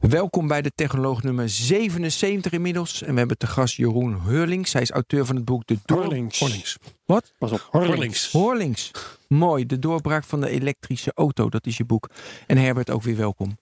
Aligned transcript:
Welkom 0.00 0.48
bij 0.48 0.62
de 0.62 0.72
Technoloog 0.74 1.22
nummer 1.22 1.48
77 1.48 2.52
inmiddels. 2.52 3.02
En 3.02 3.12
we 3.12 3.18
hebben 3.18 3.38
te 3.38 3.46
gast 3.46 3.76
Jeroen 3.76 4.20
Hurlings. 4.22 4.72
Hij 4.72 4.82
is 4.82 4.90
auteur 4.90 5.26
van 5.26 5.36
het 5.36 5.44
boek 5.44 5.66
De 5.66 5.78
Door... 5.84 6.02
Horlings. 6.02 6.76
Wat? 7.04 7.32
Pas 7.38 7.52
op, 7.52 7.68
Horlings. 7.70 8.30
Horlings. 8.30 8.90
Mooi, 9.28 9.66
de 9.66 9.78
doorbraak 9.78 10.24
van 10.24 10.40
de 10.40 10.48
elektrische 10.48 11.12
auto. 11.14 11.48
Dat 11.48 11.66
is 11.66 11.76
je 11.76 11.84
boek. 11.84 12.08
En 12.46 12.56
Herbert, 12.58 12.90
ook 12.90 13.02
weer 13.02 13.16
welkom. 13.16 13.58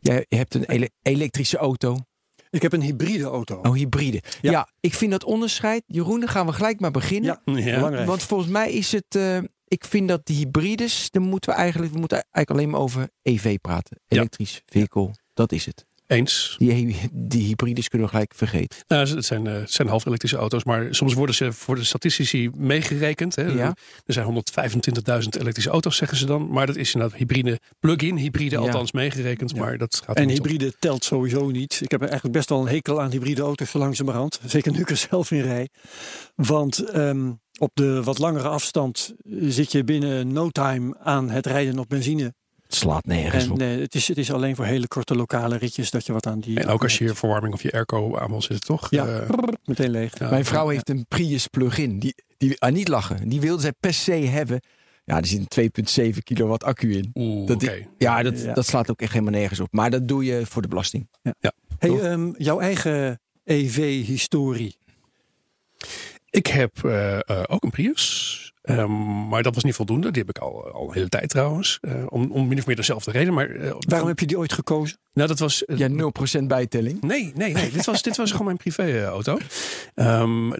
Jij 0.00 0.26
hebt 0.28 0.54
een 0.54 0.64
ele- 0.64 0.88
elektrische 1.02 1.56
auto. 1.56 1.96
Ik 2.50 2.62
heb 2.62 2.72
een 2.72 2.82
hybride 2.82 3.24
auto. 3.24 3.56
Oh, 3.62 3.72
hybride. 3.74 4.22
Ja. 4.40 4.50
Ja. 4.50 4.68
ik 4.80 4.94
vind 4.94 5.10
dat 5.10 5.24
onderscheid. 5.24 5.82
Jeroen, 5.86 6.20
dan 6.20 6.28
gaan 6.28 6.46
we 6.46 6.52
gelijk 6.52 6.80
maar 6.80 6.90
beginnen. 6.90 7.40
Ja. 7.44 8.04
Want 8.06 8.22
volgens 8.22 8.50
mij 8.50 8.72
is 8.72 8.92
het... 8.92 9.14
eh, 9.14 9.38
ik 9.70 9.84
vind 9.84 10.08
dat 10.08 10.26
die 10.26 10.36
hybrides, 10.36 11.10
dan 11.10 11.22
moeten 11.22 11.50
we 11.50 11.56
eigenlijk, 11.56 11.92
we 11.92 11.98
moeten 11.98 12.26
eigenlijk 12.30 12.50
alleen 12.50 12.70
maar 12.70 12.80
over 12.80 13.10
EV 13.22 13.58
praten. 13.60 14.00
Elektrisch 14.08 14.62
vehicle, 14.66 15.10
dat 15.34 15.52
is 15.52 15.66
het. 15.66 15.86
Eens. 16.10 16.54
Die, 16.58 16.96
die 17.12 17.46
hybrides 17.46 17.88
kunnen 17.88 18.06
we 18.06 18.12
gelijk 18.12 18.32
vergeten. 18.34 18.78
Nou, 18.88 19.08
het 19.08 19.24
zijn, 19.24 19.46
eh, 19.46 19.54
het 19.54 19.72
zijn 19.72 19.88
half 19.88 20.06
elektrische 20.06 20.36
auto's, 20.36 20.64
maar 20.64 20.94
soms 20.94 21.14
worden 21.14 21.34
ze 21.34 21.52
voor 21.52 21.74
de 21.74 21.84
statistici 21.84 22.50
meegerekend. 22.56 23.36
Hè. 23.36 23.42
Ja. 23.42 23.74
Er 24.06 24.12
zijn 24.12 24.26
125.000 24.26 25.36
elektrische 25.40 25.70
auto's, 25.70 25.96
zeggen 25.96 26.18
ze 26.18 26.26
dan. 26.26 26.48
Maar 26.48 26.66
dat 26.66 26.76
is 26.76 26.94
inderdaad 26.94 27.18
hybride, 27.18 27.58
plug-in 27.80 28.16
hybride 28.16 28.54
Ja. 28.54 28.60
althans 28.60 28.92
meegerekend. 28.92 29.50
Ja. 29.50 29.58
Maar 29.60 29.78
dat 29.78 30.02
gaat 30.04 30.16
En 30.16 30.28
hybride 30.28 30.74
telt 30.78 31.04
sowieso 31.04 31.50
niet. 31.50 31.80
Ik 31.82 31.90
heb 31.90 32.00
eigenlijk 32.02 32.32
best 32.32 32.48
wel 32.48 32.60
een 32.60 32.68
hekel 32.68 33.00
aan 33.00 33.10
hybride 33.10 33.42
auto's 33.42 33.70
zo 33.70 33.78
langzamerhand. 33.78 34.40
Zeker 34.46 34.72
nu 34.72 34.80
ik 34.80 34.90
er 34.90 34.96
zelf 34.96 35.30
in 35.30 35.42
rij. 35.42 35.68
Want 36.34 36.78
ehm, 36.78 37.32
op 37.58 37.70
de 37.74 38.02
wat 38.02 38.18
langere 38.18 38.48
afstand 38.48 39.14
zit 39.40 39.72
je 39.72 39.84
binnen 39.84 40.32
no 40.32 40.48
time 40.48 40.96
aan 40.98 41.30
het 41.30 41.46
rijden 41.46 41.78
op 41.78 41.88
benzine. 41.88 42.34
Het 42.70 42.78
slaat 42.78 43.04
nergens 43.06 43.44
En 43.44 43.50
op. 43.50 43.60
eh, 43.60 43.68
het, 43.78 43.94
is, 43.94 44.08
het 44.08 44.18
is 44.18 44.32
alleen 44.32 44.56
voor 44.56 44.64
hele 44.64 44.88
korte 44.88 45.14
lokale 45.14 45.56
ritjes 45.56 45.90
dat 45.90 46.06
je 46.06 46.12
wat 46.12 46.26
aan 46.26 46.40
die... 46.40 46.60
En 46.60 46.68
ook 46.68 46.82
als 46.82 46.98
je 46.98 47.04
je 47.04 47.14
verwarming 47.14 47.54
of 47.54 47.62
je 47.62 47.72
airco 47.72 48.18
aan 48.18 48.28
wil 48.30 48.42
zitten, 48.42 48.66
toch? 48.66 48.90
Ja, 48.90 49.06
Eh, 49.06 49.28
meteen 49.64 49.90
leeg. 49.90 50.18
ja. 50.18 50.30
Mijn 50.30 50.44
vrouw 50.44 50.68
heeft 50.68 50.88
een 50.88 51.04
Prius 51.08 51.46
plug-in. 51.46 51.98
Die, 51.98 52.14
die, 52.36 52.60
ah, 52.60 52.72
niet 52.72 52.88
lachen. 52.88 53.28
Die 53.28 53.40
wilde 53.40 53.62
zij 53.62 53.72
per 53.80 53.94
se 53.94 54.12
hebben. 54.12 54.60
Ja, 55.04 55.16
er 55.16 55.26
zit 55.26 55.56
een 55.56 56.12
2,7 56.12 56.18
kilowatt 56.22 56.64
accu 56.64 56.92
in. 56.96 57.10
Oeh, 57.14 57.46
Dat 57.46 57.70
ja, 57.98 58.22
dat, 58.22 58.40
Ja. 58.42 58.54
dat 58.54 58.66
slaat 58.66 58.90
ook 58.90 59.00
echt 59.00 59.12
helemaal 59.12 59.32
nergens 59.34 59.60
op. 59.60 59.68
Maar 59.72 59.90
dat 59.90 60.08
doe 60.08 60.24
je 60.24 60.46
voor 60.46 60.62
de 60.62 60.68
belasting. 60.68 61.08
Hey, 61.22 61.88
Toch? 61.88 62.00
ehm, 62.00 62.30
jouw 62.36 62.60
eigen 62.60 63.20
EV-historie. 63.44 64.76
Ik 66.30 66.46
heb 66.46 66.84
eh, 66.84 67.18
ook 67.46 67.62
een 67.64 67.70
Prius. 67.70 68.49
Ehm, 68.62 69.28
maar 69.28 69.42
dat 69.42 69.54
was 69.54 69.64
niet 69.64 69.74
voldoende. 69.74 70.10
Die 70.10 70.22
heb 70.26 70.36
ik 70.36 70.42
al, 70.42 70.70
al 70.72 70.88
een 70.88 70.94
hele 70.94 71.08
tijd 71.08 71.28
trouwens. 71.28 71.78
Eh, 71.80 72.04
om, 72.08 72.30
om 72.32 72.48
min 72.48 72.58
of 72.58 72.66
meer 72.66 72.76
dezelfde 72.76 73.10
reden. 73.10 73.34
Maar, 73.34 73.50
eh, 73.50 73.72
Waarom 73.78 74.08
heb 74.08 74.18
je 74.18 74.26
die 74.26 74.38
ooit 74.38 74.52
gekozen? 74.52 74.98
Nou, 75.12 75.28
dat 75.28 75.38
was. 75.38 75.64
eh, 75.64 75.76
Ja, 75.78 75.88
0% 75.88 76.48
bijtelling. 76.48 77.00
Nee, 77.02 77.32
nee, 77.34 77.52
nee. 77.52 77.70
dit, 77.70 77.86
was, 77.86 78.02
dit 78.02 78.16
was 78.16 78.30
gewoon 78.30 78.46
mijn 78.46 78.56
privéauto. 78.56 79.38
Ehm 79.94 80.50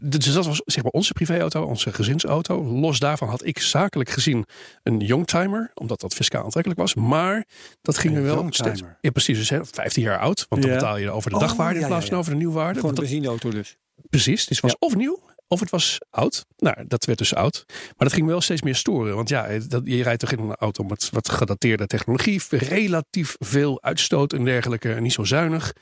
dus 0.00 0.32
dat 0.32 0.46
was 0.46 0.62
zeg 0.64 0.82
maar 0.82 0.92
onze 0.92 1.12
privéauto, 1.12 1.62
onze 1.62 1.92
gezinsauto. 1.92 2.64
Los 2.64 2.98
daarvan 2.98 3.28
had 3.28 3.44
ik 3.46 3.58
zakelijk 3.58 4.10
gezien 4.10 4.44
een 4.82 5.00
youngtimer, 5.00 5.70
omdat 5.74 6.00
dat 6.00 6.14
fiscaal 6.14 6.44
aantrekkelijk 6.44 6.80
was. 6.80 6.94
Maar 6.94 7.44
dat 7.82 7.98
ging 7.98 8.12
Een 8.12 8.18
er 8.20 8.24
wel 8.26 8.34
youngtimer. 8.36 8.76
steeds. 8.76 8.92
Ja, 9.00 9.10
precies. 9.10 9.38
Dus 9.38 9.50
hè, 9.50 9.64
15 9.64 10.02
jaar 10.02 10.18
oud. 10.18 10.46
Want 10.48 10.62
dan 10.62 10.70
betaal 10.70 10.96
je 10.96 11.10
over 11.10 11.30
de 11.30 11.38
dagwaarde 11.38 11.80
in 11.80 11.86
plaats 11.86 12.06
van 12.06 12.18
over 12.18 12.30
de 12.32 12.36
nieuwwaarde. 12.38 12.74
Gewoon 12.80 12.94
een 12.94 13.00
benzineauto 13.00 13.50
dus. 13.50 13.76
precies. 14.10 14.46
Dus 14.46 14.56
het 14.60 14.60
was 14.60 14.76
of 14.78 14.96
nieuw. 14.96 15.20
Of 15.48 15.60
het 15.60 15.70
was 15.70 15.98
oud. 16.10 16.46
Nou, 16.56 16.84
dat 16.86 17.04
werd 17.04 17.18
dus 17.18 17.34
oud. 17.34 17.64
Maar 17.66 17.94
dat 17.96 18.12
ging 18.12 18.24
me 18.24 18.30
wel 18.30 18.40
steeds 18.40 18.62
meer 18.62 18.74
storen. 18.74 19.16
Want 19.16 19.28
ja, 19.28 19.58
dat, 19.68 19.82
je 19.84 20.02
rijdt 20.02 20.20
toch 20.20 20.32
in 20.32 20.38
een 20.38 20.54
auto 20.54 20.84
met 20.84 21.10
wat 21.10 21.28
gedateerde 21.28 21.86
technologie. 21.86 22.42
Relatief 22.48 23.36
veel 23.38 23.82
uitstoot 23.82 24.32
en 24.32 24.44
dergelijke. 24.44 24.94
En 24.94 25.02
niet 25.02 25.12
zo 25.12 25.24
zuinig. 25.24 25.72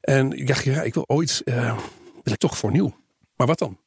En 0.00 0.32
ik 0.32 0.46
dacht, 0.46 0.64
ja, 0.64 0.82
ik 0.82 0.94
wil 0.94 1.04
ooit, 1.06 1.42
eh, 1.44 1.78
wil 2.22 2.32
ik 2.32 2.38
toch 2.38 2.58
voor 2.58 2.70
nieuw. 2.70 2.96
Maar 3.36 3.46
wat 3.46 3.58
dan? 3.58 3.78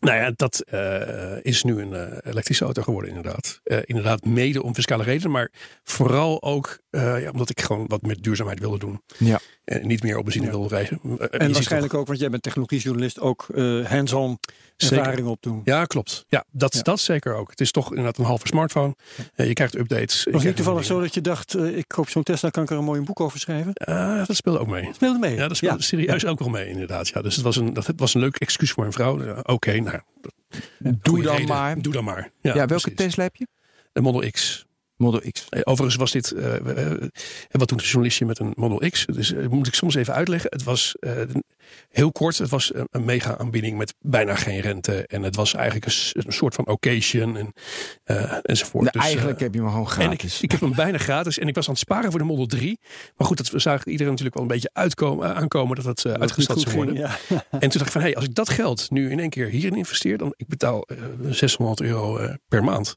Nou 0.00 0.18
ja, 0.18 0.32
dat 0.36 0.60
eh, 0.60 1.44
is 1.44 1.62
nu 1.62 1.80
een 1.80 1.94
eh, 1.94 2.30
elektrische 2.30 2.64
auto 2.64 2.82
geworden 2.82 3.10
inderdaad. 3.10 3.60
Eh, 3.64 3.78
inderdaad 3.84 4.24
mede 4.24 4.62
om 4.62 4.74
fiscale 4.74 5.02
redenen. 5.02 5.30
Maar 5.30 5.50
vooral 5.84 6.42
ook 6.42 6.78
eh, 6.96 7.22
ja, 7.22 7.30
omdat 7.30 7.50
ik 7.50 7.60
gewoon 7.60 7.86
wat 7.86 8.02
met 8.02 8.22
duurzaamheid 8.22 8.58
wilde 8.60 8.78
doen. 8.78 9.02
Ja. 9.18 9.38
En 9.64 9.86
niet 9.86 10.02
meer 10.02 10.16
op 10.18 10.24
benzine 10.24 10.44
Ja. 10.46 10.50
wilde 10.50 10.68
reizen. 10.68 11.00
Eh, 11.02 11.10
ziet 11.20 11.30
En 11.30 11.52
waarschijnlijk 11.52 11.94
ook, 11.94 12.06
want 12.06 12.18
jij 12.18 12.28
bent 12.30 12.42
technologiejournalist, 12.42 13.20
ook 13.20 13.46
eh, 13.54 13.84
hands-on 13.86 14.38
ervaring 14.76 15.26
opdoen. 15.26 15.60
Ja, 15.64 15.84
klopt. 15.84 16.24
Ja, 16.28 16.44
dat, 16.50 16.74
Ja. 16.74 16.82
dat 16.82 17.00
zeker 17.00 17.34
ook. 17.34 17.50
Het 17.50 17.60
is 17.60 17.70
toch 17.70 17.88
inderdaad 17.88 18.18
een 18.18 18.24
halve 18.24 18.46
smartphone. 18.46 18.94
Eh, 19.34 19.46
je 19.46 19.52
krijgt 19.52 19.74
updates. 19.78 20.26
Was 20.30 20.44
niet 20.44 20.56
toevallig 20.56 20.84
zo 20.84 21.00
dat 21.00 21.14
je 21.14 21.20
dacht, 21.20 21.54
eh, 21.54 21.76
ik 21.76 21.84
koop 21.88 22.08
zo'n 22.08 22.22
Tesla, 22.22 22.50
kan 22.50 22.62
ik 22.62 22.70
er 22.70 22.76
een 22.76 22.84
mooi 22.84 23.00
boek 23.00 23.20
over 23.20 23.38
schrijven? 23.38 23.72
Ah, 23.74 24.26
dat 24.26 24.36
speelde 24.36 24.58
ook 24.58 24.66
mee. 24.68 24.88
Speelde 24.94 25.18
mee. 25.18 25.34
Ja, 25.36 25.48
dat 25.48 25.56
speelde 25.56 25.82
serieus 25.82 26.24
ook 26.26 26.38
wel 26.38 26.48
mee 26.48 26.68
inderdaad. 26.68 27.08
Ja, 27.08 27.22
dus 27.22 27.34
het 27.34 27.44
was 27.44 27.56
een, 27.56 27.72
dat 27.72 27.86
het 27.86 28.00
was 28.00 28.14
een 28.14 28.20
leuk 28.20 28.36
excuus 28.36 28.70
voor 28.70 28.82
mijn 28.82 28.94
vrouw. 28.94 29.42
Oké, 29.42 29.80
nou, 29.80 30.00
Doe 30.78 31.22
dan 31.22 31.32
reden. 31.34 31.48
maar. 31.48 31.82
Doe 31.82 31.92
dan 31.92 32.04
maar. 32.04 32.30
Ja, 32.40 32.54
Ja, 32.54 32.66
welke 32.66 32.66
precies. 32.90 32.94
Tesla 32.98 33.22
heb 33.22 33.36
je? 33.36 33.46
Een 33.92 34.02
Model 34.02 34.30
X. 34.30 34.65
Model 34.96 35.30
X. 35.32 35.46
Eh, 35.48 35.60
Overigens 35.64 35.96
was 35.96 36.10
dit, 36.12 36.30
we- 36.30 37.10
wat 37.50 37.68
doet 37.68 37.80
een 37.80 37.86
journalistje 37.86 38.24
met 38.26 38.38
een 38.38 38.52
Model 38.56 38.90
X? 38.90 39.06
Dus 39.06 39.32
eh, 39.32 39.46
moet 39.46 39.66
ik 39.66 39.74
soms 39.74 39.94
even 39.94 40.14
uitleggen. 40.14 40.50
Het 40.50 40.62
was 40.62 40.96
eh, 41.00 41.12
heel 41.88 42.12
kort, 42.12 42.38
het 42.38 42.48
was 42.50 42.72
een, 42.74 43.04
mega 43.04 43.38
aanbieding 43.38 43.78
met 43.78 43.94
bijna 44.00 44.34
geen 44.34 44.60
rente. 44.60 45.06
En 45.06 45.22
het 45.22 45.36
was 45.36 45.54
eigenlijk 45.54 45.86
een, 45.86 46.32
soort 46.32 46.54
van 46.54 46.66
occasion 46.66 47.36
en, 47.36 47.52
enzovoort. 48.42 48.84
Nou, 48.84 48.96
Dus, 48.98 49.04
eigenlijk 49.06 49.40
heb 49.40 49.54
je 49.54 49.60
hem 49.60 49.68
gewoon 49.68 49.84
ik, 49.84 49.90
gratis. 49.90 50.40
ik 50.40 50.50
heb 50.50 50.60
hem 50.60 50.74
bijna 50.74 50.98
gratis 50.98 51.38
en 51.38 51.48
ik 51.48 51.54
was 51.54 51.66
aan 51.66 51.72
het 51.72 51.82
sparen 51.82 52.10
voor 52.10 52.20
de 52.20 52.26
Model 52.26 52.46
3. 52.46 52.78
Maar 53.16 53.26
goed, 53.26 53.36
dat 53.50 53.62
zag 53.62 53.84
iedereen 53.84 54.10
natuurlijk 54.10 54.34
wel 54.34 54.42
een 54.44 54.50
beetje 54.52 54.70
uitkomen, 54.72 55.34
aankomen 55.34 55.76
dat 55.76 55.84
het 55.84 56.02
Dat 56.02 56.20
uitgesteld 56.20 56.60
zou 56.60 56.74
worden. 56.74 56.94
ja. 56.94 57.18
En 57.50 57.58
toen 57.60 57.70
dacht 57.70 57.86
ik 57.86 57.90
van, 57.92 58.00
hé, 58.00 58.06
hey, 58.06 58.16
als 58.16 58.24
ik 58.24 58.34
dat 58.34 58.48
geld 58.48 58.90
nu 58.90 59.10
in 59.10 59.18
één 59.20 59.30
keer 59.30 59.48
hierin 59.48 59.74
investeer, 59.76 60.18
dan 60.18 60.32
ik 60.36 60.46
betaal 60.48 60.82
eh 60.82 60.96
600 61.30 61.80
euro 61.80 62.34
per 62.48 62.64
maand 62.64 62.96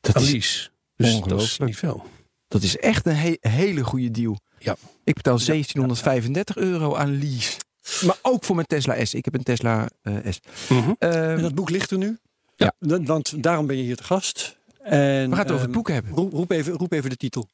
dat, 0.00 0.22
is. 0.22 0.72
Dus 0.98 1.20
dat 1.20 1.40
is 1.40 1.58
niet 1.58 1.76
veel. 1.76 2.04
dat 2.48 2.62
is 2.62 2.76
echt 2.76 3.06
een 3.06 3.16
he- 3.16 3.36
hele 3.40 3.84
goede 3.84 4.10
deal. 4.10 4.38
Ja. 4.58 4.76
Ik 5.04 5.14
betaal 5.14 5.38
1735 5.38 6.56
euro 6.56 6.94
aan 6.94 7.18
lease. 7.18 7.58
Maar 8.06 8.18
ook 8.22 8.44
voor 8.44 8.54
mijn 8.54 8.66
Tesla 8.66 9.04
S. 9.04 9.14
Ik 9.14 9.24
heb 9.24 9.34
een 9.34 9.42
Tesla 9.42 9.88
eh, 10.02 10.14
S. 10.30 10.40
Mhm. 10.68 10.92
Eh, 10.98 11.32
En 11.32 11.42
dat 11.42 11.54
boek 11.54 11.70
ligt 11.70 11.90
er 11.90 11.98
nu? 11.98 12.18
Ja. 12.56 12.72
Want 12.78 13.42
daarom 13.42 13.66
ben 13.66 13.76
je 13.76 13.82
hier 13.82 13.96
te 13.96 14.04
gast. 14.04 14.56
En, 14.82 15.30
we 15.30 15.36
gaan 15.36 15.44
het 15.44 15.50
over 15.50 15.52
het 15.52 15.62
ehm, 15.62 15.72
boek 15.72 15.88
hebben. 15.88 16.12
Roep, 16.12 16.32
roep 16.32 16.50
even, 16.50 16.72
roep 16.72 16.92
even 16.92 17.10
de 17.10 17.16
titel. 17.16 17.48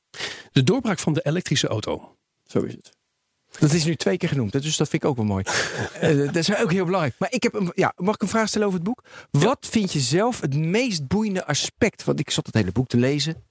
De 0.52 0.62
doorbraak 0.62 0.98
van 0.98 1.12
de 1.12 1.22
elektrische 1.22 1.68
auto. 1.68 2.16
Zo 2.46 2.60
is 2.62 2.72
het. 2.72 2.90
Dat 3.58 3.72
is 3.72 3.84
nu 3.84 3.94
twee 3.96 4.16
keer 4.16 4.28
genoemd, 4.28 4.52
dus 4.52 4.76
dat 4.76 4.88
vind 4.88 5.02
ik 5.02 5.08
ook 5.08 5.16
wel 5.16 5.24
mooi. 5.24 5.44
Eh, 6.00 6.16
dat 6.16 6.36
is 6.36 6.56
ook 6.56 6.72
heel 6.72 6.84
belangrijk. 6.84 7.14
Maar 7.18 7.32
ik 7.32 7.42
heb 7.42 7.54
een, 7.54 7.72
ja, 7.74 7.92
mag 7.96 8.14
ik 8.14 8.22
een 8.22 8.28
vraag 8.28 8.48
stellen 8.48 8.66
over 8.66 8.78
het 8.78 8.88
boek? 8.88 9.04
Wat 9.30 9.66
vind 9.70 9.92
je 9.92 10.00
zelf 10.00 10.40
het 10.40 10.54
meest 10.56 11.06
boeiende 11.08 11.46
aspect? 11.46 12.04
Want 12.04 12.20
ik 12.20 12.30
zat 12.30 12.46
het 12.46 12.54
hele 12.54 12.72
boek 12.72 12.86
te 12.88 12.96
lezen. 12.96 13.42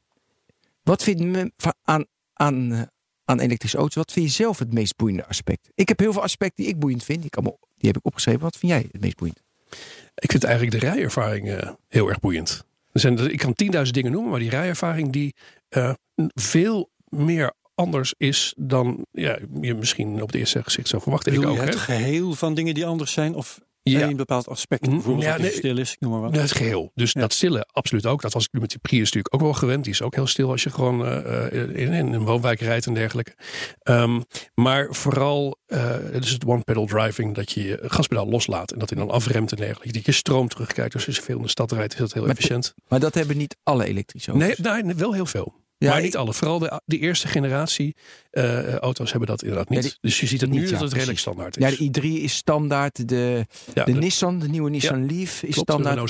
Wat 0.83 1.03
vind 1.03 1.19
je 1.19 1.51
aan, 1.83 2.05
aan, 2.33 2.71
eh, 2.71 2.81
aan 3.25 3.39
elektrische 3.39 3.77
auto's? 3.77 3.95
Wat 3.95 4.11
vind 4.11 4.25
je 4.25 4.31
zelf 4.31 4.59
het 4.59 4.73
meest 4.73 4.95
boeiende 4.95 5.25
aspect? 5.27 5.69
Ik 5.75 5.87
heb 5.87 5.99
heel 5.99 6.13
veel 6.13 6.21
aspecten 6.21 6.63
die 6.63 6.73
ik 6.73 6.79
boeiend 6.79 7.03
vind. 7.03 7.21
Die, 7.21 7.29
kan 7.29 7.43
me- 7.43 7.57
die 7.77 7.87
heb 7.87 7.97
ik 7.97 8.05
opgeschreven. 8.05 8.41
Wat 8.41 8.57
vind 8.57 8.71
jij 8.71 8.87
het 8.91 9.01
meest 9.01 9.17
boeiend? 9.17 9.41
Ik 10.15 10.31
vind 10.31 10.43
eigenlijk 10.43 10.79
de 10.81 10.89
rijervaring 10.91 11.49
eh, 11.51 11.69
heel 11.87 12.09
erg 12.09 12.19
boeiend. 12.19 12.65
Er 12.91 12.99
zijn, 12.99 13.31
ik 13.31 13.37
kan 13.39 13.53
10.000 13.85 13.93
dingen 13.93 14.11
noemen, 14.11 14.29
maar 14.31 14.39
die 14.39 14.49
rijervaring 14.49 15.11
die 15.11 15.35
veel 16.33 16.89
meer 17.09 17.53
anders 17.75 18.13
is 18.17 18.53
dan 18.57 19.05
ja, 19.11 19.37
je 19.61 19.73
misschien 19.73 20.21
op 20.21 20.27
het 20.27 20.35
eerste 20.35 20.63
gezicht 20.63 20.87
zou 20.87 21.01
verwachten. 21.01 21.33
Ik 21.33 21.45
ook, 21.45 21.55
je 21.55 21.61
het 21.61 21.73
hè? 21.73 21.79
geheel 21.79 22.33
van 22.33 22.53
dingen 22.53 22.73
die 22.73 22.85
anders 22.85 23.11
zijn? 23.11 23.35
Of 23.35 23.59
Ja. 23.85 23.99
één 24.01 24.15
bepaald 24.17 24.47
aspect? 24.47 24.85
Mm, 24.85 24.91
Bijvoorbeeld 24.93 25.25
ja, 25.25 25.37
nee. 25.37 25.51
stil 25.51 25.77
is, 25.77 25.95
noem 25.99 26.11
maar 26.11 26.21
wat. 26.21 26.35
Het 26.35 26.51
geheel. 26.51 26.91
Dus 26.95 27.11
Ja. 27.11 27.21
dat 27.21 27.33
stille, 27.33 27.67
absoluut 27.71 28.05
ook. 28.05 28.21
Dat 28.21 28.33
was 28.33 28.43
ik 28.43 28.51
nu 28.53 28.59
met 28.59 28.69
die 28.69 28.79
Prius 28.79 29.03
natuurlijk 29.03 29.33
ook 29.33 29.41
wel 29.41 29.53
gewend. 29.53 29.83
Die 29.83 29.93
is 29.93 30.01
ook 30.01 30.15
heel 30.15 30.27
stil 30.27 30.49
als 30.51 30.63
je 30.63 30.69
gewoon 30.69 31.05
eh, 31.05 31.45
eh, 31.45 31.69
in, 31.75 31.91
in 31.93 32.13
een 32.13 32.23
woonwijk 32.25 32.59
rijdt 32.59 32.85
en 32.85 32.93
dergelijke. 32.93 33.35
Ehm, 33.79 34.21
maar 34.55 34.87
vooral, 34.89 35.57
eh 35.65 35.91
het 36.11 36.23
is 36.23 36.31
het 36.31 36.45
one-pedal 36.45 36.85
driving, 36.85 37.35
dat 37.35 37.51
je 37.51 37.63
je 37.63 37.79
gaspedaal 37.81 38.27
loslaat 38.29 38.71
en 38.71 38.79
dat 38.79 38.89
hij 38.89 38.99
dan 38.99 39.09
afremt 39.09 39.51
en 39.51 39.57
dergelijke. 39.57 39.93
Dat 39.93 40.05
je 40.05 40.11
stroom 40.11 40.47
terugkijkt. 40.47 40.93
Dus 40.93 41.07
als 41.07 41.15
je 41.15 41.21
veel 41.21 41.37
in 41.37 41.41
de 41.43 41.49
stad 41.49 41.71
rijdt, 41.71 41.93
is 41.93 41.99
dat 41.99 42.13
heel 42.13 42.21
Maar- 42.21 42.31
efficiënt. 42.31 42.73
Maar 42.87 42.99
dat 42.99 43.13
hebben 43.13 43.37
niet 43.37 43.57
alle 43.63 43.85
elektrische 43.85 44.31
auto's. 44.31 44.57
Nee, 44.59 44.83
nee, 44.83 44.95
wel 44.95 45.13
heel 45.13 45.25
veel. 45.25 45.61
Ja, 45.83 45.91
maar 45.93 46.01
niet 46.01 46.17
alle. 46.17 46.33
Vooral 46.33 46.59
de, 46.59 46.81
de 46.85 46.97
eerste 46.99 47.27
generatie 47.27 47.95
eh, 48.31 48.75
auto's 48.75 49.09
hebben 49.11 49.29
dat 49.29 49.41
inderdaad 49.43 49.69
niet. 49.69 49.83
Ja, 49.83 49.89
die- 49.89 49.97
dus 50.01 50.19
je 50.19 50.25
ziet 50.27 50.41
het 50.41 50.49
niet, 50.49 50.59
nu 50.59 50.65
ja, 50.65 50.71
dat 50.71 50.81
het 50.81 50.93
redelijk 50.93 51.19
standaard 51.19 51.57
is. 51.57 51.63
Ja, 51.77 51.89
de 51.91 52.01
i3 52.01 52.21
is 52.23 52.35
standaard. 52.35 53.07
De, 53.09 53.45
Ja, 53.73 53.83
de, 53.83 53.91
de- 53.93 53.99
Nissan, 53.99 54.39
de 54.39 54.47
nieuwe 54.49 54.69
Nissan 54.69 55.05
Leaf 55.05 55.19
is 55.21 55.39
klopt, 55.39 55.55
de 55.55 55.73
standaard. 55.73 56.09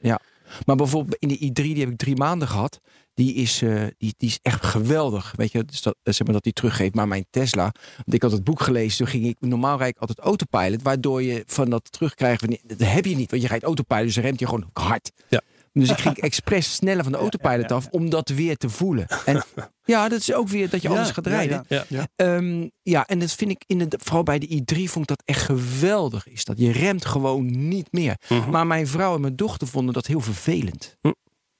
Zoe. 0.00 0.18
Maar 0.66 0.76
bijvoorbeeld 0.76 1.16
in 1.18 1.28
de 1.28 1.38
i3, 1.38 1.52
die 1.52 1.80
heb 1.80 1.90
ik 1.90 1.96
drie 1.96 2.16
maanden 2.16 2.48
gehad. 2.48 2.80
Die 3.14 3.34
is, 3.34 3.62
eh, 3.62 3.82
die, 3.98 4.14
die 4.16 4.28
is 4.28 4.38
echt 4.42 4.64
geweldig. 4.64 5.32
Weet 5.36 5.52
je, 5.52 5.64
dus 5.64 5.82
dat, 5.82 5.96
zeg 6.02 6.22
maar 6.24 6.32
dat 6.32 6.42
die 6.42 6.52
teruggeeft. 6.52 6.94
Maar 6.94 7.08
mijn 7.08 7.26
Tesla, 7.30 7.72
want 7.96 8.14
ik 8.14 8.22
had 8.22 8.32
het 8.32 8.44
boek 8.44 8.60
gelezen. 8.60 8.96
Toen 8.98 9.06
ging 9.06 9.26
ik, 9.26 9.36
normaal 9.40 9.78
rijd 9.78 9.94
ik 9.94 10.00
altijd 10.00 10.18
autopilot. 10.18 10.82
Waardoor 10.82 11.22
je 11.22 11.42
van 11.46 11.70
dat 11.70 11.92
terugkrijgen, 11.92 12.58
dat 12.66 12.78
heb 12.78 13.04
je 13.04 13.16
niet. 13.16 13.30
Want 13.30 13.42
je 13.42 13.48
rijdt 13.48 13.64
autopilot, 13.64 14.04
dus 14.04 14.14
dan 14.14 14.24
remt 14.24 14.38
je 14.40 14.46
gewoon 14.46 14.70
hard. 14.72 15.10
Ja. 15.28 15.40
Dus 15.80 15.90
ik 15.90 15.98
ging 16.06 16.16
expres 16.16 16.74
sneller 16.74 17.02
van 17.02 17.12
de 17.12 17.18
autopilot 17.18 17.72
af 17.72 17.86
om 17.90 18.10
dat 18.10 18.28
weer 18.28 18.56
te 18.56 18.68
voelen. 18.68 19.06
En 19.24 19.44
ja, 19.84 20.08
dat 20.08 20.20
is 20.20 20.32
ook 20.32 20.48
weer 20.48 20.70
dat 20.70 20.82
je 20.82 20.88
anders 20.88 21.10
gaat 21.10 21.26
rijden. 21.26 21.64
Ja. 21.68 22.08
Ehm, 22.16 22.68
ja, 22.82 23.06
en 23.06 23.18
dat 23.18 23.32
vind 23.32 23.50
ik 23.50 23.64
in 23.66 23.78
de, 23.78 23.98
vooral 24.02 24.22
bij 24.22 24.38
de 24.38 24.46
i3 24.46 24.76
vond 24.76 25.10
ik 25.10 25.16
dat 25.16 25.22
echt 25.24 25.42
geweldig. 25.42 26.28
Is 26.28 26.44
dat 26.44 26.58
je 26.58 26.72
remt 26.72 27.04
gewoon 27.04 27.68
niet 27.68 27.88
meer. 27.92 28.16
Mhm. 28.28 28.50
Maar 28.50 28.66
mijn 28.66 28.86
vrouw 28.86 29.14
en 29.14 29.20
mijn 29.20 29.36
dochter 29.36 29.68
vonden 29.68 29.94
dat 29.94 30.06
heel 30.06 30.20
vervelend. 30.20 30.96
Hm. 31.00 31.12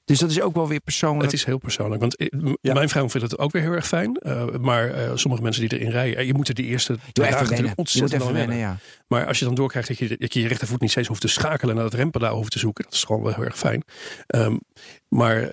Dus 0.05 0.19
dat 0.19 0.29
is 0.29 0.41
ook 0.41 0.55
wel 0.55 0.67
weer 0.67 0.79
persoonlijk. 0.79 1.23
Het 1.23 1.33
is 1.33 1.45
heel 1.45 1.57
persoonlijk. 1.57 2.01
Want 2.01 2.15
Ja. 2.61 2.73
mijn 2.73 2.89
vrouw 2.89 3.09
vindt 3.09 3.31
het 3.31 3.39
ook 3.39 3.51
weer 3.51 3.61
heel 3.61 3.71
erg 3.71 3.87
fijn. 3.87 4.15
Eh, 4.15 4.45
maar 4.61 4.89
eh, 4.89 5.11
sommige 5.15 5.43
mensen 5.43 5.67
die 5.69 5.79
erin 5.79 5.91
rijden, 5.91 6.17
eh, 6.17 6.25
je 6.25 6.33
moet 6.33 6.47
er 6.47 6.53
die 6.53 6.65
eerste 6.65 6.97
dagen 7.11 7.31
natuurlijk 7.31 7.59
Je 7.59 7.63
moet 7.67 7.77
ontzettend 7.77 8.21
even 8.21 8.33
wennen, 8.33 8.57
ja. 8.57 8.77
Maar 9.07 9.25
als 9.27 9.39
je 9.39 9.45
dan 9.45 9.55
doorkrijgt 9.55 9.87
dat 9.87 9.97
je, 9.97 10.17
dat 10.17 10.33
je 10.33 10.41
je 10.41 10.47
rechtervoet 10.47 10.81
niet 10.81 10.91
steeds 10.91 11.07
hoeft 11.07 11.21
te 11.21 11.27
schakelen 11.27 11.69
en 11.69 11.75
naar 11.75 11.85
het 11.85 11.93
rempedaal 11.93 12.35
hoeft 12.35 12.51
te 12.51 12.59
zoeken, 12.59 12.83
dat 12.83 12.93
is 12.93 13.03
gewoon 13.03 13.23
wel 13.23 13.33
heel 13.33 13.43
erg 13.43 13.57
fijn. 13.57 13.83
Ehm, 14.27 14.57
maar, 15.07 15.49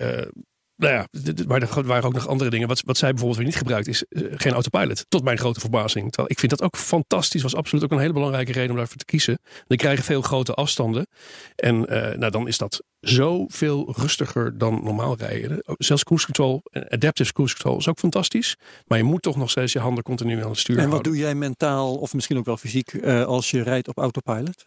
nou 0.75 0.93
ja, 0.93 1.07
maar 1.47 1.61
er 1.61 1.83
waren 1.85 2.03
ook 2.03 2.13
nog 2.13 2.27
andere 2.27 2.49
dingen. 2.49 2.67
Wat, 2.67 2.81
wat 2.85 2.97
zij 2.97 3.09
bijvoorbeeld 3.09 3.37
weer 3.39 3.47
niet 3.47 3.57
gebruikt 3.57 3.87
is 3.87 4.03
eh, 4.03 4.23
geen 4.35 4.53
autopilot. 4.53 5.05
Tot 5.09 5.23
mijn 5.23 5.37
grote 5.37 5.59
verbazing. 5.59 6.05
Terwijl 6.05 6.31
ik 6.31 6.39
vind 6.39 6.51
dat 6.51 6.61
ook 6.61 6.77
fantastisch. 6.77 7.41
Was 7.41 7.55
absoluut 7.55 7.83
ook 7.83 7.91
een 7.91 7.99
hele 7.99 8.13
belangrijke 8.13 8.51
reden 8.51 8.69
om 8.71 8.77
daarvoor 8.77 8.97
te 8.97 9.05
kiezen. 9.05 9.39
Die 9.67 9.77
krijgen 9.77 10.03
veel 10.03 10.21
grote 10.21 10.53
afstanden. 10.53 11.07
En 11.55 11.87
eh, 11.87 12.17
nou, 12.17 12.31
dan 12.31 12.47
is 12.47 12.57
dat 12.57 12.83
zoveel 12.99 13.93
rustiger 13.97 14.57
dan 14.57 14.81
normaal 14.83 15.15
rijden. 15.17 15.63
Zelfs 15.77 16.03
cruise 16.03 16.25
control, 16.25 16.61
eh, 16.63 16.81
adaptive 16.89 17.33
cruise 17.33 17.53
control 17.55 17.77
is 17.77 17.89
ook 17.89 17.99
fantastisch. 17.99 18.57
Maar 18.87 18.97
je 18.97 19.03
moet 19.03 19.21
toch 19.21 19.35
nog 19.35 19.49
steeds 19.49 19.73
je 19.73 19.79
handen 19.79 20.03
continu 20.03 20.43
aan 20.43 20.49
het 20.49 20.59
stuur 20.59 20.75
En 20.75 20.81
wat 20.81 20.91
houden. 20.91 21.11
doe 21.11 21.21
jij 21.21 21.35
mentaal 21.35 21.95
of 21.95 22.13
misschien 22.13 22.37
ook 22.37 22.45
wel 22.45 22.57
fysiek 22.57 22.93
eh, 22.93 23.23
als 23.23 23.51
je 23.51 23.61
rijdt 23.61 23.87
op 23.87 23.97
autopilot? 23.97 24.65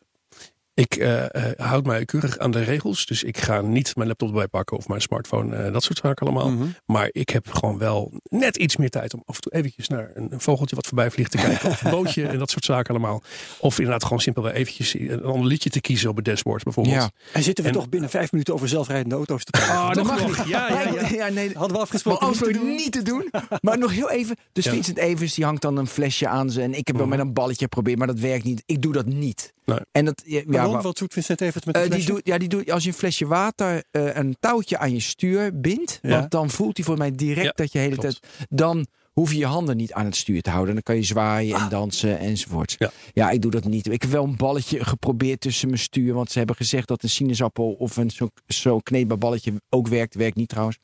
Ik 0.76 0.94
eh, 0.96 1.24
eh, 1.50 1.58
houd 1.58 1.86
mij 1.86 2.04
keurig 2.04 2.38
aan 2.38 2.50
de 2.50 2.62
regels. 2.62 3.06
Dus 3.06 3.22
ik 3.22 3.36
ga 3.38 3.60
niet 3.60 3.96
mijn 3.96 4.08
laptop 4.08 4.28
erbij 4.28 4.48
pakken 4.48 4.76
of 4.76 4.88
mijn 4.88 5.00
smartphone. 5.00 5.56
eh, 5.56 5.72
dat 5.72 5.82
soort 5.82 5.98
zaken 5.98 6.26
allemaal. 6.26 6.50
Mhm. 6.50 6.66
Maar 6.86 7.08
ik 7.12 7.28
heb 7.28 7.52
gewoon 7.52 7.78
wel 7.78 8.12
net 8.28 8.56
iets 8.56 8.76
meer 8.76 8.90
tijd 8.90 9.14
om 9.14 9.22
af 9.26 9.34
en 9.36 9.40
toe 9.40 9.52
eventjes 9.54 9.88
naar 9.88 10.10
een, 10.14 10.32
een 10.32 10.40
vogeltje 10.40 10.76
wat 10.76 10.86
voorbij 10.86 11.10
vliegt 11.10 11.30
te 11.30 11.36
kijken. 11.36 11.68
of 11.70 11.82
een 11.84 11.90
bootje 12.02 12.26
en 12.26 12.38
dat 12.38 12.50
soort 12.50 12.64
zaken 12.64 12.90
allemaal. 12.94 13.22
Of 13.58 13.76
inderdaad 13.78 14.02
gewoon 14.04 14.20
simpelweg 14.20 14.52
eventjes 14.52 14.94
een 14.94 15.24
ander 15.24 15.46
liedje 15.46 15.70
te 15.70 15.80
kiezen 15.80 16.10
op 16.10 16.16
het 16.16 16.24
dashboard 16.24 16.62
bijvoorbeeld. 16.64 16.96
Ja. 16.96 17.10
En 17.32 17.42
zitten 17.42 17.64
we 17.64 17.70
En- 17.70 17.76
toch 17.76 17.88
binnen 17.88 18.10
vijf 18.10 18.32
minuten 18.32 18.54
over 18.54 18.68
zelfrijdende 18.68 19.14
auto's 19.14 19.44
te 19.44 19.50
praten? 19.50 19.74
Oh, 19.76 19.92
dat 19.92 20.04
mag 20.04 20.26
niet. 20.26 20.48
Ja, 20.48 20.68
ja, 20.68 20.80
ja. 20.80 21.08
ja 21.26 21.28
nee, 21.28 21.46
Hadden 21.46 21.66
we 21.66 21.72
maar 21.72 21.80
afgesproken 21.82 22.26
niet 22.28 22.36
over 22.42 22.52
doen? 22.52 22.66
niet 22.74 22.92
te 22.92 23.02
doen. 23.02 23.30
Maar 23.60 23.78
nog 23.78 23.92
heel 23.92 24.10
even. 24.10 24.36
Dus 24.52 24.64
Ja. 24.64 24.70
Vincent 24.72 24.98
Evers 24.98 25.34
die 25.34 25.44
hangt 25.44 25.62
dan 25.62 25.76
een 25.76 25.86
flesje 25.86 26.28
aan 26.28 26.50
ze. 26.50 26.62
En 26.62 26.74
ik 26.74 26.86
heb 26.86 26.96
wel 26.96 27.06
Mhm. 27.06 27.16
met 27.16 27.26
een 27.26 27.32
balletje 27.32 27.64
geprobeerd, 27.64 27.98
maar 27.98 28.06
dat 28.06 28.18
werkt 28.20 28.44
niet. 28.44 28.62
Ik 28.66 28.82
doe 28.82 28.92
dat 28.92 29.06
niet. 29.06 29.54
Nee. 29.64 29.78
En 29.92 30.04
dat, 30.04 30.22
ja, 30.26 30.42
Wat 30.70 30.98
zoekt 30.98 31.12
Vincent 31.12 31.40
even 31.40 31.62
met 31.64 31.76
Eh, 31.76 31.90
die 31.90 32.04
doet, 32.04 32.20
ja, 32.24 32.38
die 32.38 32.48
doet, 32.48 32.70
als 32.70 32.82
je 32.82 32.88
een 32.88 32.94
flesje 32.96 33.26
water 33.26 33.84
eh, 33.90 34.14
een 34.16 34.36
touwtje 34.40 34.78
aan 34.78 34.92
je 34.92 35.00
stuur 35.00 35.60
bindt, 35.60 35.98
Ja. 36.02 36.18
want 36.18 36.30
dan 36.30 36.50
voelt 36.50 36.76
hij 36.76 36.86
voor 36.86 36.96
mij 36.96 37.10
direct 37.12 37.56
dat 37.56 37.72
je 37.72 37.78
de 37.78 37.84
hele 37.84 37.96
klopt. 37.96 38.20
tijd. 38.20 38.48
Dan 38.50 38.86
hoef 39.12 39.30
je 39.32 39.38
je 39.38 39.46
handen 39.46 39.76
niet 39.76 39.92
aan 39.92 40.04
het 40.04 40.16
stuur 40.16 40.42
te 40.42 40.50
houden. 40.50 40.74
Dan 40.74 40.82
kan 40.82 40.96
je 40.96 41.02
zwaaien 41.02 41.56
en 41.58 41.68
dansen 41.68 42.18
enzovoort. 42.18 42.74
Ja. 42.78 42.90
ja, 43.12 43.30
ik 43.30 43.42
doe 43.42 43.50
dat 43.50 43.64
niet. 43.64 43.86
Ik 43.92 44.02
heb 44.02 44.10
wel 44.10 44.24
een 44.24 44.36
balletje 44.36 44.84
geprobeerd 44.84 45.40
tussen 45.40 45.68
mijn 45.68 45.80
stuur, 45.80 46.14
want 46.14 46.30
ze 46.30 46.38
hebben 46.38 46.56
gezegd 46.56 46.88
dat 46.88 47.02
een 47.02 47.08
sinaasappel 47.08 47.72
of 47.72 47.96
een 47.96 48.10
zo'n 48.10 48.30
zo 48.46 48.78
kneedbaar 48.78 49.18
balletje 49.18 49.52
ook 49.68 49.88
werkt. 49.88 50.14
Werkt 50.14 50.36
niet 50.36 50.48
trouwens. 50.48 50.78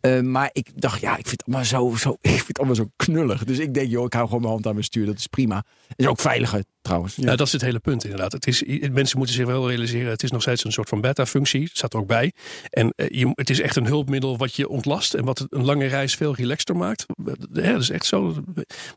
Eh, 0.00 0.20
maar 0.20 0.50
ik 0.52 0.80
dacht, 0.80 1.00
ja, 1.00 1.10
ik 1.16 1.26
vind 1.26 1.30
het 1.30 1.44
allemaal 1.46 1.64
zo, 1.64 1.96
zo, 1.96 2.10
ik 2.20 2.30
vind 2.30 2.46
het 2.48 2.58
allemaal 2.58 2.76
zo 2.76 2.90
knullig. 2.96 3.44
Dus 3.44 3.58
ik 3.58 3.74
denk, 3.74 3.90
joh, 3.90 4.04
ik 4.04 4.12
hou 4.12 4.24
gewoon 4.26 4.40
mijn 4.40 4.52
hand 4.52 4.66
aan 4.66 4.72
mijn 4.72 4.84
stuur. 4.84 5.06
Dat 5.06 5.18
is 5.18 5.26
prima. 5.26 5.64
Is 5.96 6.06
ook 6.06 6.20
veiliger 6.20 6.64
trouwens. 6.84 7.14
Ja, 7.16 7.36
dat 7.36 7.46
is 7.46 7.52
het 7.52 7.62
hele 7.62 7.78
punt 7.78 8.04
inderdaad. 8.04 8.32
Het 8.32 8.46
is, 8.46 8.62
mensen 8.92 9.18
moeten 9.18 9.36
zich 9.36 9.46
wel 9.46 9.68
realiseren, 9.68 10.10
het 10.10 10.22
is 10.22 10.30
nog 10.30 10.42
steeds 10.42 10.64
een 10.64 10.72
soort 10.72 10.88
van 10.88 11.00
beta-functie. 11.00 11.70
Staat 11.72 11.92
er 11.92 11.98
ook 11.98 12.06
bij. 12.06 12.32
En 12.70 12.92
eh, 12.96 13.08
je, 13.08 13.30
het 13.34 13.50
is 13.50 13.60
echt 13.60 13.76
een 13.76 13.86
hulpmiddel 13.86 14.36
wat 14.36 14.54
je 14.54 14.68
ontlast 14.68 15.14
en 15.14 15.24
wat 15.24 15.46
een 15.50 15.64
lange 15.64 15.86
reis 15.86 16.14
veel 16.14 16.34
relaxter 16.34 16.76
maakt. 16.76 17.04
Ja, 17.52 17.72
dat 17.72 17.80
is 17.80 17.90
echt 17.90 18.06
zo. 18.06 18.34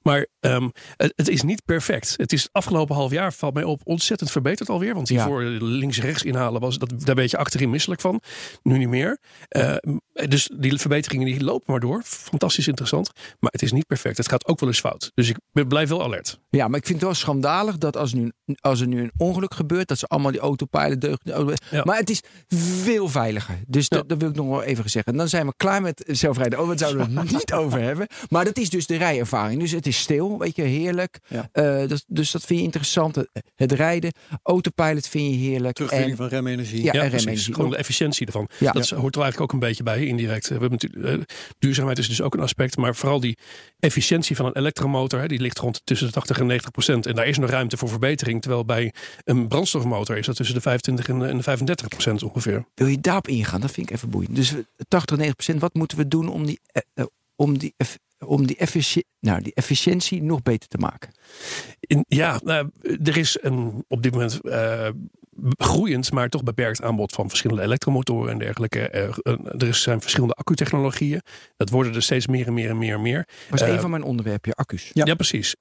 Maar 0.01 0.27
ehm, 0.39 0.69
het, 0.95 1.13
het 1.15 1.27
is 1.27 1.41
niet 1.41 1.65
perfect. 1.65 2.13
Het 2.17 2.33
is 2.33 2.41
het 2.41 2.49
afgelopen 2.53 2.95
half 2.95 3.11
jaar, 3.11 3.33
valt 3.33 3.53
mij 3.53 3.63
op, 3.63 3.81
ontzettend 3.83 4.31
verbeterd 4.31 4.69
alweer. 4.69 4.93
Want 4.93 5.07
Ja. 5.09 5.15
hiervoor 5.15 5.43
links-rechts 5.43 6.23
inhalen, 6.23 6.61
was, 6.61 6.77
dat, 6.77 6.93
daar 7.05 7.15
werd 7.15 7.31
je 7.31 7.37
achterin 7.37 7.69
misselijk 7.69 8.01
van. 8.01 8.21
Nu 8.63 8.77
niet 8.77 8.87
meer. 8.87 9.17
Eh, 9.47 9.75
dus 10.27 10.49
die 10.57 10.77
verbeteringen 10.79 11.25
die 11.25 11.43
lopen 11.43 11.71
maar 11.71 11.79
door. 11.79 12.01
Fantastisch 12.05 12.67
interessant. 12.67 13.11
Maar 13.39 13.51
het 13.51 13.61
is 13.61 13.71
niet 13.71 13.87
perfect. 13.87 14.17
Het 14.17 14.29
gaat 14.29 14.47
ook 14.47 14.59
wel 14.59 14.69
eens 14.69 14.79
fout. 14.79 15.11
Dus 15.13 15.29
ik 15.29 15.37
blijf 15.67 15.89
wel 15.89 16.03
alert. 16.03 16.39
Ja, 16.49 16.67
maar 16.67 16.79
ik 16.79 16.85
vind 16.85 16.97
het 16.97 17.07
wel 17.07 17.17
schandalig 17.17 17.76
dat 17.79 17.97
als, 17.97 18.13
nu, 18.13 18.31
als 18.59 18.81
er 18.81 18.87
nu 18.87 19.01
een 19.01 19.11
ongeluk 19.17 19.53
gebeurt, 19.53 19.87
dat 19.87 19.97
ze 19.97 20.05
allemaal 20.07 20.31
die 20.31 20.39
autopilot 20.41 21.01
deugen. 21.01 21.57
Ja. 21.71 21.83
Maar 21.83 21.97
het 21.97 22.09
is 22.09 22.21
veel 22.47 23.09
veiliger. 23.09 23.55
Dus 23.67 23.89
dat, 23.89 23.99
Ja. 24.01 24.07
dat 24.07 24.17
wil 24.21 24.29
ik 24.29 24.35
nog 24.35 24.47
wel 24.47 24.63
even 24.63 24.89
zeggen. 24.89 25.11
En 25.11 25.17
dan 25.17 25.29
zijn 25.29 25.45
we 25.45 25.53
klaar 25.57 25.81
met 25.81 26.03
zelfrijden. 26.07 26.59
Oh, 26.59 26.67
wat 26.67 26.79
zouden 26.79 27.13
we 27.13 27.19
het 27.19 27.31
niet 27.39 27.53
over 27.53 27.79
hebben. 27.81 28.07
Maar 28.29 28.45
dat 28.45 28.57
is 28.57 28.69
dus 28.69 28.85
de 28.87 28.97
rijervaring. 28.97 29.59
Dus 29.59 29.71
het 29.71 29.87
is 29.87 29.97
stil, 29.99 30.37
weet 30.39 30.55
je, 30.55 30.61
heerlijk. 30.61 31.19
Ja. 31.27 31.49
Eh, 31.51 31.87
dus, 31.87 32.03
dus 32.07 32.31
dat 32.31 32.43
vind 32.45 32.59
je 32.59 32.65
interessant. 32.65 33.15
Het, 33.15 33.29
het 33.55 33.71
rijden, 33.71 34.13
autopilot 34.43 35.07
vind 35.07 35.33
je 35.33 35.37
heerlijk. 35.39 35.75
Terugvinding 35.75 36.11
En, 36.11 36.17
van 36.17 36.27
remenergie. 36.27 36.83
Ja, 36.83 36.93
Ja, 36.93 37.01
en 37.01 37.07
precies. 37.09 37.25
remenergie. 37.25 37.53
Gewoon 37.53 37.69
de 37.69 37.77
efficiëntie 37.77 38.25
ervan. 38.25 38.49
Ja. 38.59 38.71
Dat 38.71 38.89
hoort 38.89 39.15
er 39.15 39.21
eigenlijk 39.21 39.41
ook 39.41 39.61
een 39.61 39.67
beetje 39.67 39.83
bij, 39.83 40.05
indirect. 40.05 40.47
We 40.47 40.51
hebben 40.53 40.71
natuurlijk, 40.71 41.05
eh, 41.19 41.35
duurzaamheid 41.59 41.97
is 41.97 42.07
dus 42.07 42.21
ook 42.21 42.33
een 42.33 42.39
aspect. 42.41 42.77
Maar 42.77 42.95
vooral 42.95 43.19
die 43.19 43.37
efficiëntie 43.79 44.35
van 44.35 44.45
een 44.45 44.57
elektromotor, 44.57 45.19
hè, 45.19 45.27
die 45.27 45.39
ligt 45.39 45.59
rond 45.59 45.81
tussen 45.83 46.07
de 46.07 46.13
80 46.13 46.39
en 46.39 46.45
90 46.45 46.71
procent. 46.71 47.05
En 47.05 47.15
daar 47.15 47.27
is 47.27 47.37
nog 47.37 47.49
ruimte 47.49 47.66
voor 47.75 47.89
verbetering. 47.89 48.41
Terwijl 48.41 48.65
bij 48.65 48.93
een 49.23 49.47
brandstofmotor 49.47 50.17
is 50.17 50.25
dat 50.25 50.35
tussen 50.35 50.55
de 50.55 50.61
25 50.61 51.07
en 51.09 51.19
de- 51.19 51.25
en 51.27 51.37
de 51.37 51.43
35 51.43 51.87
procent 51.87 52.23
ongeveer. 52.23 52.65
wil 52.73 52.87
je 52.87 52.99
daarop 53.01 53.27
ingaan? 53.27 53.61
Dat 53.61 53.71
vind 53.71 53.89
ik 53.89 53.95
even 53.95 54.09
boeiend. 54.09 54.35
Dus 54.35 54.51
we- 54.51 54.65
80, 54.87 55.17
90 55.17 55.35
procent. 55.35 55.61
Wat 55.61 55.73
moeten 55.73 55.97
we 55.97 56.07
doen 56.07 56.29
om 56.29 56.45
die, 56.45 56.59
eh, 56.65 56.81
eh, 56.93 57.05
om 57.35 57.57
die, 57.57 57.73
om 58.25 58.45
die, 58.47 58.55
effici- 58.57 59.03
nou, 59.19 59.41
die 59.41 59.53
efficiëntie 59.53 60.21
nog 60.23 60.41
beter 60.41 60.69
te 60.69 60.77
maken? 60.77 61.11
In, 61.79 62.05
ja, 62.07 62.39
nou, 62.43 62.69
er 63.03 63.17
is 63.17 63.37
een, 63.41 63.83
op 63.87 64.03
dit 64.03 64.11
moment 64.11 64.41
eh, 64.41 64.89
groeiend, 65.57 66.11
maar 66.11 66.29
toch 66.29 66.43
beperkt 66.43 66.81
aanbod 66.81 67.11
van 67.11 67.29
verschillende 67.29 67.61
elektromotoren 67.61 68.31
en 68.31 68.37
dergelijke. 68.37 68.89
Eh, 68.89 69.03
eh, 69.03 69.61
er 69.67 69.73
zijn 69.73 70.01
verschillende 70.01 70.33
accutechnologieën. 70.33 71.21
Dat 71.57 71.69
worden 71.69 71.95
er 71.95 72.01
steeds 72.01 72.27
meer 72.27 72.47
en 72.47 72.53
meer 72.53 72.69
en 72.69 72.77
meer 72.77 72.93
en 72.93 73.01
meer. 73.01 73.27
was 73.49 73.61
Eh, 73.61 73.73
een 73.73 73.79
van 73.79 73.89
mijn 73.89 74.03
onderwerpen, 74.03 74.53
accu's. 74.53 74.89
Ja, 74.93 75.15
precies. 75.15 75.55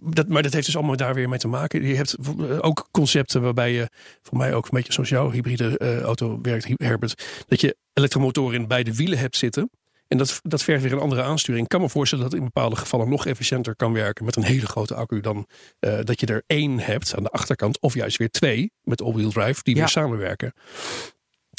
Dat, 0.00 0.28
maar 0.28 0.42
dat 0.42 0.52
heeft 0.52 0.66
dus 0.66 0.76
allemaal 0.76 0.96
daar 0.96 1.14
weer 1.14 1.28
mee 1.28 1.38
te 1.38 1.48
maken. 1.48 1.86
Je 1.86 1.94
hebt 1.94 2.16
ook 2.60 2.88
concepten 2.90 3.42
waarbij 3.42 3.72
je, 3.72 3.88
voor 4.22 4.38
mij 4.38 4.54
ook 4.54 4.64
een 4.64 4.70
beetje 4.72 4.92
zoals 4.92 5.08
jouw 5.08 5.30
hybride 5.30 5.78
eh, 5.78 6.00
auto 6.00 6.38
werkt, 6.42 6.68
Herbert, 6.74 7.44
dat 7.46 7.60
je 7.60 7.76
elektromotoren 7.92 8.60
in 8.60 8.66
beide 8.66 8.94
wielen 8.94 9.18
hebt 9.18 9.36
zitten. 9.36 9.70
En 10.12 10.18
dat, 10.18 10.40
dat 10.42 10.62
vergt 10.62 10.82
weer 10.82 10.92
een 10.92 10.98
andere 10.98 11.22
aansturing. 11.22 11.62
Ik 11.64 11.68
kan 11.68 11.80
me 11.80 11.88
voorstellen 11.88 12.24
dat 12.24 12.32
het 12.32 12.42
in 12.42 12.46
bepaalde 12.52 12.76
gevallen 12.76 13.08
nog 13.08 13.26
efficiënter 13.26 13.76
kan 13.76 13.92
werken 13.92 14.24
met 14.24 14.36
een 14.36 14.42
hele 14.42 14.66
grote 14.66 14.94
accu 14.94 15.20
dan 15.20 15.46
eh, 15.78 15.98
dat 16.04 16.20
je 16.20 16.26
er 16.26 16.42
één 16.46 16.78
hebt 16.78 17.14
aan 17.16 17.22
de 17.22 17.28
achterkant. 17.28 17.80
Of 17.80 17.94
juist 17.94 18.16
weer 18.16 18.30
twee 18.30 18.72
met 18.82 19.02
all-wheel 19.02 19.30
drive 19.30 19.62
die 19.62 19.74
Ja. 19.74 19.80
weer 19.80 19.88
samenwerken. 19.88 20.52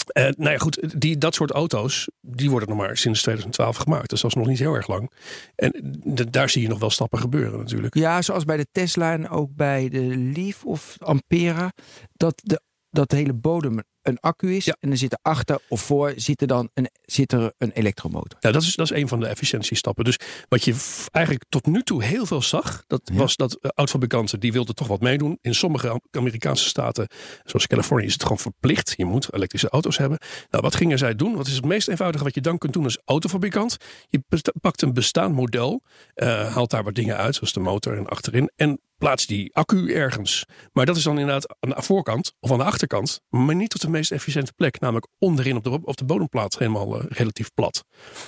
Eh, 0.08 0.24
nou 0.24 0.52
ja, 0.52 0.58
goed, 0.58 1.02
die, 1.02 1.18
dat 1.18 1.36
soort 1.36 1.52
auto's, 1.52 2.08
die 2.22 2.50
worden 2.50 2.70
nog 2.70 2.78
maar 2.78 2.98
sinds 2.98 3.22
2012 3.22 3.78
gemaakt. 3.78 4.10
Dus 4.10 4.22
dat 4.22 4.32
is 4.32 4.38
nog 4.38 4.48
niet 4.48 4.60
heel 4.60 4.74
erg 4.74 4.88
lang. 4.88 5.12
En 5.56 6.00
daar 6.30 6.50
zie 6.50 6.62
je 6.62 6.68
nog 6.68 6.80
wel 6.80 6.90
stappen 6.90 7.20
gebeuren 7.20 7.60
natuurlijk. 7.60 7.96
Ja, 7.96 8.22
zoals 8.22 8.46
bij 8.46 8.58
de 8.58 8.68
Tesla 8.72 9.14
en 9.14 9.30
ook 9.30 9.56
bij 9.56 9.90
de 9.90 10.18
Leaf 10.18 10.66
of 10.66 10.96
Ampera. 11.00 11.72
Dat 12.14 12.42
de, 12.44 12.62
dat 12.90 13.10
de 13.10 13.16
hele 13.16 13.34
bodem 13.34 13.80
een 14.04 14.20
accu 14.20 14.56
is. 14.56 14.66
Ja. 14.66 14.76
En 14.80 14.92
er 14.92 14.98
zit 14.98 15.18
achter 15.22 15.60
of 15.68 15.82
voor 15.82 16.14
zit 16.16 16.42
er 16.42 16.48
dan 16.48 16.70
een, 16.74 16.90
zit 17.02 17.32
er 17.32 17.54
een 17.58 17.72
elektromotor. 17.72 18.38
Ja, 18.40 18.52
dat 18.52 18.62
is, 18.62 18.76
dat 18.76 18.92
is 18.92 18.98
een 19.02 19.08
van 19.08 19.20
de 19.20 19.28
efficiëntiestappen. 19.28 20.04
Dus 20.06 20.18
wat 20.50 20.64
je 20.64 20.76
eigenlijk 21.12 21.46
tot 21.50 21.66
nu 21.66 21.82
toe 21.82 22.04
heel 22.04 22.26
veel 22.26 22.42
zag, 22.42 22.84
dat 22.88 23.02
Ja. 23.04 23.16
was 23.16 23.36
dat 23.36 23.58
uh, 23.62 23.72
oud-fabrikanten 23.76 24.40
die 24.40 24.52
wilden 24.52 24.76
toch 24.76 24.88
wat 24.88 25.02
meedoen. 25.02 25.38
In 25.42 25.56
sommige 25.56 25.90
Am- 25.90 26.02
Amerikaanse 26.12 26.68
staten, 26.68 27.08
zoals 27.46 27.68
Californië, 27.68 28.06
is 28.06 28.14
het 28.14 28.22
gewoon 28.24 28.38
verplicht. 28.40 28.94
Je 28.98 29.06
moet 29.06 29.34
elektrische 29.34 29.70
auto's 29.70 29.98
hebben. 29.98 30.18
Nou, 30.50 30.64
wat 30.64 30.76
gingen 30.76 30.98
zij 30.98 31.16
doen? 31.16 31.36
Wat 31.36 31.48
is 31.48 31.56
het 31.56 31.66
meest 31.66 31.88
eenvoudige 31.88 32.24
wat 32.24 32.36
je 32.36 32.42
dan 32.42 32.58
kunt 32.58 32.74
doen 32.74 32.84
als 32.84 32.98
autofabrikant? 33.06 33.78
Je 34.10 34.24
pakt 34.62 34.82
een 34.82 34.94
bestaand 34.94 35.36
model, 35.36 35.82
eh, 36.14 36.54
haalt 36.54 36.70
daar 36.70 36.84
wat 36.84 36.96
dingen 36.96 37.18
uit, 37.18 37.36
zoals 37.36 37.54
de 37.54 37.60
motor 37.60 37.98
en 37.98 38.08
achterin, 38.08 38.52
en 38.56 38.80
plaats 38.98 39.26
die 39.26 39.54
accu 39.56 39.94
ergens. 39.94 40.46
Maar 40.72 40.86
dat 40.86 40.98
is 40.98 41.04
dan 41.04 41.20
inderdaad 41.20 41.56
aan 41.60 41.70
de 41.70 41.82
voorkant 41.82 42.34
of 42.40 42.52
aan 42.52 42.58
de 42.58 42.64
achterkant. 42.64 43.22
Maar 43.30 43.56
niet 43.56 43.74
op 43.74 43.82
de 43.82 43.90
meest 43.90 44.12
efficiënte 44.12 44.54
plek. 44.54 44.80
Namelijk 44.80 45.08
onderin 45.20 45.56
op 45.56 45.64
de, 45.64 45.70
op 45.70 45.98
de 45.98 46.06
bodemplaat 46.06 46.58
helemaal 46.58 46.98
uh, 46.98 47.06
relatief 47.10 47.54
plat. 47.54 47.84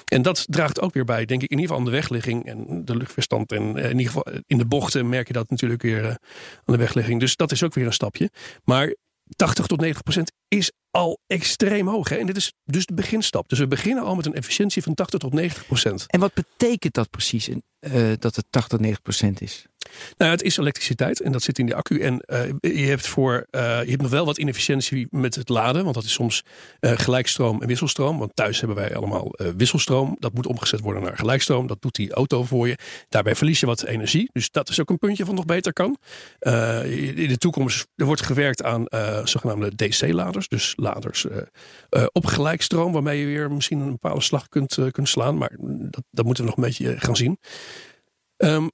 En 0.06 0.22
dat 0.22 0.46
draagt 0.50 0.82
ook 0.82 0.94
weer 0.94 1.06
bij, 1.06 1.26
denk 1.26 1.42
ik, 1.42 1.50
in 1.50 1.60
ieder 1.60 1.72
geval 1.72 1.86
aan 1.86 1.92
de 1.92 1.98
wegligging 1.98 2.46
en 2.46 2.86
de 2.86 2.96
luchtverstand. 2.96 3.52
En 3.52 3.78
uh, 3.78 3.84
in 3.84 3.98
ieder 3.98 4.14
geval 4.14 4.34
in 4.48 4.58
de 4.58 4.66
bochten 4.66 5.10
merk 5.10 5.28
je 5.28 5.34
dat 5.34 5.50
natuurlijk 5.50 5.82
weer 5.82 6.06
aan 6.06 6.18
de 6.66 6.78
wegligging. 6.78 7.20
Dus 7.20 7.36
dat 7.36 7.52
is 7.52 7.64
ook 7.64 7.74
weer 7.74 7.86
een 7.86 7.94
stapje. 7.94 8.30
Maar 8.64 8.96
80 9.36 9.66
tot 9.66 9.80
90 9.80 10.04
procent 10.04 10.32
is 10.48 10.72
al 10.92 11.20
extreem 11.28 11.88
hoog. 11.88 12.10
Hè? 12.10 12.16
En 12.16 12.26
dit 12.26 12.38
is 12.38 12.54
dus 12.64 12.86
de 12.86 12.94
beginstap. 12.94 13.50
Dus 13.50 13.60
we 13.60 13.68
beginnen 13.68 14.04
al 14.04 14.16
met 14.16 14.26
een 14.26 14.34
efficiëntie 14.34 14.84
van 14.84 14.94
80 14.94 15.20
tot 15.20 15.34
90 15.34 15.66
procent. 15.66 16.06
En 16.08 16.20
wat 16.20 16.34
betekent 16.34 16.94
dat 16.94 17.10
precies, 17.10 17.50
dat 18.20 18.36
het 18.36 18.46
80 18.50 18.68
tot 18.68 18.80
90 18.80 19.02
procent 19.02 19.42
is? 19.42 19.66
Nou, 20.18 20.32
het 20.32 20.42
is 20.42 20.58
elektriciteit 20.58 21.22
en 21.22 21.32
dat 21.32 21.44
zit 21.44 21.60
in 21.60 21.66
de 21.66 21.76
accu. 21.76 22.00
En 22.00 22.24
uh, 22.26 22.40
je, 22.62 22.86
hebt 22.86 23.08
voor, 23.08 23.48
uh, 23.52 23.62
je 23.62 23.90
hebt 23.90 24.02
nog 24.02 24.12
wel 24.12 24.26
wat 24.26 24.38
inefficiëntie 24.38 25.08
met 25.10 25.36
het 25.36 25.50
laden, 25.50 25.84
want 25.84 25.96
dat 25.96 26.04
is 26.04 26.14
soms 26.14 26.44
uh, 26.80 26.92
gelijkstroom 26.96 27.62
en 27.62 27.68
wisselstroom. 27.68 28.18
Want 28.18 28.36
thuis 28.36 28.60
hebben 28.60 28.78
wij 28.78 28.96
allemaal 28.96 29.34
wisselstroom. 29.58 30.16
Dat 30.20 30.34
moet 30.34 30.48
omgezet 30.48 30.80
worden 30.80 31.04
naar 31.04 31.18
gelijkstroom. 31.18 31.68
Dat 31.68 31.82
doet 31.82 31.96
die 31.96 32.14
auto 32.14 32.44
voor 32.44 32.68
je. 32.68 32.78
Daarbij 33.10 33.36
verlies 33.36 33.60
je 33.60 33.66
wat 33.66 33.84
energie. 33.84 34.30
Dus 34.34 34.52
dat 34.52 34.70
is 34.70 34.82
ook 34.82 34.90
een 34.90 34.98
puntje 34.98 35.26
van 35.26 35.36
nog 35.36 35.46
beter 35.46 35.74
kan. 35.74 35.98
in 36.86 37.28
de 37.28 37.38
toekomst 37.38 37.88
er 37.96 38.06
wordt 38.06 38.22
gewerkt 38.22 38.64
aan 38.64 38.86
zogenaamde 39.24 39.76
DC-laders. 39.76 40.48
Dus 40.48 40.74
laders 40.76 41.26
op 42.12 42.26
gelijkstroom, 42.26 42.92
waarmee 42.92 43.20
je 43.20 43.26
weer 43.26 43.52
misschien 43.52 43.80
een 43.80 43.92
bepaalde 43.92 44.22
slag 44.22 44.50
kunt, 44.50 44.78
kunt 44.92 45.10
slaan. 45.10 45.38
Maar 45.38 45.52
dat, 45.60 46.04
dat 46.12 46.26
moeten 46.26 46.44
we 46.44 46.50
nog 46.50 46.58
een 46.58 46.66
beetje 46.66 47.00
gaan 47.00 47.16
zien. 47.16 47.38
Um, 48.38 48.72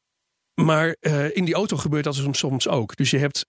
maar 0.54 0.96
uh, 1.00 1.36
in 1.36 1.46
die 1.46 1.54
auto 1.54 1.78
gebeurt 1.78 2.04
dat 2.04 2.24
soms 2.32 2.68
ook. 2.68 2.96
Dus 2.96 3.10
je 3.10 3.18
hebt, 3.18 3.46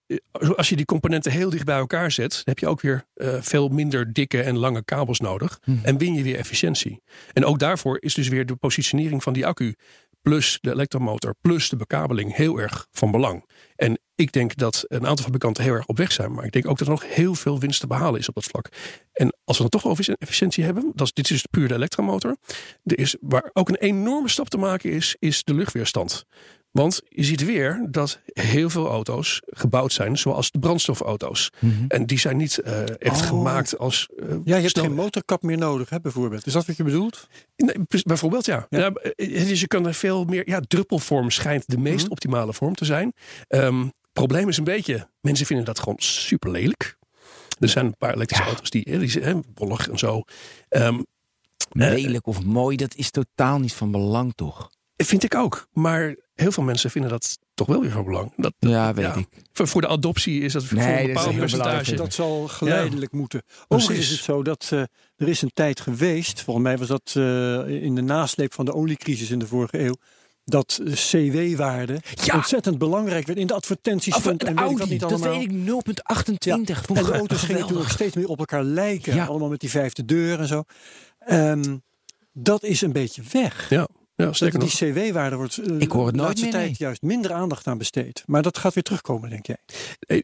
als 0.57 0.69
je 0.69 0.77
die 0.77 0.85
componenten 0.85 1.33
heel 1.33 1.51
dicht 1.51 1.65
bij 1.65 1.79
elkaar 1.79 2.11
zet, 2.11 2.41
heb 2.45 2.59
je 2.59 2.69
ook 2.69 2.81
weer 2.81 3.05
uh, 3.15 3.35
veel 3.41 3.69
minder 3.69 4.13
dikke 4.13 4.43
en 4.43 4.59
lange 4.59 4.85
kabels 4.85 5.21
nodig. 5.21 5.59
Hmm. 5.63 5.81
En 5.83 5.99
win 5.99 6.15
je 6.15 6.23
weer 6.23 6.37
efficiëntie. 6.37 7.03
En 7.33 7.45
ook 7.45 7.59
daarvoor 7.59 7.97
is 8.01 8.15
dus 8.15 8.29
weer 8.29 8.47
de 8.47 8.57
positionering 8.57 9.23
van 9.23 9.33
die 9.33 9.47
accu, 9.47 9.75
plus 10.23 10.59
de 10.61 10.71
elektromotor, 10.71 11.35
plus 11.41 11.69
de 11.69 11.77
bekabeling 11.77 12.37
heel 12.37 12.59
erg 12.59 12.87
van 12.91 13.11
belang. 13.11 13.51
En 13.77 13.99
ik 14.15 14.33
denk 14.33 14.57
dat 14.57 14.85
een 14.89 15.07
aantal 15.07 15.25
fabrikanten 15.25 15.65
heel 15.65 15.75
erg 15.75 15.87
op 15.87 15.97
weg 15.97 16.13
zijn. 16.13 16.33
Maar 16.33 16.45
ik 16.45 16.53
denk 16.53 16.67
ook 16.69 16.79
dat 16.79 16.87
er 16.87 16.93
nog 16.93 17.15
heel 17.15 17.35
veel 17.35 17.59
winst 17.59 17.81
te 17.81 17.87
behalen 17.87 18.21
is 18.21 18.29
op 18.29 18.35
dat 18.35 18.45
vlak. 18.45 18.69
En 19.13 19.37
als 19.45 19.57
we 19.57 19.63
dan 19.63 19.81
toch 19.81 19.91
over 19.91 20.15
efficiëntie 20.19 20.65
hebben, 20.65 20.93
dat 20.95 21.07
is, 21.07 21.13
dit 21.13 21.31
is 21.31 21.47
puur 21.51 21.69
de 21.69 21.75
elektromotor. 21.75 22.37
Er 22.85 22.99
is, 22.99 23.17
waar 23.21 23.51
ook 23.53 23.69
een 23.69 23.77
enorme 23.77 24.29
stap 24.29 24.49
te 24.49 24.59
maken 24.59 24.91
is, 24.91 25.17
is 25.19 25.45
de 25.45 25.55
luchtweerstand. 25.55 26.25
Want 26.73 27.03
je 27.09 27.25
ziet 27.25 27.45
weer 27.45 27.87
dat 27.91 28.21
heel 28.27 28.71
veel 28.71 28.89
auto's 28.89 29.43
gebouwd 29.47 29.93
zijn 29.93 30.19
zoals 30.19 30.51
de 30.51 30.59
brandstofauto's. 30.59 31.51
Mm 31.59 31.71
-hmm. 31.71 31.85
En 31.89 32.07
die 32.07 32.19
zijn 32.19 32.37
niet 32.37 32.61
uh, 32.65 32.81
echt 32.99 33.21
oh. 33.21 33.27
gemaakt 33.27 33.79
als. 33.79 34.09
Uh, 34.17 34.29
ja, 34.45 34.57
je 34.57 34.63
hebt 34.63 34.79
geen 34.79 34.95
motorkap 34.95 35.43
meer 35.43 35.59
nodig, 35.59 35.91
hè, 35.91 36.01
bijvoorbeeld. 36.01 36.47
Is 36.47 36.53
dat 36.53 36.67
wat 36.67 36.77
je 36.77 36.85
bedoelt? 36.85 37.29
Nee, 37.57 37.77
bijvoorbeeld, 38.05 38.47
ja. 38.47 38.67
ja. 38.71 38.79
ja 38.79 38.93
dus 39.27 39.61
je 39.61 39.67
kan 39.67 39.87
er 39.87 39.95
veel 39.95 40.25
meer. 40.25 40.49
Ja, 40.49 40.61
druppelvorm 40.69 41.31
schijnt 41.31 41.65
de 41.67 41.79
meest 41.79 41.97
mm 41.97 42.03
-hmm. 42.03 42.11
optimale 42.11 42.53
vorm 42.53 42.75
te 42.75 42.85
zijn. 42.85 43.13
Um, 43.49 43.93
probleem 44.13 44.49
is 44.49 44.57
een 44.57 44.65
beetje, 44.65 45.09
mensen 45.21 45.47
vinden 45.47 45.65
dat 45.65 45.79
gewoon 45.79 45.99
super 45.99 46.51
lelijk. 46.51 46.99
Er 47.59 47.69
zijn 47.69 47.87
een 47.87 47.97
paar 47.97 48.15
elektrische 48.15 48.45
ja. 48.45 48.51
auto's 48.51 48.71
die, 48.71 48.99
die 48.99 49.11
zijn 49.11 49.45
bollig 49.55 49.89
en 49.89 49.99
zo. 49.99 50.23
Um, 50.69 51.07
lelijk 51.73 52.27
of 52.27 52.45
mooi, 52.45 52.77
dat 52.77 52.95
is 52.95 53.11
totaal 53.11 53.59
niet 53.59 53.73
van 53.73 53.91
belang, 53.91 54.33
toch? 54.35 54.71
Vind 55.05 55.25
ik 55.25 55.35
ook. 55.35 55.69
Maar 55.73 56.17
heel 56.35 56.53
veel 56.53 56.63
mensen 56.63 56.91
vinden 56.91 57.11
dat 57.11 57.39
toch 57.55 57.67
wel 57.67 57.81
weer 57.81 57.91
van 57.91 58.05
belang. 58.05 58.33
Dat, 58.37 58.53
ja, 58.59 58.95
weet 58.95 59.05
ja. 59.05 59.15
ik. 59.15 59.29
Voor, 59.53 59.69
voor, 59.69 59.81
de 59.81 59.89
adoptie 59.89 60.41
is 60.41 60.53
dat 60.53 60.71
nee, 60.71 60.85
voor 60.85 60.99
een 60.99 61.07
bepaald 61.07 61.37
percentage. 61.37 61.95
Dat 61.95 62.13
zal 62.13 62.49
geleidelijk 62.49 63.13
ja. 63.13 63.19
moeten. 63.19 63.43
Overigens 63.69 64.11
is 64.11 64.17
het 64.17 64.25
zo 64.25 64.43
dat 64.43 64.71
uh, 64.73 64.81
er 65.17 65.29
is 65.29 65.43
een 65.43 65.51
tijd 65.55 65.81
geweest, 65.81 66.43
volgens 66.43 66.67
mij 66.67 66.79
was 66.79 66.89
dat 66.89 67.15
uh, 67.17 67.83
in 67.83 67.95
de 67.95 68.03
nasleep 68.03 68.55
van 68.55 68.65
de 68.65 68.75
oliecrisis 68.75 69.31
in 69.31 69.39
de 69.39 69.47
vorige 69.47 69.79
eeuw, 69.85 69.95
dat 70.45 70.81
CW-waarde 70.85 72.01
ja. 72.15 72.35
ontzettend 72.35 72.79
belangrijk 72.79 73.27
werd 73.27 73.39
in 73.39 73.47
de 73.47 73.55
advertenties 73.55 74.15
stond 74.15 74.45
en 74.45 74.57
Audi, 74.57 74.75
weet 74.75 74.75
ik 74.75 74.79
wat 74.79 74.89
niet 74.89 75.05
allemaal. 75.05 75.41
Dat 75.41 75.53
weet 76.17 76.27
ik 76.27 76.35
0,28. 76.35 76.39
Ja. 76.39 76.55
En 76.55 77.05
de 77.05 77.13
auto's 77.13 77.43
gingen 77.43 77.61
natuurlijk 77.61 77.91
steeds 77.91 78.17
meer 78.17 78.29
op 78.29 78.39
elkaar 78.39 78.65
lijken. 78.65 79.15
Ja. 79.15 79.25
Allemaal 79.25 79.49
met 79.49 79.61
die 79.61 79.71
vijfde 79.71 80.05
deur 80.05 80.41
en 80.41 80.47
zo. 80.47 80.63
Um, 81.31 81.83
dat 82.33 82.63
is 82.63 82.81
een 82.81 82.93
beetje 82.93 83.23
weg. 83.33 83.71
Ja. 83.71 83.89
Ja, 84.15 84.33
zeker 84.33 84.59
die 84.59 84.69
CW-waarde 84.69 85.37
wordt 85.37 85.59
uh, 85.59 85.81
ik 85.81 85.91
hoor 85.91 86.07
het 86.07 86.15
de 86.15 86.23
laatste 86.23 86.43
meer, 86.43 86.53
tijd 86.53 86.67
nee. 86.67 86.75
juist 86.79 87.03
minder 87.03 87.33
aandacht 87.33 87.67
aan 87.67 87.79
besteed. 87.79 88.23
Maar 88.27 88.43
dat 88.43 88.59
gaat 88.59 88.75
weer 88.75 88.83
terugkomen, 88.83 89.31
denk 89.31 89.47
jij? 89.47 89.57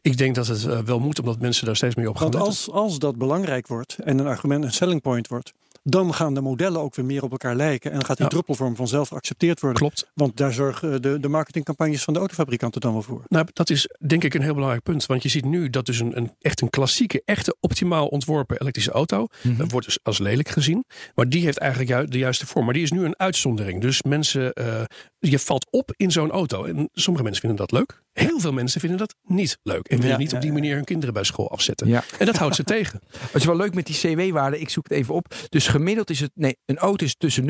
Ik 0.01 0.17
denk 0.17 0.35
dat 0.35 0.47
het 0.47 0.63
uh, 0.63 0.79
wel 0.79 0.99
moet, 0.99 1.19
omdat 1.19 1.39
mensen 1.39 1.65
daar 1.65 1.75
steeds 1.75 1.95
meer 1.95 2.09
op 2.09 2.15
gaan 2.15 2.31
Want 2.31 2.43
als, 2.43 2.71
als 2.71 2.99
dat 2.99 3.17
belangrijk 3.17 3.67
wordt 3.67 3.97
en 4.03 4.19
een 4.19 4.27
argument, 4.27 4.63
een 4.63 4.73
selling 4.73 5.01
point 5.01 5.27
wordt, 5.27 5.53
dan 5.89 6.13
gaan 6.13 6.33
de 6.33 6.41
modellen 6.41 6.81
ook 6.81 6.95
weer 6.95 7.05
meer 7.05 7.23
op 7.23 7.31
elkaar 7.31 7.55
lijken. 7.55 7.91
En 7.91 7.97
dan 7.97 8.05
gaat 8.05 8.17
die 8.17 8.25
ja. 8.25 8.31
druppelvorm 8.31 8.75
vanzelf 8.75 9.07
geaccepteerd 9.07 9.59
worden. 9.59 9.79
Klopt. 9.79 10.11
Want 10.13 10.37
daar 10.37 10.53
zorgen 10.53 11.01
de, 11.01 11.19
de 11.19 11.27
marketingcampagnes 11.27 12.03
van 12.03 12.13
de 12.13 12.19
autofabrikanten 12.19 12.81
dan 12.81 12.93
wel 12.93 13.01
voor. 13.01 13.23
Nou, 13.27 13.47
dat 13.53 13.69
is 13.69 13.89
denk 14.07 14.23
ik 14.23 14.33
een 14.33 14.41
heel 14.41 14.53
belangrijk 14.53 14.83
punt. 14.83 15.05
Want 15.05 15.23
je 15.23 15.29
ziet 15.29 15.45
nu 15.45 15.69
dat 15.69 15.85
dus 15.85 15.99
een, 15.99 16.17
een 16.17 16.35
echt 16.39 16.61
een 16.61 16.69
klassieke, 16.69 17.21
echte 17.25 17.55
optimaal 17.59 18.07
ontworpen 18.07 18.61
elektrische 18.61 18.91
auto. 18.91 19.27
Mm 19.41 19.55
-hmm. 19.55 19.69
wordt 19.69 19.85
dus 19.85 19.99
als 20.03 20.17
lelijk 20.17 20.49
gezien. 20.49 20.85
Maar 21.15 21.29
die 21.29 21.43
heeft 21.43 21.57
eigenlijk 21.57 21.91
ju 21.91 22.05
de 22.05 22.17
juiste 22.17 22.45
vorm. 22.45 22.65
Maar 22.65 22.73
die 22.73 22.83
is 22.83 22.91
nu 22.91 23.05
een 23.05 23.19
uitzondering. 23.19 23.81
Dus 23.81 24.01
mensen, 24.01 24.51
uh, 24.61 24.81
je 25.19 25.39
valt 25.39 25.67
op 25.71 25.93
in 25.95 26.11
zo'n 26.11 26.31
auto. 26.31 26.63
En 26.63 26.89
sommige 26.93 27.23
mensen 27.23 27.47
vinden 27.47 27.67
dat 27.67 27.71
leuk. 27.79 28.01
Heel 28.19 28.39
veel 28.39 28.53
mensen 28.53 28.79
vinden 28.79 28.97
dat 28.97 29.15
niet 29.23 29.57
leuk. 29.63 29.87
En 29.87 29.95
willen 29.95 30.11
ja, 30.11 30.17
niet 30.17 30.33
op 30.33 30.41
die 30.41 30.51
manier 30.51 30.75
hun 30.75 30.83
kinderen 30.83 31.13
bij 31.13 31.23
school 31.23 31.51
afzetten. 31.51 31.87
Ja. 31.87 32.03
En 32.19 32.25
dat 32.25 32.35
houdt 32.37 32.55
ze 32.55 32.63
tegen. 32.63 32.99
Wat 33.31 33.41
is 33.41 33.45
wel 33.45 33.55
leuk 33.55 33.73
met 33.73 33.85
die 33.85 33.95
CW-waarde. 33.95 34.59
Ik 34.59 34.69
zoek 34.69 34.83
het 34.83 34.97
even 34.97 35.13
op. 35.13 35.35
Dus 35.49 35.67
gemiddeld 35.67 36.09
is 36.09 36.19
het. 36.19 36.31
Nee, 36.33 36.57
een 36.65 36.77
auto 36.77 37.05
is 37.05 37.15
tussen 37.15 37.49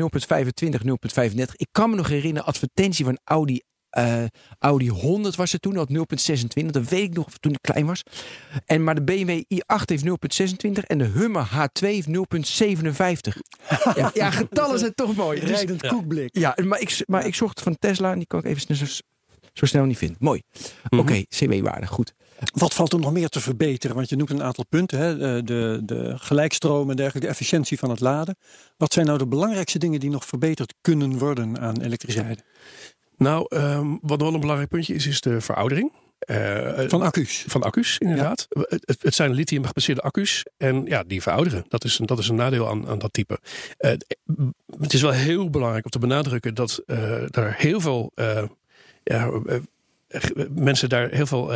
0,35. 0.60 1.40
Ik 1.52 1.68
kan 1.72 1.90
me 1.90 1.96
nog 1.96 2.08
herinneren, 2.08 2.48
advertentie 2.48 3.04
van 3.04 3.18
Audi. 3.24 3.60
Uh, 3.98 4.24
Audi 4.58 4.88
100 4.88 5.36
was 5.36 5.52
het 5.52 5.62
toen, 5.62 5.74
dat 5.74 5.88
0,26. 5.92 6.66
Dat 6.66 6.88
weet 6.88 7.02
ik 7.02 7.14
nog 7.14 7.28
toen 7.40 7.52
ik 7.52 7.58
klein 7.60 7.86
was. 7.86 8.02
En, 8.64 8.84
maar 8.84 8.94
de 8.94 9.02
BMW 9.02 9.42
i8 9.54 9.84
heeft 9.84 10.04
0,26 10.04 10.82
en 10.86 10.98
de 10.98 11.04
Hummer 11.04 11.48
H2 11.52 11.86
heeft 11.86 12.08
0,57. 12.08 12.12
ja, 13.94 14.10
ja, 14.14 14.30
getallen 14.30 14.78
zijn 14.78 14.94
toch 14.94 15.16
mooi. 15.16 15.40
Dus, 15.40 15.50
Rijdend 15.50 15.86
koekblik. 15.86 16.36
Ja, 16.38 16.56
maar 16.64 16.80
ik, 16.80 17.02
maar 17.06 17.26
ik 17.26 17.34
zocht 17.34 17.60
van 17.60 17.76
Tesla 17.78 18.12
en 18.12 18.18
die 18.18 18.26
kan 18.26 18.38
ik 18.38 18.46
even 18.46 18.60
zo, 19.52 19.66
snel 19.66 19.84
niet 19.84 19.98
vinden. 19.98 20.16
Mooi. 20.20 20.42
-hmm. 20.52 20.98
Oké, 20.98 21.10
okay, 21.10 21.26
CW-waarde, 21.28 21.86
goed. 21.86 22.14
Wat 22.54 22.74
valt 22.74 22.92
er 22.92 22.98
nog 22.98 23.12
meer 23.12 23.28
te 23.28 23.40
verbeteren? 23.40 23.96
Want 23.96 24.08
je 24.08 24.16
noemt 24.16 24.30
een 24.30 24.42
aantal 24.42 24.66
punten. 24.68 24.98
Hè? 24.98 25.42
De, 25.42 25.80
de 25.82 26.14
gelijkstroom 26.18 26.90
en 26.90 26.96
dergelijke, 26.96 27.26
de 27.26 27.32
efficiëntie 27.32 27.78
van 27.78 27.90
het 27.90 28.00
laden. 28.00 28.36
Wat 28.76 28.92
zijn 28.92 29.06
nou 29.06 29.18
de 29.18 29.26
belangrijkste 29.26 29.78
dingen 29.78 30.00
die 30.00 30.10
nog 30.10 30.24
verbeterd 30.24 30.74
kunnen 30.80 31.18
worden 31.18 31.58
aan 31.60 31.80
elektriciteit? 31.80 32.44
Nou, 33.16 33.46
um, 33.48 33.98
wat 34.02 34.20
wel 34.20 34.34
een 34.34 34.40
belangrijk 34.40 34.70
puntje 34.70 34.94
is, 34.94 35.06
is 35.06 35.20
de 35.20 35.40
veroudering. 35.40 35.92
Uh, 36.30 36.88
van 36.88 37.02
accu's. 37.02 37.44
Van 37.46 37.62
accu's, 37.62 37.98
inderdaad. 37.98 38.46
Ja. 38.48 38.64
Het, 38.68 39.02
het, 39.02 39.14
zijn 39.14 39.32
lithium 39.32 39.64
gebaseerde 39.64 40.00
accu's. 40.00 40.44
En 40.56 40.84
ja, 40.84 41.02
die 41.02 41.22
verouderen. 41.22 41.64
Dat 41.68 41.84
is 41.84 41.98
een, 41.98 42.06
dat 42.06 42.18
is 42.18 42.28
een 42.28 42.34
nadeel 42.34 42.68
aan, 42.68 42.88
aan 42.88 42.98
dat 42.98 43.12
type. 43.12 43.38
Uh, 43.78 43.90
het 44.80 44.92
is 44.92 45.02
wel 45.02 45.10
heel 45.10 45.50
belangrijk 45.50 45.84
om 45.84 45.90
te 45.90 45.98
benadrukken 45.98 46.54
dat 46.54 46.82
uh, 46.86 47.36
er 47.36 47.54
heel 47.56 47.80
veel 47.80 48.12
ja, 49.12 49.30
mensen 50.54 50.88
daar 50.88 51.10
heel 51.10 51.26
veel 51.26 51.46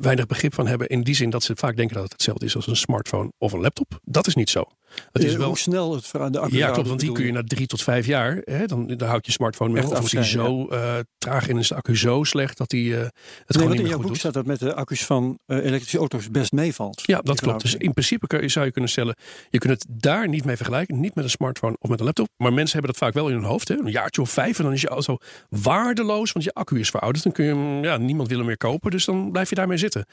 weinig 0.00 0.26
begrip 0.26 0.54
van 0.54 0.66
hebben. 0.66 0.88
In 0.88 1.02
die 1.02 1.14
zin 1.14 1.30
dat 1.30 1.42
ze 1.42 1.56
vaak 1.56 1.76
denken 1.76 1.94
dat 1.94 2.02
het 2.04 2.12
hetzelfde 2.12 2.46
is 2.46 2.56
als 2.56 2.66
een 2.66 2.76
smartphone 2.76 3.32
of 3.38 3.52
een 3.52 3.60
laptop. 3.60 3.98
Dat 4.04 4.26
is 4.26 4.34
niet 4.34 4.50
zo. 4.50 4.64
Het 5.12 5.24
is 5.24 5.36
wel 5.36 5.46
hoe 5.46 5.58
snel 5.58 5.94
het 5.94 6.10
de 6.32 6.38
accu 6.38 6.56
Ja, 6.56 6.70
klopt. 6.70 6.88
Want 6.88 7.00
die 7.00 7.12
kun 7.12 7.24
je 7.24 7.32
na 7.32 7.42
drie 7.44 7.66
tot 7.66 7.82
vijf 7.82 8.06
jaar, 8.06 8.42
hè, 8.44 8.66
dan, 8.66 8.86
dan 8.86 9.08
houdt 9.08 9.26
je 9.26 9.32
smartphone 9.32 9.72
mee 9.72 9.86
op. 9.86 9.92
Of 9.92 10.04
is 10.04 10.10
die 10.10 10.24
zo 10.24 10.68
uh, 10.70 10.94
traag 11.18 11.48
en 11.48 11.58
is 11.58 11.68
de 11.68 11.74
accu 11.74 11.96
zo 11.96 12.24
slecht 12.24 12.58
dat 12.58 12.68
die 12.68 12.90
uh, 12.90 12.98
het 12.98 13.10
nee, 13.10 13.12
gewoon 13.46 13.70
niet 13.70 13.80
in 13.80 13.86
jouw 13.86 13.98
boek 13.98 14.06
doet. 14.06 14.18
staat 14.18 14.34
dat 14.34 14.46
met 14.46 14.58
de 14.58 14.74
accu's 14.74 15.04
van 15.04 15.38
uh, 15.46 15.56
elektrische 15.56 15.98
auto's 15.98 16.30
best 16.30 16.52
meevalt. 16.52 17.02
Ja, 17.06 17.20
dat 17.20 17.40
klopt. 17.40 17.62
Dus 17.62 17.74
in 17.74 17.92
principe 17.92 18.26
kun 18.26 18.50
zou 18.50 18.66
je 18.66 18.72
kunnen 18.72 18.90
stellen, 18.90 19.16
je 19.50 19.58
kunt 19.58 19.72
het 19.72 19.86
daar 20.02 20.28
niet 20.28 20.44
mee 20.44 20.56
vergelijken. 20.56 21.00
Niet 21.00 21.14
met 21.14 21.24
een 21.24 21.30
smartphone 21.30 21.76
of 21.78 21.88
met 21.88 21.98
een 21.98 22.04
laptop. 22.04 22.28
Maar 22.36 22.52
mensen 22.52 22.72
hebben 22.72 22.92
dat 22.92 23.02
vaak 23.02 23.14
wel 23.14 23.28
in 23.28 23.34
hun 23.34 23.44
hoofd. 23.44 23.68
Hè. 23.68 23.78
Een 23.78 23.90
jaartje 23.90 24.20
of 24.20 24.30
vijf 24.30 24.58
en 24.58 24.64
dan 24.64 24.72
is 24.72 24.80
je 24.80 24.88
auto 24.88 25.16
waardeloos, 25.48 26.32
want 26.32 26.44
je 26.44 26.52
accu 26.52 26.78
is 26.78 26.90
verouderd. 26.90 27.24
Dan 27.24 27.32
kun 27.32 27.44
je 27.44 27.54
hem, 27.54 27.84
ja, 27.84 27.96
niemand 27.96 28.28
wil 28.28 28.38
hem 28.38 28.46
meer 28.46 28.56
kopen, 28.56 28.90
dus 28.90 29.04
dan 29.04 29.30
blijf 29.30 29.48
je 29.48 29.54
daarmee 29.54 29.76
zitten. 29.76 30.06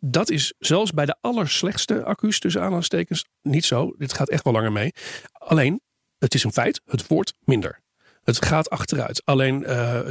Dat 0.00 0.30
is 0.30 0.54
zelfs 0.58 0.92
bij 0.92 1.06
de 1.06 1.16
allerslechtste 1.20 2.04
accu's 2.04 2.38
tussen 2.38 2.60
aanhalingstekens 2.60 3.24
niet 3.50 3.64
zo. 3.64 3.94
Dit 3.98 4.12
gaat 4.12 4.28
echt 4.28 4.44
wel 4.44 4.52
langer 4.52 4.72
mee. 4.72 4.92
Alleen, 5.32 5.80
het 6.18 6.34
is 6.34 6.44
een 6.44 6.52
feit, 6.52 6.80
het 6.84 7.06
wordt 7.06 7.34
minder. 7.44 7.80
Het 8.22 8.44
gaat 8.44 8.70
achteruit. 8.70 9.24
Alleen, 9.24 9.62
uh, 9.62 9.68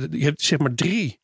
je 0.09 0.23
hebt 0.23 0.41
zeg 0.41 0.59
maar 0.59 0.73
drie 0.73 1.19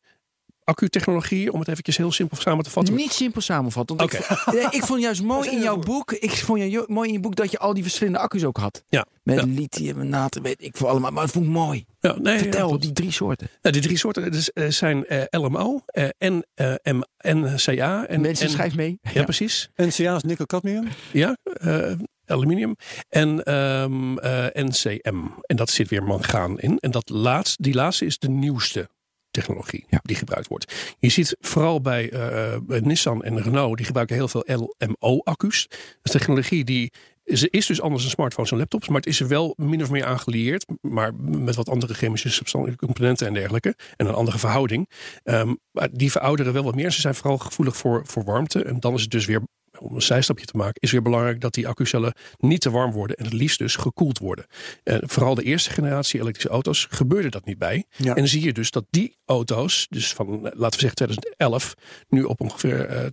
accutechnologie, 0.63 1.51
om 1.51 1.60
het 1.60 1.67
eventjes 1.67 1.98
heel 1.98 2.12
simpel 2.12 2.38
samen 2.38 2.63
te 2.63 2.70
vatten. 2.70 2.96
Niet 2.96 3.12
simpel 3.12 3.41
samenvatten. 3.41 3.98
Want 3.98 4.13
Oké. 4.13 4.17
ik, 4.22 4.25
vond, 4.25 4.55
nee, 4.55 4.67
ik 4.72 4.84
vond 4.86 5.01
juist 5.01 5.24
mooi 5.34 5.50
in 5.50 5.62
jouw 5.62 5.77
boek. 5.77 6.12
Ik 6.12 6.32
vond 6.32 6.60
jou 6.72 6.86
mooi 6.88 7.08
in 7.08 7.13
je 7.13 7.20
boek 7.20 7.36
dat 7.36 7.51
je 7.51 7.60
al 7.60 7.74
die 7.74 7.84
verschillende 7.84 8.20
accu's 8.20 8.43
ook 8.43 8.58
had. 8.58 8.84
Ja. 8.89 9.05
Met 9.24 9.36
Ja. 9.39 9.46
lithium 9.46 10.00
en 10.00 10.10
natrium, 10.10 10.46
weet 10.46 10.63
ik 10.63 10.77
voor 10.77 10.88
allemaal. 10.88 11.12
Maar 11.12 11.24
dat 11.24 11.32
vond 11.32 11.46
ik 11.46 11.51
mooi. 11.51 11.86
Ja, 12.00 12.15
nee, 12.20 12.38
Vertel, 12.38 12.70
ja, 12.72 12.77
die 12.77 12.93
drie 12.93 13.12
soorten. 13.12 13.48
Nou, 13.62 13.74
die 13.75 13.84
drie 13.84 13.98
soorten 13.98 14.32
dus, 14.32 14.51
eh, 14.53 14.67
zijn 14.70 15.05
eh, 15.05 15.22
LMO, 15.41 15.82
eh, 15.86 16.08
N, 16.20 16.43
eh, 16.53 16.74
M, 16.84 17.01
NCA. 17.17 18.05
En, 18.08 18.22
Mensen, 18.22 18.46
en, 18.46 18.51
schrijf 18.51 18.75
mee. 18.75 19.00
Ja, 19.13 19.24
precies. 19.24 19.70
NCA 19.75 20.15
is 20.15 20.24
nikkel-cadmium. 20.24 20.88
Ja, 21.12 21.38
eh, 21.43 21.91
aluminium. 22.25 22.75
En 23.10 23.43
ehm, 23.43 24.17
eh, 24.17 24.46
NCM. 24.53 25.17
En 25.41 25.55
dat 25.55 25.70
zit 25.70 25.89
weer 25.89 26.03
mangaan 26.03 26.60
in. 26.60 26.77
En 26.79 26.91
dat 26.91 27.10
laatste, 27.10 27.62
die 27.63 27.74
laatste 27.74 28.05
is 28.05 28.17
de 28.20 28.29
nieuwste 28.29 28.89
technologie 29.33 29.85
Ja. 29.89 29.99
die 30.03 30.15
gebruikt 30.15 30.47
wordt. 30.47 30.95
Je 30.99 31.09
ziet 31.09 31.35
vooral 31.39 31.81
bij, 31.81 32.09
eh, 32.09 32.57
bij 32.63 32.79
Nissan 32.79 33.23
en 33.23 33.41
Renault, 33.41 33.77
die 33.77 33.85
gebruiken 33.85 34.15
heel 34.15 34.27
veel 34.27 34.45
LMO-accu's. 34.45 35.67
Dat 35.69 35.79
is 36.03 36.11
technologie 36.11 36.63
die 36.63 36.91
ze 37.25 37.49
is 37.49 37.65
dus 37.65 37.81
anders 37.81 38.03
dan 38.03 38.11
smartphones 38.11 38.51
en 38.51 38.57
laptops, 38.57 38.87
maar 38.87 38.97
het 38.97 39.05
is 39.05 39.19
er 39.19 39.27
wel 39.27 39.53
min 39.57 39.81
of 39.81 39.89
meer 39.91 40.05
aan 40.05 40.19
gelieerd, 40.19 40.65
maar 40.81 41.15
met 41.21 41.55
wat 41.55 41.69
andere 41.69 41.93
chemische 41.93 42.43
componenten 42.75 43.27
en 43.27 43.33
dergelijke 43.33 43.75
en 43.95 44.07
een 44.07 44.13
andere 44.13 44.39
verhouding. 44.39 44.89
Ehm, 45.23 45.53
maar 45.71 45.89
die 45.91 46.11
verouderen 46.11 46.53
wel 46.53 46.63
wat 46.63 46.75
meer. 46.75 46.91
Ze 46.91 47.01
zijn 47.01 47.15
vooral 47.15 47.37
gevoelig 47.37 47.77
voor, 47.77 48.01
voor 48.05 48.23
warmte 48.23 48.63
en 48.63 48.79
dan 48.79 48.93
is 48.93 49.01
het 49.01 49.11
dus 49.11 49.25
weer 49.25 49.41
om 49.83 49.95
een 49.95 50.01
zijstapje 50.01 50.45
te 50.45 50.57
maken, 50.57 50.81
is 50.81 50.91
weer 50.91 51.01
belangrijk 51.01 51.41
dat 51.41 51.53
die 51.53 51.67
accucellen 51.67 52.13
niet 52.37 52.61
te 52.61 52.69
warm 52.71 52.91
worden 52.91 53.15
en 53.17 53.23
het 53.23 53.33
liefst 53.33 53.57
dus 53.59 53.75
gekoeld 53.75 54.19
worden. 54.19 54.45
En 54.83 55.01
vooral 55.09 55.35
de 55.35 55.43
eerste 55.43 55.69
generatie 55.69 56.19
elektrische 56.19 56.49
auto's 56.49 56.87
gebeurde 56.89 57.29
dat 57.29 57.45
niet 57.45 57.57
bij. 57.57 57.85
Ja. 57.97 58.09
En 58.09 58.15
dan 58.15 58.27
zie 58.27 58.43
je 58.43 58.53
dus 58.53 58.71
dat 58.71 58.85
die 58.89 59.17
auto's, 59.25 59.87
dus 59.89 60.13
van 60.13 60.27
eh, 60.27 60.41
laten 60.41 60.79
we 60.79 60.87
zeggen 60.87 60.95
2011, 60.95 61.73
nu 62.09 62.23
op 62.23 62.41
ongeveer 62.41 62.85
eh 62.85 63.05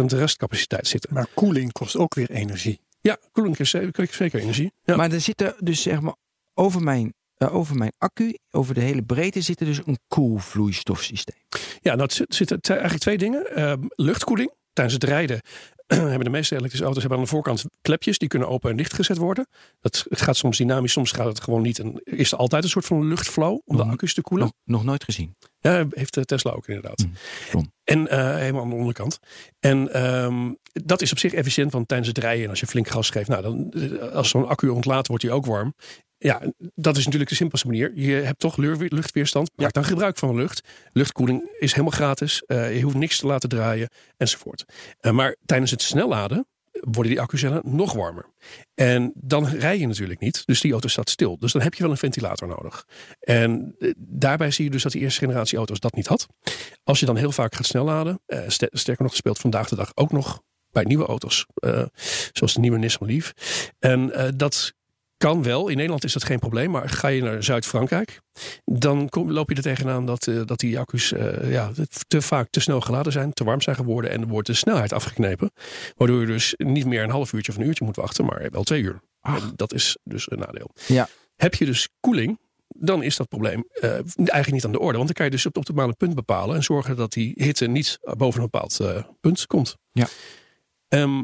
80% 0.00 0.04
restcapaciteit 0.06 0.86
zitten. 0.86 1.14
Maar 1.14 1.26
koeling 1.34 1.72
kost 1.72 1.96
ook 1.96 2.14
weer 2.14 2.30
energie. 2.30 2.80
Ja, 3.00 3.18
koeling 3.32 3.58
is 3.58 3.70
zeker, 3.70 4.08
zeker 4.10 4.40
energie. 4.40 4.72
Ja. 4.82 4.96
Maar 4.96 5.12
er 5.12 5.20
zitten 5.20 5.54
dus 5.58 5.82
zeg 5.82 6.00
maar 6.00 6.14
over 6.54 6.82
mijn, 6.82 7.14
eh, 7.36 7.54
over 7.54 7.76
mijn 7.76 7.92
accu, 7.98 8.36
over 8.50 8.74
de 8.74 8.80
hele 8.80 9.02
breedte, 9.02 9.40
zit 9.40 9.60
er 9.60 9.66
dus 9.66 9.80
een 9.84 9.98
koelvloeistofsysteem. 10.08 11.36
Ja, 11.80 11.90
nou, 11.90 12.02
het 12.02 12.12
zit- 12.12 12.34
zitten 12.34 12.58
eigenlijk 12.62 13.00
twee 13.00 13.18
dingen. 13.18 13.54
Ehm, 13.56 13.80
luchtkoeling. 13.96 14.50
Tijdens 14.72 14.94
het 14.94 15.04
rijden 15.04 15.40
hebben 15.86 16.24
de 16.24 16.30
meeste 16.30 16.54
elektrische 16.54 16.84
auto's 16.84 17.02
hebben 17.02 17.18
aan 17.18 17.24
de 17.24 17.30
voorkant 17.30 17.64
klepjes. 17.80 18.18
Die 18.18 18.28
kunnen 18.28 18.48
open 18.48 18.70
en 18.70 18.76
dicht 18.76 18.92
gezet 18.92 19.16
worden. 19.16 19.46
Dat, 19.80 20.06
gaat 20.08 20.36
soms 20.36 20.56
dynamisch, 20.56 20.92
soms 20.92 21.12
gaat 21.12 21.26
het 21.26 21.40
gewoon 21.40 21.62
niet. 21.62 21.78
En 21.78 22.00
is 22.04 22.32
er 22.32 22.38
altijd 22.38 22.64
een 22.64 22.70
soort 22.70 22.84
van 22.84 23.08
luchtflow 23.08 23.60
om 23.64 23.76
de 23.76 23.82
accu's 23.82 24.14
te 24.14 24.22
koelen. 24.22 24.46
Nog, 24.46 24.54
nog 24.64 24.84
nooit 24.84 25.04
gezien. 25.04 25.36
Ja, 25.60 25.86
heeft 25.90 26.14
de 26.14 26.24
Tesla 26.24 26.50
ook 26.50 26.68
inderdaad. 26.68 27.06
Stom. 27.48 27.72
En 27.84 28.08
eh, 28.08 28.36
helemaal 28.36 28.62
aan 28.62 28.70
de 28.70 28.74
onderkant. 28.74 29.18
En 29.58 29.92
ehm, 29.92 30.52
dat 30.72 31.02
is 31.02 31.12
op 31.12 31.18
zich 31.18 31.32
efficiënt, 31.32 31.72
want 31.72 31.88
tijdens 31.88 32.08
het 32.08 32.18
rijden 32.18 32.44
en 32.44 32.50
als 32.50 32.60
je 32.60 32.66
flink 32.66 32.88
gas 32.88 33.10
geeft, 33.10 33.28
nou, 33.28 33.42
dan, 33.42 33.72
eh, 33.72 34.08
als 34.12 34.28
zo'n 34.28 34.48
accu 34.48 34.68
ontlaat, 34.68 35.06
wordt 35.06 35.22
hij 35.22 35.32
ook 35.32 35.46
warm. 35.46 35.74
Ja, 36.22 36.42
dat 36.74 36.96
is 36.96 37.04
natuurlijk 37.04 37.30
de 37.30 37.36
simpelste 37.36 37.66
manier. 37.66 37.92
Je 37.94 38.12
hebt 38.12 38.38
toch 38.38 38.56
luchtweerstand. 38.56 39.50
Maak 39.56 39.72
dan 39.72 39.84
gebruik 39.84 40.18
van 40.18 40.34
lucht. 40.34 40.60
Luchtkoeling 40.92 41.50
is 41.58 41.70
helemaal 41.70 41.92
gratis. 41.96 42.42
Eh, 42.46 42.76
je 42.76 42.82
hoeft 42.82 42.96
niks 42.96 43.18
te 43.18 43.26
laten 43.26 43.48
draaien 43.48 43.88
enzovoort. 44.16 44.64
Eh, 45.00 45.12
maar 45.12 45.36
tijdens 45.46 45.70
het 45.70 45.82
snelladen 45.82 46.46
worden 46.80 47.12
die 47.12 47.20
accucellen 47.20 47.62
nog 47.64 47.92
warmer. 47.92 48.26
En 48.74 49.12
dan 49.14 49.46
rij 49.46 49.78
je 49.78 49.86
natuurlijk 49.86 50.20
niet. 50.20 50.42
Dus 50.46 50.60
die 50.60 50.72
auto 50.72 50.88
staat 50.88 51.10
stil. 51.10 51.38
Dus 51.38 51.52
dan 51.52 51.62
heb 51.62 51.74
je 51.74 51.82
wel 51.82 51.90
een 51.92 51.96
ventilator 51.98 52.48
nodig. 52.48 52.86
En 53.20 53.74
eh, 53.78 53.90
daarbij 53.96 54.50
zie 54.50 54.64
je 54.64 54.70
dus 54.70 54.82
dat 54.82 54.92
die 54.92 55.00
eerste 55.00 55.20
generatie 55.20 55.58
auto's 55.58 55.80
dat 55.80 55.94
niet 55.94 56.06
had. 56.06 56.26
Als 56.84 57.00
je 57.00 57.06
dan 57.06 57.16
heel 57.16 57.32
vaak 57.32 57.54
gaat 57.54 57.66
snelladen. 57.66 58.20
eh, 58.26 58.40
ster- 58.46 58.68
sterker 58.72 59.04
nog, 59.04 59.14
speelt 59.14 59.38
vandaag 59.38 59.68
de 59.68 59.76
dag 59.76 59.90
ook 59.94 60.12
nog 60.12 60.42
bij 60.70 60.84
nieuwe 60.84 61.06
auto's. 61.06 61.46
eh, 61.54 61.84
zoals 62.32 62.54
de 62.54 62.60
nieuwe 62.60 62.78
Nissan 62.78 63.06
Leaf. 63.06 63.32
En 63.78 64.12
eh, 64.12 64.28
dat 64.36 64.72
kan 65.22 65.42
wel. 65.42 65.68
In 65.68 65.76
Nederland 65.76 66.04
is 66.04 66.12
dat 66.12 66.24
geen 66.24 66.38
probleem. 66.38 66.70
Maar 66.70 66.88
ga 66.88 67.08
je 67.08 67.22
naar 67.22 67.42
Zuid-Frankrijk. 67.42 68.20
Dan 68.64 69.08
kom, 69.08 69.32
loop 69.32 69.48
je 69.48 69.54
er 69.54 69.62
tegenaan 69.62 70.06
dat, 70.06 70.26
eh, 70.26 70.40
dat 70.44 70.58
die 70.58 70.78
accu's 70.78 71.12
eh, 71.12 71.52
ja, 71.52 71.70
te 72.08 72.22
vaak 72.22 72.50
te 72.50 72.60
snel 72.60 72.80
geladen 72.80 73.12
zijn. 73.12 73.32
Te 73.32 73.44
warm 73.44 73.60
zijn 73.60 73.76
geworden. 73.76 74.10
En 74.10 74.28
wordt 74.28 74.46
de 74.46 74.54
snelheid 74.54 74.92
afgeknepen. 74.92 75.50
Waardoor 75.96 76.20
je 76.20 76.26
dus 76.26 76.54
niet 76.56 76.86
meer 76.86 77.02
een 77.02 77.10
half 77.10 77.32
uurtje 77.32 77.52
of 77.52 77.58
een 77.58 77.66
uurtje 77.66 77.84
moet 77.84 77.96
wachten. 77.96 78.24
Maar 78.24 78.48
wel 78.50 78.62
twee 78.62 78.82
uur. 78.82 79.00
En 79.20 79.52
dat 79.56 79.72
is 79.72 79.96
dus 80.04 80.30
een 80.30 80.38
nadeel. 80.38 80.70
Ja. 80.86 81.08
Heb 81.36 81.54
je 81.54 81.64
dus 81.64 81.88
koeling, 82.00 82.38
dan 82.68 83.02
is 83.02 83.16
dat 83.16 83.28
probleem 83.28 83.64
eh, 83.72 83.90
eigenlijk 84.14 84.52
niet 84.52 84.64
aan 84.64 84.72
de 84.72 84.80
orde. 84.80 84.96
Want 84.96 85.06
dan 85.06 85.16
kan 85.16 85.24
je 85.24 85.30
dus 85.30 85.46
op 85.46 85.54
het 85.54 85.68
optimale 85.68 85.92
punt 85.92 86.14
bepalen 86.14 86.56
en 86.56 86.62
zorgen 86.62 86.96
dat 86.96 87.12
die 87.12 87.32
hitte 87.34 87.66
niet 87.66 87.98
boven 88.16 88.42
een 88.42 88.48
bepaald 88.50 88.80
punt 89.20 89.46
komt. 89.46 89.76
Ja. 89.92 90.08
Ehm, 90.88 91.22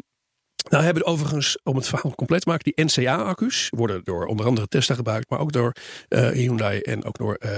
nou 0.69 0.85
hebben 0.85 1.07
overigens, 1.07 1.59
om 1.63 1.77
het 1.77 1.89
verhaal 1.89 2.15
compleet 2.15 2.41
te 2.41 2.49
maken, 2.49 2.73
die 2.75 2.85
NCA-accu's 2.85 3.69
worden 3.71 4.01
door 4.05 4.27
onder 4.27 4.47
andere 4.47 4.69
Tesla 4.69 4.95
gebruikt, 4.95 5.31
maar 5.31 5.39
ook 5.39 5.53
door 5.53 5.73
eh, 6.09 6.29
Hyundai 6.29 6.81
en 6.81 7.05
ook 7.05 7.19
door 7.19 7.35
eh, 7.35 7.51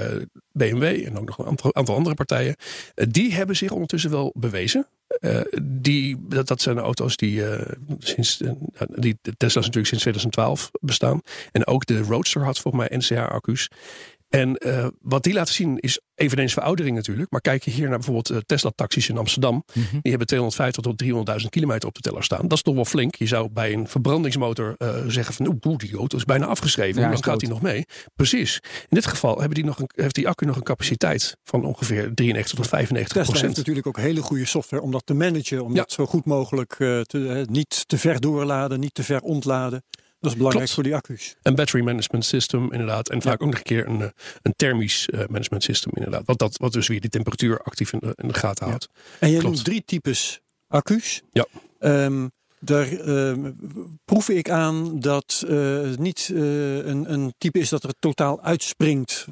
BMW 0.53 0.83
en 0.83 1.19
ook 1.19 1.27
nog 1.27 1.39
een 1.39 1.47
aantal, 1.73 1.97
andere 1.97 2.15
partijen. 2.15 2.57
Eh, 2.95 3.07
die 3.11 3.35
hebben 3.35 3.57
zich 3.57 3.71
ondertussen 3.71 4.11
wel 4.11 4.33
bewezen. 4.37 4.87
Die, 5.63 6.17
dat, 6.29 6.61
zijn 6.61 6.77
de 6.77 6.83
auto's 6.83 7.17
die 7.17 7.43
sinds 7.99 8.41
eh, 8.41 8.87
die 8.89 9.19
Tesla's 9.23 9.65
natuurlijk 9.65 9.87
sinds 9.87 10.03
2012 10.03 10.71
bestaan. 10.81 11.21
En 11.53 11.67
ook 11.67 11.87
de 11.87 12.03
Roadster 12.03 12.45
had 12.45 12.59
volgens 12.59 12.89
mij 12.89 12.99
NCA-accu's. 12.99 13.71
En 14.31 14.57
eh, 14.57 14.87
wat 15.01 15.23
die 15.23 15.33
laten 15.33 15.55
zien 15.55 15.79
is 15.79 16.01
eveneens 16.15 16.53
veroudering 16.53 16.97
natuurlijk. 16.97 17.31
Maar 17.31 17.41
kijk 17.41 17.63
je 17.65 17.71
hier 17.71 17.89
naar 17.89 17.97
bijvoorbeeld 17.97 18.31
eh, 18.31 18.37
Tesla-taxis 18.47 19.09
in 19.09 19.19
Amsterdam. 19.19 19.65
Mhm. 19.75 19.83
Die 19.91 20.11
hebben 20.11 20.27
250 20.27 20.83
tot 20.83 21.03
300.000 21.43 21.49
kilometer 21.49 21.89
op 21.89 21.95
de 21.95 22.01
teller 22.01 22.25
staan. 22.25 22.43
Dat 22.43 22.53
is 22.53 22.63
toch 22.63 22.75
wel 22.75 22.85
flink. 22.85 23.15
Je 23.15 23.27
zou 23.27 23.49
bij 23.49 23.73
een 23.73 23.89
verbrandingsmotor 23.89 24.75
eh, 24.79 24.95
zeggen 25.07 25.35
van... 25.35 25.59
oeh, 25.65 25.77
die 25.77 25.97
auto 25.97 26.17
is 26.17 26.25
bijna 26.25 26.47
afgeschreven. 26.47 26.95
Ja, 26.95 27.01
Hoe 27.01 27.13
lang 27.13 27.25
gaat 27.25 27.41
die 27.41 27.49
nog 27.49 27.63
mee? 27.63 27.85
Precies. 28.17 28.61
In 28.65 28.87
dit 28.89 29.07
geval 29.07 29.37
hebben 29.39 29.55
die 29.55 29.65
nog 29.65 29.79
een, 29.79 29.91
heeft 29.95 30.15
die 30.15 30.29
accu 30.29 30.47
nog 30.47 30.57
een 30.57 30.63
capaciteit... 30.63 31.37
van 31.45 31.65
ongeveer 31.65 32.15
93 32.15 32.59
tot 32.59 32.69
95 32.69 33.07
Tesla 33.07 33.21
heeft 33.21 33.31
procent. 33.31 33.57
natuurlijk 33.57 33.87
ook 33.87 33.97
hele 34.05 34.21
goede 34.21 34.45
software 34.47 34.83
om 34.83 34.91
dat 34.91 35.07
te 35.07 35.15
managen. 35.15 35.65
Om 35.65 35.71
Ja. 35.75 35.79
dat 35.79 35.93
zo 35.93 36.07
goed 36.07 36.25
mogelijk 36.25 36.75
te, 36.77 37.45
niet 37.49 37.89
te 37.89 37.99
ver 37.99 38.21
doorladen, 38.21 38.81
niet 38.81 38.95
te 38.95 39.03
ver 39.03 39.21
ontladen. 39.21 39.83
Dat 40.21 40.31
is 40.31 40.37
belangrijk 40.37 40.71
Klopt. 40.71 40.73
voor 40.73 40.83
die 40.83 40.95
accu's. 40.95 41.37
Een 41.43 41.55
battery 41.55 41.85
management 41.85 42.25
system 42.25 42.73
inderdaad. 42.73 43.09
En 43.09 43.23
vaak 43.23 43.43
ook 43.43 43.49
nog 43.49 43.59
een 43.59 43.63
keer 43.63 43.87
een, 43.87 44.03
eh, 44.03 44.09
een 44.43 44.55
thermisch 44.57 45.09
eh, 45.09 45.19
management 45.19 45.63
system 45.63 45.93
inderdaad. 45.95 46.23
Wat, 46.27 46.39
dat, 46.39 46.57
wat 46.57 46.73
dus 46.73 46.89
weer 46.89 47.01
die 47.01 47.11
temperatuur 47.11 47.63
actief 47.63 47.93
in 47.93 47.99
de, 47.99 48.13
in 48.17 48.29
de 48.29 48.35
gaten 48.35 48.67
houdt. 48.67 48.89
En 49.19 49.29
je 49.29 49.39
Klopt. 49.39 49.55
noemt 49.55 49.65
drie 49.65 49.83
types 49.85 50.41
accu's. 50.69 51.23
Ja. 51.33 51.47
Ehm, 51.79 52.29
daar 52.59 52.93
ehm, 52.93 53.53
proef 54.05 54.29
ik 54.29 54.51
aan 54.51 55.01
dat 55.01 55.45
het 55.47 55.99
niet 55.99 56.31
eh, 56.35 56.77
een, 56.77 57.13
een 57.13 57.35
type 57.39 57.59
is 57.59 57.69
dat 57.69 57.85
er 57.85 57.95
totaal 57.99 58.43
uitspringt. 58.43 59.27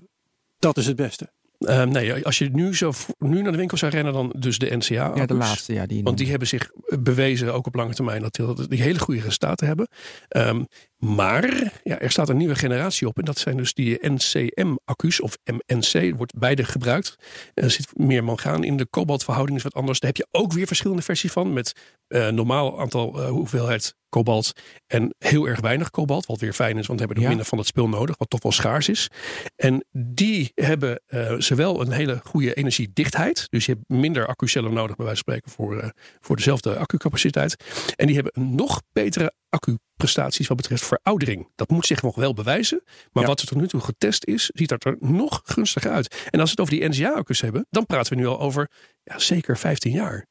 Dat 0.59 0.77
is 0.77 0.87
het 0.87 0.97
beste. 0.97 1.33
Eh, 1.59 1.85
nee, 1.85 2.25
als 2.25 2.39
je 2.39 2.51
nu, 2.53 2.77
zo, 2.77 2.93
nu 3.19 3.43
naar 3.43 3.53
de 3.53 3.59
winkel 3.59 3.77
zou 3.77 3.93
rennen, 3.93 4.13
dan 4.13 4.35
dus 4.39 4.59
de 4.59 4.77
NCA. 4.77 5.13
Ja, 5.15 5.27
de 5.27 5.35
laatste. 5.35 5.73
Ja, 5.73 5.87
die 5.87 6.03
Want 6.03 6.19
die 6.19 6.31
hebben 6.31 6.49
zich 6.49 6.71
bewezen, 6.99 7.55
ook 7.55 7.67
op 7.67 7.75
lange 7.75 7.95
termijn, 7.95 8.23
dat 8.23 8.35
die, 8.35 8.69
die 8.69 8.83
hele 8.83 8.99
goede 8.99 9.21
resultaten 9.21 9.67
hebben. 9.67 9.89
Ehm, 10.29 10.65
maar 10.99 11.73
ja, 11.83 11.99
er 11.99 12.11
staat 12.11 12.29
een 12.29 12.37
nieuwe 12.37 12.55
generatie 12.55 13.09
op. 13.09 13.19
En 13.19 13.25
dat 13.25 13.39
zijn 13.39 13.57
dus 13.57 13.75
die 13.75 13.99
NCM-accu's, 14.01 15.21
of 15.21 15.39
MNC, 15.45 16.17
wordt 16.17 16.39
beide 16.39 16.65
gebruikt. 16.65 17.17
Er 17.55 17.71
zit 17.71 17.97
meer 17.97 18.25
mangaan 18.25 18.65
in. 18.65 18.77
De 18.77 18.87
kobaltverhouding 18.87 19.59
is 19.59 19.65
wat 19.65 19.75
anders. 19.75 20.01
Daar 20.01 20.11
heb 20.11 20.19
je 20.19 20.39
ook 20.41 20.53
weer 20.53 20.67
verschillende 20.67 21.03
versies 21.03 21.33
van. 21.33 21.53
Met 21.53 21.73
eh, 22.09 22.29
normaal 22.29 22.81
aantal 22.81 23.23
eh, 23.23 23.29
hoeveelheid 23.29 23.95
kobalt 24.09 24.53
en 24.87 25.15
heel 25.19 25.47
erg 25.49 25.61
weinig 25.61 25.91
kobalt. 25.91 26.27
Wat 26.27 26.41
weer 26.41 26.53
fijn 26.53 26.79
is, 26.79 26.87
want 26.87 27.01
we 27.01 27.05
hebben 27.07 27.23
Ja. 27.23 27.29
minder 27.29 27.47
van 27.47 27.59
het 27.59 27.67
spul 27.67 27.89
nodig. 27.89 28.17
Wat 28.19 28.31
toch 28.31 28.43
wel 28.43 28.53
schaars 28.53 28.89
is. 28.89 29.09
En 29.57 29.85
die 29.91 30.53
hebben 30.55 31.03
eh, 31.07 31.35
zowel 31.39 31.81
een 31.81 31.93
hele 31.93 32.21
goede 32.25 32.55
energiedichtheid. 32.55 33.47
Dus 33.51 33.67
je 33.67 33.73
hebt 33.73 33.89
minder 33.89 34.27
accucellen 34.27 34.73
nodig 34.73 34.97
bij 34.97 35.05
wijze 35.07 35.23
van 35.25 35.35
spreken 35.35 35.51
voor, 35.57 35.79
eh, 35.79 35.89
voor 36.21 36.37
dezelfde 36.37 36.77
accucapaciteit. 36.77 37.57
En 37.97 38.07
die 38.07 38.15
hebben 38.15 38.33
een 38.43 38.55
nog 38.55 38.83
betere 38.93 39.33
accuprestaties 39.49 40.47
wat 40.47 40.57
betreft 40.57 40.85
veroudering. 40.85 41.49
Dat 41.55 41.71
moet 41.71 41.87
zich 41.87 42.03
nog 42.03 42.15
wel 42.15 42.35
bewijzen. 42.35 42.83
Maar 43.13 43.23
Ja. 43.23 43.29
wat 43.29 43.41
er 43.41 43.47
tot 43.47 43.59
nu 43.59 43.69
toe 43.69 43.81
getest 43.81 44.25
is, 44.25 44.51
ziet 44.55 44.69
dat 44.69 44.85
er 44.85 44.97
nog 45.01 45.41
gunstiger 45.45 45.91
uit. 45.91 46.27
En 46.31 46.41
als 46.41 46.55
we 46.55 46.61
het 46.63 46.71
over 46.71 46.75
die 46.75 46.89
NCA-accu's 46.89 47.41
hebben, 47.41 47.67
dan 47.71 47.87
praten 47.87 48.13
we 48.13 48.19
nu 48.19 48.27
al 48.27 48.41
over 48.41 48.71
ja, 49.03 49.19
zeker 49.19 49.59
15 49.59 49.93
jaar. 49.93 50.27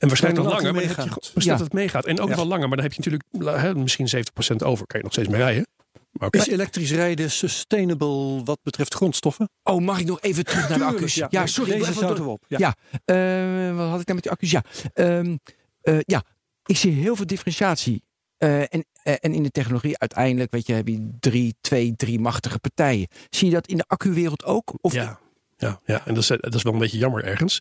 En 0.00 0.08
waarschijnlijk 0.08 0.44
nog 0.44 0.52
langer, 0.54 0.72
maar 0.74 0.82
dan 0.82 0.96
heb 1.06 1.14
je, 1.34 1.40
Ja. 1.40 1.50
dat 1.52 1.60
het 1.60 1.72
meegaat. 1.72 2.06
En 2.06 2.20
ook 2.20 2.28
nog 2.28 2.36
wel 2.36 2.46
langer, 2.46 2.68
maar 2.68 2.76
dan 2.76 2.86
heb 2.86 2.92
je 2.94 3.10
natuurlijk 3.10 3.60
hè, 3.62 3.74
misschien 3.74 4.08
70% 4.08 4.62
over. 4.62 4.86
Kan 4.86 4.98
je 4.98 5.04
nog 5.04 5.12
steeds 5.12 5.28
mee 5.28 5.40
rijden. 5.40 5.66
Maar. 6.12 6.28
Is 6.30 6.46
elektrisch 6.46 6.90
rijden 6.90 7.30
sustainable 7.30 8.44
wat 8.44 8.58
betreft 8.62 8.94
grondstoffen? 8.94 9.48
Oh, 9.62 9.80
mag 9.80 10.00
ik 10.00 10.06
nog 10.06 10.20
even 10.20 10.44
terug 10.44 10.68
naar 10.68 10.78
de 10.78 10.84
accu's? 10.84 11.14
ja. 11.14 11.26
Ja, 11.30 11.46
sorry. 11.46 11.70
Deze 11.70 11.82
even 11.82 11.94
zouden 11.94 12.16
door- 12.16 12.26
we 12.26 12.32
op. 12.32 12.44
Ja. 12.48 12.58
Ja. 12.58 12.74
Eh, 13.04 13.76
wat 13.76 13.88
had 13.88 14.00
ik 14.00 14.06
nou 14.06 14.14
met 14.14 14.22
die 14.22 14.30
accu's? 14.32 14.50
Ja, 14.50 14.62
Ehm, 14.94 15.36
eh, 15.80 15.98
ja. 16.00 16.22
ik 16.64 16.76
zie 16.76 16.92
heel 16.92 17.16
veel 17.16 17.26
differentiatie. 17.26 18.02
Eh, 18.36 18.60
en, 18.60 18.84
en 19.02 19.34
in 19.34 19.42
de 19.42 19.50
technologie 19.50 19.98
uiteindelijk, 19.98 20.50
weet 20.50 20.66
je, 20.66 20.72
heb 20.72 20.88
je 20.88 21.10
drie, 21.20 21.54
twee, 21.60 21.96
drie 21.96 22.20
machtige 22.20 22.58
partijen. 22.58 23.06
Zie 23.30 23.48
je 23.48 23.54
dat 23.54 23.66
in 23.66 23.76
de 23.76 23.84
accuwereld 23.86 24.44
ook? 24.44 24.72
Of 24.80 24.92
Ja. 24.92 25.18
Ja, 25.60 25.80
ja. 25.84 26.06
en 26.06 26.14
dat 26.14 26.22
is, 26.22 26.28
dat 26.40 26.54
is 26.54 26.62
wel 26.62 26.72
een 26.72 26.78
beetje 26.78 26.98
jammer 26.98 27.24
ergens. 27.24 27.60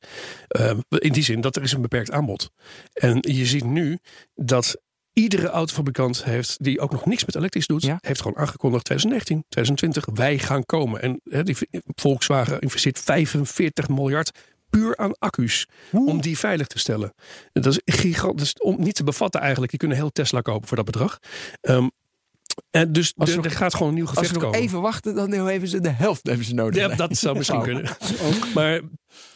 Uh, 0.60 0.72
in 0.90 1.12
die 1.12 1.24
zin 1.24 1.42
dat 1.42 1.56
er 1.56 1.64
is 1.64 1.72
een 1.72 1.82
beperkt 1.82 2.12
aanbod. 2.12 2.52
En 2.94 3.18
je 3.22 3.46
ziet 3.46 3.64
nu 3.66 4.00
dat 4.36 4.82
iedere 5.14 5.48
autofabrikant 5.48 6.24
heeft, 6.24 6.64
die 6.64 6.80
ook 6.80 6.92
nog 6.92 7.06
niks 7.06 7.26
met 7.26 7.36
elektrisch 7.36 7.68
doet, 7.68 7.82
Ja. 7.84 7.98
heeft 8.02 8.22
gewoon 8.22 8.38
aangekondigd 8.38 8.86
2019, 8.86 9.44
2020, 9.50 10.06
wij 10.24 10.40
gaan 10.40 10.66
komen. 10.66 11.02
En 11.02 11.22
hè, 11.24 11.44
die 11.44 11.58
Volkswagen 11.96 12.60
investeert 12.60 13.00
45 13.00 13.88
miljard 13.90 14.32
puur 14.70 14.98
aan 14.98 15.18
accu's 15.18 15.68
om 15.92 16.22
die 16.22 16.38
veilig 16.38 16.68
te 16.68 16.80
stellen. 16.80 17.14
Dat 17.54 17.66
is 17.66 17.82
gigantisch, 17.86 18.54
om 18.54 18.76
niet 18.80 18.96
te 18.96 19.04
bevatten 19.04 19.42
eigenlijk. 19.42 19.70
Die 19.72 19.80
kunnen 19.80 19.98
heel 19.98 20.12
Tesla 20.12 20.42
kopen 20.42 20.68
voor 20.68 20.78
dat 20.78 20.86
bedrag. 20.86 21.20
Ehm, 21.62 21.88
en 22.72 22.94
dus 22.94 23.14
Als 23.18 23.30
er, 23.30 23.36
nog- 23.36 23.46
er 23.46 23.52
gaat 23.52 23.74
gewoon 23.74 23.88
een 23.88 23.94
nieuw 23.94 24.04
Als 24.06 24.14
gevecht 24.14 24.34
ze 24.34 24.40
nog 24.40 24.50
komen. 24.50 24.60
even 24.68 24.82
wachten, 24.82 25.16
dan 25.16 25.32
hebben 25.32 25.70
ze 25.70 25.80
de 25.80 25.90
helft 25.90 26.28
hebben 26.28 26.46
ze 26.46 26.54
nodig. 26.54 26.76
Ja, 26.76 26.96
dat 26.96 27.18
zou 27.18 27.38
misschien 27.38 27.58
Oh. 27.60 27.64
kunnen. 27.64 27.86
Maar 28.54 28.80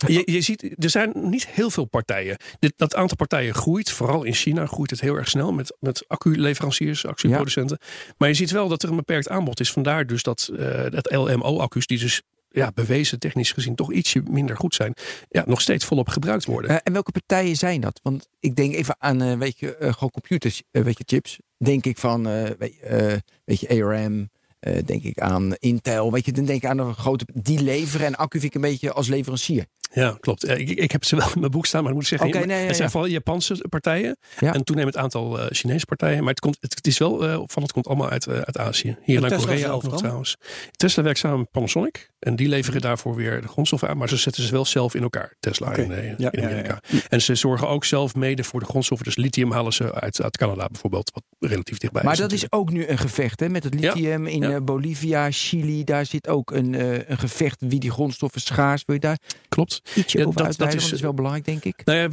je, 0.07 0.21
je 0.25 0.41
ziet, 0.41 0.83
er 0.83 0.89
zijn 0.89 1.11
niet 1.15 1.47
heel 1.47 1.69
veel 1.69 1.85
partijen. 1.85 2.37
Dit, 2.59 2.73
dat 2.75 2.95
aantal 2.95 3.17
partijen 3.17 3.53
groeit. 3.55 3.91
Vooral 3.91 4.23
in 4.23 4.33
China 4.33 4.65
groeit 4.65 4.89
het 4.89 5.01
heel 5.01 5.15
erg 5.15 5.29
snel 5.29 5.51
met, 5.53 5.75
met 5.79 6.03
acculeveranciers, 6.07 7.05
accuproducenten. 7.05 7.77
Maar 8.17 8.27
je 8.29 8.33
ziet 8.35 8.51
wel 8.51 8.67
dat 8.67 8.83
er 8.83 8.89
een 8.89 8.95
beperkt 8.95 9.29
aanbod 9.29 9.59
is. 9.59 9.71
Vandaar 9.71 10.07
dus 10.07 10.23
dat, 10.23 10.49
eh, 10.57 10.83
dat 10.89 11.11
LMO-accu's, 11.11 11.87
die 11.87 11.99
dus 11.99 12.21
ja, 12.53 12.71
bewezen 12.73 13.19
technisch 13.19 13.51
gezien 13.51 13.75
toch 13.75 13.91
ietsje 13.91 14.21
minder 14.29 14.57
goed 14.57 14.75
zijn, 14.75 14.93
ja, 15.29 15.43
nog 15.45 15.61
steeds 15.61 15.85
volop 15.85 16.09
gebruikt 16.09 16.45
worden. 16.45 16.69
Eh, 16.71 16.77
en 16.83 16.93
welke 16.93 17.11
partijen 17.11 17.55
zijn 17.55 17.81
dat? 17.81 17.99
Want 18.03 18.27
ik 18.39 18.55
denk 18.55 18.73
even 18.73 18.95
aan, 18.99 19.21
eh, 19.21 19.37
weet 19.37 19.59
je, 19.59 19.75
eh, 19.75 19.93
gewoon 19.93 20.11
computers, 20.11 20.61
weet 20.71 20.97
je, 20.97 21.03
chips. 21.07 21.37
Denk 21.57 21.85
ik 21.85 21.97
van, 21.97 22.27
eh, 22.27 22.49
weet, 22.57 22.73
je, 22.75 22.85
eh, 22.85 23.17
weet 23.45 23.59
je, 23.59 23.83
ARM. 23.83 24.29
eh, 24.59 24.77
denk 24.85 25.03
ik 25.03 25.19
aan 25.19 25.55
Intel. 25.59 26.11
Weet 26.11 26.25
je, 26.25 26.31
dan 26.31 26.45
denk 26.45 26.63
ik 26.63 26.69
aan 26.69 26.77
een 26.77 26.93
grote. 26.95 27.25
Die 27.33 27.61
leveren 27.61 28.05
en 28.07 28.15
accu 28.15 28.39
vind 28.39 28.55
ik 28.55 28.63
een 28.63 28.69
beetje 28.69 28.91
als 28.93 29.07
leverancier. 29.07 29.65
Ja, 29.93 30.17
klopt. 30.19 30.49
Ik, 30.49 30.69
ik 30.69 30.91
heb 30.91 31.03
ze 31.03 31.15
wel 31.15 31.27
in 31.33 31.39
mijn 31.39 31.51
boek 31.51 31.65
staan, 31.65 31.83
maar 31.83 31.93
dan 31.93 32.01
moet 32.01 32.11
ik 32.11 32.17
zeggen, 32.17 32.37
Oké, 32.39 32.47
nee, 32.47 32.59
ja, 32.59 32.65
het 32.65 32.75
zijn 32.75 32.87
ja. 32.87 32.93
vooral 32.93 33.09
Japanse 33.11 33.65
partijen 33.69 34.17
Ja. 34.39 34.53
en 34.53 34.63
toenemend 34.63 34.97
aantal 34.97 35.37
Chinese 35.49 35.85
partijen. 35.85 36.19
Maar 36.19 36.29
het, 36.29 36.39
komt, 36.39 36.57
het, 36.59 36.75
het 36.75 36.87
is 36.87 36.97
wel 36.97 37.11
opvallend, 37.11 37.53
het 37.55 37.71
komt 37.71 37.87
allemaal 37.87 38.09
uit, 38.09 38.27
uit 38.27 38.57
Azië. 38.57 38.97
Hier 39.03 39.15
En 39.15 39.21
naar 39.21 39.29
Tesla 39.31 39.45
Korea 39.45 39.69
ook 39.69 39.83
nog 39.83 39.97
trouwens. 39.97 40.37
Tesla 40.71 41.03
werkt 41.03 41.19
samen 41.19 41.39
met 41.39 41.51
Panasonic 41.51 42.09
en 42.23 42.35
die 42.35 42.47
leveren 42.47 42.81
daarvoor 42.81 43.15
weer 43.15 43.41
de 43.41 43.47
grondstoffen 43.47 43.89
aan, 43.89 43.97
maar 43.97 44.09
ze 44.09 44.17
zetten 44.17 44.43
ze 44.43 44.51
wel 44.51 44.65
zelf 44.65 44.95
in 44.95 45.01
elkaar, 45.01 45.33
Tesla 45.39 45.75
in, 45.75 45.91
eh, 45.91 46.03
Ja, 46.17 46.31
in 46.31 46.41
ja, 46.41 46.47
Amerika. 46.49 46.79
En 47.09 47.21
ze 47.21 47.35
zorgen 47.35 47.67
ook 47.67 47.85
zelf 47.85 48.15
mede 48.15 48.43
voor 48.43 48.59
de 48.59 48.65
grondstoffen. 48.65 49.05
Dus 49.07 49.15
lithium 49.15 49.51
halen 49.51 49.73
ze 49.73 49.93
uit, 49.93 50.21
uit 50.21 50.37
Canada 50.37 50.67
bijvoorbeeld, 50.67 51.11
wat 51.13 51.23
relatief 51.49 51.77
dichtbij 51.77 52.03
Maar 52.03 52.13
is. 52.13 52.19
dat 52.19 52.31
is 52.31 52.51
ook 52.51 52.71
nu 52.71 52.87
een 52.87 52.97
gevecht 52.97 53.39
hè, 53.39 53.49
met 53.49 53.63
het 53.63 53.73
lithium 53.73 54.27
in 54.27 54.41
ja. 54.41 54.51
eh, 54.51 54.61
Bolivia, 54.61 55.27
Chili. 55.31 55.83
Daar 55.83 56.05
zit 56.05 56.27
ook 56.27 56.51
een, 56.51 56.75
eh, 56.75 57.09
een 57.09 57.17
gevecht 57.17 57.61
wie 57.67 57.79
die 57.79 57.91
grondstoffen 57.91 58.41
schaars. 58.41 58.83
Wil 58.85 58.95
je 58.95 59.01
daar 59.01 59.17
Klopt. 59.49 59.81
ietsje 59.95 60.17
Ja, 60.17 60.25
over 60.25 60.43
dat- 60.43 60.57
dat 60.57 60.73
is- 60.73 61.01
wel 61.01 61.13
belangrijk, 61.13 61.45
denk 61.45 61.63
ik. 61.63 61.81
Nou 61.85 61.97
ja, 61.99 62.09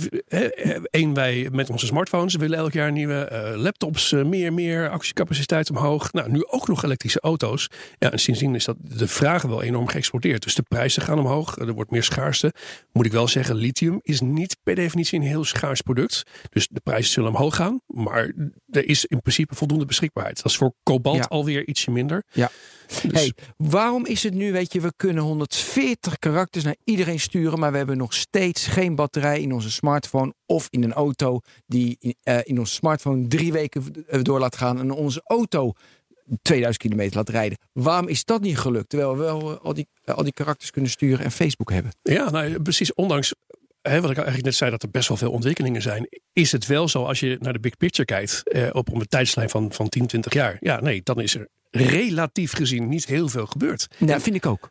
één, 0.91 1.15
wij 1.15 1.49
met 1.53 1.71
onze 1.71 1.87
smartphones 1.87 2.35
willen 2.37 2.59
elk 2.59 2.73
jaar 2.73 2.93
nieuwe 2.93 3.53
laptops, 3.57 4.13
meer, 4.13 4.53
meer 4.53 4.89
accucapaciteit 4.91 5.71
omhoog. 5.71 6.13
Nou, 6.13 6.31
nu 6.31 6.45
ook 6.47 6.69
nog 6.69 6.85
elektrische 6.85 7.21
auto's. 7.21 7.69
Ja, 7.99 8.13
en 8.13 8.19
sindsdien 8.19 8.55
is 8.55 8.65
dat 8.65 8.77
de 8.81 9.09
vraag 9.09 9.43
wel 9.43 9.63
enorm 9.63 9.89
geëxporteerd. 10.01 10.43
Dus 10.43 10.55
de 10.55 10.63
prijzen 10.63 11.03
gaan 11.03 11.19
omhoog, 11.19 11.59
er 11.59 11.73
wordt 11.73 11.91
meer 11.91 12.03
schaarste. 12.03 12.53
Moet 12.93 13.07
ik 13.07 13.13
wel 13.13 13.29
zeggen, 13.29 13.55
lithium 13.55 13.99
is 14.03 14.21
niet 14.21 14.57
per 14.63 14.75
definitie 14.75 15.19
een 15.21 15.27
heel 15.27 15.45
schaars 15.45 15.81
product. 15.81 16.23
Dus 16.51 16.69
de 16.71 16.81
prijzen 16.81 17.13
zullen 17.13 17.31
omhoog 17.31 17.57
gaan. 17.57 17.81
Maar 17.87 18.33
er 18.71 18.89
is 18.89 19.05
in 19.05 19.21
principe 19.21 19.55
voldoende 19.55 19.85
beschikbaarheid. 19.85 20.37
Dat 20.37 20.47
is 20.53 20.57
voor 20.57 20.73
kobalt 20.83 21.17
Ja. 21.17 21.23
alweer 21.29 21.67
ietsje 21.69 21.91
minder. 21.91 22.25
Ja. 22.33 22.51
Dus- 23.03 23.13
Hey, 23.13 23.33
waarom 23.57 24.07
is 24.07 24.23
het 24.23 24.35
nu, 24.35 24.53
weet 24.53 24.73
je, 24.73 24.81
we 24.81 24.93
kunnen 24.97 25.23
140 25.23 26.19
karakters 26.19 26.65
naar 26.65 26.77
iedereen 26.85 27.21
sturen, 27.21 27.59
maar 27.59 27.71
we 27.71 27.77
hebben 27.77 27.97
nog 27.97 28.15
steeds 28.15 28.67
geen 28.67 28.95
batterij 28.95 29.41
in 29.41 29.53
onze 29.53 29.71
smartphone 29.71 30.35
of 30.47 30.67
in 30.71 30.83
een 30.83 30.93
auto 30.93 31.41
die 31.67 32.17
eh, 32.23 32.39
in 32.43 32.59
onze 32.59 32.75
smartphone 32.75 33.27
drie 33.29 33.53
weken 33.53 33.85
door 34.23 34.39
laat 34.39 34.57
gaan 34.57 34.79
en 34.79 34.91
onze 34.91 35.21
auto 35.25 35.73
2000 36.43 36.83
kilometer 36.83 37.17
laat 37.17 37.29
rijden. 37.29 37.59
Waarom 37.73 38.09
is 38.09 38.25
dat 38.25 38.41
niet 38.41 38.59
gelukt? 38.59 38.89
Terwijl 38.89 39.17
we 39.17 39.23
wel 39.23 39.51
eh, 39.51 39.65
al, 39.65 39.75
die, 39.75 39.87
eh, 40.05 40.15
al 40.15 40.23
die 40.23 40.33
karakters 40.33 40.71
kunnen 40.71 40.91
sturen 40.91 41.25
en 41.25 41.31
Facebook 41.31 41.71
hebben. 41.71 41.93
Ja, 42.03 42.31
nou, 42.31 42.63
precies. 42.63 42.95
Ondanks 42.95 43.35
hè, 43.83 44.01
wat 44.01 44.11
ik 44.11 44.17
eigenlijk 44.17 44.47
net 44.47 44.55
zei, 44.55 44.71
dat 44.71 44.83
er 44.83 44.91
best 44.91 45.09
wel 45.09 45.17
veel 45.17 45.31
ontwikkelingen 45.31 45.83
zijn. 45.83 46.09
Is 46.33 46.53
het 46.53 46.67
wel 46.67 46.89
zo 46.89 47.05
als 47.05 47.21
je 47.21 47.37
naar 47.41 47.53
de 47.53 47.61
big 47.61 47.77
picture 47.77 48.05
kijkt, 48.05 48.43
eh, 48.49 48.69
op 48.73 48.93
een 48.93 49.07
tijdslijn 49.09 49.51
van, 49.51 49.73
van 49.73 49.89
10, 49.89 50.07
20 50.07 50.33
jaar. 50.33 50.57
Ja, 50.61 50.81
nee, 50.81 51.01
dan 51.03 51.21
is 51.21 51.35
er 51.35 51.49
relatief 51.71 52.53
gezien 52.53 52.89
niet 52.89 53.07
heel 53.07 53.29
veel 53.29 53.47
gebeurd. 53.47 53.89
Nou, 53.99 54.21
vind 54.21 54.37
ik 54.37 54.47
ook. 54.47 54.71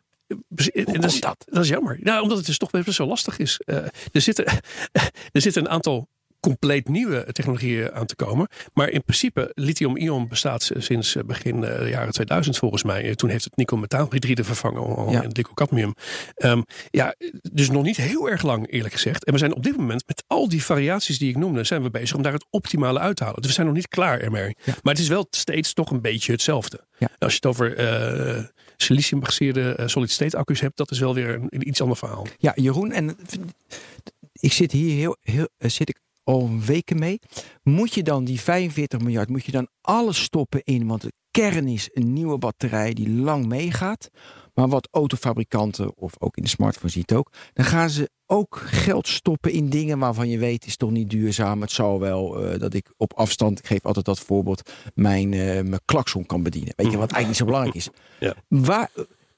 En 0.72 1.00
dat, 1.00 1.04
is, 1.04 1.20
dat? 1.20 1.44
dat 1.48 1.62
is 1.62 1.68
jammer. 1.68 1.98
Nou, 2.00 2.22
omdat 2.22 2.36
het 2.36 2.46
dus 2.46 2.58
toch 2.58 2.70
best 2.70 2.98
wel 2.98 3.06
lastig 3.06 3.38
is. 3.38 3.60
Eh, 3.64 3.76
er, 4.12 4.20
zitten, 4.20 4.44
er 5.32 5.40
zitten 5.40 5.62
een 5.62 5.70
aantal 5.70 6.08
compleet 6.40 6.88
nieuwe 6.88 7.26
technologieën 7.32 7.92
aan 7.92 8.06
te 8.06 8.16
komen. 8.16 8.48
Maar 8.72 8.88
in 8.88 9.02
principe, 9.02 9.50
lithium-ion 9.54 10.28
bestaat 10.28 10.70
sinds 10.76 11.16
eh, 11.16 11.22
begin 11.24 11.64
eh, 11.64 11.78
de 11.78 11.88
jaren 11.88 12.12
2000 12.12 12.58
volgens 12.58 12.82
mij. 12.82 13.04
Eh, 13.04 13.12
Toen 13.12 13.30
heeft 13.30 13.44
het 13.44 13.56
nikkel-metaalhydride 13.56 14.44
vervangen 14.44 14.82
al 14.96 15.10
Ja. 15.10 15.22
in 15.22 15.30
nikkel-cadmium. 15.32 15.94
Ehm, 16.34 16.62
ja, 16.90 17.14
dus 17.52 17.70
nog 17.70 17.82
niet 17.82 17.96
heel 17.96 18.28
erg 18.30 18.42
lang 18.42 18.70
eerlijk 18.72 18.94
gezegd. 18.94 19.24
En 19.24 19.32
we 19.32 19.38
zijn 19.38 19.54
op 19.54 19.62
dit 19.62 19.76
moment 19.76 20.02
met 20.06 20.24
al 20.26 20.48
die 20.48 20.64
variaties 20.64 21.18
die 21.18 21.28
ik 21.30 21.36
noemde, 21.36 21.64
zijn 21.64 21.82
we 21.82 21.90
bezig 21.90 22.16
om 22.16 22.22
daar 22.22 22.32
het 22.32 22.46
optimale 22.50 22.98
uit 22.98 23.16
te 23.16 23.24
halen. 23.24 23.38
Dus 23.40 23.48
we 23.48 23.54
zijn 23.54 23.66
nog 23.66 23.76
niet 23.76 23.88
klaar 23.88 24.20
ermee. 24.20 24.56
Ja. 24.64 24.74
Maar 24.82 24.92
het 24.92 25.02
is 25.02 25.08
wel 25.08 25.26
steeds 25.30 25.72
toch 25.72 25.90
een 25.90 26.00
beetje 26.00 26.32
hetzelfde. 26.32 26.84
Ja. 26.98 27.08
Als 27.18 27.30
je 27.32 27.36
het 27.36 27.46
over 27.46 27.76
eh 27.76 28.44
silicium-gebaseerde 28.76 29.82
solid-state 29.86 30.36
accu's 30.36 30.60
hebt, 30.60 30.76
dat 30.76 30.90
is 30.90 30.98
wel 30.98 31.14
weer 31.14 31.34
een, 31.34 31.46
een 31.48 31.68
iets 31.68 31.80
ander 31.80 31.96
verhaal. 31.96 32.26
Ja, 32.38 32.52
Jeroen, 32.54 32.92
en 32.92 33.16
ik 34.32 34.52
zit 34.52 34.72
hier 34.72 34.94
heel, 34.96 35.16
heel 35.20 35.48
zit 35.58 35.88
ik 35.88 35.98
al 36.30 36.50
weken 36.66 36.98
mee. 36.98 37.18
Moet 37.62 37.94
je 37.94 38.02
dan 38.02 38.24
die 38.24 38.40
45 38.40 39.00
miljard, 39.00 39.28
moet 39.28 39.44
je 39.44 39.52
dan 39.52 39.68
alles 39.80 40.22
stoppen 40.22 40.60
in? 40.64 40.86
Want 40.86 41.02
de 41.02 41.12
kern 41.30 41.68
is 41.68 41.90
een 41.92 42.12
nieuwe 42.12 42.38
batterij 42.38 42.92
die 42.92 43.10
lang 43.10 43.46
meegaat. 43.46 44.08
Maar 44.54 44.68
wat 44.68 44.88
autofabrikanten, 44.90 45.96
of 45.96 46.12
ook 46.18 46.36
in 46.36 46.42
de 46.42 46.48
smartphone 46.48 46.90
ziet 46.90 47.14
ook, 47.14 47.32
dan 47.52 47.64
gaan 47.64 47.90
ze 47.90 48.10
ook 48.26 48.56
geld 48.64 49.08
stoppen 49.08 49.52
in 49.52 49.68
dingen 49.68 49.98
waarvan 49.98 50.28
je 50.28 50.38
weet, 50.38 50.66
is 50.66 50.76
toch 50.76 50.90
niet 50.90 51.10
duurzaam. 51.10 51.60
Het 51.60 51.70
zal 51.70 52.00
wel 52.00 52.44
eh, 52.44 52.58
dat 52.58 52.74
ik 52.74 52.92
op 52.96 53.12
afstand, 53.12 53.58
ik 53.58 53.66
geef 53.66 53.84
altijd 53.84 54.04
dat 54.04 54.20
voorbeeld, 54.20 54.70
mijn, 54.94 55.32
eh, 55.32 55.40
mijn 55.40 55.80
klakson 55.84 56.26
kan 56.26 56.42
bedienen. 56.42 56.72
Weet 56.76 56.90
je, 56.90 56.98
wat 56.98 57.12
eigenlijk 57.12 57.26
niet 57.26 57.36
zo 57.36 57.44
belangrijk 57.44 57.76
is. 57.76 57.88
Ja. 58.18 58.34
Waar, 58.48 58.90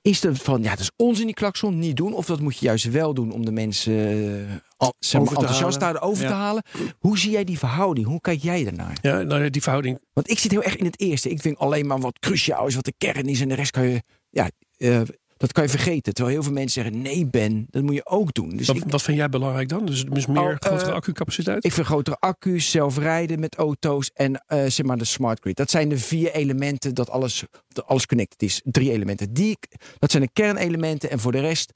is 0.03 0.25
er 0.25 0.37
van, 0.37 0.62
ja, 0.62 0.71
het 0.71 0.81
is 0.81 0.91
onzin 0.97 1.27
die 1.27 1.35
klakson, 1.35 1.79
niet 1.79 1.97
doen. 1.97 2.15
Of 2.15 2.27
dat 2.27 2.41
moet 2.41 2.59
je 2.59 2.65
juist 2.65 2.91
wel 2.91 3.15
doen 3.15 3.33
om 3.33 3.45
de 3.45 3.53
mensen 3.53 4.09
eh, 4.09 4.57
al, 4.77 4.95
zeg 4.99 5.21
maar, 5.23 5.33
enthousiast 5.33 5.81
halen. 5.81 6.01
daar 6.01 6.11
over 6.11 6.27
te 6.27 6.33
halen. 6.33 6.62
Hoe 6.99 7.19
zie 7.19 7.31
jij 7.31 7.45
die 7.45 7.59
verhouding? 7.59 8.07
Hoe 8.07 8.21
kijk 8.21 8.43
jij 8.43 8.65
daarnaar? 8.65 8.99
Ja, 9.03 9.23
nou 9.23 9.45
ja, 9.45 9.51
die 9.51 9.62
verhouding. 9.62 9.99
Want 10.12 10.31
ik 10.31 10.38
zit 10.38 10.51
heel 10.51 10.62
erg 10.62 10.77
in 10.77 10.85
het 10.85 11.01
eerste. 11.01 11.31
Ik 11.31 11.41
vind 11.41 11.59
alleen 11.59 11.87
maar 11.87 11.99
wat 11.99 12.19
cruciaal 12.19 12.67
is, 12.67 12.75
wat 12.75 12.85
de 12.85 12.95
kern 12.99 13.27
is. 13.27 13.41
En 13.41 13.49
de 13.49 13.55
rest 13.55 13.71
kan 13.71 13.88
je, 13.88 14.03
ja, 14.31 14.51
eh, 14.77 15.01
dat 15.42 15.52
kan 15.52 15.62
je 15.62 15.68
vergeten. 15.68 16.14
Terwijl 16.14 16.35
heel 16.35 16.44
veel 16.44 16.52
mensen 16.52 16.83
zeggen, 16.83 17.02
nee 17.02 17.26
Ben, 17.26 17.66
dat 17.70 17.83
moet 17.83 17.94
je 17.94 18.07
ook 18.07 18.35
doen. 18.35 18.57
Dus 18.57 18.66
Wat, 18.66 18.76
ik, 18.76 18.83
wat 18.87 19.02
vind 19.02 19.16
jij 19.16 19.28
belangrijk 19.28 19.68
dan? 19.68 19.87
Dus, 19.87 20.05
dus 20.05 20.26
meer 20.26 20.38
Oh, 20.38 20.44
grotere 20.44 20.90
eh, 20.90 20.94
accucapaciteit? 20.94 21.64
ik 21.64 21.72
vind 21.72 21.87
grotere 21.87 22.16
accu's, 22.20 22.70
zelfrijden 22.70 23.40
met 23.40 23.55
auto's 23.55 24.11
en 24.14 24.44
eh, 24.46 24.64
zeg 24.66 24.87
maar 24.87 24.98
de 24.98 25.05
smart 25.05 25.40
grid. 25.40 25.57
Dat 25.57 25.70
zijn 25.70 25.88
de 25.88 25.98
vier 25.98 26.33
elementen 26.33 26.94
dat 26.94 27.11
alles, 27.11 27.44
dat 27.68 27.87
alles 27.87 28.07
connected 28.07 28.42
is. 28.42 28.61
Drie 28.64 28.90
elementen. 28.92 29.33
Die, 29.33 29.59
dat 29.98 30.11
zijn 30.11 30.22
de 30.22 30.31
kernelementen 30.33 31.11
en 31.11 31.18
voor 31.18 31.33
de 31.33 31.40
rest 31.40 31.72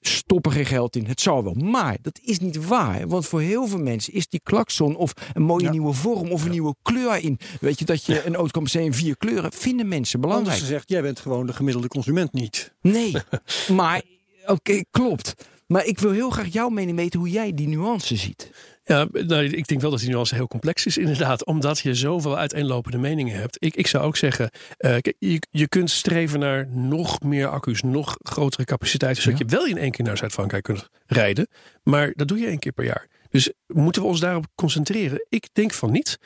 stoppen 0.00 0.52
geen 0.52 0.66
geld 0.66 0.96
in. 0.96 1.06
Het 1.06 1.20
zal 1.20 1.44
wel. 1.44 1.54
Maar 1.54 1.96
dat 2.02 2.18
is 2.22 2.38
niet 2.38 2.66
waar. 2.66 3.08
Want 3.08 3.26
voor 3.26 3.40
heel 3.40 3.66
veel 3.66 3.78
mensen 3.78 4.12
is 4.12 4.28
die 4.28 4.40
klakson 4.42 4.96
of 4.96 5.12
een 5.32 5.42
mooie 5.42 5.64
Ja. 5.64 5.70
nieuwe 5.70 5.92
vorm 5.92 6.30
of 6.30 6.44
een 6.44 6.50
nieuwe 6.50 6.74
kleur 6.82 7.16
in. 7.16 7.38
Weet 7.60 7.78
je, 7.78 7.84
dat 7.84 8.04
je 8.04 8.26
een 8.26 8.34
auto 8.34 8.60
kan 8.66 8.82
in 8.82 8.94
vier 8.94 9.16
kleuren. 9.16 9.52
Vinden 9.52 9.88
mensen 9.88 10.14
Anders 10.20 10.32
belangrijk. 10.32 10.58
gezegd, 10.66 10.88
jij 10.88 11.02
bent 11.02 11.20
gewoon 11.20 11.46
de 11.46 11.52
gemiddelde 11.52 11.88
consument 11.88 12.32
niet. 12.32 12.74
Nee, 12.80 13.14
maar 13.72 14.02
oké, 14.46 14.82
klopt. 14.90 15.34
Maar 15.66 15.84
ik 15.84 15.98
wil 15.98 16.10
heel 16.10 16.30
graag 16.30 16.52
jouw 16.52 16.68
mening 16.68 16.96
weten 16.96 17.18
hoe 17.20 17.30
jij 17.30 17.54
die 17.54 17.68
nuance 17.68 18.16
ziet. 18.16 18.50
Ja, 18.88 19.06
nou, 19.12 19.44
ik 19.44 19.66
denk 19.68 19.80
wel 19.80 19.90
dat 19.90 20.00
die 20.00 20.08
nuance 20.08 20.34
heel 20.34 20.46
complex 20.48 20.86
is, 20.86 20.98
inderdaad. 20.98 21.44
Omdat 21.44 21.78
je 21.78 21.94
zoveel 21.94 22.38
uiteenlopende 22.38 22.98
meningen 22.98 23.38
hebt. 23.40 23.56
Ik, 23.64 23.76
ik 23.76 23.86
zou 23.86 24.04
ook 24.04 24.16
zeggen, 24.16 24.50
eh, 24.76 24.96
je, 25.18 25.40
je 25.50 25.68
kunt 25.68 25.90
streven 25.90 26.38
naar 26.38 26.68
nog 26.70 27.20
meer 27.22 27.48
accu's, 27.48 27.82
nog 27.82 28.16
grotere 28.22 28.64
capaciteiten. 28.64 29.22
Zodat 29.22 29.38
Ja. 29.38 29.44
je 29.48 29.56
wel 29.56 29.66
in 29.66 29.78
één 29.78 29.90
keer 29.90 30.04
naar 30.04 30.16
Zuid-Frankrijk 30.16 30.62
kunt 30.62 30.88
rijden. 31.06 31.48
Maar 31.82 32.12
dat 32.14 32.28
doe 32.28 32.38
je 32.38 32.46
één 32.46 32.58
keer 32.58 32.72
per 32.72 32.84
jaar. 32.84 33.06
Dus 33.30 33.52
moeten 33.66 34.02
we 34.02 34.08
ons 34.08 34.20
daarop 34.20 34.46
concentreren? 34.54 35.26
Ik 35.28 35.48
denk 35.52 35.72
van 35.72 35.90
niet. 35.90 36.18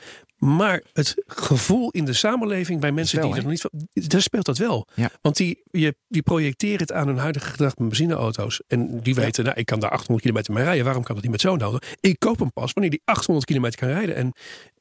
Maar 0.44 0.82
het 0.92 1.14
gevoel 1.26 1.90
in 1.90 2.04
de 2.04 2.12
samenleving 2.12 2.80
bij 2.80 2.92
mensen 2.92 3.18
Wel, 3.18 3.26
die 3.28 3.36
er 3.36 3.42
nog 3.42 3.50
niet 3.52 3.60
van. 3.60 3.70
Daar 4.08 4.22
speelt 4.22 4.44
dat 4.46 4.58
wel. 4.58 4.86
Ja. 4.94 5.10
Want 5.20 5.36
die, 5.36 5.62
je, 5.70 5.94
die 6.08 6.22
projecteren 6.22 6.78
het 6.78 6.92
aan 6.92 7.06
hun 7.06 7.18
huidige 7.18 7.50
gedrag 7.50 7.76
met 7.76 7.88
benzineauto's. 7.88 8.60
En 8.66 9.00
die 9.00 9.14
weten, 9.14 9.44
nou, 9.44 9.56
ik 9.58 9.66
kan 9.66 9.80
daar 9.80 9.90
800 9.90 10.20
kilometer 10.20 10.52
mee 10.54 10.64
rijden. 10.64 10.84
Waarom 10.84 11.02
kan 11.02 11.14
dat 11.14 11.22
niet 11.24 11.32
met 11.32 11.40
zo'n 11.40 11.60
auto? 11.60 11.78
Ik 12.00 12.18
koop 12.18 12.38
hem 12.38 12.52
pas 12.52 12.72
wanneer 12.72 12.90
die 12.92 13.02
800 13.04 13.46
kilometer 13.46 13.78
kan 13.78 13.88
rijden. 13.88 14.14
En 14.14 14.32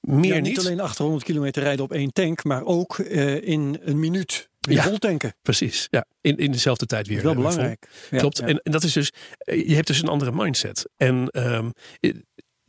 meer 0.01 0.25
Ja, 0.35 0.39
niet. 0.39 0.43
niet 0.43 0.59
alleen 0.59 0.79
800 0.79 1.23
kilometer 1.23 1.63
rijden 1.63 1.83
op 1.85 1.91
één 1.91 2.13
tank, 2.13 2.43
maar 2.43 2.63
ook 2.65 2.99
eh, 2.99 3.47
in 3.47 3.79
een 3.81 3.99
minuut 3.99 4.49
weer 4.59 4.75
Ja. 4.77 4.83
vol 4.83 4.97
tanken. 4.97 5.33
Precies, 5.41 5.87
ja. 5.89 6.05
In, 6.21 6.37
in 6.37 6.51
dezelfde 6.51 6.85
tijd 6.85 7.07
weer. 7.07 7.21
Dat 7.21 7.25
is 7.25 7.31
wel 7.33 7.41
vol. 7.43 7.51
belangrijk. 7.51 7.87
Ja, 8.11 8.17
Klopt. 8.17 8.37
ja. 8.37 8.45
En, 8.45 8.59
en 8.63 8.71
dat 8.71 8.83
is 8.83 8.93
dus, 8.93 9.11
eh, 9.37 9.67
je 9.67 9.75
hebt 9.75 9.87
dus 9.87 10.01
een 10.01 10.07
andere 10.07 10.31
mindset. 10.31 10.89
En 10.97 11.27
ehm, 11.29 11.69
eh, 11.99 12.11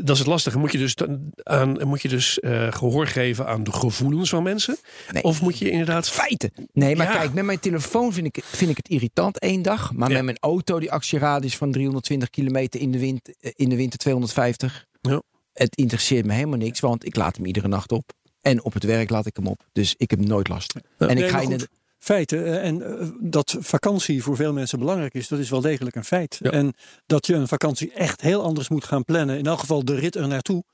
dat 0.04 0.10
is 0.10 0.18
het 0.18 0.26
lastige. 0.26 0.58
Moet 0.58 0.72
je 0.72 0.78
dus, 0.78 0.94
aan, 1.42 1.86
moet 1.88 2.02
je 2.02 2.08
dus 2.08 2.40
eh, 2.40 2.72
gehoor 2.72 3.06
geven 3.06 3.46
aan 3.46 3.64
de 3.64 3.72
gevoelens 3.72 4.28
van 4.30 4.42
mensen? 4.42 4.76
Nee. 5.12 5.22
Of 5.22 5.40
moet 5.42 5.58
je 5.58 5.70
inderdaad 5.70 6.08
Feiten. 6.08 6.52
Nee, 6.72 6.96
maar 6.96 7.06
Ja. 7.06 7.12
kijk, 7.18 7.32
met 7.34 7.44
mijn 7.44 7.60
telefoon 7.60 8.12
vind 8.12 8.26
ik, 8.26 8.44
vind 8.44 8.70
ik 8.70 8.76
het 8.76 8.88
irritant 8.88 9.38
één 9.38 9.62
dag. 9.62 9.92
Maar 9.92 10.08
Ja. 10.08 10.14
met 10.14 10.24
mijn 10.24 10.38
auto, 10.40 10.78
die 10.80 10.92
actieradius 10.92 11.56
van 11.56 11.72
320 11.72 12.30
kilometer 12.30 12.80
in 12.80 12.90
de, 12.92 12.98
wind, 12.98 13.36
eh, 13.40 13.50
in 13.56 13.68
de 13.68 13.76
winter 13.76 13.98
250. 13.98 14.86
Ja. 15.00 15.22
Het 15.52 15.76
interesseert 15.76 16.26
me 16.26 16.32
helemaal 16.32 16.58
niks, 16.58 16.80
want 16.80 17.04
ik 17.06 17.16
laat 17.16 17.36
hem 17.36 17.46
iedere 17.46 17.68
nacht 17.68 17.92
op. 17.92 18.12
En 18.40 18.62
op 18.64 18.72
het 18.72 18.84
werk 18.84 19.10
laat 19.10 19.26
ik 19.26 19.36
hem 19.36 19.46
op. 19.46 19.64
Dus 19.72 19.94
ik 19.96 20.10
heb 20.10 20.20
nooit 20.20 20.48
last. 20.48 20.74
en 20.98 21.18
ik 21.18 21.28
ga 21.28 21.40
in 21.40 21.46
goed, 21.50 21.58
de, 21.58 21.68
Feiten. 22.02 22.44
eh, 22.46 22.66
En 22.66 22.98
eh, 23.00 23.06
dat 23.20 23.56
vakantie 23.60 24.22
voor 24.22 24.36
veel 24.36 24.52
mensen 24.52 24.78
belangrijk 24.78 25.14
is, 25.14 25.28
dat 25.28 25.38
is 25.38 25.50
wel 25.50 25.60
degelijk 25.60 25.96
een 25.96 26.04
feit. 26.04 26.38
Ja. 26.42 26.50
En 26.50 26.72
dat 27.06 27.26
je 27.26 27.34
een 27.34 27.48
vakantie 27.48 27.92
echt 27.92 28.20
heel 28.20 28.42
anders 28.42 28.68
moet 28.68 28.84
gaan 28.84 29.04
plannen. 29.04 29.38
In 29.38 29.46
elk 29.46 29.58
geval 29.58 29.84
de 29.84 29.94
rit 29.94 30.14
er 30.16 30.28
naartoe 30.28 30.64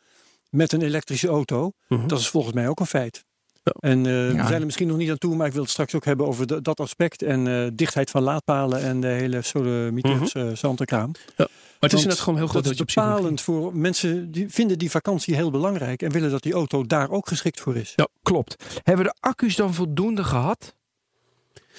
met 0.50 0.72
een 0.72 0.82
elektrische 0.82 1.28
auto. 1.28 1.72
Mhm. 1.88 2.06
Dat 2.06 2.18
is 2.20 2.28
volgens 2.28 2.54
mij 2.54 2.68
ook 2.68 2.80
een 2.80 2.86
feit. 2.86 3.24
Ja. 3.62 3.72
En 3.80 4.06
eh, 4.06 4.12
Ja. 4.32 4.40
we 4.42 4.46
zijn 4.46 4.60
er 4.60 4.64
misschien 4.64 4.88
nog 4.88 4.96
niet 4.96 5.10
aan 5.10 5.18
toe, 5.18 5.36
maar 5.36 5.46
ik 5.46 5.52
wil 5.52 5.62
het 5.62 5.70
straks 5.70 5.94
ook 5.94 6.04
hebben 6.04 6.26
over 6.26 6.46
de- 6.46 6.62
dat 6.62 6.80
aspect. 6.80 7.22
En 7.22 7.46
eh, 7.48 7.68
dichtheid 7.74 8.10
van 8.10 8.22
laadpalen 8.22 8.80
en 8.80 9.00
de 9.00 9.06
hele 9.06 9.42
solemieteus 9.42 10.34
Mhm. 10.34 10.46
uh, 10.46 10.54
zantenkraam. 10.56 11.10
Maar 11.36 11.48
het 11.80 11.92
is 11.92 12.02
inderdaad 12.02 12.18
gewoon 12.24 12.38
heel 12.38 12.48
goed 12.48 12.64
dat 12.64 12.76
dat, 12.76 12.88
is 12.88 12.94
bepalend 12.94 13.40
voor 13.40 13.76
mensen 13.76 14.30
die 14.32 14.48
vinden 14.48 14.78
die 14.78 14.90
vakantie 14.90 15.34
heel 15.34 15.50
belangrijk. 15.50 16.02
En 16.02 16.10
willen 16.10 16.30
dat 16.30 16.42
die 16.42 16.52
auto 16.52 16.84
daar 16.86 17.10
ook 17.10 17.28
geschikt 17.28 17.60
voor 17.60 17.76
is. 17.76 17.94
klopt. 18.22 18.64
Hebben 18.82 19.04
we 19.04 19.10
de 19.12 19.16
accu's 19.28 19.56
dan 19.56 19.74
voldoende 19.74 20.24
gehad? 20.24 20.74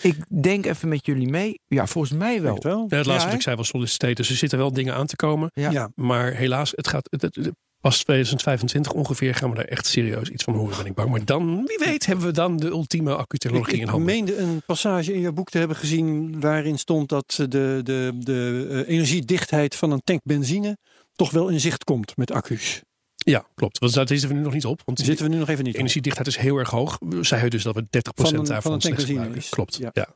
Ik 0.01 0.41
denk 0.41 0.65
even 0.65 0.89
met 0.89 1.05
jullie 1.05 1.29
mee. 1.29 1.59
Ja, 1.67 1.87
volgens 1.87 2.13
mij 2.13 2.41
wel. 2.41 2.57
Ja, 2.61 2.69
het 2.79 2.91
laatste 2.91 3.11
Ja, 3.11 3.25
wat 3.25 3.33
ik 3.33 3.41
zei 3.41 3.55
was 3.55 3.67
solliciteit. 3.67 4.17
Dus 4.17 4.29
er 4.29 4.35
zitten 4.35 4.57
wel 4.57 4.73
dingen 4.73 4.93
aan 4.93 5.05
te 5.05 5.15
komen. 5.15 5.49
Ja. 5.53 5.69
Ja. 5.71 5.91
Maar 5.95 6.33
helaas, 6.33 6.71
het 6.75 6.87
gaat. 6.87 7.07
Het, 7.11 7.21
het- 7.21 7.35
het- 7.35 7.51
pas 7.81 8.03
2025 8.03 8.91
ongeveer 8.91 9.35
gaan 9.35 9.49
we 9.49 9.55
daar 9.55 9.65
echt 9.65 9.85
serieus 9.85 10.29
iets 10.29 10.43
van 10.43 10.53
horen, 10.53 10.77
ben 10.77 10.85
ik 10.85 10.93
bang. 10.93 11.09
Maar 11.09 11.25
dan, 11.25 11.63
wie 11.65 11.77
weet, 11.85 12.05
hebben 12.05 12.25
we 12.25 12.31
dan 12.31 12.57
de 12.57 12.67
ultieme 12.67 13.11
Ik, 13.11 13.17
accu-technologie 13.17 13.73
in 13.75 13.81
ik 13.81 13.87
handen. 13.87 14.05
meende 14.05 14.37
een 14.37 14.61
passage 14.65 15.13
in 15.13 15.19
je 15.19 15.31
boek 15.31 15.49
te 15.49 15.57
hebben 15.57 15.77
gezien 15.77 16.39
waarin 16.39 16.77
stond 16.79 17.09
dat 17.09 17.33
de, 17.49 17.79
de, 17.83 18.11
de 18.19 18.67
eh, 18.87 18.93
energiedichtheid 18.95 19.75
van 19.75 19.91
een 19.91 20.01
tank 20.03 20.19
benzine 20.23 20.77
toch 21.15 21.31
wel 21.31 21.47
in 21.49 21.59
zicht 21.59 21.83
komt 21.83 22.17
met 22.17 22.31
accu's. 22.31 22.81
Ja, 23.25 23.45
klopt. 23.55 23.79
Want 23.79 23.93
daar 23.93 24.08
zitten 24.08 24.27
we 24.27 24.34
nu 24.34 24.41
nog 24.41 24.53
niet 24.53 24.65
op. 24.65 24.82
Want 24.86 24.99
zitten 24.99 25.25
we 25.25 25.32
nu 25.32 25.39
nog 25.39 25.49
even 25.49 25.63
niet 25.63 25.73
op. 25.73 25.79
energiedichtheid 25.79 26.27
is 26.27 26.38
heel 26.38 26.58
erg 26.58 26.69
hoog. 26.69 26.97
Zij 27.21 27.49
dus 27.49 27.63
dat 27.63 27.75
we 27.75 27.82
30% 27.89 28.29
Van 28.29 28.39
een- 28.39 28.45
daarvan 28.45 28.62
van 28.62 28.73
een 28.73 28.82
slechts 28.82 29.03
gebruiken. 29.05 29.38
is. 29.38 29.49
Klopt. 29.49 29.75
Ja. 29.77 29.89
Ja. 29.93 30.08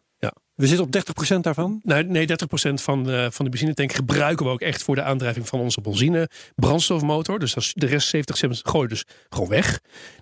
We 0.54 0.68
zitten 0.68 0.86
op 0.86 1.36
30% 1.36 1.40
daarvan. 1.40 1.80
Nou, 1.84 2.04
nee, 2.04 2.28
30% 2.28 2.34
van 2.74 3.04
de, 3.04 3.28
van 3.32 3.46
de 3.46 3.52
benzinetank 3.52 3.94
gebruiken 3.94 4.46
we 4.46 4.52
ook 4.52 4.62
echt 4.62 4.84
voor 4.84 4.96
de 4.96 5.02
aandrijving 5.04 5.48
van 5.48 5.60
onze 5.60 5.82
benzine 5.82 6.30
brandstofmotor. 6.56 7.40
Dus 7.40 7.56
is 7.56 7.72
de 7.76 7.86
rest 7.86 8.16
70% 8.16 8.20
gooi 8.62 8.84
je 8.84 8.88
dus 8.90 9.06
gewoon 9.30 9.50
weg. 9.50 9.80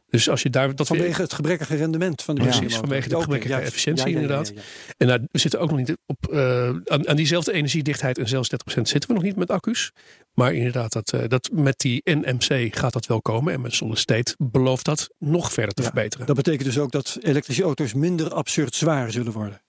Dus 0.09 0.29
als 0.29 0.41
je 0.41 0.49
daar 0.49 0.75
dat 0.75 0.87
Vanwege 0.87 1.21
het 1.21 1.33
gebrekkige 1.33 1.75
rendement 1.75 2.21
van 2.21 2.35
de 2.35 2.41
Ja. 2.41 2.47
benzine. 2.47 2.65
Precies, 2.67 2.85
vanwege 2.87 3.09
de 3.09 3.21
gebrekkige 3.21 3.53
efficiëntie 3.53 4.05
Ja, 4.05 4.11
ja, 4.11 4.17
ja, 4.17 4.21
inderdaad. 4.21 4.47
ja, 4.47 4.61
ja. 4.87 4.93
En 4.97 5.07
daar 5.07 5.19
we 5.31 5.39
zitten 5.39 5.59
ook 5.59 5.69
nog 5.69 5.77
niet 5.79 5.97
op 6.05 6.27
eh, 6.31 6.67
aan, 6.85 7.07
aan 7.07 7.15
diezelfde 7.15 7.51
energiedichtheid 7.51 8.17
en 8.17 8.27
zelfs 8.27 8.49
30% 8.49 8.81
zitten 8.81 9.09
we 9.09 9.13
nog 9.13 9.23
niet 9.23 9.35
met 9.35 9.49
accu's. 9.49 9.91
Maar 10.33 10.53
inderdaad, 10.53 10.91
dat, 10.93 11.13
eh, 11.13 11.21
dat 11.27 11.49
met 11.53 11.79
die 11.79 12.01
NMC 12.03 12.75
gaat 12.75 12.93
dat 12.93 13.05
wel 13.05 13.21
komen. 13.21 13.53
En 13.53 13.61
met 13.61 13.73
Solid 13.73 13.97
State 13.97 14.35
belooft 14.37 14.85
dat 14.85 15.09
nog 15.19 15.51
verder 15.53 15.73
te 15.73 15.81
Ja, 15.81 15.87
verbeteren. 15.87 16.25
Dat 16.25 16.35
betekent 16.35 16.63
dus 16.65 16.79
ook 16.79 16.91
dat 16.91 17.17
elektrische 17.21 17.63
auto's 17.63 17.93
minder 17.93 18.33
absurd 18.33 18.75
zwaar 18.75 19.11
zullen 19.11 19.31
worden. 19.31 19.61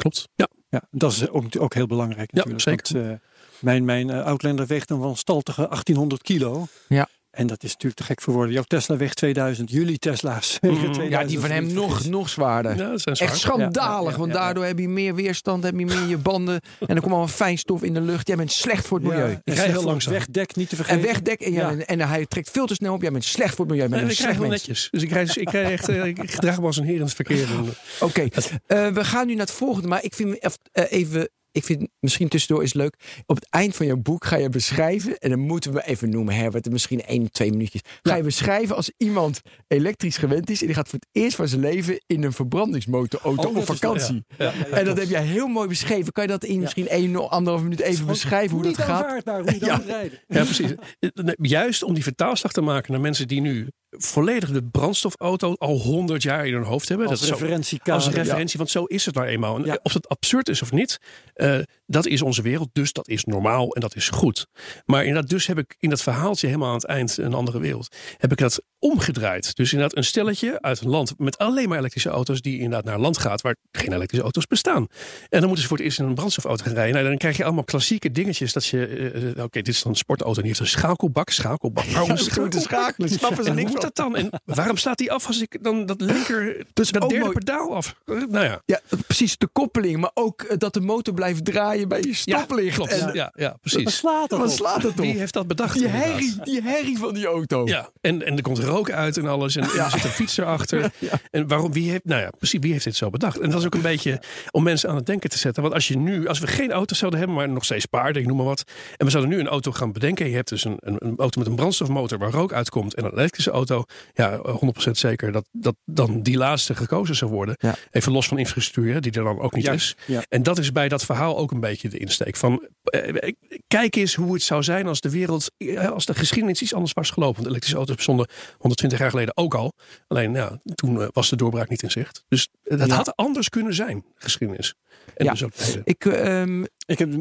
Klopt. 0.00 0.28
Ja. 0.34 0.48
Ja, 0.68 0.82
dat 0.90 1.12
is 1.12 1.28
ook, 1.28 1.44
ook 1.58 1.74
heel 1.74 1.86
belangrijk 1.86 2.30
Ja, 2.32 2.36
natuurlijk. 2.36 2.86
zeker. 2.86 3.08
Want, 3.08 3.22
eh, 3.22 3.28
mijn 3.58 3.84
mijn 3.84 4.10
eh, 4.10 4.24
Outlander 4.24 4.66
weegt 4.66 4.88
dan 4.88 5.00
wel 5.00 5.16
staltige 5.16 5.68
1800 5.68 6.22
kilo. 6.22 6.66
Ja. 6.88 7.08
En 7.30 7.46
dat 7.46 7.62
is 7.62 7.70
natuurlijk 7.72 8.00
te 8.00 8.06
gek 8.06 8.20
voor 8.20 8.34
woorden. 8.34 8.52
Jouw 8.52 8.62
Tesla 8.62 8.96
weegt 8.96 9.16
2000. 9.16 9.70
Jullie 9.70 9.98
Tesla's 9.98 10.56
wegen 10.60 10.76
Mhm. 10.76 10.92
2000. 10.92 11.10
Ja, 11.22 11.24
die 11.28 11.38
van 11.40 11.50
hem 11.50 11.72
nog, 11.72 12.04
nog 12.06 12.28
zwaarder. 12.28 12.76
ja, 12.76 12.88
dat 12.90 13.00
zijn 13.00 13.16
zwaar. 13.16 13.28
Echt 13.28 13.38
schandalig, 13.38 14.04
Ja, 14.04 14.10
ja, 14.10 14.16
want 14.18 14.32
ja, 14.32 14.38
ja. 14.38 14.44
daardoor 14.44 14.64
heb 14.64 14.78
je 14.78 14.88
meer 14.88 15.14
weerstand, 15.14 15.62
heb 15.64 15.78
je 15.78 15.84
meer 15.86 15.96
in 16.00 16.08
je 16.08 16.18
banden. 16.18 16.54
En 16.80 16.86
dan 16.86 16.96
komt 17.00 17.10
allemaal 17.10 17.28
fijnstof 17.28 17.82
in 17.82 17.94
de 17.94 18.00
lucht. 18.00 18.26
Jij 18.28 18.36
bent 18.36 18.52
slecht 18.52 18.86
voor 18.86 18.98
het 18.98 19.06
milieu. 19.06 19.28
Ja, 19.28 19.32
Ik 19.32 19.40
en 19.44 19.54
rij 19.54 19.66
heel 19.66 19.82
langzaam. 19.84 20.12
Wegdek 20.12 20.56
niet 20.56 20.68
te 20.68 20.76
vergeten. 20.76 21.00
En 21.00 21.06
wegdek 21.06 21.40
en, 21.40 21.52
ja, 21.52 21.70
Ja. 21.70 21.76
en 21.84 22.00
hij 22.00 22.26
trekt 22.26 22.50
veel 22.50 22.66
te 22.66 22.74
snel 22.74 22.94
op. 22.94 23.02
Jij 23.02 23.10
bent 23.10 23.24
slecht 23.24 23.54
voor 23.54 23.64
het 23.64 23.74
milieu. 23.74 23.88
Bent 23.88 24.00
Nee, 24.02 24.10
een 24.10 24.16
ik 24.16 24.22
krijg 24.22 24.36
heel 24.38 24.48
netjes. 24.48 24.88
Dus 24.90 25.02
ik 25.02 25.10
rij, 25.10 25.24
dus 25.24 25.36
ik 25.36 25.50
rij 25.50 25.72
echt, 25.72 25.88
eh, 25.88 26.04
ik 26.04 26.30
gedraag 26.30 26.60
me 26.60 26.66
als 26.66 26.76
een 26.76 26.84
heer 26.84 26.94
in 26.94 27.00
het 27.00 27.14
verkeer. 27.14 27.48
En, 27.50 27.64
eh, 27.66 28.06
Oké, 28.06 28.26
eh, 28.66 28.86
we 28.88 29.04
gaan 29.04 29.26
nu 29.26 29.32
naar 29.34 29.46
het 29.46 29.54
volgende. 29.54 29.88
Maar 29.88 30.04
ik 30.04 30.14
vind 30.14 30.38
eh, 30.72 30.84
even, 30.92 31.28
ik 31.52 31.64
vind 31.64 31.88
misschien 32.00 32.28
tussendoor 32.28 32.62
is 32.62 32.72
leuk. 32.74 32.94
Op 33.26 33.36
het 33.36 33.46
eind 33.50 33.76
van 33.76 33.86
jouw 33.86 33.96
boek 33.96 34.24
ga 34.24 34.36
je 34.36 34.48
beschrijven. 34.48 35.18
En 35.18 35.30
dan 35.30 35.38
moeten 35.38 35.72
we 35.72 35.86
even 35.86 36.10
noemen, 36.10 36.34
Herbert. 36.34 36.70
Misschien 36.70 37.02
één, 37.04 37.30
twee 37.30 37.50
minuutjes. 37.50 37.80
Ga 38.02 38.14
je 38.16 38.22
beschrijven 38.22 38.76
als 38.76 38.90
iemand 38.96 39.40
elektrisch 39.68 40.16
gewend 40.16 40.50
is. 40.50 40.60
En 40.60 40.66
die 40.66 40.74
gaat 40.74 40.88
voor 40.88 40.98
het 40.98 41.08
eerst 41.22 41.36
van 41.36 41.48
zijn 41.48 41.60
leven 41.60 42.00
in 42.06 42.22
een 42.22 42.32
verbrandingsmotorauto 42.32 43.48
Oh, 43.48 43.56
op 43.56 43.60
is 43.60 43.64
vakantie. 43.64 44.24
ja. 44.38 44.44
Ja, 44.44 44.52
ja, 44.52 44.64
En 44.64 44.70
dat 44.70 44.82
klopt. 44.84 44.98
heb 44.98 45.08
jij 45.08 45.22
heel 45.24 45.46
mooi 45.48 45.68
beschreven. 45.68 46.12
Kan 46.12 46.24
je 46.24 46.30
dat 46.30 46.44
in 46.44 46.60
misschien 46.60 46.88
één, 46.88 47.30
anderhalf 47.30 47.62
minuut 47.62 47.80
even 47.80 48.06
beschrijven 48.06 48.56
hoe 48.56 48.64
dat 48.64 48.78
gaat? 48.78 49.24
hoe 49.24 49.54
je 49.58 49.82
rijden. 49.86 50.18
Ja, 50.28 50.44
precies. 50.44 50.74
Eh, 50.98 51.08
Juist 51.36 51.82
om 51.82 51.94
die 51.94 52.02
vertaalslag 52.02 52.52
te 52.52 52.60
maken 52.60 52.92
naar 52.92 53.00
mensen 53.00 53.28
die 53.28 53.40
nu 53.40 53.68
volledig 53.90 54.50
de 54.52 54.62
brandstofauto 54.64 55.54
al 55.58 55.78
100 55.78 56.22
jaar 56.22 56.46
in 56.46 56.52
hun 56.52 56.62
hoofd 56.62 56.88
hebben. 56.88 57.06
Als 57.06 57.20
dat 57.20 57.28
is 57.28 57.34
zo- 57.34 57.40
referentiekader. 57.40 58.04
als 58.04 58.14
referentie, 58.14 58.58
want 58.58 58.70
zo 58.70 58.84
is 58.84 59.06
het 59.06 59.14
nou 59.14 59.26
eenmaal. 59.26 59.56
En 59.56 59.64
Ja. 59.64 59.78
Of 59.82 59.92
het 59.92 60.08
absurd 60.08 60.48
is 60.48 60.62
of 60.62 60.72
niet, 60.72 60.98
eh, 61.34 61.58
dat 61.86 62.06
is 62.06 62.22
onze 62.22 62.42
wereld, 62.42 62.68
dus 62.72 62.92
dat 62.92 63.08
is 63.08 63.24
normaal 63.24 63.74
en 63.74 63.80
dat 63.80 63.96
is 63.96 64.08
goed. 64.08 64.46
Maar 64.84 65.04
inderdaad, 65.04 65.30
dus 65.30 65.46
heb 65.46 65.58
ik 65.58 65.76
in 65.78 65.90
dat 65.90 66.02
verhaaltje 66.02 66.46
helemaal 66.46 66.68
aan 66.68 66.74
het 66.74 66.84
eind 66.84 67.16
een 67.16 67.34
andere 67.34 67.60
wereld, 67.60 67.96
heb 68.18 68.32
ik 68.32 68.38
dat 68.38 68.62
omgedraaid. 68.80 69.54
Dus 69.56 69.72
inderdaad 69.72 69.96
een 69.96 70.04
stelletje 70.04 70.60
uit 70.62 70.80
een 70.80 70.88
land 70.88 71.14
met 71.18 71.38
alleen 71.38 71.68
maar 71.68 71.78
elektrische 71.78 72.08
auto's, 72.08 72.40
die 72.40 72.54
inderdaad 72.54 72.84
naar 72.84 72.94
een 72.94 73.00
land 73.00 73.18
gaat 73.18 73.40
waar 73.40 73.56
geen 73.72 73.92
elektrische 73.92 74.22
auto's 74.24 74.46
bestaan. 74.46 74.86
En 75.28 75.38
dan 75.38 75.42
moeten 75.42 75.62
ze 75.62 75.66
voor 75.68 75.76
het 75.76 75.86
eerst 75.86 75.98
in 75.98 76.04
een 76.04 76.14
brandstofauto 76.14 76.64
gaan 76.64 76.72
rijden. 76.74 76.94
Nou, 76.94 77.06
dan 77.06 77.16
krijg 77.16 77.36
je 77.36 77.44
allemaal 77.44 77.64
klassieke 77.64 78.10
dingetjes 78.12 78.52
dat 78.52 78.66
je, 78.66 78.86
eh, 78.86 79.16
eh, 79.30 79.44
oké, 79.44 79.62
dit 79.62 79.68
is 79.68 79.82
dan 79.82 79.92
een 79.92 79.98
sportauto 79.98 80.36
en 80.36 80.42
die 80.46 80.50
heeft 80.56 80.60
een 80.72 80.78
schakelbak, 80.78 81.30
schakelbak. 81.30 81.84
Waarom 81.84 82.08
Ja, 82.10 82.16
schakelen, 82.16 83.08
snappen 83.08 83.44
ze 83.44 83.52
niks 83.52 83.70
moet 83.70 83.80
dat 83.80 83.96
dan? 83.96 84.16
En 84.16 84.30
waarom 84.44 84.76
staat 84.76 84.98
die 84.98 85.12
af 85.12 85.26
als 85.26 85.40
ik 85.40 85.58
dan 85.62 85.86
dat 85.86 86.00
linker, 86.00 86.64
Dus 86.72 86.90
dat 86.90 87.08
derde 87.08 87.18
mooi- 87.24 87.32
pedaal 87.38 87.74
af? 87.74 87.94
Nou 88.06 88.44
ja. 88.44 88.62
Ja, 88.66 88.80
precies 89.06 89.38
de 89.38 89.48
koppeling. 89.52 90.00
Maar 90.00 90.10
ook 90.14 90.42
eh, 90.42 90.58
dat 90.58 90.74
de 90.74 90.80
motor 90.80 91.14
blijft 91.14 91.44
draaien 91.44 91.88
bij 91.88 92.00
je 92.02 92.14
stoplicht. 92.14 92.76
klopt. 92.76 92.92
En, 92.92 93.06
Ja, 93.06 93.12
ja, 93.14 93.32
ja, 93.34 93.56
precies. 93.60 93.96
slaat 93.96 94.30
dat 94.30 94.38
Wat 94.38 94.48
op? 94.50 94.54
slaat 94.56 94.82
het 94.82 94.94
Wie 94.94 95.18
heeft 95.18 95.32
dat 95.32 95.46
bedacht? 95.46 95.78
Die 95.78 95.86
herrie, 95.86 96.34
die 96.44 96.62
herrie 96.62 96.98
van 96.98 97.14
die 97.14 97.26
auto. 97.26 97.66
Ja, 97.66 97.90
en, 98.00 98.26
en 98.26 98.36
er 98.36 98.42
komt 98.42 98.58
rook 98.70 98.90
uit 98.90 99.16
en 99.16 99.26
alles. 99.26 99.56
En, 99.56 99.62
en 99.62 99.78
er 99.78 99.90
zit 99.90 100.04
een 100.04 100.10
fiets 100.10 100.36
erachter. 100.36 100.90
En 101.30 101.48
waarom, 101.48 101.72
wie 101.72 101.90
heeft, 101.90 102.04
nou 102.04 102.20
ja, 102.20 102.30
precies, 102.38 102.60
wie 102.60 102.72
heeft 102.72 102.84
dit 102.84 102.96
zo 102.96 103.10
bedacht? 103.10 103.38
En 103.38 103.50
dat 103.50 103.60
is 103.60 103.66
ook 103.66 103.74
een 103.74 103.82
beetje 103.82 104.22
om 104.50 104.62
mensen 104.62 104.88
aan 104.88 104.96
het 104.96 105.06
denken 105.06 105.30
te 105.30 105.38
zetten. 105.38 105.62
Want 105.62 105.74
als 105.74 105.88
je 105.88 105.96
nu, 105.98 106.28
als 106.28 106.38
we 106.38 106.46
geen 106.46 106.72
auto's 106.72 106.98
zouden 106.98 107.20
hebben, 107.20 107.38
maar 107.38 107.48
nog 107.48 107.64
steeds 107.64 107.86
paarden, 107.86 108.22
ik 108.22 108.28
noem 108.28 108.36
maar 108.36 108.46
wat. 108.46 108.64
En 108.96 109.04
we 109.06 109.10
zouden 109.12 109.32
nu 109.32 109.40
een 109.40 109.48
auto 109.48 109.72
gaan 109.72 109.92
bedenken. 109.92 110.28
Je 110.28 110.34
hebt 110.34 110.48
dus 110.48 110.64
een, 110.64 110.76
een, 110.78 110.96
een 110.98 111.14
auto 111.16 111.38
met 111.38 111.48
een 111.48 111.54
brandstofmotor 111.54 112.18
waar 112.18 112.30
rook 112.30 112.52
uitkomt. 112.52 112.94
En 112.94 113.04
een 113.04 113.12
elektrische 113.12 113.50
auto. 113.50 113.84
Ja, 114.14 114.40
100% 114.86 114.90
zeker 114.90 115.32
dat, 115.32 115.44
dat 115.52 115.74
dan 115.84 116.22
die 116.22 116.36
laatste 116.36 116.74
gekozen 116.74 117.14
zou 117.14 117.30
worden. 117.30 117.54
Ja. 117.58 117.74
Even 117.90 118.12
los 118.12 118.26
van 118.28 118.38
infrastructuur, 118.38 119.00
die 119.00 119.12
er 119.12 119.24
dan 119.24 119.40
ook 119.40 119.54
niet 119.54 119.64
Ja, 119.64 119.72
is. 119.72 119.96
ja. 120.06 120.22
En 120.28 120.42
dat 120.42 120.58
is 120.58 120.72
bij 120.72 120.88
dat 120.88 121.04
verhaal 121.04 121.38
ook 121.38 121.50
een 121.50 121.60
beetje 121.60 121.88
de 121.88 121.98
insteek. 121.98 122.36
Van, 122.36 122.68
eh, 122.82 123.32
kijk 123.66 123.96
eens 123.96 124.14
hoe 124.14 124.32
het 124.32 124.42
zou 124.42 124.62
zijn 124.62 124.86
als 124.86 125.00
de 125.00 125.10
wereld, 125.10 125.50
eh, 125.56 125.90
als 125.90 126.06
de 126.06 126.14
geschiedenis 126.14 126.62
iets 126.62 126.74
anders 126.74 126.92
was 126.92 127.10
gelopen. 127.10 127.34
Want 127.36 127.46
elektrische 127.46 127.76
auto's 127.76 127.96
bestonden 127.96 128.28
120 128.60 128.98
jaar 128.98 129.10
geleden 129.10 129.36
ook 129.36 129.54
al. 129.54 129.72
Alleen 130.08 130.32
ja, 130.32 130.58
toen 130.74 131.00
eh, 131.02 131.08
was 131.12 131.28
de 131.28 131.36
doorbraak 131.36 131.68
niet 131.68 131.82
in 131.82 131.90
zicht. 131.90 132.24
Dus 132.28 132.48
eh, 132.62 132.78
dat 132.78 132.88
Ja. 132.88 132.94
had 132.94 133.16
anders 133.16 133.48
kunnen 133.48 133.74
zijn, 133.74 134.04
geschiedenis. 134.14 134.74
En 135.16 135.24
Ja. 135.24 135.30
dus 135.30 135.44
ook. 135.44 135.52
Ik, 135.84 136.04
ehm, 136.04 136.62
Ik 136.86 136.98
heb, 136.98 137.08
eh, 137.08 137.16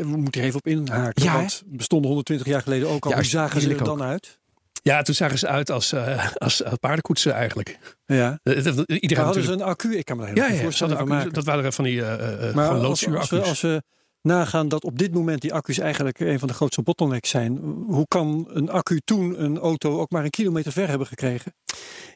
we 0.00 0.16
moeten 0.16 0.40
er 0.40 0.46
even 0.46 0.58
op 0.58 0.66
inhaken. 0.66 1.22
Ja, 1.22 1.32
want 1.34 1.62
bestonden 1.66 2.06
120 2.06 2.46
jaar 2.46 2.62
geleden 2.62 2.88
ook 2.88 3.04
al. 3.04 3.10
Ja, 3.10 3.16
Hoe 3.16 3.24
zagen 3.24 3.60
ze 3.60 3.70
er 3.70 3.84
dan 3.84 4.02
uit? 4.02 4.38
Ja, 4.82 5.02
toen 5.02 5.14
zagen 5.14 5.38
ze 5.38 5.46
uit 5.46 5.70
als, 5.70 5.92
eh, 5.92 6.32
als 6.34 6.62
paardenkoetsen 6.80 7.32
eigenlijk. 7.32 7.78
Ja. 8.06 8.38
Iedereen 8.44 8.74
hadden 8.84 8.96
natuurlijk. 9.16 9.44
ze 9.46 9.52
een 9.52 9.62
accu? 9.62 9.96
Ik 9.96 10.04
kan 10.04 10.16
me 10.16 10.22
daar 10.22 10.48
helemaal 10.48 10.70
ja, 10.70 10.96
van 10.96 11.08
maken. 11.08 11.32
dat 11.32 11.44
waren 11.44 11.72
van 11.72 11.84
die 11.84 12.02
eh 12.02 12.48
eh 12.48 12.54
Maar 12.54 12.66
gewoon 12.66 12.84
als, 12.84 12.88
als, 12.88 13.00
we, 13.04 13.10
loodzuuraccu's. 13.10 13.48
als 13.48 13.60
we 13.60 13.82
nagaan 14.22 14.68
dat 14.68 14.84
op 14.84 14.98
dit 14.98 15.14
moment 15.14 15.40
die 15.40 15.54
accu's 15.54 15.78
eigenlijk 15.78 16.20
een 16.20 16.38
van 16.38 16.48
de 16.48 16.54
grootste 16.54 16.82
bottlenecks 16.82 17.30
zijn. 17.30 17.58
Hoe 17.86 18.06
kan 18.08 18.48
een 18.52 18.70
accu 18.70 19.00
toen 19.04 19.42
een 19.42 19.58
auto 19.58 20.00
ook 20.00 20.10
maar 20.10 20.24
een 20.24 20.30
kilometer 20.30 20.72
ver 20.72 20.88
hebben 20.88 21.06
gekregen? 21.06 21.54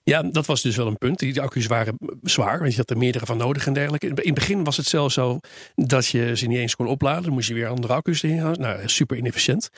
Ja, 0.02 0.22
dat 0.22 0.46
was 0.46 0.62
dus 0.62 0.76
wel 0.76 0.86
een 0.86 0.98
punt. 0.98 1.18
Die 1.18 1.40
accu's 1.40 1.66
waren 1.66 1.96
zwaar, 2.22 2.58
want 2.58 2.70
je 2.70 2.76
had 2.76 2.90
er 2.90 2.98
meerdere 2.98 3.26
van 3.26 3.36
nodig 3.36 3.66
en 3.66 3.72
dergelijke. 3.72 4.06
In 4.06 4.14
het 4.16 4.34
begin 4.34 4.64
was 4.64 4.76
het 4.76 4.86
zelfs 4.86 5.14
zo 5.14 5.38
dat 5.74 6.06
je 6.06 6.36
ze 6.36 6.46
niet 6.46 6.58
eens 6.58 6.76
kon 6.76 6.86
opladen. 6.86 7.22
Dan 7.22 7.32
moest 7.32 7.48
je 7.48 7.54
weer 7.54 7.68
andere 7.68 7.92
accu's 7.92 8.22
erin 8.22 8.40
gaan. 8.40 8.54
Nou, 8.58 8.88
super 8.88 9.16
inefficiënt. 9.16 9.68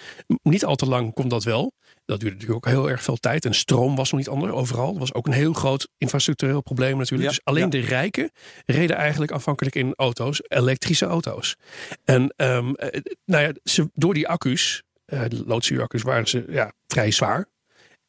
Niet 0.43 0.65
al 0.65 0.77
te 0.77 0.87
lang 0.87 1.12
kon 1.12 1.29
dat 1.29 1.45
wel. 1.45 1.73
Dat 2.07 2.21
duurde 2.21 2.37
natuurlijk 2.37 2.66
ook 2.66 2.73
heel 2.73 2.90
erg 2.90 3.03
veel 3.03 3.16
tijd. 3.16 3.45
En 3.45 3.55
stroom 3.55 3.97
was 3.97 4.11
nog 4.11 4.21
niet 4.21 4.29
anders 4.29 4.53
overal. 4.53 4.90
Dat 4.90 4.99
was 4.99 5.14
ook 5.14 5.27
een 5.27 5.33
heel 5.33 5.53
groot 5.53 5.88
infrastructureel 5.99 6.62
probleem 6.62 6.97
natuurlijk. 6.97 7.31
Ja, 7.31 7.37
dus 7.37 7.45
alleen 7.45 7.62
ja. 7.62 7.69
de 7.69 7.79
rijken 7.79 8.31
reden 8.66 8.97
eigenlijk 8.97 9.33
afhankelijk 9.33 9.75
in 9.75 9.95
auto's, 9.97 10.42
elektrische 10.49 11.07
auto's. 11.07 11.57
En 12.05 12.35
ehm, 12.37 12.75
eh, 12.75 13.01
nou 13.25 13.42
ja, 13.42 13.53
ze, 13.64 13.90
door 13.95 14.14
die 14.14 14.29
accu's, 14.29 14.83
de 15.05 15.42
loodsuuraccu's, 15.47 16.03
waren 16.03 16.29
ze 16.29 16.45
ja, 16.49 16.73
vrij 16.87 17.11
zwaar. 17.11 17.49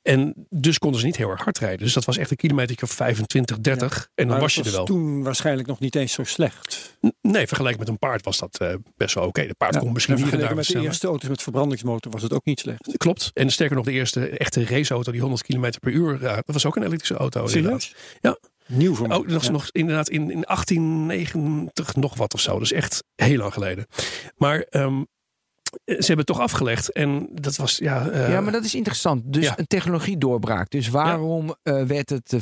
En 0.07 0.33
dus 0.49 0.77
konden 0.77 0.99
ze 0.99 1.05
niet 1.05 1.15
heel 1.17 1.29
erg 1.29 1.43
hard 1.43 1.57
rijden. 1.59 1.79
Dus 1.79 1.93
dat 1.93 2.05
was 2.05 2.17
echt 2.17 2.31
een 2.31 2.37
kilometer 2.37 2.77
of 2.83 2.91
25, 2.91 3.59
30. 3.59 4.07
En 4.15 4.27
dan 4.27 4.39
was 4.39 4.55
je 4.55 4.63
er 4.63 4.71
wel. 4.71 4.85
toen 4.85 5.23
waarschijnlijk 5.23 5.67
nog 5.67 5.79
niet 5.79 5.95
eens 5.95 6.13
zo 6.13 6.23
slecht. 6.23 6.97
N- 7.05 7.15
Nee, 7.21 7.47
vergeleken 7.47 7.79
met 7.79 7.87
een 7.87 7.99
paard 7.99 8.25
was 8.25 8.37
dat 8.39 8.57
eh, 8.57 8.73
best 8.95 9.15
wel 9.15 9.25
oké. 9.27 9.47
De 9.47 9.53
paard 9.55 9.73
Ja, 9.73 9.79
kon 9.79 9.91
misschien 9.91 10.13
daar 10.15 10.23
vergeleken 10.23 10.55
met 10.55 10.67
de 10.67 10.79
eerste 10.79 11.07
auto's 11.07 11.29
met 11.29 11.41
verbrandingsmotor 11.41 12.11
was 12.11 12.21
het 12.21 12.33
ook 12.33 12.45
niet 12.45 12.59
slecht. 12.59 12.97
Klopt. 12.97 13.31
En 13.33 13.49
sterker 13.49 13.75
nog, 13.75 13.85
de 13.85 13.91
eerste 13.91 14.29
echte 14.29 14.65
raceauto 14.65 15.11
die 15.11 15.21
100 15.21 15.41
km 15.43 15.71
per 15.79 15.91
uur 15.91 16.19
raad, 16.19 16.45
dat 16.45 16.53
was 16.55 16.65
ook 16.65 16.75
een 16.75 16.83
elektrische 16.83 17.15
auto. 17.15 17.47
Serieus? 17.47 17.95
Ja. 18.21 18.37
Nieuw 18.67 18.95
voor 18.95 19.07
mij. 19.07 19.17
Oh, 19.17 19.27
nog, 19.27 19.43
Ja. 19.43 19.51
nog 19.51 19.69
inderdaad 19.71 20.09
in, 20.09 20.31
in 20.31 20.41
1890 20.45 21.95
nog 21.95 22.15
wat 22.15 22.33
of 22.33 22.41
zo. 22.41 22.59
Dus 22.59 22.71
echt 22.71 23.03
heel 23.15 23.37
lang 23.37 23.53
geleden. 23.53 23.85
Maar 24.35 24.59
ehm, 24.59 25.03
ze 25.85 25.93
hebben 25.93 26.17
het 26.17 26.25
toch 26.25 26.39
afgelegd. 26.39 26.91
En 26.91 27.27
dat 27.33 27.55
was, 27.55 27.77
ja... 27.77 28.09
eh, 28.09 28.29
ja, 28.31 28.41
maar 28.41 28.51
dat 28.51 28.63
is 28.65 28.75
interessant. 28.75 29.33
Dus 29.33 29.43
ja. 29.45 29.59
een 29.59 29.67
technologiedoorbraak. 29.67 30.69
Dus 30.69 30.87
waarom 30.89 31.55
eh, 31.63 31.83
werd 31.83 32.09
het... 32.09 32.33
eh, 32.33 32.39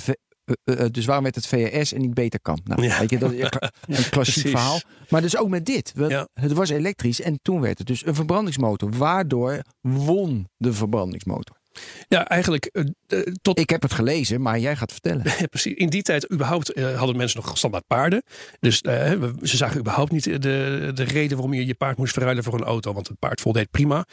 eh, 0.64 0.86
eh, 0.86 0.92
dus 0.92 1.06
waarom 1.06 1.24
werd 1.24 1.36
het 1.36 1.48
VRS 1.48 1.94
en 1.94 2.02
niet 2.02 2.14
Betacam? 2.14 2.58
Nou, 2.64 2.82
Ja. 2.84 3.00
weet 3.00 3.10
je, 3.10 3.18
dat 3.18 3.32
is 3.32 3.42
een 3.42 3.50
kla- 3.50 3.72
een 3.88 4.10
klassiek 4.10 4.48
verhaal. 4.48 4.80
Maar 5.10 5.22
dus 5.22 5.38
ook 5.38 5.50
met 5.50 5.66
dit. 5.66 5.92
Want. 5.96 6.26
Het 6.34 6.52
was 6.54 6.70
elektrisch 6.70 7.22
en 7.22 7.40
toen 7.42 7.62
werd 7.62 7.78
het 7.78 7.88
dus 7.88 8.06
een 8.06 8.16
verbrandingsmotor. 8.16 8.92
Waardoor 8.92 9.62
won 9.82 10.50
de 10.58 10.74
verbrandingsmotor. 10.74 11.56
Ja, 12.08 12.28
eigenlijk 12.28 12.66
eh, 12.66 12.84
eh, 13.08 13.34
tot 13.42 13.60
Ik 13.60 13.70
heb 13.70 13.82
het 13.82 13.94
gelezen, 13.94 14.42
maar 14.42 14.60
jij 14.60 14.76
gaat 14.76 14.92
vertellen. 14.92 15.24
Precies. 15.50 15.74
In 15.74 15.90
die 15.90 16.02
tijd 16.02 16.32
überhaupt 16.32 16.74
eh, 16.74 16.98
hadden 16.98 17.18
mensen 17.18 17.42
nog 17.42 17.58
standaard 17.58 17.88
paarden. 17.88 18.24
Dus 18.60 18.78
ze 19.42 19.58
zagen 19.58 19.80
überhaupt 19.80 20.12
niet 20.12 20.24
de, 20.24 20.92
de 20.94 21.04
reden 21.04 21.38
waarom 21.38 21.54
je 21.54 21.66
je 21.66 21.74
paard 21.74 21.98
moest 21.98 22.14
verruilen 22.14 22.44
voor 22.44 22.54
een 22.54 22.64
auto. 22.64 22.94
Want 22.94 23.08
het 23.08 23.20
paard 23.20 23.42
voldeed 23.42 23.72
prima. 23.72 24.06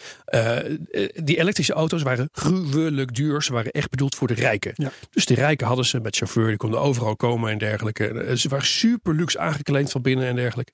Die 1.15 1.39
elektrische 1.39 1.73
auto's 1.73 2.03
waren 2.03 2.29
gruwelijk 2.33 3.15
duur. 3.15 3.43
Ze 3.43 3.53
waren 3.53 3.73
echt 3.73 3.91
bedoeld 3.91 4.15
voor 4.15 4.29
de 4.29 4.35
rijken. 4.35 4.73
Ja. 4.75 4.93
Dus 5.11 5.27
de 5.27 5.35
rijken 5.35 5.67
hadden 5.67 5.85
ze 5.85 6.01
met 6.01 6.17
chauffeur. 6.17 6.49
Die 6.49 6.57
konden 6.57 6.81
overal 6.81 7.17
komen 7.17 7.51
en 7.51 7.59
dergelijke. 7.59 8.33
Ze 8.37 8.49
waren 8.49 8.67
super 8.67 9.15
luxe 9.15 9.39
aangekleed 9.39 9.91
van 9.91 10.03
binnen 10.03 10.27
en 10.27 10.37
dergelijke. 10.37 10.73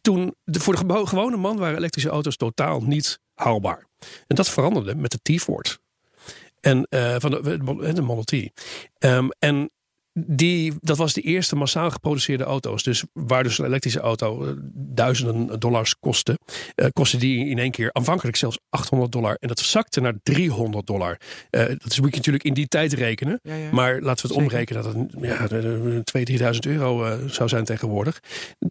Toen, 0.00 0.34
de, 0.44 0.60
voor 0.60 0.74
de 0.74 1.06
gewone 1.06 1.36
man 1.36 1.56
waren 1.56 1.76
elektrische 1.76 2.10
auto's 2.10 2.36
totaal 2.36 2.80
niet 2.80 3.18
haalbaar. 3.36 3.86
En 4.26 4.36
dat 4.36 4.48
veranderde 4.48 4.94
met 4.94 5.10
de 5.22 5.34
T-Ford. 5.36 5.78
En 6.60 6.86
eh, 6.90 7.14
van 7.18 7.30
de, 7.30 7.58
de 7.94 8.02
Model 8.02 8.24
T. 8.24 8.50
Ehm, 8.98 9.28
en 9.38 9.70
die, 10.18 10.74
dat 10.80 10.96
was 10.96 11.12
de 11.12 11.20
eerste 11.20 11.56
massaal 11.56 11.90
geproduceerde 11.90 12.44
auto's. 12.44 12.82
Dus 12.82 13.04
waar 13.12 13.42
dus 13.42 13.58
een 13.58 13.64
elektrische 13.64 14.00
auto 14.00 14.44
eh, 14.46 14.52
duizenden 14.74 15.60
dollars 15.60 15.98
kostte, 15.98 16.38
eh, 16.74 16.86
kostte 16.92 17.16
die 17.16 17.46
in 17.48 17.58
één 17.58 17.70
keer 17.70 17.92
aanvankelijk 17.92 18.36
zelfs 18.36 18.58
800 18.70 19.12
dollar. 19.12 19.36
En 19.40 19.48
dat 19.48 19.58
zakte 19.58 20.00
naar 20.00 20.14
300 20.22 20.86
dollar. 20.86 21.20
Eh, 21.50 21.66
dat 21.66 21.90
is- 21.90 22.00
moet 22.00 22.10
je 22.10 22.16
natuurlijk 22.16 22.44
in 22.44 22.54
die 22.54 22.66
tijd 22.68 22.92
rekenen. 22.92 23.40
Maar 23.72 23.92
laten 24.00 24.02
we 24.02 24.10
het 24.10 24.20
Zeker. 24.20 24.36
omrekenen 24.36 24.82
dat 24.82 24.94
het 24.94 25.12
ja, 25.20 25.46
de- 25.46 25.60
de 25.60 26.00
2.000, 26.04 26.24
3.000 26.24 26.66
euro 26.66 27.04
eh, 27.04 27.18
zou 27.28 27.48
zijn 27.48 27.64
tegenwoordig. 27.64 28.20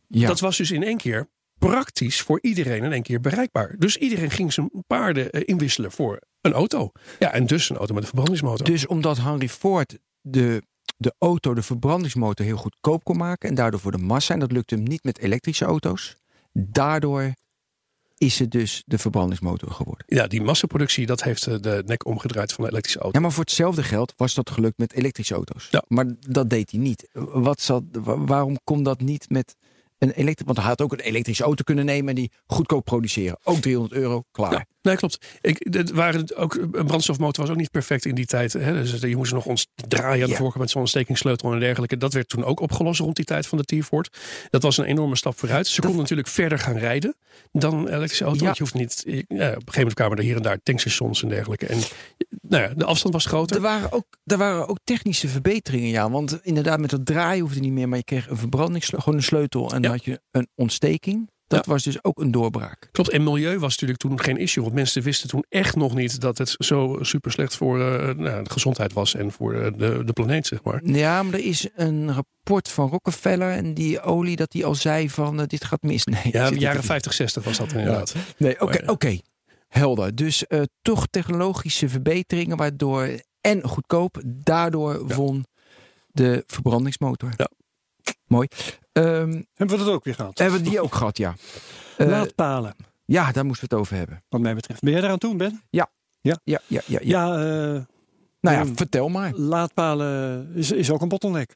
Ja. 0.08 0.28
Dat 0.28 0.40
was 0.40 0.58
dus 0.58 0.72
in 0.72 0.84
één 0.84 0.98
keer 0.98 1.28
praktisch 1.60 2.22
voor 2.22 2.40
iedereen 2.42 2.84
in 2.84 2.92
één 2.92 3.02
keer 3.04 3.20
bereikbaar. 3.22 3.76
Dus 3.78 3.98
iedereen 3.98 4.32
ging 4.32 4.54
zijn 4.54 4.70
paarden 4.88 5.30
eh, 5.32 5.42
inwisselen 5.46 5.92
voor 5.92 6.20
een 6.42 6.54
auto. 6.54 6.92
Ja, 7.20 7.32
en 7.34 7.46
dus 7.46 7.70
een 7.70 7.78
auto 7.78 7.94
met 7.94 8.04
een 8.04 8.10
verbrandingsmotor. 8.10 8.66
Dus 8.66 8.88
omdat 8.88 9.18
Henry 9.18 9.50
Ford 9.50 9.98
de, 10.22 10.62
de 10.98 11.14
auto, 11.18 11.54
de 11.54 11.62
verbrandingsmotor 11.62 12.46
heel 12.46 12.58
goedkoop 12.58 13.04
kon 13.04 13.18
maken. 13.18 13.50
En 13.50 13.56
daardoor 13.56 13.80
voor 13.80 13.92
de 13.92 13.98
massa. 13.98 14.34
En 14.34 14.40
dat 14.40 14.52
lukte 14.52 14.76
hem 14.76 14.84
niet 14.84 15.04
met 15.04 15.20
elektrische 15.20 15.66
auto's. 15.66 16.16
Daardoor 16.54 17.32
is 18.18 18.40
het 18.40 18.52
dus 18.52 18.84
de 18.86 18.98
verbrandingsmotor 18.98 19.72
geworden. 19.72 20.04
Ja, 20.08 20.28
die 20.28 20.42
massaproductie, 20.42 21.06
dat 21.06 21.24
heeft 21.24 21.48
eh, 21.48 21.56
de 21.60 21.84
nek 21.86 22.06
omgedraaid 22.06 22.54
van 22.54 22.64
de 22.64 22.70
elektrische 22.70 23.00
auto. 23.00 23.18
Ja, 23.18 23.24
maar 23.24 23.34
voor 23.34 23.44
hetzelfde 23.44 23.84
geld 23.84 24.14
was 24.18 24.34
dat 24.34 24.50
gelukt 24.50 24.78
met 24.78 24.94
elektrische 24.94 25.34
auto's. 25.34 25.68
Ja. 25.72 25.84
Maar 25.88 26.06
dat 26.30 26.50
deed 26.50 26.72
hij 26.72 26.80
niet. 26.80 27.10
Wat 27.14 27.62
zat, 27.62 27.84
wa- 27.92 28.18
waarom 28.18 28.58
kon 28.64 28.84
dat 28.84 29.02
niet 29.02 29.30
met 29.30 29.56
een. 30.16 30.36
Want 30.46 30.58
hij 30.58 30.68
had 30.68 30.82
ook 30.82 30.92
een 30.92 31.00
elektrische 31.00 31.44
auto 31.44 31.64
kunnen 31.64 31.86
nemen 31.86 32.10
en 32.10 32.16
die 32.16 32.32
goedkoop 32.48 32.86
produceren. 32.86 33.38
Ook 33.44 33.58
300 33.58 33.94
euro, 34.02 34.24
klaar. 34.32 34.52
Ja, 34.52 34.66
nee, 34.82 34.96
klopt. 34.96 35.26
Ik, 35.42 35.68
het 35.70 35.92
waren 35.92 36.36
ook, 36.38 36.54
een 36.72 36.86
brandstofmotor 36.86 37.44
was 37.44 37.52
ook 37.54 37.60
niet 37.60 37.72
perfect 37.72 38.06
in 38.06 38.16
die 38.16 38.26
tijd. 38.26 38.54
Hè? 38.54 38.74
Dus 38.74 39.00
je 39.02 39.16
moest 39.16 39.34
nog 39.34 39.46
ons 39.46 39.68
draaien 39.76 40.14
aan 40.22 40.26
de 40.26 40.32
Ja. 40.32 40.38
voorkant 40.38 40.60
met 40.60 40.70
zo'n 40.70 40.82
ontstekingssleutel 40.82 41.54
en 41.54 41.60
dergelijke. 41.60 41.98
Dat 41.98 42.14
werd 42.14 42.30
toen 42.30 42.44
ook 42.44 42.60
opgelost 42.60 43.00
rond 43.00 43.16
die 43.16 43.26
tijd 43.26 43.48
van 43.48 43.58
de 43.58 43.80
T-Ford. 43.80 44.18
Dat 44.50 44.62
was 44.62 44.78
een 44.78 44.86
enorme 44.86 45.16
stap 45.16 45.40
vooruit. 45.40 45.68
Ze 45.68 45.82
konden 45.82 46.00
natuurlijk 46.00 46.28
verder 46.28 46.60
gaan 46.60 46.78
rijden 46.78 47.16
dan 47.52 47.74
een 47.74 47.88
elektrische 47.94 48.24
auto. 48.24 48.40
Ja. 48.40 48.46
Want 48.46 48.58
je 48.58 48.64
hoeft 48.64 48.76
niet. 48.76 49.04
je- 49.06 49.12
ja, 49.12 49.16
op 49.16 49.28
een 49.38 49.38
gegeven 49.40 49.74
moment 49.76 49.94
kwamen 49.94 50.18
er 50.18 50.24
hier 50.24 50.36
en 50.36 50.42
daar 50.42 50.60
tankstations 50.64 51.24
en 51.24 51.30
dergelijke. 51.30 51.66
En 51.66 51.80
nou 52.56 52.70
ja, 52.70 52.76
de 52.76 52.86
afstand 52.86 53.14
was 53.14 53.26
groter. 53.26 53.56
Er 53.56 53.62
waren, 53.62 53.92
ook, 53.92 54.06
er 54.24 54.38
waren 54.38 54.68
ook 54.68 54.80
technische 54.84 55.28
verbeteringen, 55.28 55.90
ja. 55.90 56.10
Want 56.10 56.40
inderdaad, 56.44 56.80
met 56.80 56.90
dat 56.90 57.06
draaien 57.06 57.42
hoefde 57.42 57.60
niet 57.60 57.72
meer. 57.72 57.90
Maar 57.90 57.98
je 57.98 58.04
kreeg 58.04 58.30
een 58.30 58.38
verbrandingssleutel, 58.38 59.04
gewoon 59.04 59.20
een 59.20 59.26
sleutel. 59.26 59.72
En 59.72 59.82
dan 59.82 59.92
had 59.92 60.06
je 60.06 60.22
een 60.32 60.48
ontsteking. 60.56 61.34
Dat 61.48 61.66
was 61.66 61.84
dus 61.84 62.04
ook 62.04 62.20
een 62.20 62.32
doorbraak. 62.32 62.90
Klopt, 62.92 63.10
en 63.10 63.24
milieu 63.24 63.60
was 63.60 63.72
natuurlijk 63.72 64.00
toen 64.00 64.20
geen 64.20 64.38
issue. 64.38 64.64
Want 64.64 64.76
mensen 64.76 65.02
wisten 65.02 65.30
toen 65.30 65.46
echt 65.50 65.76
nog 65.76 65.96
niet 65.96 66.22
dat 66.22 66.38
het 66.38 66.56
zo 66.58 66.98
super 67.02 67.32
slecht 67.32 67.56
voor 67.56 67.82
eh, 67.82 68.16
nou, 68.16 68.44
de 68.44 68.50
gezondheid 68.50 68.94
was 68.94 69.16
en 69.16 69.32
voor 69.32 69.54
eh, 69.54 69.72
de, 69.78 70.04
de 70.06 70.14
planeet, 70.14 70.48
zeg 70.48 70.64
maar. 70.64 70.80
Ja, 70.84 71.24
maar 71.24 71.34
er 71.34 71.46
is 71.46 71.68
een 71.76 72.14
rapport 72.14 72.70
van 72.70 72.90
Rockefeller 72.90 73.52
en 73.52 73.74
die 73.74 74.02
olie 74.02 74.36
dat 74.36 74.52
die 74.52 74.66
al 74.66 74.76
zei 74.76 75.10
van 75.10 75.40
eh, 75.40 75.48
dit 75.48 75.64
gaat 75.64 75.82
mis. 75.82 76.06
Nee, 76.06 76.22
Ja, 76.32 76.50
jaren 76.54 76.78
niet. 76.78 76.86
50, 76.86 77.14
60 77.14 77.44
was 77.44 77.58
dat 77.58 77.74
inderdaad. 77.74 78.16
Nee, 78.38 78.62
oké, 78.62 78.92
oké. 78.92 79.20
Helder. 79.78 80.16
Dus 80.16 80.48
eh, 80.48 80.62
toch 80.82 81.08
technologische 81.10 81.90
verbeteringen 81.90 82.58
waardoor 82.58 83.10
en 83.42 83.68
goedkoop, 83.68 84.22
daardoor 84.26 85.06
Ja. 85.08 85.16
won 85.16 85.46
de 86.12 86.44
verbrandingsmotor. 86.48 87.34
Ja. 87.38 87.50
Mooi. 88.28 88.48
Ehm, 88.92 89.42
Hebben 89.54 89.78
we 89.78 89.84
dat 89.84 89.94
ook 89.94 90.04
weer 90.04 90.16
gehad? 90.16 90.38
hebben 90.38 90.64
we 90.64 90.70
die 90.70 90.82
ook 90.82 90.94
gehad, 91.02 91.18
ja. 91.18 91.36
Eh, 91.98 92.08
Laadpalen, 92.08 92.76
ja, 93.06 93.32
daar 93.32 93.46
moesten 93.46 93.70
we 93.70 93.76
het 93.76 93.84
over 93.86 93.96
hebben. 93.98 94.24
wat 94.30 94.42
mij 94.42 94.56
betreft. 94.56 94.82
Ben 94.82 94.92
jij 94.94 95.02
eraan 95.04 95.18
toe, 95.18 95.36
Ben? 95.36 95.62
Ja, 95.70 95.90
ja, 96.22 96.40
ja. 96.44 96.60
ja. 96.68 96.82
Ja, 96.88 97.30
eh, 97.34 97.82
nou 98.42 98.56
ja, 98.58 98.60
ehm, 98.62 98.76
vertel 98.76 99.10
maar. 99.10 99.34
laadpalen 99.34 100.52
is, 100.56 100.72
is 100.72 100.92
ook 100.92 101.02
een 101.02 101.08
bottleneck. 101.08 101.56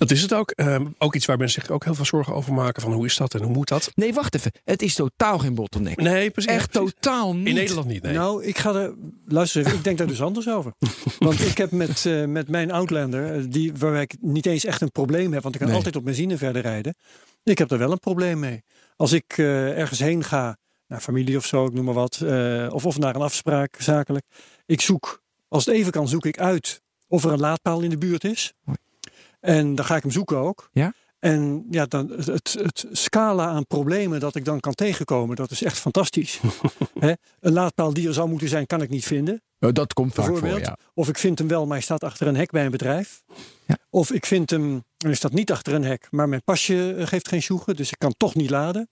Dat 0.00 0.10
is 0.10 0.22
het 0.22 0.32
ook. 0.34 0.50
Ehm, 0.50 0.86
ook 0.98 1.14
iets 1.14 1.26
waar 1.26 1.36
mensen 1.38 1.62
zich 1.62 1.70
ook 1.70 1.84
heel 1.84 1.94
veel 1.94 2.04
zorgen 2.04 2.34
over 2.34 2.52
maken. 2.52 2.82
Van 2.82 2.92
hoe 2.92 3.06
is 3.06 3.16
dat 3.16 3.34
en 3.34 3.42
hoe 3.42 3.52
moet 3.52 3.68
dat? 3.68 3.90
Nee, 3.94 4.14
wacht 4.14 4.34
even. 4.34 4.52
Het 4.64 4.82
is 4.82 4.94
totaal 4.94 5.38
geen 5.38 5.54
bottleneck. 5.54 5.96
Nee, 6.00 6.30
precies. 6.30 6.50
Echt 6.50 6.70
precies. 6.70 6.92
totaal 7.00 7.36
niet. 7.36 7.46
In 7.46 7.54
Nederland 7.54 7.86
niet, 7.86 8.02
nee. 8.02 8.12
Nou, 8.14 8.44
ik 8.44 8.58
ga 8.58 8.74
er. 8.74 8.94
Luister 9.26 9.66
even, 9.66 9.76
ik 9.78 9.84
denk 9.84 9.98
daar 9.98 10.06
dus 10.06 10.22
anders 10.22 10.48
over. 10.48 10.72
Want 11.18 11.40
ik 11.40 11.58
heb 11.58 11.70
met, 11.70 12.06
eh, 12.06 12.24
met 12.24 12.48
mijn 12.48 12.70
Outlander, 12.70 13.34
eh, 13.34 13.44
die, 13.48 13.72
waarbij 13.76 14.02
ik 14.02 14.16
niet 14.20 14.46
eens 14.46 14.64
echt 14.64 14.80
een 14.80 14.92
probleem 14.92 15.32
heb, 15.32 15.42
want 15.42 15.54
ik 15.54 15.60
kan 15.60 15.68
Nee. 15.68 15.78
altijd 15.78 15.96
op 15.96 16.04
benzine 16.04 16.36
verder 16.36 16.62
rijden. 16.62 16.94
Ik 17.44 17.58
heb 17.58 17.70
er 17.70 17.78
wel 17.78 17.92
een 17.92 17.98
probleem 17.98 18.38
mee. 18.38 18.62
Als 18.96 19.12
ik 19.12 19.24
eh, 19.36 19.78
ergens 19.78 19.98
heen 19.98 20.24
ga, 20.24 20.56
naar 20.86 21.00
familie 21.00 21.36
of 21.36 21.46
zo, 21.46 21.66
ik 21.66 21.72
noem 21.72 21.84
maar 21.84 21.94
wat, 21.94 22.20
eh, 22.20 22.66
of, 22.70 22.86
of 22.86 22.98
naar 22.98 23.14
een 23.14 23.20
afspraak 23.22 23.76
zakelijk. 23.78 24.24
Ik 24.66 24.80
zoek, 24.80 25.22
als 25.48 25.64
het 25.66 25.74
even 25.74 25.92
kan, 25.92 26.08
zoek 26.08 26.26
ik 26.26 26.38
uit 26.38 26.82
of 27.08 27.24
er 27.24 27.32
een 27.32 27.40
laadpaal 27.40 27.80
in 27.80 27.90
de 27.90 27.98
buurt 27.98 28.24
is. 28.24 28.52
En 29.40 29.74
dan 29.74 29.84
ga 29.84 29.96
ik 29.96 30.02
hem 30.02 30.10
zoeken 30.12 30.36
ook. 30.36 30.68
Ja? 30.72 30.92
En 31.18 31.66
ja, 31.70 31.86
dan, 31.86 32.10
het, 32.10 32.26
het, 32.58 32.86
scala 32.92 33.46
aan 33.46 33.66
problemen 33.66 34.20
dat 34.20 34.34
ik 34.34 34.44
dan 34.44 34.60
kan 34.60 34.74
tegenkomen, 34.74 35.36
dat 35.36 35.50
is 35.50 35.62
echt 35.62 35.78
fantastisch. 35.78 36.40
Hè? 36.98 37.12
Een 37.40 37.52
laadpaal 37.52 37.92
die 37.94 38.08
er 38.08 38.14
zou 38.14 38.28
moeten 38.28 38.48
zijn, 38.48 38.66
kan 38.66 38.82
ik 38.82 38.88
niet 38.88 39.04
vinden. 39.04 39.42
Dat 39.58 39.92
komt 39.92 40.14
vaak 40.14 40.24
voor, 40.24 40.40
Bijvoorbeeld. 40.40 40.66
ja. 40.66 40.76
Of 40.94 41.08
ik 41.08 41.18
vind 41.18 41.38
hem 41.38 41.48
wel, 41.48 41.62
maar 41.64 41.72
hij 41.76 41.82
staat 41.82 42.04
achter 42.04 42.26
een 42.26 42.36
hek 42.36 42.50
bij 42.50 42.64
een 42.64 42.70
bedrijf. 42.70 43.22
Ja. 43.66 43.76
Of 43.90 44.12
ik 44.12 44.26
vind 44.26 44.50
hem, 44.50 44.72
en 44.72 44.84
hij 45.06 45.14
staat 45.14 45.32
niet 45.32 45.50
achter 45.52 45.74
een 45.74 45.84
hek, 45.84 46.06
maar 46.10 46.28
mijn 46.28 46.42
pasje 46.44 46.94
eh, 46.94 47.06
geeft 47.06 47.28
geen 47.28 47.42
sjoegen, 47.42 47.76
dus 47.76 47.90
ik 47.90 47.98
kan 47.98 48.14
toch 48.16 48.34
niet 48.34 48.50
laden. 48.50 48.88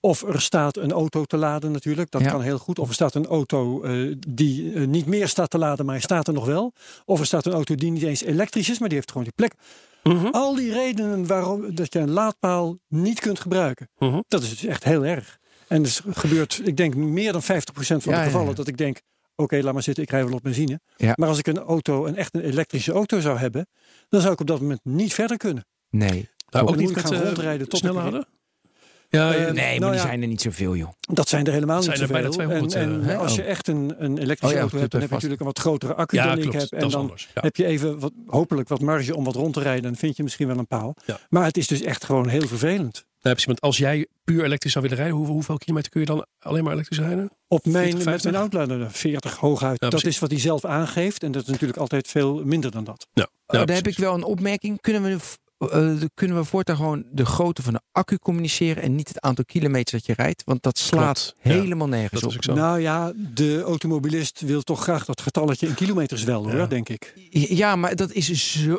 Of 0.00 0.22
er 0.22 0.40
staat 0.40 0.76
een 0.76 0.92
auto 0.92 1.24
te 1.24 1.36
laden 1.36 1.72
natuurlijk, 1.72 2.10
dat 2.10 2.22
Ja. 2.22 2.30
kan 2.30 2.40
heel 2.42 2.58
goed. 2.58 2.78
Of 2.78 2.88
er 2.88 2.94
staat 2.94 3.14
een 3.14 3.26
auto 3.26 3.82
eh, 3.82 4.14
die 4.28 4.72
eh, 4.74 4.86
niet 4.86 5.06
meer 5.06 5.28
staat 5.28 5.50
te 5.50 5.58
laden, 5.58 5.84
maar 5.84 5.94
hij 5.94 6.04
staat 6.04 6.26
er 6.28 6.34
nog 6.34 6.46
wel. 6.46 6.72
Of 7.04 7.20
er 7.20 7.26
staat 7.26 7.46
een 7.46 7.52
auto 7.52 7.74
die 7.74 7.90
niet 7.90 8.02
eens 8.02 8.22
elektrisch 8.22 8.70
is, 8.70 8.78
maar 8.78 8.88
die 8.88 8.96
heeft 8.96 9.10
gewoon 9.10 9.26
die 9.26 9.36
plek. 9.36 9.54
Mhm. 10.02 10.26
Al 10.26 10.54
die 10.54 10.72
redenen 10.72 11.26
waarom 11.26 11.74
dat 11.74 11.92
je 11.92 11.98
een 11.98 12.10
laadpaal 12.10 12.78
niet 12.88 13.20
kunt 13.20 13.40
gebruiken. 13.40 13.88
Mhm. 13.98 14.20
Dat 14.28 14.42
is 14.42 14.48
dus 14.48 14.64
echt 14.64 14.84
heel 14.84 15.04
erg. 15.04 15.38
En 15.68 15.82
het 15.82 16.02
gebeurt, 16.10 16.60
ik 16.64 16.76
denk, 16.76 16.94
meer 16.94 17.32
dan 17.32 17.42
50% 17.42 17.44
van 18.02 18.12
Ja, 18.12 18.18
de 18.18 18.24
gevallen 18.24 18.48
ja. 18.48 18.54
dat 18.54 18.68
ik 18.68 18.76
denk, 18.76 19.00
oké, 19.36 19.60
laat 19.62 19.72
maar 19.72 19.82
zitten, 19.82 20.02
ik 20.02 20.10
rij 20.10 20.24
wel 20.24 20.34
op 20.34 20.42
benzine. 20.42 20.80
Ja. 20.96 21.12
Maar 21.16 21.28
als 21.28 21.38
ik 21.38 21.46
een 21.46 21.58
auto, 21.58 22.06
een 22.06 22.16
echt 22.16 22.34
een 22.34 22.40
elektrische 22.40 22.92
auto 22.92 23.20
zou 23.20 23.38
hebben, 23.38 23.66
dan 24.08 24.20
zou 24.20 24.32
ik 24.32 24.40
op 24.40 24.46
dat 24.46 24.60
moment 24.60 24.80
niet 24.82 25.14
verder 25.14 25.36
kunnen. 25.36 25.66
Nee. 25.90 26.08
Nou, 26.08 26.66
dan 26.66 26.68
ook 26.68 26.76
niet 26.76 26.94
met 26.94 27.04
gaan 27.04 27.14
eh, 27.14 27.24
rondrijden 27.24 27.68
tot 27.68 27.82
hadden? 27.82 28.26
Ja, 29.16 29.32
Eh, 29.32 29.40
ja, 29.40 29.52
Nee, 29.52 29.54
maar 29.54 29.78
nou 29.78 29.92
die 29.92 30.00
ja. 30.00 30.06
zijn 30.06 30.22
er 30.22 30.28
niet 30.28 30.40
zoveel, 30.40 30.76
joh. 30.76 30.88
Dat 31.00 31.28
zijn 31.28 31.46
er 31.46 31.52
helemaal 31.52 31.82
zijn 31.82 32.00
niet 32.00 32.02
er 32.02 32.06
zoveel. 32.08 32.22
bijna 32.22 32.36
200, 32.36 32.74
en 32.74 33.02
en 33.02 33.10
eh, 33.10 33.18
als 33.18 33.34
je 33.34 33.42
oh. 33.42 33.48
echt 33.48 33.68
een, 33.68 33.94
een 33.98 34.18
elektrische 34.18 34.46
Oh 34.46 34.52
ja, 34.52 34.60
auto 34.60 34.78
hebt, 34.78 34.90
dan 34.90 35.00
heb 35.00 35.10
je 35.10 35.16
vast. 35.16 35.28
natuurlijk 35.28 35.40
een 35.40 35.46
wat 35.46 35.58
grotere 35.58 35.94
accu 35.94 36.16
ja 36.16 36.34
dan 36.34 36.38
ik 36.38 36.52
heb. 36.52 36.70
En 36.72 36.80
dan 36.80 36.94
anders. 36.94 37.28
Ja. 37.34 37.40
heb 37.42 37.56
je 37.56 37.64
even 37.64 37.98
wat, 37.98 38.12
hopelijk 38.26 38.68
wat 38.68 38.80
marge 38.80 39.16
om 39.16 39.24
wat 39.24 39.34
rond 39.34 39.54
te 39.54 39.60
rijden. 39.60 39.82
Dan 39.82 39.96
vind 39.96 40.16
je 40.16 40.22
misschien 40.22 40.46
wel 40.46 40.58
een 40.58 40.66
paal. 40.66 40.94
Ja. 41.06 41.18
Maar 41.28 41.44
het 41.44 41.56
is 41.56 41.66
dus 41.66 41.82
echt 41.82 42.04
gewoon 42.04 42.28
heel 42.28 42.46
vervelend. 42.46 43.04
Precies, 43.20 43.44
want 43.44 43.60
als 43.60 43.76
jij 43.76 44.06
puur 44.24 44.44
elektrisch 44.44 44.72
zou 44.72 44.84
willen 44.84 44.98
rijden, 44.98 45.16
hoeveel, 45.16 45.34
hoeveel 45.34 45.58
kilometer 45.58 45.90
kun 45.90 46.00
je 46.00 46.06
dan 46.06 46.26
alleen 46.38 46.64
maar 46.64 46.72
elektrisch 46.72 46.98
rijden? 46.98 47.30
Op 47.48 47.64
mijn, 47.64 47.74
40, 47.74 47.94
met 47.94 48.02
50? 48.02 48.30
mijn 48.30 48.42
outlander 48.42 48.90
40 48.90 49.36
hooguit. 49.36 49.80
Dat 49.80 50.04
is 50.04 50.18
wat 50.18 50.30
hij 50.30 50.40
zelf 50.40 50.64
aangeeft. 50.64 51.22
En 51.22 51.32
dat 51.32 51.42
is 51.42 51.48
natuurlijk 51.48 51.78
altijd 51.78 52.08
veel 52.08 52.44
minder 52.44 52.70
dan 52.70 52.84
dat. 52.84 53.06
Oh, 53.14 53.24
daar 53.66 53.76
heb 53.76 53.86
ik 53.86 53.96
wel 53.98 54.14
een 54.14 54.24
opmerking. 54.24 54.80
Kunnen 54.80 55.02
we, 55.02 55.16
eh, 55.70 55.92
kunnen 56.14 56.36
we 56.36 56.44
voortaan 56.44 56.76
gewoon 56.76 57.04
de 57.12 57.24
grootte 57.26 57.62
van 57.62 57.72
de 57.72 57.80
accu 57.92 58.18
communiceren 58.18 58.82
en 58.82 58.94
niet 58.94 59.08
het 59.08 59.20
aantal 59.20 59.44
kilometers 59.44 59.90
dat 59.90 60.06
je 60.16 60.22
rijdt? 60.22 60.42
Want 60.44 60.62
dat 60.62 60.78
slaat 60.78 61.34
Klopt, 61.40 61.54
ja. 61.56 61.60
helemaal 61.62 61.88
nergens 61.88 62.22
op. 62.22 62.34
zo. 62.44 62.54
Nou 62.54 62.80
ja, 62.80 63.12
de 63.34 63.62
automobilist 63.62 64.40
wil 64.40 64.62
toch 64.62 64.82
graag 64.82 65.04
dat 65.04 65.20
getalletje 65.20 65.66
in 65.66 65.74
kilometers 65.74 66.24
wel 66.24 66.42
hoor, 66.44 66.56
Ja. 66.56 66.66
denk 66.66 66.88
ik. 66.88 67.12
Ja, 67.30 67.76
maar 67.76 67.96
dat 67.96 68.12
is 68.12 68.52
zo, 68.62 68.78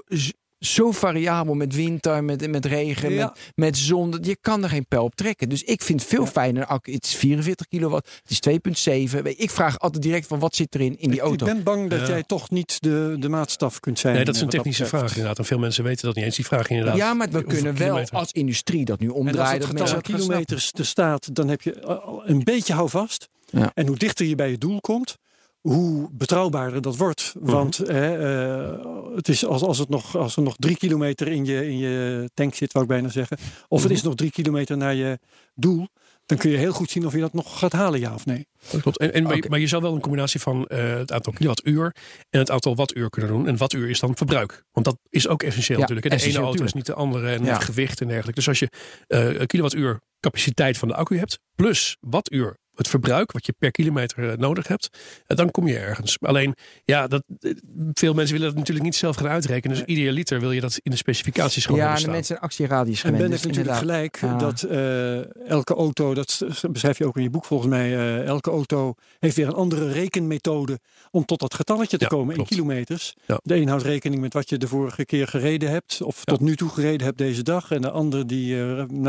zo, 0.66 0.92
variabel 0.92 1.54
met 1.54 1.76
winter, 1.76 2.24
met, 2.24 2.50
met 2.50 2.66
regen, 2.66 3.12
Ja. 3.14 3.26
met, 3.26 3.52
met 3.56 3.78
zon. 3.78 4.18
Je 4.22 4.38
kan 4.42 4.64
er 4.64 4.70
geen 4.70 4.86
pijl 4.88 5.04
op 5.04 5.16
trekken. 5.16 5.50
Dus 5.50 5.64
ik 5.64 5.82
vind 5.82 6.00
het 6.00 6.10
veel 6.10 6.24
Ja. 6.24 6.30
fijner. 6.30 6.66
Het 6.82 7.06
is 7.06 7.16
44 7.16 7.68
kilowatt, 7.68 8.10
het 8.22 8.32
is 8.32 8.40
2,7. 8.40 9.26
Ik 9.38 9.50
vraag 9.50 9.80
altijd 9.80 10.04
direct 10.04 10.28
van 10.28 10.40
wat 10.40 10.56
zit 10.56 10.76
erin 10.76 11.00
in 11.00 11.10
die 11.10 11.20
Ik- 11.20 11.26
auto. 11.26 11.46
Ik 11.46 11.54
ben 11.54 11.64
bang 11.64 11.90
dat 11.90 12.00
Ja. 12.00 12.08
jij 12.08 12.24
toch 12.24 12.50
niet 12.50 12.82
de, 12.82 13.16
de 13.20 13.30
maatstaf 13.30 13.80
kunt 13.80 14.00
zijn. 14.00 14.16
Nee, 14.16 14.26
dat 14.26 14.36
is 14.36 14.42
eh, 14.42 14.46
een 14.48 14.52
wat 14.54 14.64
technische 14.64 14.86
vraag 14.86 15.10
inderdaad. 15.12 15.38
En 15.38 15.46
veel 15.46 15.60
mensen 15.60 15.84
weten 15.84 16.06
dat 16.06 16.16
niet 16.16 16.26
eens. 16.26 16.36
Die 16.36 16.46
vraag 16.46 16.70
inderdaad. 16.70 16.96
ja, 16.96 17.14
maar 17.14 17.30
we 17.30 17.44
kunnen 17.44 17.64
wel 17.64 17.74
kilometer. 17.88 18.16
als 18.18 18.32
industrie 18.32 18.86
dat 18.86 19.00
nu 19.00 19.06
En 19.08 19.12
als 19.14 19.20
omdraaien. 19.22 19.62
het 19.68 19.78
dat 19.78 19.90
getal 19.90 20.02
kilometers 20.02 20.72
er 20.78 20.86
staat, 20.86 21.36
dan 21.36 21.48
heb 21.48 21.62
je 21.62 21.82
al 21.84 22.22
een 22.26 22.44
beetje 22.44 22.74
houvast. 22.74 23.30
Ja. 23.50 23.72
En 23.74 23.88
hoe 23.88 23.98
dichter 23.98 24.26
je 24.26 24.36
bij 24.36 24.50
je 24.50 24.58
doel 24.58 24.82
komt, 24.82 25.18
hoe 25.62 26.10
betrouwbaarder 26.12 26.82
dat 26.82 26.98
wordt. 26.98 27.34
Mhm. 27.40 27.52
Want 27.52 27.78
hè, 27.78 28.18
eh, 28.18 28.80
het 29.16 29.28
is 29.28 29.46
als, 29.46 29.62
als, 29.62 29.78
het 29.78 29.90
nog, 29.90 30.16
als 30.18 30.36
er 30.36 30.42
nog 30.44 30.56
drie 30.58 30.78
kilometer 30.78 31.28
in 31.28 31.46
je, 31.46 31.68
in 31.70 31.78
je 31.78 32.30
tank 32.34 32.56
zit, 32.56 32.72
wou 32.74 32.86
ik 32.86 32.92
bijna 32.92 33.10
zeggen. 33.10 33.38
Of 33.68 33.80
Mhm. 33.80 33.88
het 33.88 33.98
is 33.98 34.04
nog 34.04 34.16
drie 34.16 34.32
kilometer 34.32 34.78
naar 34.78 34.94
je 34.94 35.20
doel. 35.56 35.88
Dan 36.26 36.38
kun 36.38 36.50
je 36.50 36.58
heel 36.58 36.72
goed 36.74 36.90
zien 36.90 37.06
of 37.06 37.14
je 37.14 37.20
dat 37.20 37.34
nog 37.34 37.60
gaat 37.60 37.72
halen, 37.72 38.00
ja 38.00 38.14
of 38.14 38.26
nee. 38.26 38.48
Dat 38.72 38.82
klopt. 38.82 38.98
En, 38.98 39.14
en, 39.14 39.24
maar, 39.50 39.60
je 39.60 39.68
zou 39.68 39.82
wel 39.82 39.94
een 39.96 40.02
combinatie 40.02 40.40
van 40.40 40.68
eh, 40.68 40.94
het 40.94 41.12
aantal 41.12 41.34
kilowattuur 41.34 41.96
en 42.30 42.40
het 42.40 42.52
aantal 42.52 42.76
wattuur 42.76 43.10
kunnen 43.10 43.32
doen. 43.32 43.48
En 43.48 43.58
wattuur 43.58 43.90
is 43.90 44.00
dan 44.00 44.16
verbruik. 44.18 44.64
Want 44.72 44.86
dat 44.86 44.98
is 45.10 45.28
ook 45.28 45.44
essentieel 45.44 45.78
Ja, 45.80 45.84
natuurlijk. 45.86 46.14
hè. 46.14 46.20
De 46.20 46.34
ene 46.34 46.46
auto 46.46 46.64
is 46.64 46.74
niet 46.74 46.86
de 46.86 46.94
andere 46.94 47.30
en 47.32 47.44
Ja. 47.46 47.54
het 47.54 47.64
gewicht 47.64 48.02
en 48.02 48.08
dergelijke. 48.08 48.40
Dus 48.40 48.48
als 48.48 48.60
je 48.60 48.70
een 49.08 49.46
kilowattuur 49.48 50.00
capaciteit 50.20 50.78
van 50.78 50.88
de 50.88 50.96
accu 50.96 51.18
hebt, 51.18 51.40
plus 51.56 51.98
wattuur 52.00 52.58
het 52.76 52.88
verbruik 52.88 53.32
wat 53.32 53.46
je 53.46 53.54
per 53.58 53.72
kilometer 53.72 54.30
eh, 54.32 54.38
nodig 54.38 54.68
hebt, 54.68 54.90
eh, 55.28 55.38
dan 55.38 55.52
kom 55.52 55.68
je 55.68 55.78
ergens. 55.78 56.18
Alleen, 56.20 56.56
ja, 56.86 57.08
dat, 57.08 57.24
eh, 57.40 57.52
veel 57.94 58.14
mensen 58.14 58.34
willen 58.34 58.48
dat 58.50 58.58
natuurlijk 58.58 58.86
niet 58.86 58.96
zelf 58.96 59.16
gaan 59.16 59.28
uitrekenen. 59.28 59.78
Dus 59.78 59.86
ieder 59.86 60.12
liter 60.14 60.40
wil 60.40 60.52
je 60.52 60.62
dat 60.62 60.80
in 60.84 60.92
de 60.92 60.98
specificaties 60.98 61.66
gewoon 61.66 61.80
Ja, 61.80 61.96
de 61.96 62.08
mensen 62.10 62.36
een 62.36 62.42
actieradius 62.42 63.04
En 63.04 63.12
ben 63.12 63.26
ik 63.26 63.32
dus 63.32 63.44
natuurlijk 63.44 63.58
inderdaad. 63.78 63.82
gelijk 63.82 64.18
Ja. 64.22 64.38
dat 64.38 64.62
eh, 64.64 65.50
elke 65.50 65.74
auto, 65.76 66.14
dat 66.14 66.42
beschrijf 66.72 66.98
je 66.98 67.06
ook 67.06 67.18
in 67.18 67.24
je 67.24 67.30
boek 67.30 67.46
volgens 67.46 67.70
mij, 67.70 67.94
eh, 67.94 68.26
elke 68.26 68.50
auto 68.50 68.94
heeft 69.20 69.36
weer 69.36 69.48
een 69.48 69.54
andere 69.54 69.92
rekenmethode 69.92 70.80
om 71.12 71.26
tot 71.26 71.40
dat 71.40 71.54
getalletje 71.54 71.98
te 71.98 72.04
Ja, 72.04 72.10
komen 72.10 72.34
klopt. 72.36 72.50
in 72.52 72.56
kilometers. 72.58 73.14
Ja. 73.26 73.40
De 73.44 73.56
een 73.56 73.68
houdt 73.68 73.84
rekening 73.84 74.22
met 74.22 74.34
wat 74.34 74.50
je 74.50 74.58
de 74.58 74.68
vorige 74.68 75.06
keer 75.06 75.28
gereden 75.28 75.70
hebt 75.70 76.02
of 76.02 76.16
Ja. 76.18 76.24
tot 76.24 76.40
nu 76.42 76.56
toe 76.56 76.70
gereden 76.70 77.06
hebt 77.06 77.18
deze 77.18 77.44
dag. 77.44 77.72
En 77.72 77.82
de 77.82 77.92
andere 77.92 78.26
die 78.26 78.56
nou 78.88 79.04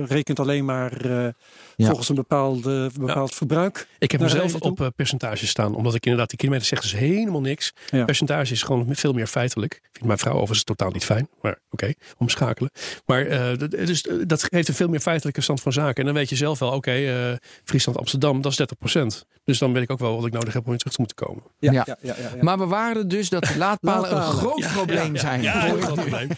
ja, 0.00 0.04
rekent 0.06 0.40
alleen 0.40 0.64
maar 0.64 1.04
eh, 1.04 1.28
Ja. 1.76 1.86
volgens 1.86 2.08
een 2.08 2.14
bepaalde, 2.14 2.90
bepaald 3.06 3.34
verbruik. 3.34 3.86
Ik 3.98 4.10
heb 4.10 4.20
mezelf 4.20 4.54
op 4.54 4.80
eh, 4.80 4.86
percentages 4.96 5.48
staan. 5.48 5.74
Omdat 5.74 5.94
ik 5.94 6.04
inderdaad, 6.04 6.28
die 6.28 6.38
kilometer 6.38 6.66
zegt 6.66 6.82
dus 6.82 6.92
helemaal 6.92 7.40
niks. 7.40 7.72
Ja. 7.90 8.04
Percentage 8.04 8.52
is 8.52 8.62
gewoon 8.62 8.86
veel 8.94 9.12
meer 9.12 9.26
feitelijk. 9.26 9.80
Vindt 9.82 10.06
mijn 10.06 10.18
vrouw 10.18 10.34
overigens 10.34 10.64
totaal 10.64 10.90
niet 10.90 11.04
fijn. 11.04 11.28
Maar 11.40 11.58
oké, 11.70 11.92
omschakelen. 12.16 12.70
Maar 13.06 13.26
eh, 13.26 13.58
dus, 13.68 14.02
eh, 14.02 14.14
dat 14.26 14.42
geeft 14.42 14.68
een 14.68 14.74
veel 14.74 14.88
meer 14.88 15.00
feitelijke 15.00 15.40
stand 15.40 15.60
van 15.60 15.72
zaken. 15.72 15.96
En 15.96 16.04
dan 16.04 16.14
weet 16.14 16.28
je 16.28 16.36
zelf 16.36 16.58
wel, 16.58 16.70
oké, 16.70 17.38
Friesland, 17.64 17.98
Amsterdam, 17.98 18.40
dat 18.42 18.52
is 18.52 18.56
30%. 18.56 19.26
Dus 19.46 19.58
dan 19.58 19.72
weet 19.72 19.82
ik 19.82 19.90
ook 19.90 19.98
wel 19.98 20.16
wat 20.16 20.26
ik 20.26 20.32
nodig 20.32 20.52
heb 20.52 20.62
om 20.62 20.68
weer 20.68 20.78
terug 20.78 20.94
te 20.94 21.00
moeten 21.00 21.26
komen. 21.26 21.42
Ja. 21.58 21.72
ja, 21.72 21.84
ja, 22.02 22.14
ja. 22.18 22.30
Maar 22.40 22.58
we 22.58 22.66
waren 22.66 23.08
dus 23.08 23.28
dat 23.28 23.56
laadpalen, 23.56 24.16
een 24.16 24.22
groot 24.22 24.66
probleem 24.74 25.16
zijn. 25.16 25.42
Ja, 25.42 25.68
een 25.68 25.74
nu. 25.74 25.80
probleem. 25.80 26.28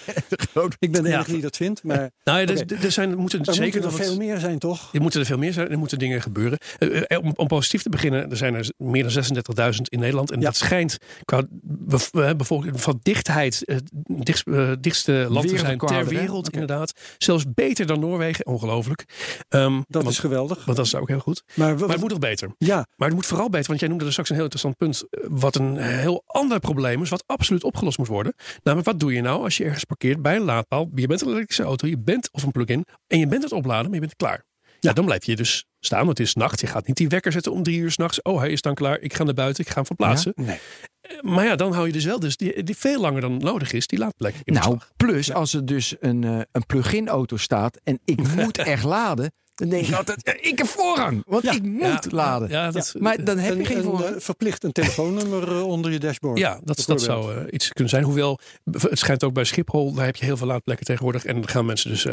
Ik 0.79 0.93
ben 0.93 1.03
de 1.03 1.09
Ja. 1.09 1.15
enige 1.15 1.33
die 1.33 1.41
dat 1.41 1.57
vindt, 1.57 1.83
maar 1.83 2.11
Nou, 2.25 2.39
ja, 2.41 2.47
er, 2.47 2.85
er 2.85 2.93
zijn, 2.93 3.11
er 3.11 3.19
moeten 3.19 3.39
er 3.45 3.55
zeker 3.55 3.63
moeten 3.81 3.91
er 3.91 3.97
wat- 3.97 4.07
veel 4.07 4.17
meer 4.17 4.39
zijn, 4.39 4.59
toch? 4.59 4.89
Er 4.95 5.01
moeten 5.01 5.21
er 5.21 5.27
veel 5.27 5.39
meer 5.39 5.53
zijn. 5.53 5.71
Er 5.71 5.79
moeten 5.79 5.99
dingen 5.99 6.23
gebeuren. 6.23 6.59
Eh, 6.79 7.03
eh, 7.11 7.23
om, 7.25 7.33
om 7.37 7.47
positief 7.47 7.83
te 7.83 7.89
beginnen, 7.89 8.31
er 8.31 8.37
zijn 8.37 8.55
er 8.55 8.71
meer 8.77 9.03
dan 9.03 9.13
36.000 9.13 9.89
in 9.89 9.99
Nederland. 9.99 10.31
En 10.31 10.39
Ja. 10.41 10.45
dat 10.47 10.57
schijnt 10.57 10.97
qua 11.25 11.43
bev- 11.63 12.15
eh, 12.15 12.31
bevolking 12.37 12.81
van 12.81 12.99
dichtheid 13.03 13.63
het 13.65 13.91
dichtst, 14.05 14.47
eh, 14.47 14.73
dichtste 14.81 15.27
land 15.31 15.49
te 15.49 15.59
zijn 15.59 15.79
ter 15.79 15.97
hè? 15.97 16.05
wereld. 16.05 16.51
Inderdaad. 16.51 16.93
Zelfs 17.19 17.45
beter 17.55 17.87
dan 17.87 18.01
Noorwegen. 18.01 18.47
Ongelooflijk. 18.47 19.05
Ehm, 19.49 19.75
Dat 19.89 20.03
want, 20.03 20.15
is 20.15 20.19
geweldig. 20.19 20.65
want 20.65 20.77
dat 20.77 20.87
is 20.87 20.95
ook 20.95 21.09
heel 21.09 21.19
goed. 21.19 21.43
Maar, 21.55 21.75
Maar 21.79 21.89
het 21.89 22.01
moet 22.01 22.11
nog 22.11 22.19
beter. 22.19 22.55
ja, 22.59 22.87
Maar 22.99 23.09
het 23.09 23.17
moet 23.17 23.27
vooral 23.27 23.51
beter, 23.51 23.67
want 23.69 23.81
jij 23.81 23.89
noemde 23.89 24.05
er 24.05 24.11
straks 24.11 24.29
een 24.29 24.35
heel 24.35 24.45
interessant 24.45 24.77
punt. 24.77 25.05
eh, 25.11 25.21
Wat 25.31 25.57
een 25.57 25.77
heel 25.77 26.23
ander 26.27 26.61
probleem 26.61 27.03
is, 27.03 27.09
wat 27.09 27.23
absoluut 27.27 27.65
opgelost 27.65 27.99
moet 27.99 28.07
worden. 28.07 28.35
Namelijk, 28.63 28.89
wat 28.91 29.01
doe 29.01 29.13
je 29.13 29.21
nou 29.21 29.43
als 29.43 29.57
je 29.57 29.65
ergens 29.65 29.85
parkeert 29.85 30.23
bij 30.23 30.37
een 30.37 30.43
laadpaal? 30.43 30.91
Je 30.95 31.07
bent 31.07 31.21
een 31.21 31.29
elektrische 31.29 31.63
auto, 31.63 31.87
je 31.87 31.99
bent 31.99 32.29
of 32.33 32.43
een 32.43 32.51
plug-in. 32.51 32.85
En 33.07 33.19
je 33.19 33.27
bent 33.27 33.43
het 33.43 33.53
opladen, 33.53 33.85
maar 33.85 33.95
je 33.95 34.01
bent 34.01 34.17
klaar. 34.17 34.47
Ja, 34.63 34.75
Ja. 34.81 34.93
dan 34.93 35.05
blijf 35.05 35.25
je 35.25 35.37
dus 35.37 35.65
staan, 35.81 36.05
want 36.07 36.19
het 36.19 36.27
is 36.27 36.35
nacht. 36.35 36.61
Je 36.61 36.67
gaat 36.67 36.87
niet 36.87 36.97
die 36.97 37.09
wekker 37.09 37.33
zetten 37.33 37.53
om 37.53 37.63
drie 37.63 37.79
uur 37.79 37.91
s'nachts. 37.91 38.23
Oh, 38.23 38.39
hij 38.39 38.51
is 38.51 38.61
dan 38.63 38.75
klaar. 38.75 38.99
Ik 39.01 39.15
ga 39.15 39.25
naar 39.25 39.35
buiten, 39.35 39.63
ik 39.65 39.69
ga 39.71 39.75
hem 39.77 39.87
verplaatsen. 39.87 40.33
nee. 40.37 40.59
Eh, 41.01 41.21
Maar 41.23 41.45
ja, 41.45 41.57
dan 41.57 41.73
hou 41.73 41.87
je 41.87 41.93
dus 41.93 42.05
wel 42.05 42.21
dus 42.21 42.37
die, 42.37 42.63
die 42.63 42.77
veel 42.77 43.01
langer 43.01 43.21
dan 43.21 43.37
nodig 43.37 43.73
is, 43.73 43.87
die 43.87 43.99
laadplek. 43.99 44.35
Nou, 44.45 44.79
plus 44.97 45.33
als 45.33 45.53
er 45.55 45.67
dus 45.67 45.95
een, 46.01 46.25
eh, 46.25 46.41
een 46.53 46.67
plug-in 46.67 47.09
auto 47.09 47.37
staat 47.37 47.81
en 47.85 47.99
ik 48.05 48.19
moet 48.37 48.59
echt 48.59 48.85
laden, 48.85 49.33
dan 49.59 49.69
denk 49.69 49.87
ik 49.87 49.95
altijd, 49.95 50.21
ja, 50.25 50.51
ik 50.51 50.59
heb 50.59 50.67
voorrang, 50.67 51.23
want 51.27 51.43
Ja. 51.45 51.53
ik 51.53 51.63
moet 51.63 51.81
Ja, 51.81 52.01
laden. 52.11 52.49
Ja, 52.49 52.71
dat, 52.71 52.95
Maar 52.99 53.25
dan 53.25 53.39
heb 53.39 53.55
je 53.55 53.61
Een- 53.61 53.67
geen 53.67 53.83
voorrang. 53.83 54.15
eh, 54.15 54.21
verplicht 54.21 54.65
een 54.65 54.73
telefoonnummer 54.73 55.49
eh, 55.49 55.67
onder 55.67 55.93
je 55.93 55.99
dashboard. 55.99 56.39
Ja, 56.39 56.61
dat, 56.65 57.01
zou 57.01 57.35
eh, 57.37 57.43
iets 57.51 57.69
kunnen 57.69 57.89
zijn. 57.89 58.05
Hoewel, 58.05 58.39
het 58.73 58.99
schijnt 58.99 59.25
ook 59.25 59.33
bij 59.33 59.45
Schiphol, 59.45 59.93
daar 59.95 60.05
heb 60.05 60.17
je 60.17 60.25
heel 60.25 60.37
veel 60.37 60.47
laadplekken 60.47 60.87
tegenwoordig. 60.87 61.25
En 61.25 61.35
dan 61.35 61.49
gaan 61.49 61.67
mensen 61.67 61.91
dus 61.91 62.07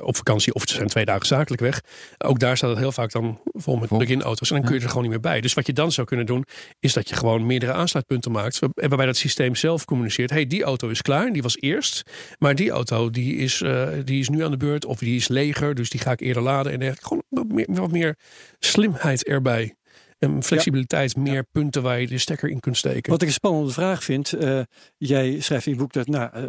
op 0.00 0.16
vakantie 0.16 0.54
of 0.54 0.62
ze 0.66 0.74
zijn 0.74 0.88
twee 0.88 1.04
dagen 1.04 1.26
zakelijk 1.26 1.62
weg. 1.62 1.80
Ook 2.18 2.38
daar 2.38 2.56
staat 2.56 2.70
het 2.70 2.78
heel 2.78 2.92
vaak 2.92 3.12
dan 3.12 3.40
vol 3.44 3.76
met 3.76 3.88
plug-in 3.88 4.22
auto's. 4.22 4.50
En 4.50 4.56
dan 4.56 4.64
kun 4.64 4.74
je 4.74 4.80
er 4.80 4.88
gewoon 4.88 5.02
niet 5.02 5.10
meer 5.12 5.20
bij. 5.20 5.40
Dus 5.40 5.54
wat 5.54 5.66
je 5.66 5.72
dan 5.72 5.92
zou 5.92 6.06
kunnen 6.06 6.26
doen, 6.26 6.44
is 6.80 6.92
dat 6.92 7.08
je 7.08 7.14
gewoon 7.14 7.46
meerdere 7.46 7.72
aansluitpunten 7.72 8.32
maakt. 8.32 8.58
waar- 8.58 8.70
Waarbij 8.74 9.06
dat 9.06 9.16
systeem 9.16 9.54
zelf 9.54 9.84
communiceert. 9.84 10.30
hey, 10.30 10.46
die 10.46 10.62
auto 10.62 10.88
is 10.88 11.02
klaar, 11.02 11.32
die 11.32 11.42
was 11.42 11.56
eerst. 11.60 12.02
Maar 12.38 12.54
die 12.54 12.70
auto 12.70 13.10
die 13.10 13.36
is, 13.36 13.62
eh, 13.62 13.88
die 14.04 14.20
is 14.20 14.28
nu 14.28 14.44
aan 14.44 14.50
de 14.50 14.56
beurt. 14.56 14.84
Of 14.84 14.98
die 14.98 15.16
is 15.16 15.28
leger, 15.28 15.74
dus 15.74 15.90
die 15.90 16.00
ga 16.00 16.10
ik 16.12 16.20
eerder 16.20 16.42
laden. 16.42 16.67
En 16.72 16.78
dergelijke. 16.78 17.06
Gewoon 17.06 17.22
wat 17.28 17.48
meer, 17.48 17.66
wat 17.70 17.90
meer 17.90 18.16
slimheid 18.58 19.24
erbij. 19.24 19.72
En 20.18 20.42
flexibiliteit, 20.42 21.16
meer 21.16 21.44
punten 21.52 21.82
waar 21.82 22.00
je 22.00 22.06
de 22.06 22.18
stekker 22.18 22.48
in 22.48 22.60
kunt 22.60 22.76
steken. 22.76 23.10
Wat 23.12 23.22
ik 23.22 23.28
een 23.28 23.34
spannende 23.34 23.72
vraag 23.72 24.04
vind. 24.04 24.32
eh, 24.32 24.60
jij 24.96 25.40
schrijft 25.40 25.66
in 25.66 25.72
je 25.72 25.78
boek 25.78 25.92
dat 25.92 26.06
nou, 26.06 26.30
eh, 26.32 26.42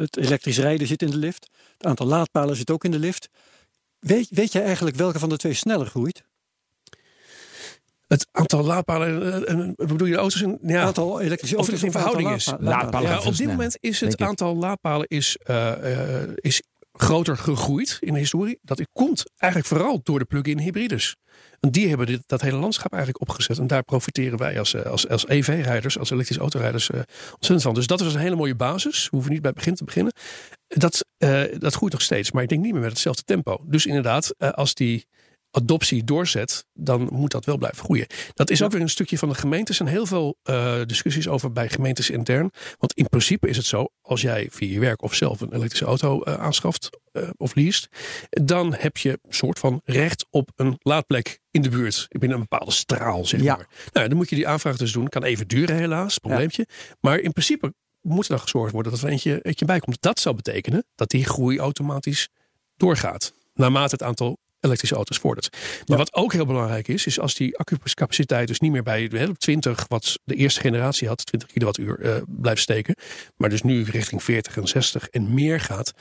het 0.00 0.16
elektrisch 0.16 0.58
rijden 0.58 0.86
zit 0.86 1.02
in 1.02 1.10
de 1.10 1.16
lift. 1.16 1.48
Het 1.76 1.86
aantal 1.86 2.06
laadpalen 2.06 2.56
zit 2.56 2.70
ook 2.70 2.84
in 2.84 2.90
de 2.90 2.98
lift. 2.98 3.28
Weet, 3.98 4.26
weet 4.30 4.52
jij 4.52 4.62
eigenlijk 4.64 4.96
welke 4.96 5.18
van 5.18 5.28
de 5.28 5.36
twee 5.36 5.52
sneller 5.54 5.86
groeit? 5.86 6.22
Het 8.06 8.26
aantal 8.32 8.62
laadpalen, 8.64 9.46
eh, 9.46 9.86
bedoel 9.86 10.06
je, 10.06 10.12
de 10.12 10.18
auto's? 10.18 10.42
In, 10.42 10.58
ja, 10.62 10.78
Het 10.78 10.86
aantal 10.86 11.20
elektrische 11.20 11.56
Of 11.56 11.66
het 11.66 11.74
auto's 11.74 11.82
in 11.82 11.88
of 11.88 11.94
het 11.94 12.04
aantal 12.04 12.20
verhouding 12.20 12.40
is. 12.40 12.46
laadpa- 12.46 12.64
Laadpalen 12.80 13.10
ja, 13.10 13.18
op 13.18 13.36
dit 13.36 13.46
moment 13.46 13.76
is 13.80 14.00
het 14.00 14.20
aantal 14.20 14.56
laadpalen 14.56 15.06
is, 15.08 15.36
eh, 15.36 16.22
eh, 16.22 16.28
is 16.34 16.62
groter 17.02 17.36
gegroeid 17.36 17.96
in 18.00 18.12
de 18.12 18.18
historie. 18.18 18.58
Dat 18.62 18.82
komt 18.92 19.24
eigenlijk 19.36 19.72
vooral 19.72 20.00
door 20.02 20.18
de 20.18 20.24
plug-in 20.24 20.58
hybrides. 20.58 21.16
Want 21.60 21.74
die 21.74 21.88
hebben 21.88 22.06
dit, 22.06 22.22
dat 22.26 22.40
hele 22.40 22.56
landschap 22.56 22.92
eigenlijk 22.92 23.22
opgezet. 23.22 23.58
En 23.58 23.66
daar 23.66 23.82
profiteren 23.82 24.38
wij 24.38 24.58
als, 24.58 24.74
eh, 24.74 24.82
als, 24.82 25.08
als 25.08 25.28
EV-rijders, 25.28 25.98
als 25.98 26.10
elektrische 26.10 26.42
autorijders 26.42 26.90
eh, 26.90 27.00
ontzettend 27.24 27.62
van. 27.62 27.74
Dus 27.74 27.86
dat 27.86 28.00
is 28.00 28.14
een 28.14 28.20
hele 28.20 28.36
mooie 28.36 28.54
basis. 28.54 29.02
We 29.02 29.08
hoeven 29.10 29.32
niet 29.32 29.40
bij 29.40 29.50
het 29.50 29.58
begin 29.58 29.74
te 29.74 29.84
beginnen. 29.84 30.12
Dat, 30.68 31.06
eh, 31.18 31.42
dat 31.58 31.74
groeit 31.74 31.92
nog 31.92 32.02
steeds. 32.02 32.32
Maar 32.32 32.42
ik 32.42 32.48
denk 32.48 32.62
niet 32.62 32.72
meer 32.72 32.80
met 32.80 32.90
hetzelfde 32.90 33.22
tempo. 33.22 33.64
Dus 33.66 33.86
inderdaad, 33.86 34.34
als 34.38 34.74
die 34.74 35.06
adoptie 35.54 36.04
doorzet, 36.04 36.66
dan 36.72 37.08
moet 37.12 37.30
dat 37.30 37.44
wel 37.44 37.56
blijven 37.56 37.84
groeien. 37.84 38.06
Dat 38.34 38.50
is 38.50 38.62
ook 38.62 38.72
weer 38.72 38.80
een 38.80 38.88
stukje 38.88 39.18
van 39.18 39.28
de 39.28 39.34
gemeentes. 39.34 39.68
Er 39.68 39.74
zijn 39.84 39.96
heel 39.96 40.06
veel 40.06 40.36
uh, 40.50 40.80
discussies 40.86 41.28
over 41.28 41.52
bij 41.52 41.68
gemeentes 41.68 42.10
intern. 42.10 42.50
Want 42.78 42.92
in 42.92 43.08
principe 43.08 43.48
is 43.48 43.56
het 43.56 43.66
zo, 43.66 43.88
als 44.02 44.20
jij 44.20 44.46
via 44.50 44.72
je 44.72 44.80
werk 44.80 45.02
of 45.02 45.14
zelf 45.14 45.40
een 45.40 45.52
elektrische 45.54 45.84
auto 45.84 46.22
uh, 46.24 46.34
aanschaft 46.34 46.90
uh, 47.12 47.28
of 47.36 47.54
leest, 47.54 47.88
dan 48.30 48.74
heb 48.74 48.96
je 48.96 49.10
een 49.10 49.34
soort 49.34 49.58
van 49.58 49.80
recht 49.84 50.26
op 50.30 50.50
een 50.56 50.76
laadplek 50.78 51.38
in 51.50 51.62
de 51.62 51.68
buurt. 51.68 52.06
Binnen 52.08 52.38
een 52.38 52.46
bepaalde 52.48 52.72
straal, 52.72 53.24
zeg 53.24 53.40
Ja. 53.42 53.56
maar. 53.56 53.68
Nou, 53.92 54.08
dan 54.08 54.16
moet 54.16 54.28
je 54.28 54.36
die 54.36 54.48
aanvraag 54.48 54.76
dus 54.76 54.92
doen. 54.92 55.08
Kan 55.08 55.22
even 55.22 55.48
duren 55.48 55.76
helaas, 55.76 56.18
probleempje. 56.18 56.66
Maar 57.00 57.18
in 57.18 57.32
principe 57.32 57.74
moet 58.00 58.24
er 58.24 58.30
dan 58.30 58.40
gezorgd 58.40 58.72
worden 58.72 58.92
dat 58.92 59.00
er 59.02 59.08
eentje, 59.08 59.40
eentje 59.42 59.64
bij 59.64 59.78
komt. 59.80 59.96
Dat 60.00 60.20
zou 60.20 60.34
betekenen 60.36 60.84
dat 60.94 61.10
die 61.10 61.24
groei 61.24 61.58
automatisch 61.58 62.28
doorgaat. 62.76 63.32
Naarmate 63.54 63.90
het 63.94 64.02
aantal 64.02 64.38
elektrische 64.64 64.94
auto's 64.96 65.18
vordert. 65.18 65.56
Maar 65.86 65.98
wat 65.98 66.14
ook 66.14 66.32
heel 66.32 66.46
belangrijk 66.46 66.88
is, 66.88 67.06
is 67.06 67.20
als 67.20 67.34
die 67.34 67.58
accupaciteit 67.58 68.48
dus 68.48 68.60
niet 68.60 68.72
meer 68.72 68.82
bij 68.82 69.08
hele 69.10 69.34
20, 69.36 69.84
wat 69.88 70.18
de 70.24 70.34
eerste 70.34 70.60
generatie 70.60 71.08
had, 71.08 71.26
20 71.26 71.48
kilowattuur 71.52 72.00
eh, 72.00 72.14
blijft 72.26 72.60
steken, 72.62 72.94
maar 73.36 73.48
dus 73.50 73.62
nu 73.62 73.82
richting 73.82 74.22
40 74.22 74.56
en 74.56 74.66
60 74.68 75.08
en 75.08 75.34
meer 75.34 75.60
gaat. 75.60 75.92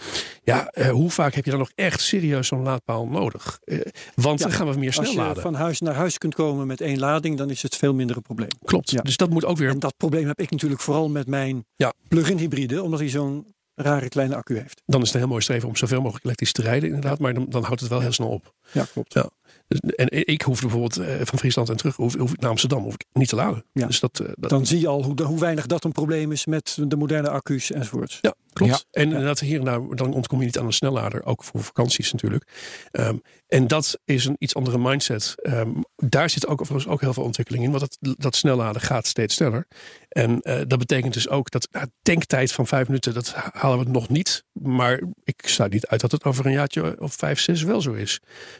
Ja, 0.43 0.67
eh, 0.67 0.89
hoe 0.89 1.09
vaak 1.11 1.33
heb 1.33 1.45
je 1.45 1.49
dan 1.51 1.59
nog 1.59 1.71
echt 1.75 2.01
serieus 2.01 2.47
zo'n 2.47 2.61
laadpaal 2.63 3.07
nodig? 3.07 3.59
Eh, 3.63 3.79
want 4.15 4.39
Ja, 4.39 4.45
dan 4.45 4.55
gaan 4.55 4.69
we 4.69 4.77
meer 4.79 4.87
Als 4.87 4.95
snel 4.95 5.11
je 5.11 5.17
laden. 5.27 5.41
van 5.41 5.53
huis 5.53 5.79
naar 5.79 5.93
huis 5.95 6.17
kunt 6.17 6.35
komen 6.35 6.67
met 6.67 6.81
één 6.81 6.99
lading, 6.99 7.37
dan 7.37 7.49
is 7.49 7.61
het 7.61 7.75
veel 7.75 7.93
minder 7.93 8.15
een 8.15 8.21
probleem. 8.21 8.49
Klopt. 8.63 8.91
Ja. 8.91 9.01
Dus 9.01 9.17
dat 9.17 9.29
moet 9.29 9.45
ook 9.45 9.57
weer. 9.57 9.69
En 9.69 9.79
dat 9.79 9.97
probleem 9.97 10.27
heb 10.27 10.39
ik 10.41 10.51
natuurlijk 10.51 10.81
vooral 10.81 11.09
met 11.09 11.27
mijn 11.27 11.65
Ja. 11.75 11.93
plug-in 12.07 12.37
hybride, 12.37 12.81
omdat 12.83 12.99
hij 12.99 13.09
zo'n 13.09 13.45
rare 13.81 14.09
kleine 14.09 14.35
accu 14.35 14.57
heeft. 14.57 14.81
Dan 14.85 15.01
is 15.01 15.05
het 15.05 15.15
een 15.15 15.21
heel 15.21 15.29
mooi 15.29 15.41
streven 15.41 15.67
om 15.67 15.75
zoveel 15.75 16.01
mogelijk 16.01 16.25
elektrisch 16.25 16.51
te 16.51 16.61
rijden, 16.61 16.87
inderdaad. 16.87 17.19
Maar 17.19 17.33
dan, 17.33 17.45
dan 17.49 17.63
houdt 17.63 17.79
het 17.79 17.89
wel 17.89 17.99
heel 17.99 18.11
snel 18.11 18.29
op. 18.29 18.53
Ja, 18.71 18.85
klopt. 18.93 19.13
Ja. 19.13 19.29
Dus, 19.67 19.79
en 19.95 20.07
ik 20.27 20.41
hoef 20.41 20.61
bijvoorbeeld 20.61 20.97
eh, 20.97 21.15
van 21.23 21.39
Friesland 21.39 21.69
en 21.69 21.77
terug, 21.77 21.95
hoef, 21.95 22.15
hoef 22.15 22.33
ik 22.33 22.39
naar 22.39 22.49
Amsterdam, 22.49 22.83
hoef 22.83 22.93
ik 22.93 23.05
niet 23.13 23.27
te 23.27 23.35
laden. 23.35 23.65
Ja. 23.73 23.87
Dus 23.87 23.99
dat, 23.99 24.19
eh, 24.19 24.27
dat, 24.35 24.49
Dan 24.49 24.65
zie 24.65 24.79
je 24.79 24.87
al 24.87 25.03
hoe, 25.03 25.23
hoe 25.23 25.39
weinig 25.39 25.65
dat 25.65 25.83
een 25.83 25.91
probleem 25.91 26.31
is 26.31 26.45
met 26.45 26.77
de 26.87 26.95
moderne 26.95 27.29
accu's 27.29 27.71
enzovoorts. 27.71 28.17
Ja, 28.21 28.33
klopt. 28.53 28.71
Ja. 28.71 29.01
En 29.01 29.03
inderdaad, 29.03 29.39
hier 29.39 29.59
en 29.59 29.65
daar, 29.65 29.95
dan 29.95 30.13
ontkom 30.13 30.39
je 30.39 30.45
niet 30.45 30.59
aan 30.59 30.65
een 30.65 30.73
snellader, 30.73 31.25
ook 31.25 31.43
voor 31.43 31.63
vakanties 31.63 32.11
natuurlijk. 32.11 32.47
Ehm, 32.91 33.17
en 33.47 33.67
dat 33.67 33.99
is 34.05 34.25
een 34.25 34.35
iets 34.39 34.55
andere 34.55 34.77
mindset. 34.77 35.35
Ehm, 35.41 35.69
daar 35.95 36.29
zit 36.29 36.47
ook, 36.47 36.61
overigens 36.61 36.93
ook 36.93 37.01
heel 37.01 37.13
veel 37.13 37.23
ontwikkeling 37.23 37.63
in, 37.63 37.71
want 37.71 37.97
dat, 37.99 38.15
dat 38.19 38.35
snelladen 38.35 38.81
gaat 38.81 39.07
steeds 39.07 39.35
sneller. 39.35 39.67
En 40.09 40.41
eh, 40.41 40.61
dat 40.67 40.79
betekent 40.79 41.13
dus 41.13 41.29
ook 41.29 41.51
dat 41.51 41.67
nou, 41.71 41.87
denktijd 42.01 42.51
van 42.51 42.67
vijf 42.67 42.87
minuten, 42.87 43.13
dat 43.13 43.33
halen 43.33 43.85
we 43.85 43.91
nog 43.91 44.09
niet. 44.09 44.43
Maar 44.51 45.01
ik 45.23 45.41
sluit 45.45 45.73
niet 45.73 45.87
uit 45.87 46.01
dat 46.01 46.11
het 46.11 46.23
over 46.23 46.45
een 46.45 46.51
jaartje 46.51 47.01
of 47.01 47.13
vijf, 47.13 47.39
zes 47.39 47.63
wel 47.63 47.81
zo 47.81 47.93
is. 47.93 48.19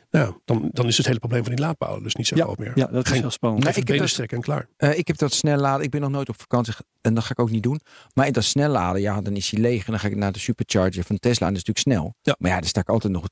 Nou, 0.10 0.36
dan, 0.46 0.70
dan 0.72 0.88
is 0.88 0.98
het 0.98 1.06
hele 1.06 1.20
probleem 1.20 1.44
van 1.44 1.56
die 1.56 1.66
laadpalen 1.66 2.04
dus 2.04 2.16
niet 2.16 2.28
zo 2.28 2.36
Ja, 2.36 2.44
groot 2.44 2.58
meer. 2.58 2.72
Ja, 2.76 2.86
dat 2.86 3.06
is 3.06 3.20
heel 3.20 3.30
spannend. 3.30 3.66
Even 3.66 3.82
ik 3.82 3.88
heb 3.88 3.96
benen 3.96 4.10
strekken 4.10 4.38
en 4.38 4.44
klaar. 4.44 4.68
Eh, 4.78 4.98
ik 4.98 5.08
heb 5.08 5.18
dat 5.18 5.34
snel 5.34 5.58
laden. 5.58 5.86
Ik 5.86 5.92
ben 5.92 6.02
nog 6.02 6.10
nooit 6.10 6.30
op 6.30 6.40
vakantie 6.40 6.74
en 7.02 7.14
dat 7.14 7.24
ga 7.24 7.30
ik 7.32 7.40
ook 7.40 7.52
niet 7.52 7.64
doen. 7.64 7.80
Maar 8.14 8.28
in 8.28 8.34
dat 8.34 8.44
snel 8.44 8.70
laden, 8.70 9.02
ja, 9.02 9.22
dan 9.22 9.36
is 9.36 9.52
hij 9.52 9.60
leeg. 9.60 9.81
En 9.86 9.92
dan 9.92 10.00
ga 10.02 10.08
ik 10.08 10.16
naar 10.16 10.32
de 10.32 10.40
supercharger 10.40 11.04
van 11.04 11.20
Tesla. 11.20 11.48
En 11.48 11.54
dat 11.54 11.62
is 11.62 11.68
natuurlijk 11.68 11.98
snel. 12.00 12.16
Ja. 12.22 12.36
Maar 12.40 12.52
ja, 12.52 12.60
dan 12.60 12.68
sta 12.70 12.80
ik 12.82 12.90
altijd 12.90 13.14
nog 13.14 13.26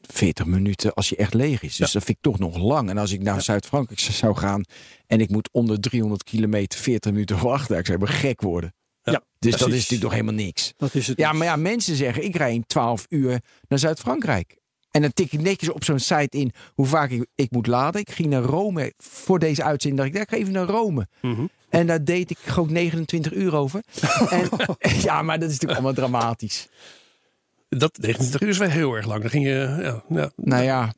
40 0.00 0.46
minuten 0.46 0.94
als 0.94 1.08
hij 1.08 1.18
echt 1.18 1.34
leeg 1.34 1.62
is. 1.62 1.76
Dus 1.76 1.86
Ja. 1.86 1.92
dat 1.92 2.04
vind 2.04 2.16
ik 2.16 2.22
toch 2.22 2.38
nog 2.38 2.56
lang. 2.56 2.90
En 2.90 2.98
als 2.98 3.12
ik 3.12 3.22
naar 3.22 3.42
Zuid-Frankrijk 3.42 4.00
zou 4.00 4.36
gaan 4.36 4.62
en 5.06 5.20
ik 5.20 5.30
moet 5.30 5.48
onder 5.52 5.80
300 5.80 6.22
kilometer 6.24 6.78
40 6.78 7.12
minuten 7.12 7.42
wachten, 7.52 7.78
ik 7.78 7.86
zou 7.86 7.98
helemaal 7.98 8.20
gek 8.20 8.40
worden. 8.40 8.72
Ja, 9.02 9.22
dus 9.38 9.56
dat 9.56 9.68
is 9.68 9.74
natuurlijk 9.74 10.02
nog 10.02 10.12
helemaal 10.12 10.34
niks. 10.34 10.72
Dat 10.76 10.94
is 10.94 11.06
het. 11.06 11.18
Ja, 11.18 11.32
maar 11.32 11.46
ja, 11.46 11.56
mensen 11.56 11.96
zeggen, 11.96 12.24
ik 12.24 12.36
rij 12.36 12.54
in 12.54 12.66
12 12.66 13.06
uur 13.08 13.40
naar 13.68 13.78
Zuid-Frankrijk. 13.78 14.56
En 14.90 15.02
dan 15.02 15.12
tik 15.12 15.32
ik 15.32 15.40
netjes 15.40 15.68
op 15.68 15.84
zo'n 15.84 15.98
site 15.98 16.38
in 16.38 16.52
hoe 16.74 16.86
vaak 16.86 17.10
ik, 17.10 17.26
ik 17.34 17.50
moet 17.50 17.66
laden. 17.66 18.00
Ik 18.00 18.10
ging 18.10 18.28
naar 18.28 18.42
Rome 18.42 18.92
voor 18.96 19.38
deze 19.38 19.62
uitzending. 19.62 20.02
dacht 20.02 20.14
ik, 20.14 20.22
ik 20.22 20.28
ga 20.30 20.36
even 20.36 20.52
naar 20.52 20.66
Rome. 20.66 21.06
Mhm. 21.22 21.46
En 21.68 21.86
daar 21.86 22.04
deed 22.04 22.30
ik 22.30 22.38
gewoon 22.44 22.72
29 22.72 23.32
uur 23.34 23.54
over. 23.54 23.80
En, 24.30 24.48
ja, 25.02 25.22
maar 25.22 25.38
dat 25.38 25.48
is 25.50 25.54
natuurlijk 25.58 25.80
allemaal 25.80 25.92
dramatisch. 26.08 26.68
Dat 27.68 27.98
29 28.00 28.40
uur 28.40 28.48
is 28.48 28.58
wel 28.58 28.68
heel 28.68 28.94
erg 28.94 29.06
lang. 29.06 29.20
Dan 29.20 29.30
ging 29.30 29.44
je, 29.44 29.76
ja, 29.82 30.02
ja, 30.08 30.30
Nou 30.36 30.62
ja, 30.64 30.94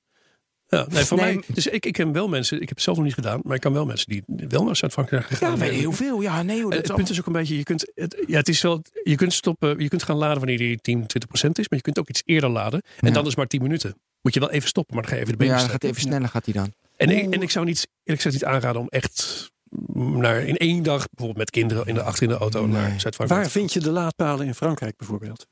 Ja, 0.69 0.87
nee, 0.91 1.05
voor 1.05 1.17
Nee. 1.19 1.35
mij. 1.35 1.45
Dus 1.47 1.67
ik, 1.67 1.87
ik 1.87 1.93
ken 1.93 2.13
wel 2.13 2.29
mensen, 2.29 2.57
ik 2.57 2.69
heb 2.69 2.77
het 2.77 2.83
zelf 2.83 2.97
nog 2.97 3.07
niet 3.07 3.15
gedaan, 3.15 3.41
maar 3.43 3.55
ik 3.55 3.61
kan 3.61 3.73
wel 3.73 3.85
mensen 3.87 4.09
die 4.09 4.23
wel 4.49 4.65
naar 4.65 4.77
Zuid-Frankrijk 4.77 5.27
zijn 5.37 5.51
ja 5.51 5.57
weet 5.59 5.71
heel 5.71 5.93
veel. 5.93 6.21
Ja, 6.21 6.43
nee 6.43 6.63
hoor. 6.63 6.71
Dat 6.71 6.87
het 6.87 6.97
punt 6.97 7.11
is 7.11 7.19
ook 7.21 7.27
een 7.27 7.33
beetje, 7.33 7.57
je 7.57 7.63
kunt, 7.63 7.91
het, 7.95 8.25
ja, 8.27 8.37
het 8.37 8.49
is 8.49 8.61
wel, 8.61 8.83
je 9.03 9.15
kunt 9.17 9.33
stoppen, 9.33 9.79
je 9.79 9.89
kunt 9.89 10.03
gaan 10.03 10.17
laden 10.17 10.39
wanneer 10.39 10.59
die 10.59 10.77
10, 10.81 11.07
20 11.07 11.27
procent 11.27 11.59
is, 11.59 11.69
maar 11.69 11.79
je 11.79 11.85
kunt 11.85 11.99
ook 11.99 12.09
iets 12.09 12.23
eerder 12.25 12.51
laden. 12.51 12.83
En 13.01 13.09
Ja. 13.09 13.13
dan 13.15 13.27
is 13.27 13.35
maar 13.35 13.47
10 13.47 13.63
minuten. 13.63 13.95
Moet 14.23 14.35
je 14.35 14.41
wel 14.41 14.51
even 14.51 14.69
stoppen, 14.69 14.95
maar 14.95 15.03
dan 15.03 15.13
ga 15.13 15.19
je 15.19 15.25
even 15.25 15.39
de 15.39 15.45
benen 15.45 15.55
ja, 15.57 15.61
dan 15.63 15.71
gaat 15.71 15.85
even 15.85 16.01
sneller 16.01 16.29
gaat 16.29 16.45
hij 16.45 16.55
dan. 16.55 16.75
En, 16.97 17.11
ik, 17.11 17.35
en 17.35 17.43
ik 17.43 17.51
zou 17.51 17.65
niet, 17.67 17.89
eerlijk 18.05 18.23
gezegd 18.23 18.35
niet 18.35 18.45
aanraden 18.55 18.81
om 18.81 18.89
echt 18.89 19.49
naar, 19.95 20.43
in 20.43 20.57
één 20.57 20.83
dag, 20.83 21.07
bijvoorbeeld 21.09 21.37
met 21.39 21.51
kinderen 21.51 21.87
in 21.87 21.95
de 21.95 22.03
achter 22.03 22.23
in 22.23 22.29
de 22.29 22.35
auto 22.39 22.61
Nee. 22.67 22.71
naar 22.71 23.01
Zuid-Frankrijk. 23.01 23.43
Waar 23.43 23.51
vind 23.51 23.73
je 23.73 23.81
de 23.81 23.91
laadpalen 23.91 24.47
in 24.47 24.55
Frankrijk 24.55 24.97
bijvoorbeeld? 24.97 25.47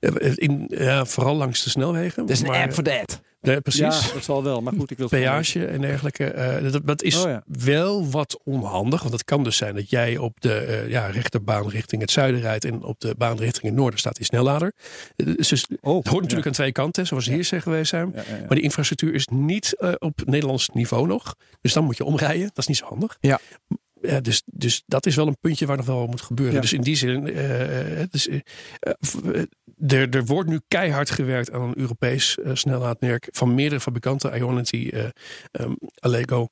Eh, 0.00 0.32
In, 0.34 0.64
ja, 0.68 1.04
vooral 1.04 1.36
langs 1.36 1.64
de 1.64 1.70
snelwegen. 1.70 2.26
Dat 2.26 2.36
is 2.36 2.40
een 2.42 2.48
app 2.54 2.74
voor 2.74 2.82
dat. 2.84 3.20
Nee, 3.40 3.60
precies. 3.60 3.80
Ja, 3.80 4.12
dat 4.14 4.24
zal 4.24 4.42
wel. 4.42 4.62
Maar 4.62 4.72
goed, 4.72 4.90
ik 4.90 4.96
wil 4.98 5.08
het 5.10 5.20
peage 5.20 5.66
en 5.66 5.80
dergelijke. 5.80 6.24
Eh, 6.24 6.72
dat, 6.72 6.86
dat 6.86 7.02
is 7.02 7.16
Oh 7.24 7.30
ja. 7.30 7.42
wel 7.46 8.10
wat 8.10 8.40
onhandig. 8.44 9.00
Want 9.00 9.12
het 9.12 9.24
kan 9.24 9.44
dus 9.44 9.56
zijn 9.56 9.74
dat 9.74 9.90
jij 9.90 10.16
op 10.16 10.40
de 10.40 10.54
eh, 10.54 10.88
ja, 10.88 11.06
rechterbaan 11.06 11.68
richting 11.68 12.00
het 12.00 12.10
zuiden 12.10 12.40
rijdt. 12.40 12.64
En 12.64 12.82
op 12.82 13.00
de 13.00 13.14
baan 13.18 13.36
richting 13.38 13.64
het 13.66 13.74
noorden 13.74 13.98
staat 13.98 14.16
die 14.16 14.24
snellader. 14.24 14.72
Eh, 15.16 15.26
Dus 15.36 15.50
het 15.50 15.66
Oh, 15.80 15.92
hoort 15.92 16.04
natuurlijk 16.20 16.46
aan 16.46 16.52
twee 16.52 16.72
kanten, 16.72 17.06
zoals 17.06 17.26
we 17.26 17.32
hier 17.32 17.44
zijn 17.44 17.62
geweest 17.62 17.90
zijn. 17.90 18.12
Ja, 18.14 18.22
ja, 18.28 18.34
ja. 18.36 18.40
Maar 18.40 18.54
die 18.54 18.64
infrastructuur 18.64 19.14
is 19.14 19.26
niet 19.26 19.76
op 19.98 20.20
Nederlands 20.24 20.68
niveau 20.72 21.06
nog. 21.06 21.34
Dus 21.60 21.72
dan 21.72 21.84
moet 21.84 21.96
je 21.96 22.04
omrijden. 22.04 22.46
Dat 22.46 22.58
is 22.58 22.66
niet 22.66 22.76
zo 22.76 22.86
handig. 22.86 23.16
Ja. 23.20 23.38
Ja, 24.02 24.20
dus, 24.20 24.42
dus 24.46 24.82
dat 24.86 25.06
is 25.06 25.16
wel 25.16 25.26
een 25.26 25.38
puntje 25.40 25.66
waar 25.66 25.76
nog 25.76 25.86
wel 25.86 26.06
moet 26.06 26.20
gebeuren. 26.20 26.54
Ja. 26.54 26.60
Dus 26.60 26.72
in 26.72 26.80
die 26.80 26.96
zin, 26.96 27.26
eh, 27.26 28.00
eh, 28.00 28.08
dus, 28.10 28.28
eh, 28.28 28.40
er, 29.86 30.10
er 30.10 30.24
wordt 30.24 30.48
nu 30.48 30.60
keihard 30.68 31.10
gewerkt 31.10 31.52
aan 31.52 31.62
een 31.62 31.78
Europees 31.78 32.38
eh, 32.38 32.50
snellaadmerk 32.54 33.28
van 33.30 33.54
meerdere 33.54 33.80
fabrikanten, 33.80 34.36
Ionity, 34.36 34.90
eh 34.92 35.08
ehm, 35.50 35.72
Allego. 35.98 36.48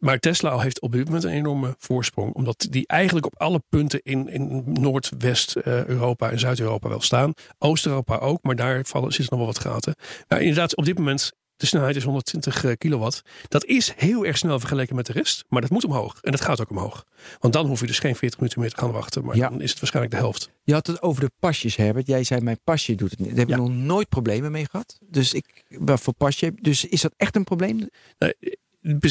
Maar 0.00 0.18
Tesla 0.18 0.58
heeft 0.58 0.80
op 0.80 0.92
dit 0.92 1.04
moment 1.04 1.24
een 1.24 1.30
enorme 1.30 1.74
voorsprong, 1.78 2.34
omdat 2.34 2.66
die 2.70 2.86
eigenlijk 2.86 3.26
op 3.26 3.40
alle 3.40 3.62
punten 3.68 4.00
in, 4.02 4.28
in 4.28 4.62
Noordwest-Europa 4.66 6.30
en 6.30 6.38
Zuid-Europa 6.38 6.88
wel 6.88 7.00
staan. 7.00 7.32
Oost-Europa 7.58 8.16
ook, 8.16 8.42
maar 8.42 8.56
daar 8.56 8.84
vallen, 8.84 9.12
zitten 9.12 9.36
nog 9.36 9.46
wel 9.46 9.54
wat 9.54 9.72
gaten. 9.72 9.94
Nou, 10.28 10.42
inderdaad, 10.42 10.76
op 10.76 10.84
dit 10.84 10.98
moment 10.98 11.32
de 11.56 11.66
snelheid 11.66 11.96
is 11.96 12.02
120 12.04 12.76
kilowatt. 12.78 13.22
Dat 13.48 13.64
is 13.64 13.92
heel 13.96 14.24
erg 14.26 14.36
snel 14.38 14.58
vergeleken 14.58 14.96
met 14.96 15.06
de 15.06 15.12
rest. 15.12 15.44
Maar 15.48 15.60
dat 15.60 15.70
moet 15.70 15.84
omhoog. 15.84 16.18
En 16.20 16.30
dat 16.30 16.40
gaat 16.40 16.60
ook 16.60 16.70
omhoog. 16.70 17.04
Want 17.38 17.52
dan 17.54 17.66
hoef 17.66 17.80
je 17.80 17.86
dus 17.86 17.98
geen 17.98 18.16
40 18.16 18.38
minuten 18.38 18.60
meer 18.60 18.70
te 18.70 18.76
gaan 18.76 18.92
wachten. 18.92 19.24
Maar 19.24 19.36
Ja. 19.36 19.48
dan 19.48 19.60
is 19.60 19.70
het 19.70 19.78
waarschijnlijk 19.78 20.14
de 20.14 20.20
helft. 20.20 20.50
Je 20.64 20.72
had 20.72 20.86
het 20.86 21.02
over 21.02 21.20
de 21.20 21.30
pasjes, 21.38 21.76
Herbert. 21.76 22.06
Jij 22.06 22.24
zei 22.24 22.40
mijn 22.40 22.60
pasje 22.64 22.94
doet 22.94 23.10
het 23.10 23.18
niet. 23.18 23.28
Daar 23.28 23.38
heb 23.38 23.48
ik 23.48 23.54
Ja. 23.54 23.60
nog 23.60 23.70
nooit 23.70 24.08
problemen 24.08 24.52
mee 24.52 24.66
gehad. 24.70 24.98
Dus 25.08 25.32
ik, 25.34 25.64
voor 25.84 26.14
pasje. 26.14 26.52
Dus 26.60 26.84
is 26.84 27.00
dat 27.00 27.14
echt 27.16 27.36
een 27.36 27.44
probleem? 27.44 27.88
Nee, 28.18 28.34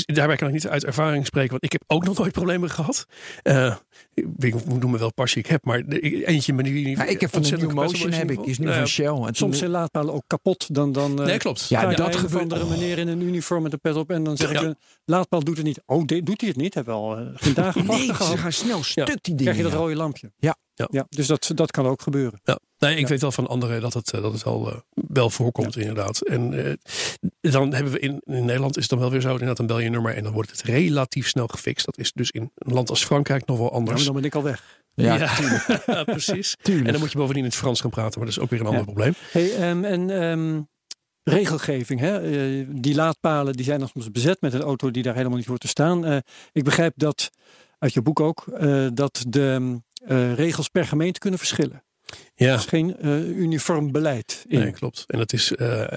daarbij 0.06 0.36
kan 0.36 0.48
ik 0.48 0.54
niet 0.54 0.68
uit 0.68 0.86
ervaring 0.86 1.26
spreken. 1.26 1.50
Want 1.52 1.64
ik 1.64 1.72
heb 1.72 1.84
ook 1.88 2.06
nog 2.06 2.18
nooit 2.18 2.32
problemen 2.32 2.70
gehad. 2.70 3.06
Eh 3.42 3.76
ik 4.38 4.54
hoe 4.54 4.78
noemen 4.78 5.00
wel 5.00 5.14
pasje 5.14 5.40
ik 5.40 5.46
heb. 5.48 5.66
Maar 5.66 5.80
eentje 5.88 6.54
met 6.54 6.66
die 6.66 6.90
Ja, 6.90 7.04
ik 7.06 7.22
heb 7.22 7.30
van 7.30 7.42
de 7.42 7.58
New 7.58 7.72
Motion 7.72 8.12
heb 8.12 8.32
ik. 8.32 8.46
Is 8.46 8.58
nu 8.58 8.68
van 8.68 8.76
ja, 8.76 8.86
Shell. 8.86 9.08
En 9.08 9.34
Soms 9.36 9.58
zijn 9.58 9.70
laadpalen 9.72 10.14
ook 10.14 10.24
kapot. 10.28 10.74
Dan, 10.76 10.92
dan 10.92 11.20
eh, 11.20 11.26
Nee, 11.26 11.38
klopt. 11.38 11.68
Ja, 11.70 11.90
je 11.90 11.96
dat 11.96 12.14
een 12.14 12.20
gebeurt- 12.20 12.42
andere 12.42 12.66
meneer 12.66 12.98
in 12.98 13.08
een 13.08 13.22
uniform 13.22 13.64
met 13.64 13.74
een 13.74 13.80
pet 13.80 13.96
op. 13.96 14.10
En 14.12 14.24
dan 14.24 14.38
zeg 14.38 14.52
Ja. 14.52 14.60
ik, 14.60 14.66
een 14.66 14.76
laadpaal 15.06 15.44
doet 15.44 15.58
het 15.58 15.66
niet. 15.66 15.82
Oh, 15.86 16.06
dit 16.06 16.26
doet 16.26 16.40
hij 16.42 16.50
het 16.50 16.58
niet. 16.58 16.74
Heb 16.74 16.86
wel 16.86 17.18
eh, 17.18 17.26
geen 17.34 17.54
dagen 17.54 17.86
Nee, 17.86 17.88
wachten 17.88 18.06
ze 18.08 18.14
gehad. 18.24 18.40
gaan 18.40 18.52
snel 18.52 18.84
stuk 18.84 19.06
die 19.08 19.16
dingen. 19.22 19.38
Krijg 19.38 19.58
je 19.58 19.64
dat 19.64 19.72
ja. 19.72 19.78
rode 19.78 19.96
lampje. 19.96 20.32
Ja. 20.38 20.56
Ja. 20.92 21.06
dus 21.10 21.28
dat, 21.28 21.52
dat 21.56 21.72
kan 21.72 21.86
ook 21.86 22.02
gebeuren. 22.02 22.40
Ja. 22.44 22.60
Nee, 22.84 22.96
ik 22.96 23.02
Ja. 23.02 23.08
weet 23.08 23.22
wel 23.22 23.32
van 23.32 23.48
anderen 23.48 23.82
dat 23.82 23.94
het, 23.94 24.12
eh, 24.12 24.22
dat 24.22 24.34
het 24.34 24.46
al 24.46 24.70
eh, 24.72 24.78
wel 24.94 25.30
voorkomt 25.30 25.78
inderdaad. 25.78 26.22
En 26.22 26.66
eh, 27.42 27.52
dan 27.52 27.74
hebben 27.74 27.92
we 27.94 28.00
in, 28.00 28.22
in 28.26 28.46
Nederland 28.46 28.76
is 28.76 28.82
het 28.82 28.90
dan 28.92 29.00
wel 29.00 29.12
weer 29.12 29.22
zo. 29.22 29.32
Inderdaad, 29.32 29.58
dan 29.58 29.66
bel 29.68 29.80
je 29.80 29.86
een 29.86 29.92
nummer 29.92 30.16
en 30.16 30.24
dan 30.24 30.34
wordt 30.34 30.52
het 30.52 30.62
relatief 30.62 31.28
snel 31.28 31.48
gefixt. 31.48 31.86
Dat 31.86 31.98
is 31.98 32.12
dus 32.12 32.32
in 32.32 32.52
een 32.56 32.74
land 32.74 32.90
als 32.90 33.06
Frankrijk 33.06 33.46
nog 33.46 33.58
wel 33.58 33.72
anders. 33.74 34.04
dan 34.06 34.14
ben 34.14 34.24
ik 34.24 34.36
al 34.36 34.44
weg. 34.44 34.82
Ja, 34.94 35.16
Ja, 35.86 36.04
precies. 36.04 36.56
tuurlijk. 36.62 36.86
En 36.86 36.92
dan 36.92 37.02
moet 37.02 37.12
je 37.12 37.18
bovendien 37.18 37.44
in 37.44 37.50
het 37.50 37.60
Frans 37.60 37.82
gaan 37.82 37.90
praten. 37.90 38.20
Maar 38.20 38.28
dat 38.28 38.38
is 38.38 38.44
ook 38.44 38.50
weer 38.50 38.60
een 38.60 38.66
ander 38.66 38.80
Ja. 38.86 38.92
probleem. 38.92 39.14
Hey, 39.32 39.56
ehm, 39.56 39.84
en 39.84 40.10
ehm, 40.10 40.62
regelgeving. 41.24 42.00
Hè? 42.00 42.22
Die 42.82 42.96
laadpalen 42.96 43.54
die 43.54 43.66
zijn 43.66 43.80
dan 43.80 43.88
soms 43.88 44.12
bezet 44.12 44.42
met 44.42 44.54
een 44.54 44.62
auto 44.62 44.92
die 44.92 45.04
daar 45.04 45.16
helemaal 45.16 45.38
niet 45.38 45.48
voor 45.48 45.58
te 45.58 45.68
staan. 45.68 46.06
Eh, 46.06 46.18
ik 46.52 46.64
begrijp 46.64 46.94
dat, 46.96 47.30
uit 47.80 47.94
je 47.94 48.02
boek 48.02 48.20
ook, 48.20 48.48
eh, 48.48 48.88
dat 48.94 49.24
de 49.28 49.80
eh, 50.06 50.34
regels 50.34 50.68
per 50.70 50.86
gemeente 50.86 51.20
kunnen 51.20 51.40
verschillen. 51.40 51.83
Ja. 52.36 52.48
Er 52.48 52.54
is 52.60 52.66
geen 52.66 52.98
eh, 52.98 53.28
uniform 53.28 53.92
beleid 53.92 54.46
in. 54.48 54.60
Nee, 54.60 54.72
klopt. 54.72 55.04
En 55.08 55.18
dat 55.18 55.34
is 55.34 55.52
eh, 55.56 55.88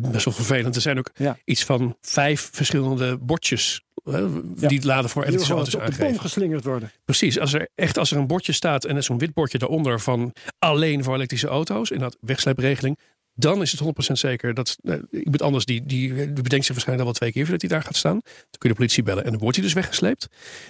best 0.00 0.24
wel 0.24 0.34
vervelend. 0.34 0.74
Er 0.76 0.80
zijn 0.82 0.98
ook 0.98 1.10
Ja. 1.14 1.38
iets 1.44 1.64
van 1.64 1.96
vijf 2.00 2.48
verschillende 2.52 3.16
bordjes 3.18 3.80
eh, 4.04 4.12
Ja. 4.56 4.68
die 4.68 4.76
het 4.76 4.84
laden 4.86 5.10
voor 5.10 5.22
elektrische 5.22 5.54
auto's 5.54 5.74
op 5.74 5.80
de 5.86 5.90
bom 5.90 6.00
aangeven. 6.00 6.20
geslingerd 6.20 6.64
worden. 6.64 6.90
Precies. 7.04 7.38
Als 7.38 7.52
er 7.52 7.68
echt 7.74 7.98
als 7.98 8.10
er 8.10 8.16
een 8.16 8.26
bordje 8.26 8.52
staat 8.52 8.84
en 8.84 8.90
er 8.90 8.96
is 8.96 9.06
zo'n 9.06 9.18
wit 9.18 9.34
bordje 9.34 9.58
daaronder 9.58 10.00
van 10.00 10.32
alleen 10.58 11.04
voor 11.04 11.14
elektrische 11.14 11.46
auto's 11.48 11.90
en 11.90 11.98
dat 11.98 12.16
wegsleepregeling, 12.20 12.98
dan 13.36 13.62
is 13.62 13.72
het 13.72 13.80
100% 14.10 14.12
zeker 14.12 14.54
dat 14.54 14.76
uh, 14.82 14.94
iemand 15.10 15.42
anders 15.42 15.64
die, 15.64 15.86
die, 15.86 16.14
die 16.14 16.42
bedenkt 16.42 16.64
zich 16.64 16.74
waarschijnlijk 16.74 16.98
al 16.98 17.04
wel 17.04 17.12
twee 17.12 17.32
keer 17.32 17.42
voordat 17.42 17.60
hij 17.60 17.70
daar 17.70 17.82
gaat 17.82 17.96
staan. 17.96 18.20
Dan 18.22 18.58
kun 18.58 18.60
je 18.60 18.68
de 18.68 18.74
politie 18.74 19.02
bellen 19.02 19.24
en 19.24 19.30
dan 19.30 19.40
wordt 19.40 19.56
hij 19.56 19.64
dus 19.64 19.74
weggesleept. 19.74 20.26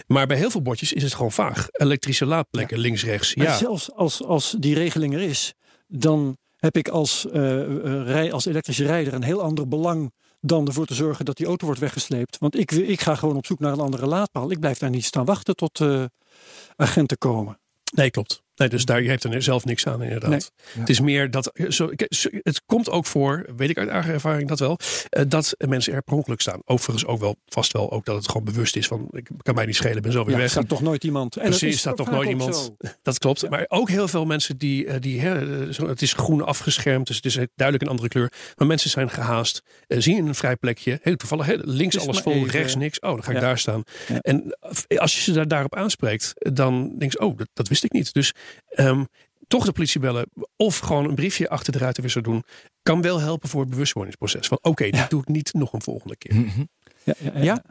Maar 0.07 0.27
bij 0.27 0.37
heel 0.37 0.51
veel 0.51 0.63
bordjes 0.63 0.93
is 0.93 1.03
het 1.03 1.15
gewoon 1.15 1.33
vaag. 1.33 1.69
Elektrische 1.71 2.27
laadplekken, 2.27 2.79
links, 2.79 3.05
rechts. 3.05 3.35
Maar 3.35 3.47
Ja, 3.47 3.57
zelfs 3.57 3.93
als, 3.93 4.23
als 4.23 4.57
die 4.59 4.75
regeling 4.75 5.15
er 5.15 5.21
is, 5.21 5.55
dan 5.87 6.37
heb 6.57 6.77
ik 6.77 6.89
als, 6.89 7.27
eh, 7.27 7.63
eh, 7.63 8.07
rij, 8.07 8.33
als 8.33 8.47
elektrische 8.47 8.85
rijder 8.85 9.15
een 9.15 9.23
heel 9.23 9.43
ander 9.43 9.69
belang 9.69 10.13
dan 10.41 10.67
ervoor 10.67 10.87
te 10.87 10.95
zorgen 10.95 11.25
dat 11.25 11.37
die 11.37 11.47
auto 11.47 11.67
wordt 11.67 11.81
weggesleept. 11.81 12.39
Want 12.39 12.59
ik, 12.59 12.73
ik 12.73 13.01
ga 13.01 13.15
gewoon 13.15 13.37
op 13.37 13.47
zoek 13.47 13.59
naar 13.59 13.73
een 13.73 13.81
andere 13.81 14.07
laadpaal. 14.07 14.51
Ik 14.51 14.61
blijf 14.61 14.79
daar 14.79 14.91
niet 14.91 15.05
staan 15.05 15.25
wachten 15.25 15.57
tot 15.57 15.81
eh, 15.81 16.05
agenten 16.77 17.19
komen. 17.19 17.59
nee, 17.95 18.11
klopt. 18.11 18.45
Nee, 18.57 18.69
dus 18.69 18.85
daar, 18.85 19.03
je 19.03 19.09
hebt 19.09 19.25
er 19.25 19.43
zelf 19.43 19.65
niks 19.65 19.87
aan 19.87 20.03
inderdaad. 20.03 20.31
Nee. 20.31 20.41
Het 20.79 20.89
is 20.89 21.01
meer 21.01 21.31
dat, 21.31 21.51
zo, 21.69 21.91
het 22.43 22.63
komt 22.67 22.91
ook 22.91 23.07
voor, 23.07 23.47
weet 23.57 23.71
ik 23.71 23.79
uit 23.79 23.89
eigen 23.89 24.13
ervaring 24.13 24.49
dat 24.49 24.59
wel, 24.59 24.79
eh, 25.11 25.23
dat 25.29 25.55
mensen 25.69 25.93
er 25.93 26.03
per 26.03 26.15
ongeluk 26.15 26.41
staan. 26.41 26.61
Overigens 26.65 27.07
ook 27.07 27.21
wel, 27.21 27.37
vast 27.47 27.73
wel 27.73 27.93
ook 27.93 28.05
dat 28.05 28.17
het 28.17 28.27
gewoon 28.29 28.45
bewust 28.45 28.77
is 28.77 28.87
van, 28.87 29.09
ik 29.11 29.29
kan 29.43 29.55
mij 29.55 29.67
niet 29.67 29.77
schelen, 29.77 30.03
ben 30.03 30.13
zo 30.13 30.19
weer 30.19 30.29
Ja, 30.29 30.35
er 30.35 30.41
weg. 30.41 30.51
staat 30.51 30.69
toch 30.69 30.83
nooit 30.83 31.05
iemand. 31.05 31.37
En 31.37 31.41
dat 31.43 31.51
Precies, 31.51 31.75
is 31.75 31.81
staat 31.81 31.97
toch 31.97 32.11
nooit 32.11 32.29
iemand. 32.29 32.57
zo. 32.57 32.77
Dat 33.03 33.19
klopt. 33.19 33.51
Maar 33.51 33.65
ook 33.69 33.89
heel 33.89 34.09
veel 34.09 34.25
mensen 34.25 34.59
die, 34.59 34.87
eh, 34.87 35.01
die 35.01 35.21
hè, 35.21 35.61
eh, 35.71 35.79
het 35.89 36.03
is 36.03 36.13
groen 36.13 36.43
afgeschermd, 36.45 37.07
dus 37.07 37.17
het 37.17 37.25
is 37.25 37.35
duidelijk 37.35 37.83
een 37.83 37.91
andere 37.91 38.09
kleur. 38.09 38.33
Maar 38.57 38.67
mensen 38.67 38.91
zijn 38.91 39.11
gehaast, 39.11 39.63
eh, 39.87 40.01
zien 40.01 40.27
een 40.27 40.35
vrij 40.35 40.57
plekje, 40.57 40.99
heel 41.03 41.17
toevallig, 41.17 41.47
hè, 41.47 41.55
links 41.61 41.99
alles 41.99 42.19
vol, 42.19 42.33
even- 42.33 42.49
rechts 42.51 42.75
niks. 42.77 42.99
Oh, 43.01 43.11
dan 43.11 43.25
ga 43.25 43.33
ik 43.33 43.41
daar 43.41 43.59
staan. 43.59 43.83
En 44.21 44.57
als 44.97 45.15
je 45.17 45.21
ze 45.23 45.33
daar, 45.33 45.49
daarop 45.49 45.75
aanspreekt, 45.75 46.33
dan 46.55 46.95
denk 46.99 47.13
je, 47.13 47.21
oh, 47.21 47.39
dat, 47.39 47.49
dat 47.53 47.69
wist 47.69 47.85
ik 47.85 47.93
niet. 47.93 48.13
Dus 48.13 48.33
ehm, 48.69 49.05
toch 49.49 49.65
de 49.65 49.73
politie 49.73 50.01
bellen 50.01 50.27
of 50.57 50.79
gewoon 50.79 51.05
een 51.05 51.15
briefje 51.15 51.49
achter 51.49 51.73
de 51.73 51.79
ruitenwisser 51.79 52.23
doen, 52.23 52.45
kan 52.83 53.03
wel 53.03 53.21
helpen 53.21 53.49
voor 53.49 53.61
het 53.61 53.71
bewustwordingsproces. 53.71 54.47
Van 54.49 54.59
oké, 54.63 54.91
dit 54.91 55.11
doe 55.11 55.21
ik 55.21 55.29
niet 55.29 55.53
nog 55.53 55.73
een 55.73 55.83
volgende 55.83 56.17
keer. 56.17 56.35
Mhm. 56.35 56.65
Ja, 57.05 57.15
ja, 57.19 57.31
ja, 57.35 57.43
Ja? 57.43 57.63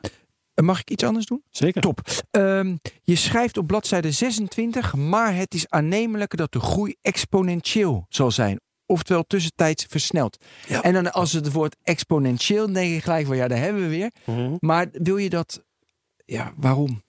Mag 0.63 0.79
ik 0.79 0.89
iets 0.89 1.03
anders 1.03 1.25
doen? 1.25 1.43
zeker. 1.49 1.81
Top. 1.81 2.01
Ehm, 2.31 2.75
je 3.03 3.15
schrijft 3.15 3.57
op 3.57 3.67
bladzijde 3.67 4.11
26, 4.11 4.95
maar 4.95 5.35
het 5.35 5.53
is 5.53 5.69
aannemelijk 5.69 6.37
dat 6.37 6.51
de 6.51 6.59
groei 6.59 6.95
exponentieel 7.01 8.05
zal 8.09 8.31
zijn. 8.31 8.59
Oftewel 8.85 9.23
tussentijds 9.23 9.85
versneld. 9.89 10.37
Ja. 10.67 10.81
En 10.81 10.93
dan 10.93 11.11
als 11.11 11.31
het 11.33 11.51
woord 11.51 11.75
exponentieel, 11.83 12.71
denk 12.73 12.93
je 12.93 13.01
gelijk 13.01 13.25
van 13.27 13.35
ja, 13.35 13.47
daar 13.47 13.57
hebben 13.57 13.81
we 13.81 13.87
weer. 13.87 14.11
Mhm. 14.25 14.55
Maar 14.59 14.87
wil 14.91 15.17
je 15.17 15.29
dat, 15.29 15.63
ja, 16.25 16.53
waarom? 16.57 17.03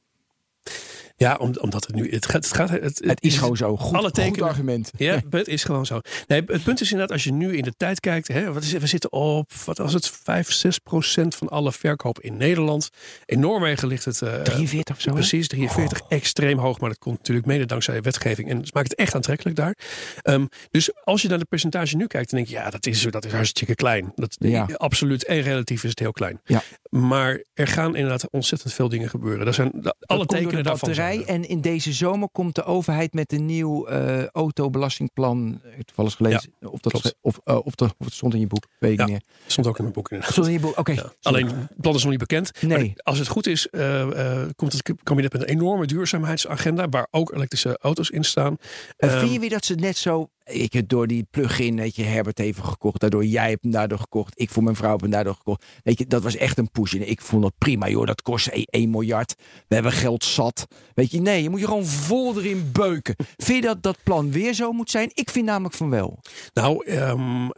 Ja, 1.19 1.35
om, 1.35 1.55
omdat 1.61 1.87
het 1.87 1.95
nu, 1.95 2.11
het 2.11 2.27
gaat, 2.27 2.45
het 2.45 2.55
gaat, 2.55 2.69
het, 2.71 3.03
Het 3.05 3.23
is 3.23 3.39
gewoon 3.39 3.57
zo. 3.57 3.77
Goed, 3.77 3.93
alle 3.97 4.03
goed 4.05 4.15
tekenen- 4.15 4.49
argument. 4.49 4.91
Ja, 4.97 5.21
het 5.31 5.49
is 5.49 5.65
gewoon 5.65 5.87
zo. 5.87 6.01
Nee, 6.27 6.43
het 6.47 6.63
punt 6.63 6.81
is 6.81 6.91
inderdaad, 6.91 7.13
als 7.13 7.25
je 7.25 7.33
nu 7.33 7.57
in 7.57 7.63
de 7.63 7.73
tijd 7.77 8.01
kijkt, 8.01 8.29
hè, 8.29 8.53
wat 8.53 8.63
is, 8.63 8.73
het? 8.73 8.81
we 8.81 8.87
zitten 8.87 9.13
op, 9.13 9.53
wat 9.65 9.79
was 9.79 9.93
het, 9.93 10.09
5, 10.23 10.53
6 10.53 10.79
procent 10.79 11.35
van 11.35 11.49
alle 11.49 11.73
verkoop 11.73 12.21
in 12.21 12.37
Nederland. 12.37 12.89
In 13.25 13.41
Noorwegen 13.41 13.89
ligt 13.89 14.05
het. 14.05 14.23
eh, 14.23 14.41
43 14.43 14.95
of 14.97 15.01
zo. 15.03 15.13
Precies, 15.13 15.49
43, 15.49 16.01
extreem 16.09 16.59
hoog. 16.59 16.81
Maar 16.81 16.89
dat 16.89 16.99
komt 16.99 17.17
natuurlijk 17.19 17.47
mede 17.47 17.65
dankzij 17.67 18.03
wetgeving. 18.03 18.49
En 18.51 18.61
dat 18.61 18.75
maakt 18.75 18.91
het 18.91 18.99
echt 18.99 19.15
aantrekkelijk 19.15 19.57
daar. 19.57 19.77
Ehm, 20.23 20.47
dus 20.71 20.91
als 21.05 21.23
je 21.23 21.29
naar 21.29 21.39
de 21.39 21.45
percentage 21.45 21.97
nu 21.97 22.07
kijkt, 22.07 22.31
dan 22.31 22.39
denk 22.39 22.51
je, 22.51 22.57
ja, 22.57 22.71
dat 22.71 22.87
is, 22.87 23.03
dat 23.11 23.25
is 23.25 23.33
hartstikke 23.33 23.75
klein. 23.75 24.13
Dat, 24.15 24.37
Ja. 24.39 24.69
Absoluut 24.77 25.25
en 25.25 25.41
relatief 25.41 25.85
is 25.85 25.91
het 25.91 25.99
heel 25.99 26.13
klein. 26.13 26.41
Ja. 26.45 26.63
Maar 26.91 27.43
er 27.55 27.67
gaan 27.67 27.95
inderdaad 27.97 28.31
ontzettend 28.31 28.73
veel 28.73 28.89
dingen 28.89 29.09
gebeuren. 29.11 29.47
Er 29.47 29.55
zijn 29.55 29.73
alle 30.01 30.27
tekenen 30.27 30.57
de 30.57 30.63
daarvan. 30.63 30.89
En 31.15 31.49
in 31.49 31.61
deze 31.61 31.93
zomer 31.93 32.29
komt 32.33 32.55
de 32.55 32.65
overheid 32.65 33.13
met 33.15 33.33
een 33.33 33.47
nieuw 33.47 33.87
eh, 33.87 34.27
autobelastingplan. 34.27 35.61
Ik 35.65 35.71
heb 35.77 35.87
Toevallig 35.87 36.15
gelezen. 36.15 36.53
of, 36.61 36.81
dat, 36.81 36.93
klopt. 36.93 37.15
of, 37.21 37.41
eh, 37.45 37.59
of, 37.65 37.73
het 37.99 38.13
stond 38.13 38.35
in 38.35 38.41
je 38.41 38.47
boek. 38.47 38.67
Weet 38.79 38.93
ik 38.93 38.99
Ja. 38.99 39.05
niet 39.07 39.25
stond 39.47 39.67
ook 39.67 39.77
in 39.77 39.83
mijn 39.83 39.95
boek 39.95 40.09
inderdaad. 40.11 40.33
Stond 40.33 40.47
in 40.47 40.53
je 40.53 40.61
boek. 40.61 40.79
Oké. 40.79 40.93
Ja. 40.93 41.13
Alleen, 41.23 41.47
het 41.47 41.81
plan 41.81 41.95
is 41.95 42.01
nog 42.03 42.11
niet 42.11 42.21
bekend. 42.21 42.63
Nee. 42.63 42.79
Maar 42.79 42.91
als 42.97 43.19
het 43.19 43.29
goed 43.29 43.47
is, 43.47 43.69
eh, 43.69 44.43
eh, 44.43 44.49
komt 44.57 44.73
het 44.73 44.93
kabinet 45.03 45.33
met 45.33 45.43
een 45.43 45.49
enorme 45.49 45.87
duurzaamheidsagenda. 45.87 46.89
Waar 46.89 47.09
ook 47.11 47.33
elektrische 47.35 47.79
auto's 47.81 48.11
in 48.11 48.25
staan. 48.25 48.57
En 48.97 49.09
Ehm, 49.09 49.19
vind 49.19 49.33
je 49.33 49.39
weer 49.41 49.51
dat 49.51 49.65
ze 49.65 49.73
het 49.73 49.81
net 49.81 49.97
zo... 49.97 50.29
Ik 50.47 50.73
heb 50.73 50.89
door 50.89 51.07
die 51.07 51.27
plug-in, 51.31 51.77
weet 51.77 51.97
je, 51.97 52.03
Herbert 52.03 52.39
even 52.39 52.65
gekocht. 52.65 53.01
Daardoor 53.01 53.25
jij 53.25 53.49
hebt 53.49 53.63
hem 53.63 53.73
daardoor 53.73 53.99
gekocht. 53.99 54.41
Ik 54.41 54.51
voor 54.51 54.63
mijn 54.63 54.77
vrouw 54.77 54.91
heb 54.91 55.01
hem 55.01 55.11
daardoor 55.11 55.35
gekocht. 55.35 55.65
Weet 55.83 55.99
je, 55.99 56.07
dat 56.07 56.23
was 56.23 56.37
echt 56.37 56.59
een 56.59 56.71
push. 56.71 56.95
En 56.95 57.09
ik 57.09 57.21
vond 57.21 57.45
het 57.45 57.59
prima, 57.59 57.89
joh. 57.89 58.07
Dat 58.07 58.23
kost 58.23 58.47
1 58.47 58.91
miljard. 58.91 59.35
We 59.69 59.75
hebben 59.75 59.93
geld 59.93 60.25
zat. 60.25 60.67
Weet 60.95 61.11
je, 61.11 61.21
nee, 61.21 61.43
je 61.43 61.51
moet 61.51 61.61
je 61.61 61.67
gewoon 61.67 61.85
vol 61.85 62.39
erin 62.39 62.71
beuken. 62.73 63.15
vind 63.37 63.59
je 63.59 63.69
dat 63.69 63.83
dat 63.83 63.99
plan 64.03 64.33
weer 64.33 64.55
zo 64.55 64.73
moet 64.73 64.91
zijn? 64.91 65.11
Ik 65.15 65.31
vind 65.31 65.47
namelijk 65.47 65.75
van 65.75 65.91
wel. 65.91 66.19
Nou, 66.53 66.87
ehm, 66.87 67.49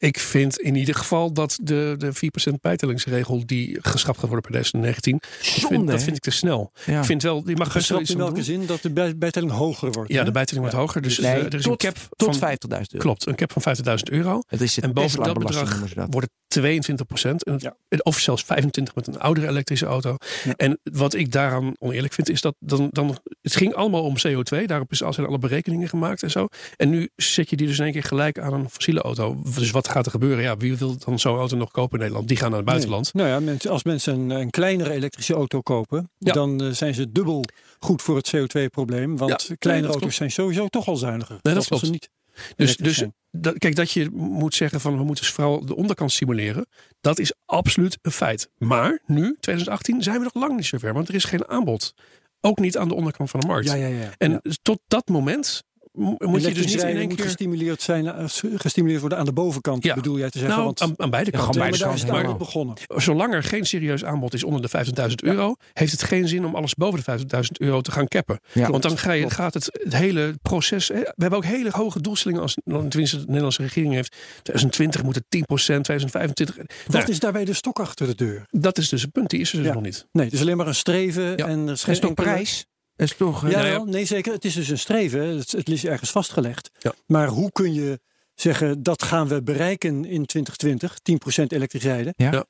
ik 0.00 0.18
vind 0.18 0.58
in 0.60 0.74
ieder 0.74 0.94
geval 0.94 1.32
dat 1.32 1.58
de, 1.62 1.94
de 1.98 2.12
4% 2.50 2.54
bijtellingsregel 2.60 3.42
die 3.46 3.78
geschrapt 3.80 4.18
gaat 4.18 4.28
worden 4.28 4.50
per 4.50 4.60
2019. 4.62 5.18
dat 5.20 5.30
vind, 5.40 5.72
Zonde, 5.72 5.92
dat 5.92 6.02
vind 6.02 6.16
ik 6.16 6.22
te 6.22 6.30
snel. 6.30 6.72
Ja. 6.86 6.98
Ik 6.98 7.04
vind 7.04 7.22
wel, 7.22 7.44
die 7.44 7.56
mag 7.56 7.72
best 7.72 7.88
wel 7.88 8.00
in 8.00 8.16
welke 8.16 8.34
doen. 8.34 8.42
zin? 8.42 8.66
Dat 8.66 8.82
de 8.82 8.90
bij- 8.90 9.16
bijtelling 9.16 9.52
hoger 9.52 9.90
wordt. 9.92 10.10
Ja, 10.12 10.18
hè? 10.18 10.24
de 10.24 10.30
bijtelling 10.30 10.64
wordt 10.64 10.80
hoger. 10.80 11.02
Dus 11.02 11.18
Nee, 11.18 11.32
eh, 11.32 11.44
er 11.44 11.54
is 11.54 11.62
tot, 11.62 11.84
een 11.84 11.92
cap 11.92 12.08
tot 12.16 12.36
van, 12.36 12.48
50.000 12.50 12.92
euro. 12.92 13.04
Klopt, 13.04 13.26
een 13.26 13.34
cap 13.34 13.52
van 13.52 13.62
50.000 13.62 14.10
euro. 14.10 14.40
Het 14.46 14.60
is 14.60 14.78
En 14.80 14.92
boven 14.92 15.22
dat 15.22 15.38
bedrag 15.38 15.78
wordt 15.94 16.14
het 16.20 16.30
22 16.48 17.06
procent. 17.06 17.44
En 17.44 17.52
het- 17.52 17.62
Ja. 17.62 17.76
Of 18.02 18.18
zelfs 18.18 18.42
25 18.44 18.94
met 18.94 19.06
een 19.06 19.18
oudere 19.18 19.48
elektrische 19.48 19.86
auto. 19.86 20.16
En 20.56 20.78
wat 20.82 21.14
ik 21.14 21.32
daaraan 21.32 21.72
oneerlijk 21.78 22.12
vind, 22.12 22.28
is 22.28 22.40
dat 22.40 22.54
dan, 22.58 22.88
dan. 22.92 23.18
Het 23.42 23.56
ging 23.56 23.74
allemaal 23.74 24.02
om 24.04 24.14
CO2. 24.26 24.64
Daarop 24.66 24.90
is, 24.90 24.98
zijn 24.98 25.26
alle 25.26 25.38
berekeningen 25.38 25.88
gemaakt 25.88 26.22
en 26.22 26.30
zo. 26.30 26.46
En 26.76 26.90
nu 26.90 27.08
zet 27.16 27.50
je 27.50 27.56
die 27.56 27.66
dus 27.66 27.78
in 27.78 27.84
één 27.84 27.92
keer 27.92 28.02
gelijk 28.02 28.38
aan 28.38 28.52
een 28.52 28.70
fossiele 28.70 29.00
auto. 29.00 29.42
Dus 29.54 29.70
wat 29.70 29.88
gaat 29.90 30.04
er 30.04 30.10
gebeuren? 30.10 30.42
Ja, 30.44 30.56
wie 30.56 30.76
wil 30.76 30.96
dan 31.04 31.18
zo'n 31.18 31.36
auto 31.38 31.56
nog 31.56 31.70
kopen 31.70 31.92
in 31.92 31.98
Nederland? 31.98 32.28
Die 32.28 32.36
gaan 32.36 32.48
naar 32.48 32.58
het 32.58 32.68
buitenland. 32.68 33.14
Nee. 33.14 33.24
Nou 33.26 33.36
ja, 33.36 33.44
mensen, 33.46 33.70
als 33.70 33.82
mensen 33.84 34.14
een, 34.20 34.30
een 34.30 34.50
kleinere 34.50 34.92
elektrische 34.92 35.34
auto 35.34 35.60
kopen, 35.60 36.10
Ja. 36.18 36.32
dan 36.32 36.62
eh, 36.62 36.70
zijn 36.70 36.94
ze 36.94 37.12
dubbel 37.12 37.44
goed 37.78 38.02
voor 38.02 38.16
het 38.16 38.32
CO2-probleem. 38.36 39.16
Want 39.16 39.30
Ja, 39.30 39.36
kleinere 39.36 39.70
nee, 39.70 39.80
dat 39.82 39.90
auto's 39.90 40.14
zijn 40.16 40.30
sowieso 40.30 40.66
toch 40.68 40.86
al 40.86 40.96
zuiniger. 40.96 41.38
dat 41.42 41.54
als 41.56 41.64
ze 41.64 41.70
klopt. 41.70 41.90
niet 41.90 42.10
Dus, 42.56 42.76
dus 42.76 43.04
dat, 43.30 43.58
kijk, 43.58 43.76
dat 43.76 43.90
je 43.90 44.10
moet 44.12 44.54
zeggen 44.54 44.80
van 44.80 44.96
we 44.96 45.04
moeten 45.04 45.24
dus 45.24 45.32
vooral 45.32 45.66
de 45.66 45.76
onderkant 45.76 46.12
simuleren. 46.12 46.66
Dat 47.00 47.18
is 47.18 47.32
absoluut 47.44 47.98
een 48.02 48.12
feit. 48.12 48.48
Maar 48.58 49.00
nu, 49.06 49.36
2018, 49.40 50.02
zijn 50.02 50.16
we 50.18 50.22
nog 50.22 50.34
lang 50.34 50.56
niet 50.56 50.66
zover. 50.66 50.92
Want 50.92 51.08
er 51.08 51.14
is 51.14 51.24
geen 51.24 51.48
aanbod. 51.48 51.94
Ook 52.40 52.58
niet 52.58 52.78
aan 52.78 52.88
de 52.88 52.94
onderkant 52.94 53.30
van 53.30 53.40
de 53.40 53.46
markt. 53.46 53.66
Ja, 53.68 53.74
ja, 53.74 53.86
ja. 53.86 54.10
En 54.18 54.40
tot 54.62 54.80
dat 54.88 55.08
moment 55.08 55.62
moet 55.92 56.42
je 56.42 56.54
dus 56.54 56.66
niet 56.66 56.82
in 56.82 56.96
één 56.96 57.06
moet 57.08 57.14
keer... 57.16 57.24
gestimuleerd, 57.24 57.82
zijn, 57.82 58.06
eh, 58.06 58.24
gestimuleerd 58.54 59.00
worden 59.00 59.18
aan 59.18 59.24
de 59.24 59.32
bovenkant, 59.32 59.84
Ja. 59.84 59.94
bedoel 59.94 60.18
jij 60.18 60.30
te 60.30 60.38
zeggen. 60.38 60.56
Nou, 60.56 60.66
want 60.68 60.80
aan, 60.80 60.94
aan 60.96 61.10
beide 61.10 61.30
kanten. 61.30 61.60
maar 61.60 61.70
beide 61.70 62.12
allemaal 62.12 62.36
begonnen. 62.36 62.74
Zolang 62.96 63.34
er 63.34 63.42
geen 63.42 63.64
serieus 63.66 64.04
aanbod 64.04 64.34
is 64.34 64.44
onder 64.44 64.62
de 64.62 64.68
25.000 64.68 65.22
euro, 65.22 65.54
heeft 65.72 65.92
het 65.92 66.02
geen 66.02 66.28
zin 66.28 66.44
om 66.46 66.54
alles 66.54 66.74
boven 66.74 66.98
de 66.98 67.04
25.000 67.04 67.50
euro 67.58 67.80
te 67.80 67.90
gaan 67.90 68.08
cappen. 68.08 68.40
Ja. 68.52 68.70
Want 68.70 68.82
dan 68.82 68.98
ga 68.98 69.12
je, 69.12 69.30
gaat 69.30 69.54
het, 69.54 69.78
het 69.82 69.94
hele 69.96 70.34
proces. 70.42 70.88
Hè, 70.88 70.94
we 71.00 71.12
hebben 71.16 71.38
ook 71.38 71.44
hele 71.44 71.70
hoge 71.72 72.00
doelstellingen 72.00 72.42
als 72.42 72.56
tenminste 72.88 73.16
de 73.18 73.24
Nederlandse 73.26 73.62
regering 73.62 73.94
heeft. 73.94 74.16
2020 74.42 75.02
moet 75.02 75.14
het 75.14 75.24
10% 75.24 75.44
2025. 75.80 76.56
Wat 76.56 76.66
Nou, 76.86 77.10
is 77.10 77.18
daarbij 77.18 77.44
de 77.44 77.52
stok 77.54 77.80
achter 77.80 78.06
de 78.06 78.14
deur? 78.14 78.44
dat 78.50 78.78
is 78.78 78.88
dus 78.88 79.02
het 79.02 79.12
punt. 79.12 79.30
Die 79.30 79.40
is 79.40 79.50
er 79.52 79.56
dus 79.58 79.66
Ja. 79.66 79.72
nog 79.72 79.82
niet. 79.82 80.06
Nee, 80.12 80.24
het 80.24 80.34
is 80.34 80.40
alleen 80.40 80.56
maar 80.56 80.66
een 80.66 80.74
streven. 80.74 81.36
Ja. 81.36 81.46
En 81.46 81.68
er 81.68 81.76
geen 81.76 82.14
prijs? 82.14 82.66
Is 83.00 83.16
toch... 83.16 83.50
Ja, 83.50 83.56
Nou 83.62 83.66
ja. 83.66 83.84
nee 83.84 84.04
zeker. 84.04 84.32
Het 84.32 84.44
is 84.44 84.54
dus 84.54 84.68
een 84.68 84.78
streven. 84.78 85.20
Het, 85.38 85.52
het 85.52 85.68
is 85.68 85.84
ergens 85.84 86.10
vastgelegd. 86.10 86.70
Ja. 86.78 86.92
Maar 87.06 87.28
hoe 87.28 87.52
kun 87.52 87.74
je 87.74 88.00
zeggen 88.34 88.82
dat 88.82 89.02
gaan 89.02 89.28
we 89.28 89.42
bereiken 89.42 90.04
in 90.04 90.26
2020? 90.26 90.96
10% 91.42 91.44
elektrisch 91.46 91.82
rijden. 91.82 92.12
Ja. 92.16 92.32
Ja. 92.32 92.44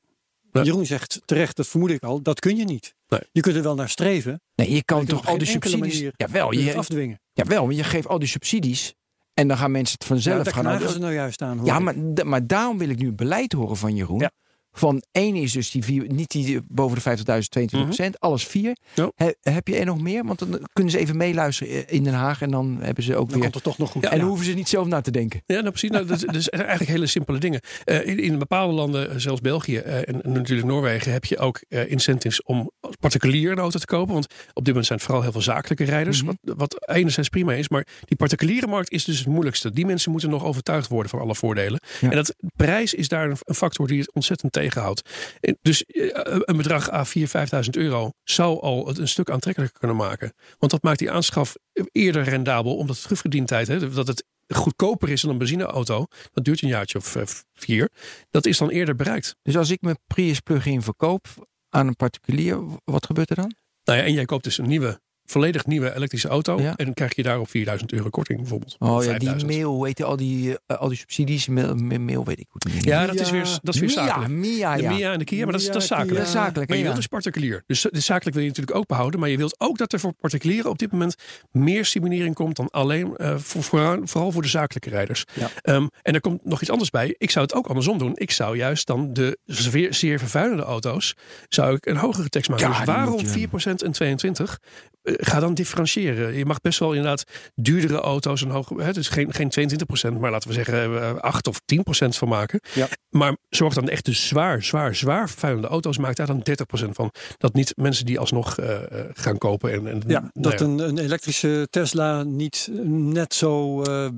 Ja. 0.53 0.62
Jeroen 0.62 0.86
zegt 0.86 1.20
terecht, 1.24 1.57
dat 1.57 1.66
vermoed 1.66 1.90
ik 1.90 2.03
al. 2.03 2.22
Dat 2.22 2.40
kun 2.40 2.57
je 2.57 2.64
niet. 2.64 2.94
Nee. 3.09 3.20
Je 3.32 3.40
kunt 3.40 3.57
er 3.57 3.62
wel 3.62 3.74
naar 3.74 3.88
streven. 3.88 4.42
Nee, 4.55 4.72
je 4.74 4.84
kan 4.84 5.07
toch 5.07 5.18
op 5.18 5.26
al 5.26 5.38
die 5.38 5.46
subsidies... 5.46 5.94
manier 5.94 6.12
Jawel, 6.16 6.53
Je 6.53 6.64
je, 6.64 6.76
afdwingen. 6.76 7.20
jawel, 7.32 7.66
maar 7.66 7.74
je 7.74 7.84
geeft 7.84 8.07
al 8.07 8.18
die 8.18 8.28
subsidies... 8.28 8.94
en 9.34 9.48
dan 9.48 9.57
gaan 9.57 9.70
mensen 9.70 9.94
het 9.94 10.03
Ja, 10.03 10.09
vanzelf 10.09 10.44
daar 10.44 10.53
gaan... 10.55 10.62
knagen 10.62 10.80
nou, 10.80 10.92
ze 10.92 10.98
nou 10.98 11.12
juist 11.12 11.42
aan. 11.42 11.59
hoor 11.59 11.66
Ja, 11.66 11.78
maar, 11.78 11.94
maar 12.26 12.46
daarom 12.46 12.78
wil 12.78 12.88
ik 12.88 12.98
nu 12.98 13.12
beleid 13.12 13.53
horen 13.53 13.76
van 13.76 13.94
Jeroen. 13.94 14.30
Van 14.72 15.02
één 15.12 15.34
is 15.36 15.52
dus 15.52 15.70
die 15.70 15.84
vier, 15.84 16.04
niet 16.12 16.30
die 16.30 16.60
boven 16.68 16.96
de 16.96 17.02
50.000, 17.18 17.24
22 17.24 17.82
procent, 17.84 18.20
alles 18.20 18.46
vier. 18.46 18.76
Ja. 18.94 19.12
He- 19.14 19.34
heb 19.40 19.68
je 19.68 19.76
er 19.76 19.84
nog 19.84 20.00
meer? 20.00 20.24
Want 20.24 20.38
dan 20.38 20.68
kunnen 20.72 20.92
ze 20.92 20.98
even 20.98 21.16
meeluisteren 21.16 21.88
in 21.88 22.02
Den 22.04 22.12
Haag 22.14 22.42
en 22.42 22.50
dan 22.50 22.78
hebben 22.80 23.04
ze 23.04 23.12
ook 23.16 23.18
Dan 23.18 23.28
weer. 23.32 23.40
komt 23.42 23.54
het 23.54 23.62
toch 23.62 23.78
nog 23.78 23.90
goed. 23.90 24.04
en 24.06 24.18
dan 24.18 24.26
hoeven 24.28 24.46
ze 24.46 24.52
niet 24.52 24.68
zelf 24.68 24.86
na 24.86 25.00
te 25.00 25.10
denken. 25.10 25.42
Ja, 25.46 25.54
nou 25.58 25.68
precies. 25.70 25.90
Nou, 25.90 26.06
dat, 26.06 26.20
dat 26.20 26.34
is 26.34 26.48
eigenlijk 26.48 26.90
hele 26.90 27.06
simpele 27.06 27.38
dingen. 27.38 27.60
Eh, 27.84 28.06
in, 28.06 28.18
in 28.18 28.38
bepaalde 28.38 28.72
landen, 28.74 29.10
eh, 29.10 29.16
zelfs 29.16 29.40
België 29.40 29.76
eh, 29.76 29.96
en, 29.96 30.22
en 30.22 30.32
natuurlijk 30.32 30.68
Noorwegen, 30.68 31.12
heb 31.12 31.24
je 31.24 31.38
ook 31.38 31.60
eh, 31.68 31.90
incentives 31.90 32.42
om 32.42 32.70
als 32.80 32.96
particulier 33.00 33.50
een 33.52 33.58
auto 33.58 33.78
te 33.78 33.86
kopen. 33.86 34.12
Want 34.12 34.24
op 34.52 34.54
dit 34.54 34.66
moment 34.66 34.86
zijn 34.86 34.98
het 34.98 35.06
vooral 35.06 35.22
heel 35.24 35.32
veel 35.32 35.42
zakelijke 35.42 35.84
rijders. 35.84 36.22
Mhm. 36.22 36.32
wat, 36.42 36.56
wat 36.56 36.88
enerzijds 36.88 37.28
prima 37.28 37.52
is. 37.52 37.68
Maar 37.68 37.86
die 38.04 38.16
particuliere 38.16 38.66
markt 38.66 38.90
is 38.90 39.04
dus 39.04 39.18
het 39.18 39.26
moeilijkste. 39.28 39.70
Die 39.72 39.86
mensen 39.86 40.10
moeten 40.10 40.30
nog 40.30 40.44
overtuigd 40.44 40.88
worden 40.88 41.10
van 41.10 41.20
alle 41.20 41.34
voordelen. 41.34 41.80
Ja. 42.00 42.10
En 42.10 42.16
dat 42.16 42.34
prijs 42.56 42.94
is 42.94 43.08
daar 43.08 43.30
een, 43.30 43.36
een 43.44 43.54
factor 43.54 43.86
die 43.86 43.98
het 44.00 44.12
ontzettend 44.14 44.52
tegenhoudt. 44.61 45.08
En 45.40 45.58
Dus 45.62 45.84
eh, 45.84 46.08
een 46.40 46.56
bedrag 46.56 46.92
A 46.92 47.06
4.000, 47.06 47.22
5.000 47.64 47.70
euro 47.70 48.11
zou 48.24 48.61
al 48.61 48.86
het 48.86 48.98
een 48.98 49.08
stuk 49.08 49.30
aantrekkelijker 49.30 49.78
kunnen 49.78 49.96
maken. 49.96 50.32
Want 50.58 50.72
dat 50.72 50.82
maakt 50.82 50.98
die 50.98 51.11
aanschaf 51.11 51.56
eerder 51.92 52.22
rendabel, 52.22 52.76
omdat 52.76 52.94
het 52.94 53.02
terugverdientijd, 53.02 53.66
hè, 53.66 53.90
dat 53.90 54.06
het 54.06 54.24
goedkoper 54.48 55.08
is 55.08 55.20
dan 55.20 55.30
een 55.30 55.38
benzineauto, 55.38 56.06
dat 56.32 56.44
duurt 56.44 56.62
een 56.62 56.68
jaartje 56.68 56.98
of 56.98 57.16
eh, 57.16 57.22
vier, 57.54 57.90
dat 58.30 58.46
is 58.46 58.58
dan 58.58 58.68
eerder 58.68 58.96
bereikt. 58.96 59.36
Dus 59.42 59.56
als 59.56 59.70
ik 59.70 59.80
mijn 59.80 59.98
Prius 60.06 60.40
plug-in 60.40 60.82
verkoop 60.82 61.26
aan 61.68 61.86
een 61.86 61.96
particulier, 61.96 62.58
wat 62.84 63.06
gebeurt 63.06 63.30
er 63.30 63.36
dan? 63.36 63.54
Nou 63.84 63.98
ja, 63.98 64.04
en 64.04 64.12
jij 64.12 64.24
koopt 64.24 64.44
dus 64.44 64.58
een 64.58 64.68
nieuwe, 64.68 65.00
volledig 65.31 65.66
nieuwe 65.66 65.95
elektrische 65.95 66.28
auto. 66.28 66.61
Ja. 66.61 66.74
En 66.76 66.85
dan 66.85 66.95
krijg 66.95 67.16
je 67.16 67.22
daarop 67.22 67.51
4000 67.51 67.93
euro 67.93 68.09
korting 68.11 68.39
bijvoorbeeld. 68.39 68.76
Oh 68.78 68.89
ja, 68.89 69.18
die 69.18 69.28
5000. 69.28 69.51
mail, 69.51 69.85
heet 69.85 69.97
die, 69.97 70.05
al 70.07 70.16
die, 70.16 70.59
eh, 70.66 70.76
al 70.78 70.89
die 70.89 70.99
subsidies, 70.99 71.49
mail, 71.49 71.74
mail 71.74 72.24
weet 72.24 72.39
ik 72.39 72.47
hoe 72.49 72.72
die 72.72 72.85
Ja, 72.87 73.07
dat 73.07 73.20
is 73.20 73.31
weer, 73.31 73.59
dat 73.62 73.74
is 73.74 73.81
weer 73.81 73.91
zakelijk. 73.91 74.31
Mia, 74.33 74.76
De 74.76 74.83
ja. 74.83 74.91
Mia 74.93 75.12
en 75.12 75.18
de 75.18 75.24
Kia, 75.24 75.43
maar 75.45 75.53
dat 75.53 75.61
is, 75.61 75.66
dat 75.66 75.76
is 75.83 75.87
zakelijk. 75.89 76.16
Dat 76.16 76.26
is 76.26 76.33
zakelijk, 76.33 76.68
Maar 76.68 76.78
je 76.78 76.85
wilt 76.85 76.97
dus 76.97 77.07
particulier. 77.07 77.62
Dus 77.66 77.87
de 77.91 78.01
zakelijk 78.01 78.35
wil 78.37 78.45
je 78.45 78.51
natuurlijk 78.51 78.76
ook 78.76 78.87
behouden. 78.87 79.20
Maar 79.20 79.28
je 79.28 79.37
wilt 79.37 79.55
ook 79.59 79.78
dat 79.78 79.93
er 79.93 80.01
voor 80.01 80.12
particulieren 80.12 80.70
op 80.70 80.78
dit 80.78 80.93
moment 80.93 81.14
meer 81.51 81.85
stimulering 81.85 82.35
komt 82.35 82.57
dan 82.57 82.70
alleen 82.70 83.16
eh, 83.16 83.37
voor, 83.39 83.62
vooral, 83.62 83.99
vooral 84.05 84.33
voor 84.33 84.43
de 84.43 84.49
zakelijke 84.49 84.91
rijders. 84.91 85.24
Ehm, 85.62 85.87
en 86.03 86.14
er 86.14 86.20
komt 86.20 86.45
nog 86.45 86.61
iets 86.61 86.70
anders 86.70 86.91
bij. 86.91 87.14
Ik 87.18 87.31
zou 87.31 87.45
het 87.45 87.55
ook 87.55 87.66
andersom 87.66 87.99
doen. 87.99 88.12
Ik 88.14 88.31
zou 88.31 88.57
juist 88.57 88.87
dan 88.87 89.12
de 89.12 89.39
zeer, 89.45 89.95
zeer 89.95 90.18
vervuilende 90.18 90.62
auto's 90.62 91.14
zou 91.49 91.74
ik 91.74 91.87
een 91.87 91.97
hogere 91.97 92.28
tekst 92.28 92.51
maken. 92.51 92.68
Dus 92.68 92.85
waarom 92.85 93.11
moet 93.12 93.20
je- 93.20 93.49
4% 93.49 93.83
en 93.83 93.93
22? 93.93 94.59
Eh, 95.03 95.14
ga 95.22 95.40
dan 95.40 95.54
differentiëren. 95.54 96.34
Je 96.34 96.44
mag 96.44 96.60
best 96.60 96.78
wel 96.78 96.92
inderdaad 96.92 97.24
duurdere 97.54 98.00
auto's 98.00 98.40
een 98.42 98.50
hoge, 98.50 98.82
hè, 98.82 98.92
dus 98.92 99.08
geen, 99.08 99.32
geen 99.32 99.70
22%, 100.14 100.18
maar 100.20 100.30
laten 100.30 100.48
we 100.48 100.54
zeggen 100.54 101.00
eh, 101.02 101.14
8 101.14 101.46
of 101.46 101.60
10% 101.74 101.80
van 102.08 102.28
maken. 102.28 102.60
Ja. 102.74 102.88
Maar 103.10 103.36
zorg 103.48 103.74
dan 103.74 103.88
echt 103.88 104.04
de 104.04 104.12
zwaar, 104.12 104.62
zwaar, 104.62 104.94
zwaar 104.94 105.28
vervuilende 105.28 105.68
auto's. 105.68 105.98
Maak 105.98 106.16
daar 106.16 106.26
dan 106.26 106.42
30% 106.50 106.88
van. 106.90 107.10
Dat 107.38 107.54
niet 107.54 107.72
mensen 107.76 108.06
die 108.06 108.18
alsnog 108.18 108.58
eh, 108.58 108.74
eh, 108.74 109.06
gaan 109.12 109.38
kopen. 109.38 109.72
En, 109.72 109.86
en, 109.86 110.02
Ja, 110.06 110.18
nou 110.20 110.30
dat 110.32 110.58
ja. 110.58 110.64
een, 110.66 110.78
een 110.78 110.98
elektrische 110.98 111.66
Tesla 111.70 112.22
niet 112.22 112.68
net 112.92 113.34
zo 113.34 113.82
eh, 113.82 114.08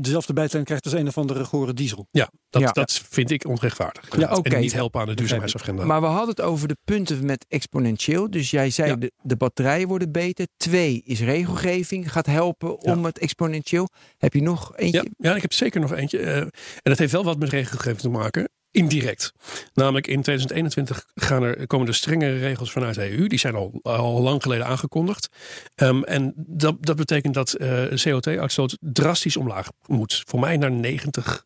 dezelfde 0.00 0.32
bijtelling 0.32 0.66
krijgt 0.66 0.84
als 0.84 0.94
een 0.94 1.06
of 1.08 1.18
andere 1.18 1.44
gore 1.44 1.74
diesel. 1.74 2.06
ja, 2.10 2.30
dat, 2.50 2.62
Ja. 2.62 2.70
dat 2.72 3.02
vind 3.10 3.30
ik 3.30 3.46
onrechtvaardig. 3.46 4.16
Ja, 4.18 4.28
En 4.30 4.36
oké. 4.36 4.56
niet 4.58 4.72
helpen 4.72 5.00
aan 5.00 5.06
de 5.06 5.14
duurzaamheidsagenda. 5.14 5.84
Maar 5.84 6.00
we 6.00 6.06
hadden 6.06 6.28
het 6.28 6.40
over 6.40 6.68
de 6.68 6.76
punten 6.84 7.24
met 7.26 7.44
exponentieel. 7.48 8.30
Dus 8.30 8.50
jij 8.50 8.70
zei 8.70 8.88
Ja. 8.90 8.96
de, 8.96 9.12
de 9.22 9.36
batterijen 9.36 9.88
worden 9.88 10.12
beter. 10.12 10.43
Twee 10.56 11.02
is 11.04 11.20
regelgeving 11.20 12.12
gaat 12.12 12.26
helpen 12.26 12.80
om 12.80 13.04
het 13.04 13.18
exponentieel. 13.18 13.88
Heb 14.18 14.32
je 14.34 14.42
nog 14.42 14.76
eentje? 14.76 15.10
Ja, 15.18 15.30
ja, 15.30 15.36
ik 15.36 15.42
heb 15.42 15.52
zeker 15.52 15.80
nog 15.80 15.92
eentje. 15.92 16.18
eh, 16.18 16.36
en 16.36 16.50
dat 16.82 16.98
heeft 16.98 17.12
wel 17.12 17.24
wat 17.24 17.38
met 17.38 17.48
regelgeving 17.48 17.98
te 18.00 18.08
maken. 18.08 18.48
Indirect. 18.70 19.32
Namelijk 19.74 20.06
in 20.06 20.22
2021 20.22 21.06
gaan 21.14 21.42
er, 21.42 21.66
komen 21.66 21.86
er 21.86 21.94
strengere 21.94 22.38
regels 22.38 22.72
vanuit 22.72 22.94
de 22.94 23.10
EU. 23.18 23.26
Die 23.26 23.38
zijn 23.38 23.54
al, 23.54 23.80
al 23.82 24.20
lang 24.20 24.42
geleden 24.42 24.66
aangekondigd. 24.66 25.28
Ehm, 25.74 26.02
en 26.02 26.32
dat, 26.36 26.76
dat 26.80 26.96
betekent 26.96 27.34
dat 27.34 27.52
eh, 27.52 27.84
CO2-uitstoot 27.84 28.76
drastisch 28.80 29.36
omlaag 29.36 29.68
moet. 29.86 30.22
Voor 30.26 30.40
mij 30.40 30.56
naar 30.56 30.70
90 30.72 31.44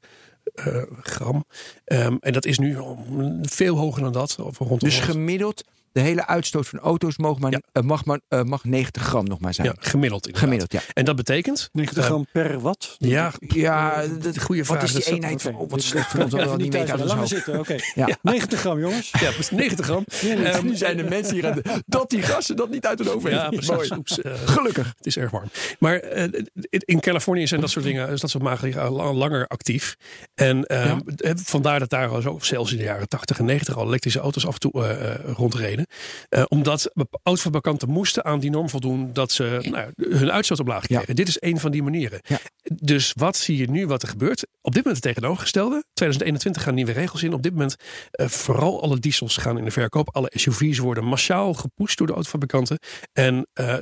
eh, 0.54 0.82
gram. 1.02 1.44
Ehm, 1.84 2.16
en 2.20 2.32
dat 2.32 2.44
is 2.44 2.58
nu 2.58 2.78
al 2.78 3.04
veel 3.42 3.76
hoger 3.76 4.02
dan 4.02 4.12
dat. 4.12 4.38
Of 4.38 4.58
rondom 4.58 4.78
Dus 4.78 5.00
gemiddeld, 5.00 5.64
de 5.98 6.04
hele 6.04 6.26
uitstoot 6.26 6.68
van 6.68 6.78
auto's 6.78 7.16
mag 7.16 7.38
maar, 7.38 7.50
Ja. 7.50 7.60
eh, 7.72 7.82
mag 7.82 8.04
maar, 8.04 8.20
eh, 8.28 8.42
mag 8.42 8.64
90 8.64 9.02
gram 9.02 9.24
nog 9.24 9.40
maar 9.40 9.54
zijn. 9.54 9.66
ja, 9.66 9.74
gemiddeld. 9.78 10.26
inderdaad. 10.26 10.42
Gemiddeld, 10.50 10.72
ja. 10.72 10.80
En 10.94 11.04
dat 11.04 11.16
betekent. 11.16 11.68
90 11.72 12.02
eh, 12.02 12.08
gram 12.08 12.26
per 12.32 12.60
watt? 12.60 12.94
ja, 12.98 13.32
Ja, 13.38 14.02
eh, 14.02 14.10
dat- 14.20 14.38
goede 14.42 14.64
vraag. 14.64 14.80
Wat 14.80 14.88
is 14.98 15.04
die 15.04 15.14
eenheid 15.14 15.42
van? 15.42 15.54
Oh, 15.56 15.70
wat 15.70 15.82
slecht 15.82 16.10
van 16.10 16.22
ons 16.22 16.30
dat 16.30 16.40
we 16.40 16.46
dat 16.46 16.58
niet 16.58 16.74
Laat 16.74 16.98
maar 17.06 17.16
hoofd. 17.16 17.28
zitten, 17.28 17.58
oké. 17.58 17.76
Ja. 17.94 18.08
90 18.22 18.60
gram, 18.60 18.78
jongens. 18.80 19.10
Ja, 19.20 19.30
precies, 19.30 19.50
90 19.50 19.86
gram. 19.86 20.04
Ehm, 20.22 20.66
nu 20.66 20.76
zijn 20.76 20.96
de 20.96 21.02
mensen 21.02 21.34
hier 21.34 21.46
aan 21.46 21.54
de, 21.62 21.82
dat 21.86 22.10
die 22.10 22.22
gassen 22.22 22.56
dat 22.56 22.70
niet 22.70 22.86
uit 22.86 22.98
hun 22.98 23.08
hoofd 23.08 23.28
ja, 23.28 23.48
weten. 23.50 23.66
precies. 23.66 23.90
Oeps, 23.96 24.20
eh, 24.20 24.32
Gelukkig. 24.44 24.86
Het 24.96 25.06
is 25.06 25.16
erg 25.16 25.30
warm. 25.30 25.50
Maar 25.78 25.96
eh, 25.98 26.42
in- 26.70 27.00
Californië 27.00 27.46
zijn 27.46 27.60
dat 27.60 27.70
soort 27.70 27.84
dingen, 27.84 28.08
dat 28.20 28.30
soort 28.30 28.42
maatregelen 28.42 28.92
langer 28.92 29.46
actief. 29.46 29.96
En 30.34 30.64
ehm, 30.64 30.98
eh, 31.16 31.32
vandaar 31.36 31.78
dat 31.78 31.90
daar 31.90 32.22
zo, 32.22 32.38
zelfs 32.40 32.72
in 32.72 32.78
de 32.78 32.84
jaren 32.84 33.08
80 33.08 33.38
en 33.38 33.44
90 33.44 33.76
al 33.76 33.86
elektrische 33.86 34.18
auto's 34.20 34.46
af 34.46 34.54
en 34.54 34.60
toe 34.60 34.72
eh, 34.84 35.12
eh, 35.14 35.20
rondreden. 35.36 35.86
Eh, 36.28 36.44
omdat 36.48 36.92
autofabrikanten 37.22 37.88
moesten 37.88 38.24
aan 38.24 38.40
die 38.40 38.50
norm 38.50 38.68
voldoen 38.68 39.12
dat 39.12 39.32
ze 39.32 39.58
nou, 39.70 39.92
hun 39.96 40.32
uitstoot 40.32 40.60
omlaag 40.60 40.86
kregen. 40.86 41.04
Ja. 41.08 41.14
Dit 41.14 41.28
is 41.28 41.36
een 41.40 41.60
van 41.60 41.70
die 41.70 41.82
manieren. 41.82 42.20
Ja. 42.22 42.38
Dus 42.72 43.12
wat 43.16 43.36
zie 43.36 43.56
je 43.56 43.70
nu 43.70 43.86
wat 43.86 44.02
er 44.02 44.08
gebeurt? 44.08 44.46
Op 44.60 44.74
dit 44.74 44.84
moment 44.84 45.04
het 45.04 45.14
tegenovergestelde. 45.14 45.84
2021 45.92 46.62
gaan 46.62 46.74
nieuwe 46.74 46.92
regels 46.92 47.22
in. 47.22 47.32
Op 47.32 47.42
dit 47.42 47.52
moment 47.52 47.76
eh, 48.10 48.28
vooral 48.28 48.82
alle 48.82 48.98
diesels 48.98 49.36
gaan 49.36 49.58
in 49.58 49.64
de 49.64 49.70
verkoop. 49.70 50.14
Alle 50.14 50.30
SUV's 50.34 50.78
worden 50.78 51.04
massaal 51.04 51.54
gepusht 51.54 51.98
door 51.98 52.06
de 52.06 52.12
autofabrikanten. 52.12 52.78
En 53.12 53.46
eh, 53.52 53.78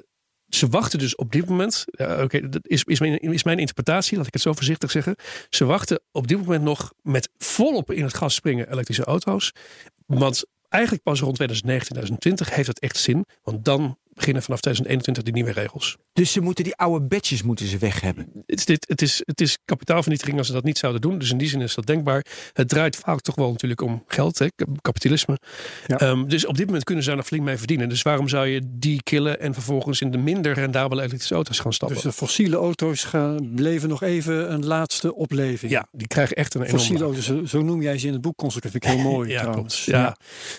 ze 0.48 0.68
wachten 0.68 0.98
dus 0.98 1.14
op 1.14 1.32
dit 1.32 1.48
moment. 1.48 1.84
ja, 1.86 2.22
Oké, 2.22 2.48
dat 2.48 2.66
is, 2.66 2.84
is, 2.84 3.00
mijn, 3.00 3.18
is 3.18 3.44
mijn 3.44 3.58
interpretatie, 3.58 4.16
laat 4.16 4.26
ik 4.26 4.32
het 4.32 4.42
zo 4.42 4.52
voorzichtig 4.52 4.90
zeggen. 4.90 5.16
Ze 5.48 5.64
wachten 5.64 6.00
op 6.12 6.26
dit 6.26 6.38
moment 6.38 6.62
nog 6.62 6.92
met 7.02 7.28
volop 7.38 7.90
in 7.92 8.02
het 8.02 8.14
gas 8.14 8.34
springen 8.34 8.70
elektrische 8.72 9.04
auto's. 9.04 9.52
Want 10.06 10.44
eigenlijk 10.76 11.04
pas 11.04 11.20
rond 11.20 11.34
2019, 11.34 11.94
2020 11.94 12.54
heeft 12.54 12.68
het 12.68 12.78
echt 12.78 12.96
zin. 12.96 13.26
Want 13.42 13.64
dan 13.64 13.98
beginnen 14.16 14.42
vanaf 14.42 14.60
2021 14.60 15.22
die 15.22 15.32
nieuwe 15.32 15.52
regels. 15.60 15.96
Dus 16.12 16.32
ze 16.32 16.40
moeten 16.40 16.64
die 16.64 16.76
oude 16.76 17.04
badges 17.06 17.42
moeten 17.42 17.66
ze 17.66 17.78
weg 17.78 18.00
hebben. 18.00 18.28
Het 18.46 18.58
is, 18.58 18.64
dit, 18.64 18.84
het, 18.88 19.02
is, 19.02 19.22
het 19.24 19.40
is 19.40 19.58
kapitaalvernietiging 19.64 20.38
als 20.38 20.46
ze 20.46 20.52
dat 20.52 20.64
niet 20.64 20.78
zouden 20.78 21.00
doen. 21.00 21.18
Dus 21.18 21.30
in 21.30 21.38
die 21.38 21.48
zin 21.48 21.60
is 21.60 21.74
dat 21.74 21.86
denkbaar. 21.86 22.24
Het 22.52 22.68
draait 22.68 22.96
vaak 22.96 23.20
toch 23.20 23.34
wel 23.34 23.50
natuurlijk 23.50 23.80
om 23.80 24.04
geld, 24.06 24.38
hè, 24.38 24.46
kap- 24.54 24.82
kapitalisme. 24.82 25.38
Ja. 25.86 25.98
Ehm, 25.98 26.26
dus 26.26 26.46
op 26.46 26.56
dit 26.56 26.66
moment 26.66 26.84
kunnen 26.84 27.02
ze 27.02 27.08
daar 27.08 27.18
nog 27.18 27.26
flink 27.26 27.44
mee 27.44 27.56
verdienen. 27.56 27.88
Dus 27.88 28.02
waarom 28.02 28.28
zou 28.28 28.46
je 28.46 28.60
die 28.66 29.02
killen 29.02 29.40
en 29.40 29.54
vervolgens 29.54 30.00
in 30.00 30.10
de 30.10 30.18
minder 30.18 30.52
rendabele 30.52 31.00
elektrische 31.00 31.34
auto's 31.34 31.58
gaan 31.58 31.72
stappen? 31.72 31.96
Dus 31.96 32.06
de 32.06 32.12
fossiele 32.12 32.56
auto's 32.56 33.04
gaan, 33.04 33.54
leven 33.60 33.88
nog 33.88 34.02
even 34.02 34.52
een 34.52 34.66
laatste 34.66 35.14
opleving. 35.14 35.72
ja, 35.72 35.86
die 35.92 36.06
krijgen 36.06 36.36
echt 36.36 36.54
een 36.54 36.60
enorme... 36.60 36.78
Fossiele 36.78 37.04
auto's, 37.04 37.24
zo, 37.24 37.44
zo 37.44 37.62
noem 37.62 37.82
jij 37.82 37.98
ze 37.98 38.06
in 38.06 38.12
het 38.12 38.22
boek 38.22 38.36
constructief. 38.36 38.70
Vind 38.72 38.84
ik 38.84 38.90
heel 38.90 39.10
mooi 39.12 39.30
ja, 39.30 39.40
trouwens. 39.40 39.84
Ja. 39.84 40.16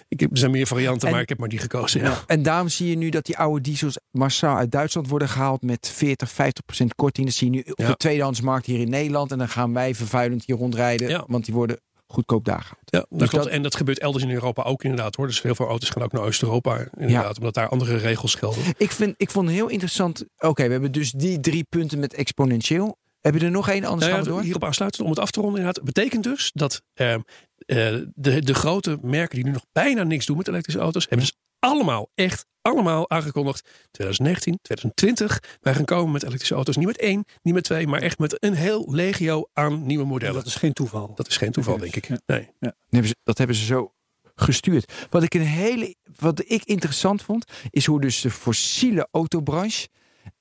Ik 0.08 0.20
heb, 0.20 0.32
er 0.32 0.38
zijn 0.38 0.52
meer 0.52 0.68
varianten, 0.68 1.08
En- 1.08 1.14
maar 1.14 1.22
ik 1.22 1.30
heb 1.30 1.38
maar 1.38 1.50
die 1.50 1.60
gekozen. 1.60 2.02
Ja. 2.02 2.24
En 2.28 2.42
daarom 2.44 2.70
zie 2.70 2.90
je 2.90 2.98
nu 2.98 3.10
dat 3.10 3.26
die 3.26 3.38
oude 3.38 3.46
diesels 3.56 3.98
massaal 4.12 4.58
uit 4.58 4.72
Duitsland 4.72 5.08
worden 5.10 5.30
gehaald 5.30 5.62
met 5.62 5.90
40, 5.96 6.32
50 6.32 6.66
procent 6.66 6.96
korting. 6.96 7.26
Dat 7.28 7.36
zie 7.36 7.52
je 7.52 7.56
nu 7.58 7.72
op 7.72 7.80
Ja. 7.80 7.88
de 7.88 7.98
tweedehandsmarkt 7.98 8.66
hier 8.66 8.80
in 8.80 8.90
Nederland. 8.90 9.32
En 9.32 9.38
dan 9.38 9.50
gaan 9.50 9.74
wij 9.74 9.96
vervuilend 9.96 10.44
hier 10.46 10.56
rondrijden, 10.56 11.10
Ja. 11.10 11.24
want 11.28 11.46
die 11.46 11.54
worden 11.54 11.80
goedkoop 12.08 12.46
daar 12.46 12.62
gehaald. 12.62 12.82
Ja, 12.86 13.00
dat 13.10 13.20
Dus 13.20 13.30
klopt. 13.30 13.44
dat- 13.46 13.54
En 13.54 13.62
dat 13.62 13.76
gebeurt 13.76 14.00
elders 14.00 14.24
in 14.24 14.32
Europa 14.32 14.64
ook 14.64 14.84
inderdaad 14.84 15.16
hoor. 15.16 15.28
Dus 15.28 15.42
heel 15.42 15.56
veel 15.56 15.68
auto's 15.68 15.90
gaan 15.90 16.04
ook 16.04 16.12
naar 16.12 16.22
Oost-Europa 16.22 16.88
inderdaad. 16.98 17.38
Omdat 17.38 17.54
daar 17.54 17.70
andere 17.70 17.96
regels 17.98 18.36
gelden. 18.36 18.64
Ik, 18.78 18.92
vind, 18.92 19.14
ik 19.18 19.32
vond 19.32 19.50
heel 19.50 19.68
interessant. 19.68 20.26
Oké, 20.40 20.64
we 20.66 20.72
hebben 20.72 20.92
dus 20.92 21.12
die 21.12 21.40
drie 21.40 21.64
punten 21.70 22.00
met 22.00 22.14
exponentieel. 22.14 22.98
Heb 23.22 23.34
je 23.40 23.46
er 23.46 23.52
nog 23.52 23.70
één, 23.70 23.84
anders 23.86 24.12
Nou 24.12 24.24
ja, 24.24 24.30
door? 24.30 24.42
hierop 24.42 24.64
aansluitend, 24.64 25.04
om 25.04 25.10
het 25.10 25.20
af 25.20 25.32
te 25.32 25.42
ronden 25.42 25.60
inderdaad. 25.60 25.84
betekent 25.86 26.24
dus 26.24 26.52
dat 26.54 26.82
ehm, 26.94 27.20
eh, 27.66 27.96
de, 28.16 28.42
de 28.42 28.54
grote 28.54 28.98
merken 29.02 29.36
die 29.36 29.46
nu 29.46 29.52
nog 29.52 29.66
bijna 29.72 30.04
niks 30.04 30.26
doen 30.26 30.38
met 30.38 30.48
elektrische 30.48 30.82
auto's. 30.82 31.06
Hebben 31.10 31.28
dus 31.28 31.38
allemaal, 31.60 32.10
echt 32.16 32.46
allemaal 32.68 33.10
aangekondigd. 33.10 33.70
2019, 33.92 34.60
2020. 34.62 35.58
Wij 35.62 35.74
gaan 35.74 35.86
komen 35.86 36.12
met 36.12 36.24
elektrische 36.24 36.56
auto's. 36.56 36.78
Niet 36.78 36.88
met 36.88 36.98
één, 37.00 37.26
niet 37.42 37.54
met 37.54 37.64
twee. 37.64 37.88
Maar 37.88 38.02
echt 38.02 38.20
met 38.20 38.44
een 38.44 38.54
heel 38.54 38.86
legio 38.94 39.50
aan 39.54 39.86
nieuwe 39.86 40.04
En 40.04 40.10
modellen. 40.10 40.36
dat 40.36 40.46
is 40.46 40.56
geen 40.56 40.74
toeval. 40.74 41.12
Dat 41.16 41.28
is 41.28 41.38
geen 41.38 41.52
toeval 41.52 41.78
denk 41.78 41.96
ik. 41.96 42.08
ja. 42.08 42.20
Nee. 42.26 42.50
Dat 42.60 42.74
hebben 42.90 43.08
ze, 43.10 43.16
dat 43.24 43.38
hebben 43.38 43.56
ze 43.56 43.66
zo 43.66 43.92
gestuurd. 44.36 44.94
Wat 45.10 45.24
ik 45.24 45.34
een 45.34 45.42
hele, 45.42 45.96
wat 46.18 46.44
ik 46.46 46.64
interessant 46.64 47.22
vond, 47.22 47.52
is 47.70 47.86
hoe 47.86 48.02
dus 48.02 48.22
de 48.22 48.32
fossiele 48.32 49.08
autobranche 49.12 49.88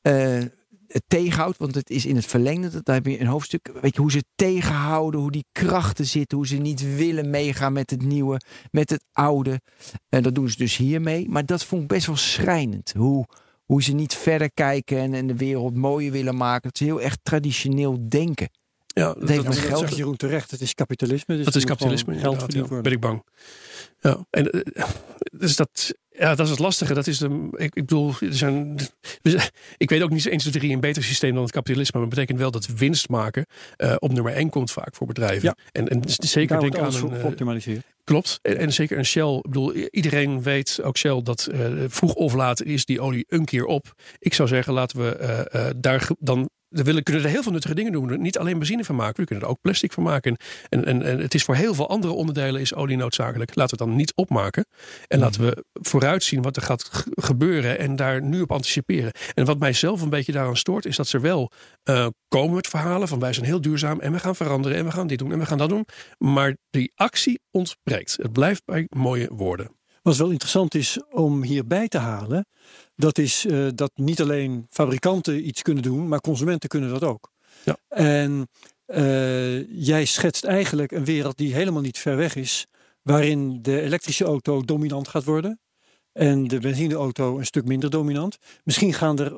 eh, 0.03 0.43
het 0.89 1.03
tegenhoudt. 1.07 1.59
Want 1.59 1.75
het 1.75 1.91
is 1.91 2.07
in 2.07 2.17
het 2.17 2.27
verlengde, 2.27 2.83
daar 2.83 2.95
heb 2.95 3.07
je 3.07 3.21
een 3.21 3.27
hoofdstuk. 3.27 3.73
Weet 3.81 3.95
je 3.95 4.01
hoe 4.01 4.11
ze 4.11 4.25
tegenhouden, 4.35 5.21
hoe 5.21 5.31
die 5.31 5.47
krachten 5.53 6.07
zitten, 6.07 6.37
hoe 6.37 6.47
ze 6.47 6.57
niet 6.57 6.97
willen 6.97 7.31
meegaan 7.31 7.73
met 7.73 7.91
het 7.91 8.03
nieuwe, 8.03 8.41
met 8.71 8.91
het 8.91 9.05
oude. 9.13 9.61
En 10.09 10.23
dat 10.23 10.35
doen 10.35 10.51
ze 10.51 10.57
dus 10.57 10.77
hiermee. 10.77 11.29
Maar 11.29 11.47
dat 11.47 11.65
vond 11.65 11.83
ik 11.83 11.89
best 11.89 12.07
wel 12.07 12.17
schrijnend. 12.17 12.93
Hoe, 12.97 13.27
hoe 13.65 13.83
ze 13.83 13.93
niet 13.93 14.15
verder 14.15 14.53
kijken 14.53 14.99
en, 14.99 15.15
en 15.15 15.27
de 15.27 15.37
wereld 15.37 15.77
mooier 15.77 16.13
willen 16.13 16.37
maken. 16.37 16.63
Dat 16.63 16.79
ze 16.79 16.85
heel 16.85 17.01
erg 17.01 17.17
traditioneel 17.23 18.09
denken. 18.09 18.49
Ja, 19.01 19.15
dat, 19.15 19.29
maar 19.29 19.45
dat 19.45 19.59
geld- 19.59 19.79
zegt 19.79 19.97
Jeroen 19.97 20.17
terecht. 20.17 20.51
Het 20.51 20.61
is 20.61 20.75
kapitalisme. 20.75 21.37
Dus 21.37 21.45
dat 21.45 21.55
is 21.55 21.65
kapitalisme. 21.65 22.19
Geld 22.19 22.53
ja. 22.53 22.61
worden. 22.61 22.83
Ben 22.83 22.93
ik 22.93 23.01
bang. 23.01 23.25
Ja, 24.01 24.27
en 24.31 24.51
eh, 24.51 24.85
dus 25.33 25.57
dat, 25.57 25.95
ja, 26.11 26.35
dat 26.35 26.45
is 26.47 26.51
het 26.51 26.59
lastige. 26.59 26.95
Dat 26.95 27.07
is 27.07 27.19
de, 27.19 27.49
ik, 27.53 27.75
ik 27.75 27.75
bedoel, 27.75 28.15
er 28.21 28.35
zijn, 28.35 28.77
we 29.23 29.31
zijn- 29.31 29.51
ik 29.77 29.91
weet 29.91 30.03
ook 30.03 30.11
niet 30.11 30.27
1, 30.27 30.39
2, 30.39 30.53
3 30.53 30.73
een 30.73 30.81
beter 30.81 31.03
systeem 31.05 31.35
dan 31.35 31.43
het 31.43 31.53
kapitalisme. 31.53 31.99
Maar 31.99 32.09
dat 32.09 32.19
betekent 32.19 32.39
wel 32.39 32.51
dat 32.51 32.67
winst 32.67 33.09
maken 33.09 33.47
eh, 33.77 33.95
op 33.99 34.13
nummer 34.13 34.33
1 34.33 34.51
komt 34.51 34.71
vaak 34.71 34.95
voor 34.95 35.07
bedrijven. 35.07 35.43
Ja. 35.43 35.57
En, 35.73 35.89
en 35.89 36.03
zeker 36.07 36.61
denk 36.61 36.79
aan 36.79 36.95
een, 36.95 37.13
eh. 37.13 37.21
Klopt. 38.05 38.39
En, 38.43 38.57
en 38.57 38.73
zeker 38.73 38.99
een 38.99 39.07
Shell. 39.07 39.37
Ik 39.37 39.43
bedoel, 39.43 39.73
iedereen 39.75 40.43
weet, 40.43 40.81
ook 40.83 40.97
Shell, 40.97 41.23
dat 41.23 41.47
eh, 41.47 41.67
vroeg 41.89 42.15
of 42.15 42.35
laat 42.35 42.63
is 42.63 42.85
die 42.85 43.01
olie 43.01 43.25
een 43.29 43.45
keer 43.45 43.65
op. 43.65 43.95
Ik 44.19 44.35
zou 44.35 44.49
zeggen, 44.49 44.73
laten 44.73 44.99
we 44.99 45.17
eh, 45.17 45.69
eh, 45.69 45.75
daar 45.77 46.09
dan 46.19 46.49
we 46.85 47.03
kunnen 47.03 47.23
er 47.23 47.31
heel 47.31 47.43
veel 47.43 47.53
nuttige 47.53 47.75
dingen 47.75 47.93
doen. 47.93 48.23
Niet 48.23 48.39
alleen 48.39 48.59
benzine 48.59 48.85
van 48.85 48.97
maken, 48.97 49.21
we 49.21 49.27
kunnen 49.27 49.45
er 49.45 49.51
ook 49.51 49.61
plastic 49.61 49.93
van 49.93 50.03
maken. 50.03 50.37
En, 50.69 50.85
en, 50.85 51.01
het 51.01 51.35
is 51.35 51.45
voor 51.45 51.55
heel 51.55 51.75
veel 51.75 51.89
andere 51.89 52.13
onderdelen 52.13 52.61
is 52.61 52.75
olie 52.75 52.97
noodzakelijk. 52.97 53.55
Laten 53.55 53.77
we 53.77 53.83
het 53.83 53.91
dan 53.91 53.99
niet 53.99 54.15
opmaken. 54.15 54.67
En 55.09 55.19
laten 55.19 55.41
we 55.41 55.65
vooruitzien 55.73 56.43
wat 56.43 56.57
er 56.57 56.63
gaat 56.63 57.05
gebeuren 57.15 57.79
en 57.79 57.97
daar 57.97 58.23
nu 58.23 58.41
op 58.41 58.53
anticiperen. 58.53 59.13
En 59.35 59.45
wat 59.45 59.59
mij 59.59 59.73
zelf 59.73 60.01
een 60.01 60.11
beetje 60.11 60.33
daaraan 60.33 60.57
stoort, 60.57 60.87
is 60.87 60.97
dat 60.97 61.09
ze 61.09 61.21
wel 61.21 61.51
uh, 61.85 62.07
komen 62.29 62.55
met 62.55 62.67
verhalen 62.67 63.09
van 63.09 63.19
wij 63.19 63.33
zijn 63.33 63.47
heel 63.47 63.61
duurzaam 63.61 64.01
en 64.01 64.13
we 64.13 64.19
gaan 64.19 64.37
veranderen 64.37 64.79
en 64.79 64.85
we 64.85 64.91
gaan 64.91 65.07
dit 65.07 65.19
doen 65.19 65.33
en 65.33 65.39
we 65.39 65.47
gaan 65.47 65.59
dat 65.59 65.69
doen. 65.69 65.87
Maar 66.19 66.57
die 66.71 66.93
actie 66.95 67.41
ontbreekt. 67.51 68.17
Het 68.23 68.33
blijft 68.33 68.63
bij 68.65 68.87
mooie 68.89 69.29
woorden. 69.33 69.71
Wat 70.07 70.17
wel 70.17 70.31
interessant 70.31 70.75
is 70.75 71.01
om 71.11 71.43
hierbij 71.43 71.89
te 71.89 71.99
halen, 71.99 72.47
dat 72.97 73.19
is 73.19 73.45
uh, 73.45 73.69
dat 73.75 73.91
niet 73.95 74.21
alleen 74.21 74.67
fabrikanten 74.71 75.47
iets 75.47 75.63
kunnen 75.63 75.83
doen, 75.83 76.09
maar 76.09 76.21
consumenten 76.21 76.69
kunnen 76.69 76.91
dat 76.91 77.05
ook. 77.05 77.31
Ja. 77.65 77.77
En 77.89 78.49
uh, 78.87 79.85
jij 79.85 80.05
schetst 80.05 80.45
eigenlijk 80.45 80.93
een 80.93 81.05
wereld 81.05 81.37
die 81.37 81.55
helemaal 81.55 81.83
niet 81.83 81.99
ver 81.99 82.17
weg 82.17 82.35
is, 82.35 82.67
waarin 83.03 83.63
de 83.63 83.81
elektrische 83.81 84.25
auto 84.25 84.63
dominant 84.63 85.09
gaat 85.09 85.25
worden 85.25 85.61
en 86.13 86.49
de 86.49 86.61
benzineauto 86.61 87.39
een 87.39 87.47
stuk 87.47 87.65
minder 87.65 87.91
dominant. 87.91 88.39
Misschien 88.65 88.93
gaan 88.93 89.19
er, 89.19 89.33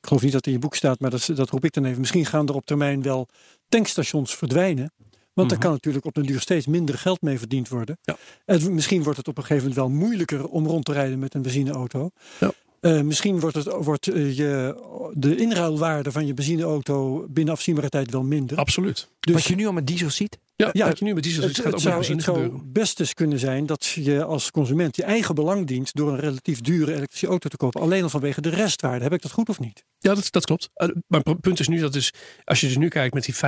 ik 0.00 0.06
geloof 0.06 0.22
niet 0.22 0.32
dat 0.32 0.44
het 0.44 0.46
in 0.46 0.52
je 0.52 0.58
boek 0.58 0.74
staat, 0.74 1.00
maar 1.00 1.10
dat, 1.10 1.30
dat 1.34 1.50
roep 1.50 1.64
ik 1.64 1.72
dan 1.72 1.84
even, 1.84 2.00
misschien 2.00 2.26
gaan 2.26 2.48
er 2.48 2.54
op 2.54 2.66
termijn 2.66 3.02
wel 3.02 3.28
tankstations 3.68 4.34
verdwijnen. 4.34 4.92
Want 5.38 5.50
mm 5.50 5.56
-hmm. 5.56 5.66
kan 5.66 5.72
natuurlijk 5.72 6.04
op 6.04 6.14
den 6.14 6.26
duur 6.26 6.40
steeds 6.40 6.66
minder 6.66 6.98
geld 6.98 7.22
mee 7.22 7.38
verdiend 7.38 7.68
worden. 7.68 7.98
Ja. 8.02 8.16
En 8.44 8.74
misschien 8.74 9.02
wordt 9.02 9.18
het 9.18 9.28
op 9.28 9.36
een 9.38 9.44
gegeven 9.44 9.68
moment 9.68 9.86
wel 9.86 9.98
moeilijker 9.98 10.48
om 10.48 10.66
rond 10.66 10.84
te 10.84 10.92
rijden 10.92 11.18
met 11.18 11.34
een 11.34 11.42
benzineauto. 11.42 12.10
Ja. 12.40 12.52
Uh, 12.80 13.00
misschien 13.00 13.40
wordt, 13.40 13.56
het, 13.56 13.66
wordt 13.66 14.06
uh, 14.06 14.36
je, 14.36 14.74
de 15.12 15.36
inruilwaarde 15.36 16.12
van 16.12 16.26
je 16.26 16.34
benzineauto 16.34 17.26
binnen 17.28 17.54
afzienbare 17.54 17.88
tijd 17.88 18.10
wel 18.10 18.22
minder. 18.22 18.56
Absoluut. 18.56 19.08
Dus, 19.20 19.34
wat 19.34 19.44
je 19.44 19.54
nu 19.54 19.66
al 19.66 19.72
met 19.72 19.86
diesel 19.86 20.10
ziet? 20.10 20.38
Ja, 20.56 20.68
ja 20.72 20.86
wat 20.86 20.98
je 20.98 21.04
nu 21.04 21.14
met 21.14 21.22
diesel 21.22 21.42
ziet, 21.42 21.56
gaat 21.56 21.66
ook 21.66 21.72
het 21.72 21.80
zou, 21.80 21.98
met 21.98 22.06
benzine 22.08 22.32
Het 22.32 22.50
zou 22.50 22.62
best 22.64 23.00
eens 23.00 23.14
kunnen 23.14 23.38
zijn 23.38 23.66
dat 23.66 23.86
je 23.86 24.24
als 24.24 24.50
consument 24.50 24.96
je 24.96 25.02
eigen 25.02 25.34
belang 25.34 25.66
dient 25.66 25.94
door 25.94 26.12
een 26.12 26.20
relatief 26.20 26.60
dure 26.60 26.94
elektrische 26.94 27.26
auto 27.26 27.48
te 27.48 27.56
kopen. 27.56 27.80
Alleen 27.80 28.02
al 28.02 28.08
vanwege 28.08 28.40
de 28.40 28.48
restwaarde. 28.48 29.04
Heb 29.04 29.12
ik 29.12 29.22
dat 29.22 29.32
goed 29.32 29.48
of 29.48 29.60
niet? 29.60 29.84
Ja, 29.98 30.14
dat, 30.14 30.32
dat 30.32 30.44
klopt. 30.44 30.70
Uh, 30.76 30.88
maar 31.06 31.20
het 31.24 31.40
punt 31.40 31.60
is 31.60 31.68
nu 31.68 31.80
dat 31.80 31.94
is, 31.94 32.12
als 32.44 32.60
je 32.60 32.66
dus 32.66 32.76
nu 32.76 32.88
kijkt 32.88 33.14
met 33.14 33.24
die 33.24 33.34
5% 33.34 33.38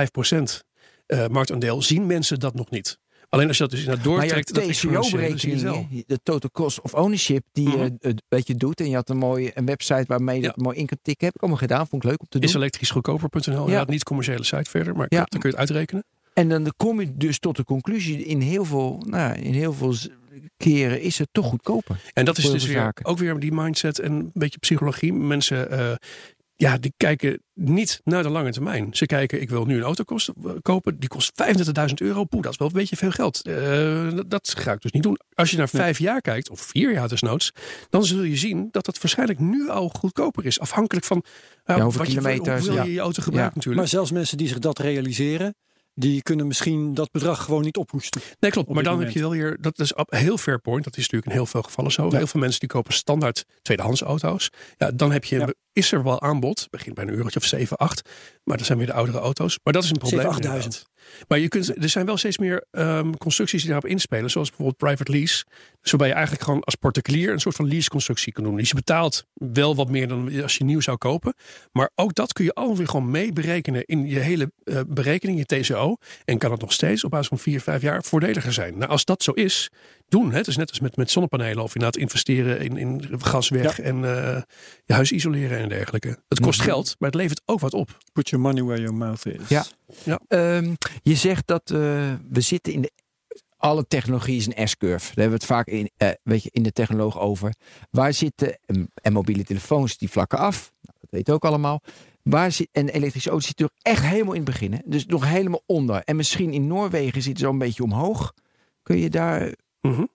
uh, 1.13 1.27
marktaandeel, 1.27 1.81
zien 1.81 2.05
mensen 2.05 2.39
dat 2.39 2.53
nog 2.53 2.69
niet. 2.69 2.97
Alleen 3.29 3.47
als 3.47 3.57
je 3.57 3.63
dat 3.63 3.71
dus 3.71 3.85
naar 3.85 4.01
doortrekt, 4.01 4.53
maar 4.55 4.63
TCO-berekeningen, 4.63 6.03
de 6.07 6.19
total 6.23 6.49
cost 6.51 6.81
of 6.81 6.93
ownership, 6.93 7.43
die 7.51 7.67
Mhm. 7.67 7.77
je 7.77 7.89
mm 8.01 8.17
-hmm. 8.29 8.41
je 8.45 8.55
doet. 8.55 8.79
En 8.79 8.89
je 8.89 8.95
had 8.95 9.09
een 9.09 9.17
mooie 9.17 9.51
een 9.53 9.65
website 9.65 10.03
waarmee 10.07 10.35
je 10.35 10.41
Ja. 10.41 10.47
dat 10.47 10.57
mooi 10.57 10.77
in 10.77 10.85
kan 10.85 10.97
tikken. 11.01 11.25
Heb 11.25 11.35
ik 11.35 11.41
allemaal 11.41 11.59
gedaan, 11.59 11.87
vond 11.87 12.03
ik 12.03 12.09
leuk 12.09 12.19
om 12.21 12.27
te 12.29 12.39
doen. 12.39 12.49
is 12.49 12.55
elektrischgoedkoper.nl. 12.55 13.67
Ja. 13.69 13.73
Ja. 13.79 13.85
niet 13.87 14.03
commerciële 14.03 14.43
site 14.43 14.69
verder, 14.69 14.95
maar 14.95 15.05
Ja. 15.09 15.15
klopt, 15.17 15.31
dan 15.31 15.39
kun 15.41 15.49
je 15.49 15.55
het 15.55 15.69
uitrekenen. 15.69 16.03
En 16.33 16.49
dan 16.49 16.73
kom 16.77 16.99
je 17.01 17.17
dus 17.17 17.39
tot 17.39 17.55
de 17.55 17.63
conclusie, 17.63 18.23
in 18.25 18.41
heel 18.41 18.65
veel, 18.65 19.03
nou, 19.07 19.33
in 19.39 19.53
heel 19.53 19.73
veel 19.73 19.95
keren 20.57 21.01
is 21.01 21.17
het 21.17 21.27
toch 21.31 21.45
goedkoper. 21.45 22.01
En 22.13 22.25
dat 22.25 22.37
is 22.37 22.51
dus 22.51 22.65
weer, 22.65 22.93
ook 23.03 23.17
weer 23.17 23.39
die 23.39 23.51
mindset 23.51 23.99
en 23.99 24.11
een 24.11 24.31
beetje 24.33 24.57
psychologie. 24.59 25.13
Mensen, 25.13 25.71
eh, 25.71 25.91
ja, 26.61 26.77
die 26.77 26.93
kijken 26.97 27.41
niet 27.53 28.01
naar 28.03 28.23
de 28.23 28.29
lange 28.29 28.51
termijn. 28.51 28.87
Ze 28.91 29.05
kijken, 29.05 29.41
ik 29.41 29.49
wil 29.49 29.65
nu 29.65 29.75
een 29.77 29.83
auto 29.83 30.03
kosten, 30.03 30.33
kopen, 30.61 30.99
die 30.99 31.09
kost 31.09 31.31
35.000 31.87 31.93
euro. 31.95 32.23
Poeh, 32.23 32.43
dat 32.43 32.51
is 32.51 32.57
wel 32.57 32.67
een 32.67 32.73
beetje 32.73 32.95
veel 32.95 33.11
geld. 33.11 33.41
Eh, 33.41 34.07
dat- 34.27 34.53
ga 34.57 34.71
ik 34.71 34.81
dus 34.81 34.91
niet 34.91 35.03
doen. 35.03 35.19
Als 35.33 35.51
je 35.51 35.57
naar 35.57 35.69
vijf 35.69 35.99
jaar 35.99 36.21
kijkt, 36.21 36.49
of 36.49 36.61
vier 36.61 36.91
jaar 36.91 37.07
desnoods, 37.07 37.51
dan 37.89 38.05
zul 38.05 38.21
je 38.23 38.35
zien 38.35 38.67
dat 38.71 38.85
dat 38.85 39.01
waarschijnlijk 39.01 39.39
nu 39.39 39.69
al 39.69 39.89
goedkoper 39.89 40.45
is. 40.45 40.59
Afhankelijk 40.59 41.05
van 41.05 41.23
Ja, 41.65 41.79
hoeveel 41.81 41.99
wat 42.03 42.11
je, 42.11 42.17
kilometers, 42.17 42.65
wil 42.65 42.73
ja. 42.75 42.83
je 42.83 42.91
je 42.93 42.99
auto 42.99 43.21
gebruiken 43.23 43.39
Ja. 43.49 43.55
natuurlijk. 43.55 43.77
Maar 43.81 43.87
zelfs 43.87 44.11
mensen 44.11 44.37
die 44.37 44.47
zich 44.47 44.59
dat 44.59 44.79
realiseren, 44.79 45.55
die 45.93 46.21
kunnen 46.21 46.47
misschien 46.47 46.93
dat 46.93 47.11
bedrag 47.11 47.43
gewoon 47.43 47.61
niet 47.61 47.77
ophoesten. 47.77 48.21
Nee, 48.39 48.51
klopt. 48.51 48.67
op 48.67 48.73
Maar 48.73 48.83
dan 48.83 48.99
heb 48.99 49.11
je 49.11 49.19
wel 49.19 49.29
weer, 49.29 49.57
dat 49.61 49.79
is 49.79 49.93
heel 49.95 50.37
fair 50.37 50.59
point. 50.59 50.83
Dat 50.83 50.97
is 50.97 51.01
natuurlijk 51.01 51.31
in 51.31 51.37
heel 51.37 51.45
veel 51.45 51.61
gevallen 51.61 51.91
zo. 51.91 52.05
Ja. 52.09 52.17
Heel 52.17 52.27
veel 52.27 52.39
mensen 52.39 52.59
die 52.59 52.69
kopen 52.69 52.93
standaard 52.93 53.45
tweedehands 53.61 54.01
auto's. 54.01 54.49
Ja, 54.77 54.91
dan 54.91 55.11
heb 55.11 55.23
je, 55.23 55.37
Ja. 55.37 55.53
is 55.73 55.91
er 55.91 56.03
wel 56.03 56.21
aanbod. 56.21 56.67
Begint 56.69 56.95
bij 56.95 57.03
een 57.03 57.13
eurotje 57.13 57.39
of 57.39 57.45
7, 57.45 57.77
8. 57.77 58.09
Maar 58.43 58.57
dat 58.57 58.65
zijn 58.65 58.77
weer 58.77 58.87
de 58.87 58.93
oudere 58.93 59.19
auto's. 59.19 59.59
Maar 59.63 59.73
dat 59.73 59.83
is 59.83 59.89
een 59.89 59.97
probleem. 59.97 60.31
7.000, 60.31 60.65
8.000. 60.65 60.89
Maar 61.27 61.39
je 61.39 61.47
kunt, 61.47 61.83
er 61.83 61.89
zijn 61.89 62.05
wel 62.05 62.17
steeds 62.17 62.37
meer 62.37 62.65
ehm, 62.71 63.11
constructies 63.11 63.61
die 63.61 63.71
daarop 63.71 63.89
inspelen. 63.89 64.29
Zoals 64.29 64.47
bijvoorbeeld 64.47 64.77
private 64.77 65.11
lease. 65.11 65.45
Dus 65.81 65.91
waarbij 65.91 66.07
je 66.07 66.13
eigenlijk 66.13 66.43
gewoon 66.43 66.63
als 66.63 66.75
particulier 66.75 67.31
een 67.31 67.39
soort 67.39 67.55
van 67.55 67.67
leaseconstructie 67.67 68.33
kan 68.33 68.43
doen. 68.43 68.55
Dus 68.55 68.69
je 68.69 68.75
betaalt 68.75 69.25
wel 69.33 69.75
wat 69.75 69.89
meer 69.89 70.07
dan 70.07 70.41
als 70.41 70.57
je 70.57 70.63
nieuw 70.63 70.79
zou 70.79 70.97
kopen. 70.97 71.33
Maar 71.71 71.91
ook 71.95 72.15
dat 72.15 72.33
kun 72.33 72.45
je 72.45 72.53
allemaal 72.53 72.77
weer 72.77 72.87
gewoon 72.87 73.11
mee 73.11 73.33
berekenen 73.33 73.85
in 73.85 74.07
je 74.07 74.19
hele 74.19 74.51
eh, 74.63 74.79
berekening, 74.87 75.37
je 75.37 75.61
TCO. 75.61 75.95
En 76.25 76.37
kan 76.37 76.51
het 76.51 76.61
nog 76.61 76.73
steeds 76.73 77.03
op 77.03 77.11
basis 77.11 77.27
van 77.27 77.39
4, 77.39 77.61
5 77.61 77.81
jaar 77.81 78.03
voordeliger 78.03 78.53
zijn. 78.53 78.77
Nou, 78.77 78.91
als 78.91 79.05
dat 79.05 79.23
zo 79.23 79.31
is, 79.31 79.69
doen. 80.11 80.31
Hè? 80.31 80.37
Het 80.37 80.47
is 80.47 80.57
net 80.57 80.69
als 80.69 80.79
met, 80.79 80.95
met 80.95 81.11
zonnepanelen 81.11 81.63
of 81.63 81.75
inderdaad 81.75 82.01
investeren 82.01 82.59
in, 82.59 82.77
in 82.77 83.03
gas 83.21 83.49
weg 83.49 83.79
en 83.79 83.95
eh, 83.95 84.41
je 84.85 84.93
huis 84.93 85.11
isoleren 85.11 85.57
en 85.59 85.69
dergelijke. 85.69 86.17
Het 86.27 86.39
kost 86.39 86.59
Mhm. 86.59 86.69
geld, 86.69 86.95
maar 86.99 87.09
het 87.09 87.19
levert 87.19 87.41
ook 87.45 87.59
wat 87.59 87.73
op. 87.73 87.97
Put 88.13 88.29
your 88.29 88.45
money 88.45 88.63
where 88.63 88.81
your 88.81 88.97
mouth 88.97 89.25
is. 89.25 89.47
Ja. 90.03 90.19
Ehm, 90.27 90.73
je 91.01 91.15
zegt 91.15 91.47
dat 91.47 91.61
eh, 91.71 91.77
we 92.29 92.41
zitten 92.41 92.73
in 92.73 92.81
de. 92.81 92.91
Alle 93.57 93.87
technologie 93.87 94.37
is 94.37 94.45
een 94.45 94.67
S-curve. 94.67 95.05
Daar 95.05 95.25
hebben 95.25 95.25
we 95.25 95.33
het 95.33 95.45
vaak 95.45 95.67
in, 95.67 95.89
eh, 95.97 96.09
weet 96.23 96.43
je, 96.43 96.49
in 96.51 96.63
de 96.63 96.71
technoloog 96.71 97.19
over. 97.19 97.53
Waar 97.91 98.13
zitten. 98.13 98.59
En, 98.65 98.91
en 98.93 99.13
mobiele 99.13 99.43
telefoons 99.43 99.97
die 99.97 100.09
vlakken 100.09 100.37
af. 100.37 100.71
Nou, 100.81 100.97
dat 101.01 101.09
weet 101.09 101.27
je 101.27 101.33
ook 101.33 101.45
allemaal. 101.45 101.81
Waar 102.23 102.51
zit, 102.51 102.67
en 102.71 102.89
elektrische 102.89 103.29
auto's 103.29 103.47
zitten 103.47 103.65
er 103.65 103.91
echt 103.91 104.03
helemaal 104.03 104.33
in 104.33 104.41
het 104.41 104.51
begin. 104.51 104.73
Hè? 104.73 104.79
Dus 104.85 105.05
nog 105.05 105.25
helemaal 105.27 105.63
onder. 105.65 106.01
En 106.03 106.15
misschien 106.15 106.53
in 106.53 106.67
Noorwegen 106.67 107.21
zitten 107.21 107.39
ze 107.39 107.45
al 107.45 107.51
een 107.53 107.57
beetje 107.59 107.83
omhoog. 107.83 108.33
Kun 108.83 108.97
je 108.97 109.09
daar 109.09 109.53
Mhm. 109.81 110.05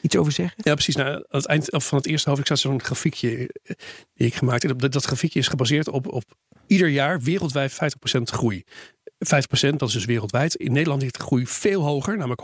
iets 0.00 0.16
over 0.16 0.32
zeggen? 0.32 0.56
Ja, 0.64 0.74
precies. 0.74 0.96
Nou, 0.96 1.08
aan 1.08 1.22
het 1.28 1.46
eind 1.46 1.68
van 1.70 1.98
het 1.98 2.06
eerste 2.06 2.28
hoofdstuk 2.28 2.56
staat 2.56 2.70
zo'n 2.70 2.82
grafiekje 2.82 3.30
eh, 3.62 3.76
die 4.14 4.26
ik 4.26 4.34
gemaakt 4.34 4.62
heb. 4.62 4.78
Dat, 4.78 4.92
dat 4.92 5.04
grafiekje 5.04 5.38
is 5.38 5.48
gebaseerd 5.48 5.88
op, 5.88 6.12
op 6.12 6.24
ieder 6.66 6.88
jaar 6.88 7.20
wereldwijd 7.20 7.72
50% 7.72 7.76
groei. 8.22 8.64
50% 9.18 9.76
dat 9.76 9.88
is 9.88 9.94
dus 9.94 10.04
wereldwijd. 10.04 10.54
In 10.54 10.72
Nederland 10.72 11.02
ligt 11.02 11.16
de 11.16 11.22
groei 11.22 11.46
veel 11.46 11.82
hoger, 11.82 12.16
namelijk 12.16 12.42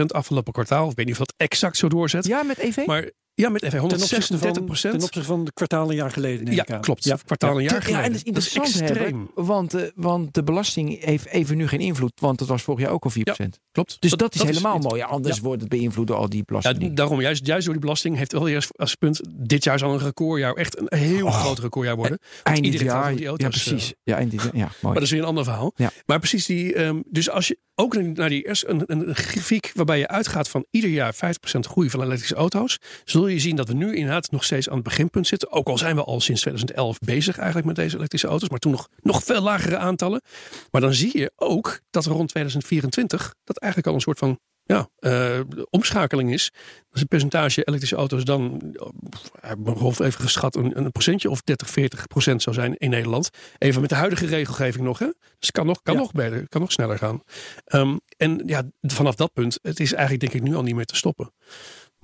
136% 0.00 0.04
afgelopen 0.06 0.52
kwartaal. 0.52 0.90
Ik 0.90 0.96
weet 0.96 1.06
niet 1.06 1.18
of 1.18 1.26
dat 1.26 1.34
exact 1.36 1.76
zo 1.76 1.88
doorzet. 1.88 2.26
Ja, 2.26 2.42
met 2.42 2.58
EV? 2.58 2.86
Maar 2.86 3.10
ja, 3.36 3.48
met 3.48 3.62
even 3.62 3.88
Ten 3.88 3.98
opzichte, 4.00 4.38
van, 4.38 4.48
136%. 4.48 4.80
ten 4.80 4.92
opzichte 4.92 5.22
van 5.24 5.44
de 5.44 5.52
kwartaal 5.52 5.88
een 5.90 5.96
jaar 5.96 6.10
geleden. 6.10 6.44
neem 6.44 6.54
ja, 6.54 6.66
aan. 6.66 6.80
klopt. 6.80 7.04
Ja. 7.04 7.16
Kwartaal 7.24 7.56
een 7.56 7.62
jaar 7.62 7.82
geleden. 7.82 7.98
Ja, 7.98 8.02
en 8.04 8.12
dat 8.12 8.20
is 8.20 8.26
interessant, 8.26 8.80
extreem. 8.80 9.30
hè, 9.34 9.42
want, 9.44 9.74
eh, 9.74 9.82
want 9.94 10.34
de 10.34 10.42
belasting 10.42 11.04
heeft 11.04 11.26
even 11.26 11.56
nu 11.56 11.68
geen 11.68 11.80
invloed, 11.80 12.12
want 12.20 12.40
het 12.40 12.48
was 12.48 12.62
vorig 12.62 12.80
jaar 12.80 12.90
ook 12.92 13.04
al 13.04 13.10
4%. 13.10 13.58
Klopt. 13.72 13.96
Dus 14.00 14.10
dat, 14.10 14.34
is 14.34 14.42
helemaal 14.42 14.78
mooi. 14.78 15.02
Anders 15.02 15.36
Ja. 15.36 15.42
wordt 15.42 15.60
het 15.60 15.70
beïnvloed 15.70 16.06
door 16.06 16.16
al 16.16 16.28
die 16.28 16.38
Ja, 16.38 16.44
belastingen. 16.46 16.94
daarom, 16.94 17.20
juist, 17.20 17.46
juist 17.46 17.64
door 17.64 17.72
die 17.74 17.82
belasting 17.82 18.16
heeft 18.16 18.32
wel 18.32 18.48
eerst 18.48 18.78
als 18.78 18.94
punt. 18.94 19.20
Dit 19.34 19.64
jaar 19.64 19.78
zal 19.78 19.92
een 19.92 19.98
recordjaar, 19.98 20.52
echt 20.54 20.80
een 20.80 20.98
heel 20.98 21.26
Oh. 21.26 21.40
groot 21.40 21.58
recordjaar 21.58 21.96
worden. 21.96 22.18
eind 22.42 22.56
dit 22.62 22.72
iedereen 22.72 22.88
gaat 22.92 23.02
jaar. 23.02 23.12
die 23.12 23.20
ja, 23.22 23.28
auto's, 23.28 23.48
precies. 23.64 23.94
Ja, 24.02 24.16
eind 24.16 24.30
dit 24.30 24.42
jaar. 24.42 24.56
Ja, 24.56 24.60
mooi. 24.62 24.74
Maar 24.80 24.94
dat 24.94 25.02
is 25.02 25.10
weer 25.10 25.20
een 25.20 25.26
ander 25.26 25.44
verhaal. 25.44 25.72
Ja. 25.76 25.90
Maar 26.06 26.18
precies 26.18 26.46
die. 26.46 26.74
ehm, 26.74 27.00
dus 27.10 27.30
als 27.30 27.48
je 27.48 27.58
ook 27.74 27.96
naar 28.02 28.28
die 28.28 28.46
eerst 28.46 28.64
een, 28.66 28.82
een 28.86 29.14
grafiek 29.14 29.70
waarbij 29.74 29.98
je 29.98 30.08
uitgaat 30.08 30.48
van 30.48 30.66
ieder 30.70 30.90
jaar 30.90 31.14
50% 31.14 31.66
groei 31.66 31.90
van 31.90 32.02
elektrische 32.02 32.34
auto's, 32.34 32.78
zul 33.04 33.25
je 33.32 33.38
zien 33.40 33.56
dat 33.56 33.68
we 33.68 33.74
nu 33.74 33.94
inderdaad 33.94 34.30
nog 34.30 34.44
steeds 34.44 34.68
aan 34.68 34.74
het 34.74 34.84
beginpunt 34.84 35.26
zitten. 35.26 35.52
Ook 35.52 35.68
al 35.68 35.78
zijn 35.78 35.96
we 35.96 36.04
al 36.04 36.20
sinds 36.20 36.40
2011 36.40 36.98
bezig 36.98 37.36
eigenlijk 37.36 37.66
met 37.66 37.76
deze 37.76 37.96
elektrische 37.96 38.26
auto's, 38.28 38.48
maar 38.48 38.58
toen 38.58 38.72
nog, 38.72 38.88
nog 39.02 39.22
veel 39.24 39.40
lagere 39.40 39.76
aantallen. 39.76 40.20
Maar 40.70 40.80
dan 40.80 40.94
zie 40.94 41.18
je 41.18 41.32
ook 41.36 41.80
dat 41.90 42.04
rond 42.04 42.28
2024 42.28 43.34
dat 43.44 43.56
eigenlijk 43.58 43.90
al 43.90 43.96
een 43.96 44.04
soort 44.04 44.18
van 44.18 44.38
ja, 44.62 44.88
eh, 44.98 45.40
omschakeling 45.70 46.32
is. 46.32 46.50
Dus 46.90 47.00
het 47.00 47.08
percentage 47.08 47.64
elektrische 47.64 47.96
auto's 47.96 48.24
dan, 48.24 48.60
eh, 48.72 48.86
ik 49.32 49.40
heb 49.40 49.58
nog 49.58 50.00
even 50.00 50.20
geschat, 50.20 50.56
een, 50.56 50.78
een 50.78 50.92
procentje 50.92 51.30
of 51.30 51.40
30, 51.42 51.70
40 51.70 52.06
procent 52.06 52.42
zou 52.42 52.56
zijn 52.56 52.76
in 52.76 52.90
Nederland. 52.90 53.30
Even 53.58 53.80
met 53.80 53.90
de 53.90 53.96
huidige 53.96 54.26
regelgeving 54.26 54.84
nog. 54.84 54.98
Hè? 54.98 55.06
Dus 55.06 55.16
het 55.38 55.50
kan 55.50 55.66
nog, 55.66 55.82
kan 55.82 55.94
Ja. 55.94 56.00
nog 56.00 56.12
beter, 56.12 56.48
kan 56.48 56.60
nog 56.60 56.72
sneller 56.72 56.98
gaan. 56.98 57.22
Ehm, 57.64 57.96
en 58.16 58.42
ja, 58.46 58.62
vanaf 58.80 59.14
dat 59.14 59.32
punt, 59.32 59.58
het 59.62 59.80
is 59.80 59.92
eigenlijk 59.92 60.20
denk 60.20 60.44
ik 60.44 60.50
nu 60.50 60.56
al 60.56 60.62
niet 60.62 60.74
meer 60.74 60.84
te 60.84 60.96
stoppen. 60.96 61.32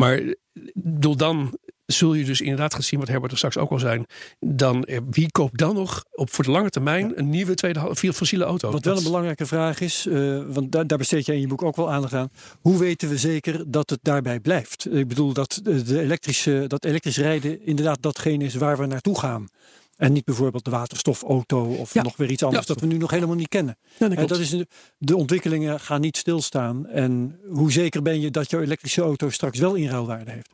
Maar 0.03 0.35
bedoel, 0.75 1.17
dan 1.17 1.59
zul 1.87 2.15
je 2.15 2.25
dus 2.25 2.41
inderdaad 2.41 2.75
gaan 2.75 2.83
zien 2.83 2.99
wat 2.99 3.09
Herbert 3.09 3.33
er 3.33 3.39
straks 3.39 3.59
ook 3.59 3.71
al 3.71 3.79
zijn. 3.79 4.07
Dan, 4.41 4.85
eh, 4.85 4.99
wie 5.11 5.31
koopt 5.31 5.59
dan 5.59 5.75
nog 5.75 6.05
op 6.11 6.31
voor 6.31 6.45
de 6.45 6.51
lange 6.51 6.71
termijn 6.71 7.19
een 7.19 7.31
nieuwe 7.31 7.55
tweede 7.55 8.13
fossiele 8.13 8.45
auto? 8.45 8.71
Wat 8.71 8.85
wel 8.85 8.97
een 8.97 9.03
belangrijke 9.03 9.47
vraag 9.47 9.81
is, 9.81 10.07
eh, 10.07 10.43
want 10.47 10.73
daar, 10.73 10.87
daar 10.87 10.99
besteed 10.99 11.27
jij 11.27 11.35
in 11.35 11.41
je 11.41 11.47
boek 11.47 11.63
ook 11.63 11.77
wel 11.77 11.91
aandacht 11.91 12.15
aan. 12.15 12.29
Hoe 12.61 12.79
weten 12.79 13.09
we 13.09 13.19
zeker 13.19 13.71
dat 13.71 13.91
het 13.91 13.99
daarbij 14.03 14.41
blijft? 14.41 14.95
Ik 14.95 15.09
bedoel 15.09 15.33
dat, 15.33 15.61
eh, 15.65 15.85
de 15.85 16.01
elektrische, 16.01 16.65
dat 16.67 16.85
elektrisch 16.85 17.19
rijden 17.19 17.67
inderdaad 17.67 18.03
datgene 18.03 18.45
is 18.45 18.55
waar 18.55 18.79
we 18.79 18.87
naartoe 18.87 19.19
gaan. 19.19 19.49
En 20.03 20.13
niet 20.13 20.25
bijvoorbeeld 20.25 20.65
de 20.65 20.71
waterstofauto 20.71 21.65
of 21.65 21.95
Ja. 21.95 22.03
nog 22.03 22.17
weer 22.17 22.31
iets 22.31 22.43
anders 22.43 22.67
Ja. 22.67 22.73
dat 22.75 22.83
we 22.83 22.89
nu 22.89 22.97
nog 22.97 23.11
helemaal 23.11 23.35
niet 23.37 23.49
kennen. 23.49 23.79
Ja, 23.99 24.09
dat 24.09 24.31
Eh, 24.31 24.41
is, 24.41 24.57
de 24.99 25.17
ontwikkelingen 25.17 25.81
gaan 25.81 26.01
niet 26.01 26.17
stilstaan. 26.17 26.87
En 26.87 27.41
hoe 27.49 27.73
zeker 27.73 28.03
ben 28.03 28.21
je 28.21 28.31
dat 28.31 28.51
jouw 28.51 28.61
elektrische 28.61 29.03
auto 29.03 29.31
straks 29.31 29.59
wel 29.59 29.75
inruilwaarde 29.75 30.31
heeft? 30.31 30.49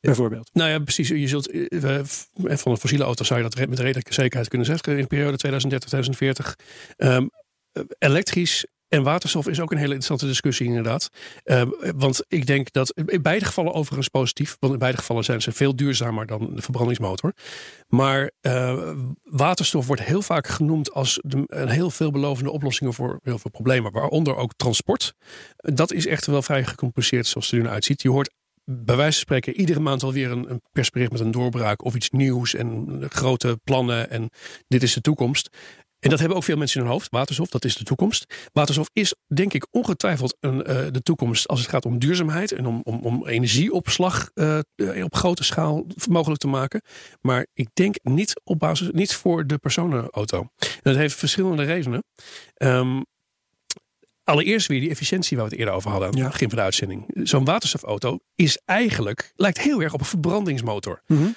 bijvoorbeeld. 0.00 0.50
Nou 0.52 0.70
ja, 0.70 0.78
precies. 0.78 1.08
Je 1.08 1.28
zult 1.28 1.52
uh, 1.54 2.00
van 2.34 2.72
een 2.72 2.78
fossiele 2.78 3.04
auto 3.04 3.24
zou 3.24 3.42
je 3.42 3.48
dat 3.48 3.68
met 3.68 3.78
redelijke 3.78 4.14
zekerheid 4.14 4.48
kunnen 4.48 4.66
zeggen 4.66 4.92
in 4.92 5.00
de 5.00 5.06
periode 5.06 5.36
2030-2040. 5.36 6.56
Um, 6.96 7.30
elektrisch 7.98 8.66
en 8.94 9.02
waterstof 9.02 9.48
is 9.48 9.60
ook 9.60 9.70
een 9.70 9.76
hele 9.76 9.94
interessante 9.94 10.26
discussie, 10.26 10.66
inderdaad. 10.66 11.08
Uh, 11.44 11.62
want 11.96 12.24
ik 12.28 12.46
denk 12.46 12.72
dat 12.72 12.90
in 13.04 13.22
beide 13.22 13.44
gevallen 13.44 13.72
overigens 13.72 14.08
positief. 14.08 14.56
Want 14.60 14.72
in 14.72 14.78
beide 14.78 14.98
gevallen 14.98 15.24
zijn 15.24 15.42
ze 15.42 15.52
veel 15.52 15.76
duurzamer 15.76 16.26
dan 16.26 16.54
de 16.54 16.62
verbrandingsmotor. 16.62 17.32
Maar 17.88 18.30
uh, 18.42 18.90
waterstof 19.22 19.86
wordt 19.86 20.02
heel 20.02 20.22
vaak 20.22 20.46
genoemd 20.46 20.92
als 20.92 21.18
de, 21.22 21.42
een 21.46 21.68
heel 21.68 21.90
veelbelovende 21.90 22.50
oplossing 22.50 22.94
voor 22.94 23.20
heel 23.22 23.38
veel 23.38 23.50
problemen. 23.50 23.92
Waaronder 23.92 24.36
ook 24.36 24.52
transport. 24.56 25.14
Dat 25.56 25.92
is 25.92 26.06
echt 26.06 26.26
wel 26.26 26.42
vrij 26.42 26.64
gecompliceerd 26.64 27.26
zoals 27.26 27.50
het 27.50 27.60
er 27.60 27.66
nu 27.66 27.72
uitziet. 27.72 28.02
Je 28.02 28.10
hoort 28.10 28.30
bij 28.64 28.96
wijze 28.96 29.12
van 29.12 29.20
spreken 29.20 29.60
iedere 29.60 29.80
maand 29.80 30.02
alweer 30.02 30.30
een, 30.30 30.50
een 30.50 30.62
persbericht 30.72 31.12
met 31.12 31.20
een 31.20 31.30
doorbraak 31.30 31.84
of 31.84 31.94
iets 31.94 32.10
nieuws 32.10 32.54
en 32.54 33.02
grote 33.08 33.60
plannen 33.64 34.10
en 34.10 34.30
dit 34.68 34.82
is 34.82 34.94
de 34.94 35.00
toekomst. 35.00 35.56
En 36.04 36.10
dat 36.10 36.18
hebben 36.18 36.36
ook 36.36 36.44
veel 36.44 36.56
mensen 36.56 36.80
in 36.80 36.86
hun 36.86 36.94
hoofd. 36.94 37.10
Waterstof, 37.10 37.48
dat 37.48 37.64
is 37.64 37.76
de 37.76 37.84
toekomst. 37.84 38.48
Waterstof 38.52 38.88
is 38.92 39.14
denk 39.26 39.52
ik 39.52 39.66
ongetwijfeld 39.70 40.36
een, 40.40 40.56
uh, 40.56 40.86
de 40.90 41.02
toekomst 41.02 41.48
als 41.48 41.60
het 41.60 41.68
gaat 41.68 41.84
om 41.84 41.98
duurzaamheid 41.98 42.52
en 42.52 42.66
om, 42.66 42.80
om, 42.84 43.00
om 43.02 43.26
energieopslag 43.26 44.30
uh, 44.34 44.58
op 45.04 45.14
grote 45.14 45.44
schaal 45.44 45.86
mogelijk 46.08 46.40
te 46.40 46.46
maken. 46.46 46.82
Maar 47.20 47.46
ik 47.52 47.68
denk 47.72 47.96
niet 48.02 48.40
op 48.44 48.58
basis, 48.58 48.88
niet 48.92 49.14
voor 49.14 49.46
de 49.46 49.58
personenauto. 49.58 50.38
En 50.58 50.80
dat 50.82 50.96
heeft 50.96 51.14
verschillende 51.14 51.64
redenen. 51.64 52.04
Um, 52.56 53.04
Allereerst 54.24 54.66
weer 54.66 54.80
die 54.80 54.90
efficiëntie 54.90 55.36
waar 55.36 55.46
we 55.46 55.50
het 55.50 55.60
eerder 55.60 55.74
over 55.74 55.90
hadden 55.90 56.08
aan 56.08 56.18
het 56.18 56.30
begin 56.30 56.48
van 56.48 56.58
de 56.58 56.64
uitzending. 56.64 57.04
Zo'n 57.22 57.44
waterstofauto 57.44 58.18
is 58.34 58.60
eigenlijk, 58.64 59.32
lijkt 59.36 59.58
heel 59.58 59.82
erg 59.82 59.92
op 59.92 60.00
een 60.00 60.06
verbrandingsmotor. 60.06 61.02
Mm 61.06 61.16
-hmm. 61.16 61.34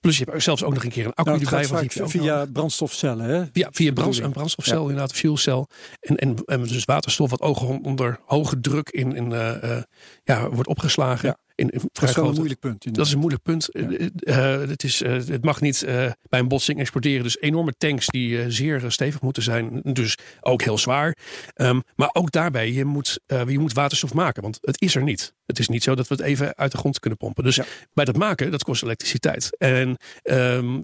Plus 0.00 0.18
je 0.18 0.24
hebt 0.24 0.42
zelfs 0.42 0.62
ook 0.62 0.74
nog 0.74 0.84
een 0.84 0.90
keer 0.90 1.06
een 1.06 1.14
accu 1.14 1.30
nou, 1.30 1.44
erbij. 1.44 1.88
Via, 1.88 2.08
via 2.08 2.46
brandstofcellen, 2.52 3.26
hè? 3.26 3.44
Ja, 3.52 3.68
via 3.72 3.92
brand, 3.92 4.18
een 4.18 4.32
brandstofcel, 4.32 4.82
ja. 4.82 4.88
inderdaad, 4.88 5.12
fuelcel. 5.12 5.68
En, 6.00 6.16
en, 6.16 6.36
en 6.44 6.62
dus 6.62 6.84
waterstof 6.84 7.30
wat 7.30 7.40
ook 7.40 7.60
onder 7.60 8.20
hoge 8.24 8.60
druk 8.60 8.90
in, 8.90 9.16
in 9.16 9.30
uh, 9.30 9.62
uh, 9.64 9.82
ja, 10.24 10.50
wordt 10.50 10.68
opgeslagen. 10.68 11.28
Ja. 11.28 11.38
In, 11.54 11.70
in 11.70 11.80
dat 11.92 12.08
is 12.08 12.16
wel 12.16 12.28
een 12.28 12.34
moeilijk 12.34 12.60
punt. 12.60 12.94
Dat 12.94 13.06
is 13.06 13.12
een 13.12 13.18
moeilijk 13.18 13.42
punt. 13.42 13.68
Ja. 13.72 14.60
Uh, 14.60 14.68
het, 14.68 14.84
is, 14.84 15.02
uh, 15.02 15.12
het 15.12 15.44
mag 15.44 15.60
niet 15.60 15.82
uh, 15.82 16.10
bij 16.28 16.40
een 16.40 16.48
botsing 16.48 16.78
exporteren. 16.78 17.22
Dus 17.22 17.40
enorme 17.40 17.74
tanks 17.78 18.06
die 18.06 18.50
zeer 18.50 18.84
stevig 18.88 19.20
moeten 19.20 19.42
zijn. 19.42 19.80
Dus 19.82 20.18
ook 20.40 20.62
heel 20.62 20.78
zwaar. 20.78 21.16
Um, 21.56 21.82
maar 21.96 22.10
ook 22.12 22.30
daarbij, 22.30 22.72
je 22.72 22.84
moet, 22.84 23.20
je 23.26 23.58
moet 23.58 23.72
waterstof 23.72 24.14
maken. 24.14 24.42
Want 24.42 24.58
het 24.60 24.80
is 24.80 24.94
er 24.94 25.02
niet. 25.02 25.34
Het 25.46 25.58
is 25.58 25.68
niet 25.68 25.82
zo 25.82 25.94
dat 25.94 26.08
we 26.08 26.14
het 26.14 26.24
even 26.24 26.56
uit 26.56 26.72
de 26.72 26.78
grond 26.78 26.98
kunnen 26.98 27.18
pompen. 27.18 27.44
Dus 27.44 27.56
ja. 27.56 27.64
bij 27.92 28.04
dat 28.04 28.16
maken, 28.16 28.50
dat 28.50 28.64
kost 28.64 28.82
elektriciteit. 28.82 29.56
En 29.58 29.96
um, 30.22 30.82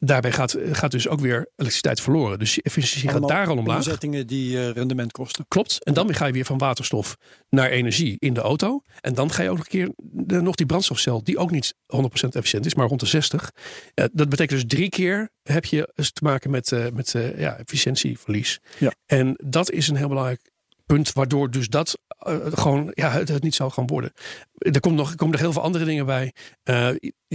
daarbij 0.00 0.32
gaat, 0.32 0.56
gaat 0.72 0.90
dus 0.90 1.08
ook 1.08 1.20
weer 1.20 1.36
elektriciteit 1.36 2.00
verloren. 2.00 2.38
Dus 2.38 2.54
je 2.54 2.62
efficiëntie 2.62 3.08
gaat 3.08 3.28
daar 3.28 3.46
al 3.46 3.56
omlaag. 3.56 3.76
Omzettingen 3.76 4.26
die 4.26 4.52
uh, 4.52 4.70
rendement 4.70 5.12
kosten. 5.12 5.44
Klopt. 5.48 5.84
En 5.84 5.94
dan 5.94 6.14
ga 6.14 6.26
je 6.26 6.32
weer 6.32 6.44
van 6.44 6.58
waterstof 6.58 7.16
naar 7.48 7.70
energie 7.70 8.16
in 8.18 8.34
de 8.34 8.40
auto. 8.40 8.82
En 9.00 9.14
dan 9.14 9.30
ga 9.30 9.42
je 9.42 9.50
ook 9.50 9.56
nog 9.56 9.64
een 9.64 9.70
keer 9.70 9.92
de, 9.96 10.40
nog 10.40 10.54
die 10.54 10.66
brandstofcel, 10.66 11.24
die 11.24 11.38
ook 11.38 11.50
niet 11.50 11.74
100% 11.96 12.00
efficiënt 12.28 12.66
is, 12.66 12.74
maar 12.74 12.86
rond 12.86 13.00
de 13.00 13.06
60. 13.06 13.50
Uh, 13.94 14.04
dat 14.12 14.28
betekent 14.28 14.60
dus 14.60 14.78
drie 14.78 14.88
keer 14.88 15.30
heb 15.42 15.64
je 15.64 15.92
dus 15.94 16.12
te 16.12 16.24
maken 16.24 16.50
met, 16.50 16.70
uh, 16.70 16.86
met 16.94 17.14
ja, 17.36 17.56
efficiëntieverlies. 17.56 18.58
Ja. 18.78 18.92
En 19.06 19.34
dat 19.44 19.70
is 19.70 19.88
een 19.88 19.96
heel 19.96 20.08
belangrijk 20.08 20.50
punt 20.86 21.12
waardoor 21.12 21.50
dus 21.50 21.68
dat 21.68 21.98
uh, 22.28 22.36
gewoon 22.50 22.90
ja, 22.94 23.10
het, 23.10 23.28
het, 23.28 23.42
niet 23.42 23.54
zal 23.54 23.70
gaan 23.70 23.86
worden. 23.86 24.12
Er 24.58 24.80
komt 24.80 24.96
nog, 24.96 25.10
er 25.10 25.16
komen 25.16 25.32
nog 25.32 25.40
heel 25.40 25.52
veel 25.52 25.62
andere 25.62 25.84
dingen 25.84 26.06
bij. 26.06 26.32
Uh, 26.64 26.88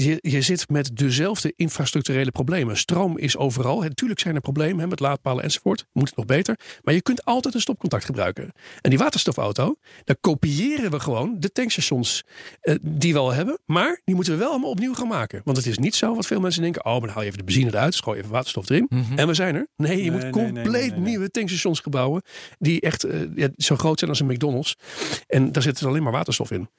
je, 0.03 0.17
je 0.21 0.41
zit 0.41 0.69
met 0.69 0.97
dezelfde 0.97 1.53
infrastructurele 1.55 2.31
problemen. 2.31 2.77
Stroom 2.77 3.17
is 3.17 3.37
overal. 3.37 3.81
Natuurlijk 3.81 4.19
zijn 4.19 4.35
er 4.35 4.41
problemen 4.41 4.79
hè, 4.79 4.87
met 4.87 4.99
laadpalen 4.99 5.43
enzovoort. 5.43 5.85
Moet 5.93 6.07
het 6.07 6.17
nog 6.17 6.25
beter. 6.25 6.59
Maar 6.83 6.93
je 6.93 7.01
kunt 7.01 7.25
altijd 7.25 7.53
een 7.53 7.61
stopcontact 7.61 8.05
gebruiken. 8.05 8.51
En 8.81 8.89
die 8.89 8.99
waterstofauto, 8.99 9.75
daar 10.03 10.15
kopiëren 10.21 10.91
we 10.91 10.99
gewoon 10.99 11.35
de 11.39 11.51
tankstations 11.51 12.23
uh, 12.61 12.75
die 12.81 13.13
we 13.13 13.19
al 13.19 13.33
hebben. 13.33 13.59
Maar 13.65 14.01
die 14.05 14.15
moeten 14.15 14.33
we 14.33 14.39
wel 14.39 14.49
allemaal 14.49 14.69
opnieuw 14.69 14.93
gaan 14.93 15.07
maken. 15.07 15.41
Want 15.43 15.57
het 15.57 15.65
is 15.65 15.77
niet 15.77 15.95
zo 15.95 16.15
wat 16.15 16.25
veel 16.25 16.39
mensen 16.39 16.61
denken. 16.61 16.85
Oh, 16.85 16.91
maar 16.91 17.01
dan 17.01 17.09
haal 17.09 17.21
je 17.21 17.27
even 17.27 17.39
de 17.39 17.45
benzine 17.45 17.69
eruit. 17.69 17.95
Gooi 17.95 18.19
even 18.19 18.31
waterstof 18.31 18.69
erin. 18.69 18.85
Mm 18.89 19.03
-hmm. 19.03 19.17
En 19.17 19.27
we 19.27 19.33
zijn 19.33 19.55
er. 19.55 19.67
Nee, 19.75 20.03
je 20.03 20.11
Nee, 20.11 20.11
moet 20.11 20.21
nee, 20.21 20.31
compleet 20.31 20.91
nee, 20.91 20.99
nieuwe 20.99 21.29
tankstations 21.29 21.79
gebouwen. 21.79 22.21
Die 22.57 22.81
echt 22.81 23.05
ja, 23.35 23.49
zo 23.57 23.75
groot 23.75 23.99
zijn 23.99 24.11
als 24.11 24.19
een 24.19 24.27
McDonald's. 24.27 24.75
En 25.27 25.51
daar 25.51 25.63
zit 25.63 25.79
er 25.79 25.87
alleen 25.87 26.03
maar 26.03 26.11
waterstof 26.11 26.51
in. 26.51 26.69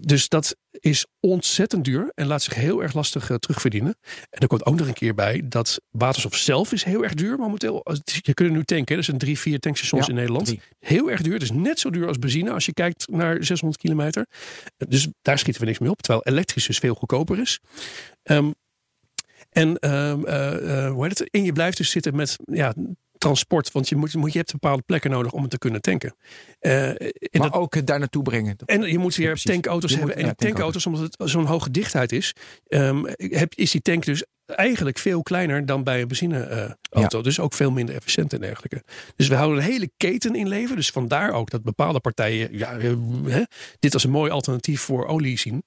Dus 0.00 0.28
dat 0.28 0.56
is 0.70 1.06
ontzettend 1.20 1.84
duur 1.84 2.12
en 2.14 2.26
laat 2.26 2.42
zich 2.42 2.54
heel 2.54 2.82
erg 2.82 2.94
lastig 2.94 3.30
uh, 3.30 3.36
terugverdienen. 3.36 3.96
En 4.30 4.40
er 4.40 4.46
komt 4.46 4.66
ook 4.66 4.76
nog 4.76 4.86
een 4.86 4.92
keer 4.92 5.14
bij 5.14 5.42
dat 5.44 5.80
waterstof 5.90 6.34
zelf 6.34 6.72
is 6.72 6.84
heel 6.84 7.02
erg 7.02 7.14
duur 7.14 7.38
momenteel. 7.38 7.84
Je 8.04 8.34
kunt 8.34 8.50
nu 8.50 8.64
tanken, 8.64 8.96
er 8.96 9.04
zijn 9.04 9.18
drie, 9.18 9.38
vier 9.38 9.58
tankstations 9.58 10.06
Ja, 10.06 10.12
in 10.12 10.18
Nederland. 10.18 10.46
drie. 10.46 10.60
Heel 10.78 11.10
erg 11.10 11.22
duur, 11.22 11.42
is 11.42 11.50
net 11.50 11.80
zo 11.80 11.90
duur 11.90 12.06
als 12.06 12.18
benzine 12.18 12.50
als 12.50 12.66
je 12.66 12.72
kijkt 12.72 13.08
naar 13.08 13.44
600 13.44 13.80
kilometer. 13.82 14.26
Dus 14.76 15.08
daar 15.22 15.38
schieten 15.38 15.60
we 15.62 15.66
niks 15.66 15.78
mee 15.78 15.90
op, 15.90 16.02
terwijl 16.02 16.24
elektrisch 16.24 16.66
dus 16.66 16.78
veel 16.78 16.94
goedkoper 16.94 17.38
is. 17.40 17.60
Um, 18.22 18.54
en 19.50 19.90
um, 19.90 20.26
uh, 20.26 20.52
uh, 20.62 20.90
hoe 20.90 21.06
heet 21.06 21.18
het? 21.18 21.30
En 21.30 21.44
je 21.44 21.52
blijft 21.52 21.76
dus 21.76 21.90
zitten 21.90 22.16
met 22.16 22.36
ja, 22.44 22.74
transport, 23.20 23.72
want 23.72 23.88
je, 23.88 23.96
moet, 23.96 24.12
je 24.12 24.38
hebt 24.38 24.52
bepaalde 24.52 24.82
plekken 24.82 25.10
nodig 25.10 25.32
om 25.32 25.42
het 25.42 25.50
te 25.50 25.58
kunnen 25.58 25.80
tanken. 25.80 26.14
Uh, 26.60 26.88
en 26.88 26.96
Maar 27.32 27.50
dat, 27.50 27.52
ook 27.52 27.74
het 27.74 27.86
daar 27.86 27.98
naartoe 27.98 28.22
brengen. 28.22 28.56
en 28.66 28.82
je 28.82 28.98
moet 28.98 29.14
weer 29.16 29.28
precies. 29.28 29.50
tankauto's 29.50 29.90
Je 29.90 29.96
hebben. 29.96 30.14
moet- 30.14 30.24
en 30.24 30.28
ja, 30.30 30.34
die 30.36 30.46
tankauto's, 30.48 30.86
omdat 30.86 31.02
het 31.02 31.30
zo'n 31.30 31.44
hoge 31.46 31.70
dichtheid 31.70 32.12
is, 32.12 32.34
um, 32.68 33.06
heb, 33.16 33.54
is 33.54 33.70
die 33.70 33.80
tank 33.80 34.04
dus 34.04 34.24
eigenlijk 34.46 34.98
veel 34.98 35.22
kleiner 35.22 35.66
dan 35.66 35.84
bij 35.84 36.00
een 36.00 36.08
benzineauto. 36.08 37.22
Dus 37.22 37.40
ook 37.40 37.52
veel 37.54 37.70
minder 37.70 37.94
efficiënt 37.94 38.32
en 38.32 38.40
dergelijke. 38.40 38.82
Dus 39.16 39.28
we 39.28 39.34
houden 39.34 39.58
een 39.58 39.70
hele 39.70 39.90
keten 39.96 40.34
in 40.34 40.48
leven. 40.48 40.76
Dus 40.76 40.90
vandaar 40.90 41.32
ook 41.32 41.50
dat 41.50 41.62
bepaalde 41.62 42.00
partijen 42.00 42.48
ja, 42.58 42.72
eh, 42.78 42.92
hè, 43.24 43.42
dit 43.78 43.94
als 43.94 44.04
een 44.04 44.10
mooi 44.10 44.30
alternatief 44.30 44.80
voor 44.80 45.06
olie 45.06 45.38
zien. 45.38 45.62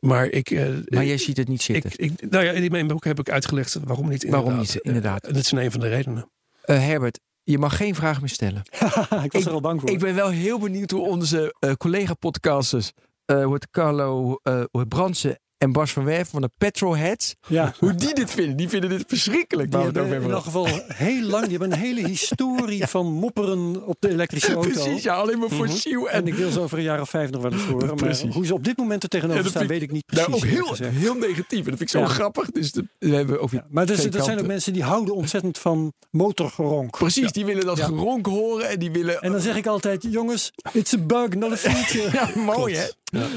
Maar 0.00 0.26
ik. 0.26 0.50
eh, 0.50 0.68
Maar 0.88 1.04
jij 1.04 1.18
ziet 1.18 1.36
het 1.36 1.48
niet 1.48 1.62
zitten. 1.62 1.90
ik, 1.96 2.10
ik, 2.20 2.30
nou 2.30 2.44
ja, 2.44 2.50
in 2.52 2.70
mijn 2.70 2.86
boek 2.86 3.04
heb 3.04 3.18
ik 3.18 3.30
uitgelegd 3.30 3.76
waarom 3.84 4.08
niet. 4.08 4.24
Waarom 4.28 4.48
inderdaad. 4.50 4.74
niet, 4.74 4.84
inderdaad. 4.84 5.24
Eh, 5.26 5.32
dat 5.34 5.42
is 5.42 5.50
een 5.52 5.70
van 5.70 5.80
de 5.80 5.88
redenen. 5.88 6.30
Eh, 6.62 6.78
Herbert, 6.78 7.20
je 7.42 7.58
mag 7.58 7.76
geen 7.76 7.94
vraag 7.94 8.20
meer 8.20 8.28
stellen. 8.28 8.62
ik 9.24 9.32
was 9.32 9.46
er 9.46 9.52
al 9.52 9.60
bang 9.60 9.80
voor. 9.80 9.90
Ik 9.90 9.98
ben 9.98 10.14
wel 10.14 10.28
heel 10.28 10.58
benieuwd 10.58 10.90
hoe 10.90 11.06
onze 11.06 11.54
eh, 11.58 11.72
collega-podcasters, 11.72 12.92
het 13.24 13.70
Carlo 13.70 14.38
het 14.72 14.88
Brandsen 14.88 15.38
en 15.60 15.72
Bas 15.72 15.92
van 15.92 16.04
Werf 16.04 16.28
van 16.28 16.40
de 16.40 16.50
Petrolheads, 16.58 17.34
ja. 17.48 17.74
hoe 17.78 17.94
die 17.94 18.14
dit 18.14 18.30
vinden. 18.30 18.56
Die 18.56 18.68
vinden 18.68 18.90
dit 18.90 19.04
verschrikkelijk. 19.06 19.70
Die 19.70 19.80
hebben 19.80 20.22
in 20.22 20.30
elk 20.30 20.44
geval 20.44 20.66
heel 20.86 21.22
lang, 21.22 21.42
die 21.42 21.58
hebben 21.58 21.72
een 21.72 21.78
hele 21.78 22.06
historie 22.06 22.86
van 22.96 23.06
mopperen 23.12 23.86
op 23.86 23.96
de 23.98 24.08
elektrische 24.08 24.52
auto. 24.54 24.70
Precies, 24.70 25.02
ja, 25.02 25.14
alleen 25.14 25.38
maar 25.38 25.48
fossiel. 25.48 26.10
En 26.10 26.20
En 26.20 26.26
ik 26.26 26.34
wil 26.34 26.50
ze 26.50 26.60
over 26.60 26.78
een 26.78 26.84
jaar 26.84 27.00
of 27.00 27.10
vijf 27.10 27.30
nog 27.30 27.42
wel 27.42 27.52
eens 27.52 27.62
horen. 27.62 27.94
Maar 27.96 28.20
hoe 28.32 28.46
ze 28.46 28.54
op 28.54 28.64
dit 28.64 28.76
moment 28.76 29.02
er 29.02 29.08
tegenover 29.08 29.42
Ja, 29.42 29.48
staan, 29.48 29.66
weet 29.66 29.82
ik 29.82 29.92
niet 29.92 30.06
precies. 30.06 30.26
nou, 30.26 30.38
ook 30.38 30.48
heel, 30.48 30.88
heel 30.90 31.14
negatief. 31.14 31.64
En 31.64 31.70
dat 31.70 31.78
vind 31.78 31.80
ik 31.80 31.88
zo 31.88 32.04
grappig. 32.04 32.50
Dus 32.50 32.72
we 32.98 33.14
hebben 33.14 33.40
ook 33.40 33.50
weer 33.50 33.64
maar 33.68 33.86
dus, 33.86 34.10
dat 34.10 34.24
zijn 34.24 34.38
ook 34.38 34.46
mensen 34.46 34.72
die 34.72 34.82
houden 34.82 35.14
ontzettend 35.14 35.58
van 35.58 35.92
motorgeronk. 36.10 36.98
Precies, 36.98 37.32
die 37.32 37.44
willen 37.44 37.66
dat 37.66 37.80
geronk 37.80 38.26
horen 38.26 38.68
en 38.68 38.78
die 38.78 38.90
willen... 38.90 39.20
En 39.20 39.32
dan 39.32 39.40
zeg 39.40 39.56
ik 39.56 39.66
altijd, 39.66 40.06
jongens, 40.10 40.52
it's 40.72 40.94
a 40.94 40.98
bug, 40.98 41.28
not 41.34 41.52
a 41.52 41.56
feature. 41.70 42.10
ja, 42.12 42.30
mooi 42.40 42.76
hè? 42.76 42.86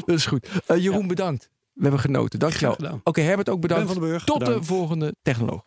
Dat 0.05 0.15
is 0.15 0.25
goed. 0.25 0.47
Eh, 0.65 0.83
Jeroen, 0.83 1.07
bedankt. 1.07 1.49
We 1.73 1.81
hebben 1.81 1.99
genoten. 1.99 2.39
Dankjewel. 2.39 3.01
Oké. 3.03 3.21
Herbert 3.21 3.49
ook 3.49 3.59
Ben 3.59 3.69
bedankt. 3.69 3.91
van 3.91 4.01
den 4.01 4.09
Burg, 4.09 4.23
Tot 4.23 4.45
de 4.45 4.63
volgende 4.63 5.15
technoloog. 5.21 5.63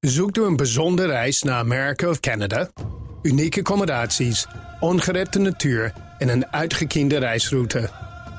Zoekt 0.00 0.36
u 0.36 0.42
een 0.42 0.56
bijzondere 0.56 1.08
reis 1.08 1.42
naar 1.42 1.58
Amerika 1.58 2.08
of 2.08 2.20
Canada? 2.20 2.70
Unieke 3.22 3.58
accommodaties, 3.58 4.46
ongerepte 4.80 5.38
natuur 5.38 5.92
en 6.18 6.28
een 6.28 6.46
uitgekiende 6.46 7.18
reisroute. 7.18 7.90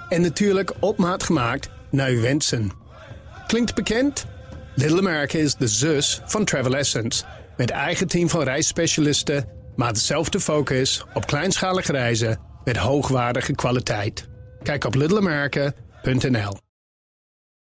En 0.09 0.21
natuurlijk 0.21 0.73
op 0.79 0.97
maat 0.97 1.23
gemaakt 1.23 1.69
naar 1.91 2.09
uw 2.09 2.21
wensen. 2.21 2.71
Klinkt 3.47 3.75
bekend? 3.75 4.25
Little 4.75 4.97
America 4.97 5.37
is 5.37 5.55
de 5.55 5.67
zus 5.67 6.21
van 6.25 6.45
Travel 6.45 6.75
Essence. 6.75 7.23
Met 7.57 7.69
eigen 7.69 8.07
team 8.07 8.29
van 8.29 8.43
reisspecialisten, 8.43 9.45
maar 9.75 9.93
dezelfde 9.93 10.39
focus 10.39 11.05
op 11.13 11.25
kleinschalige 11.25 11.91
reizen 11.91 12.39
met 12.69 12.77
hoogwaardige 12.77 13.55
kwaliteit. 13.55 14.27
Kijk 14.63 14.85
op 14.85 14.95
littleamerica.nl. 14.95 16.68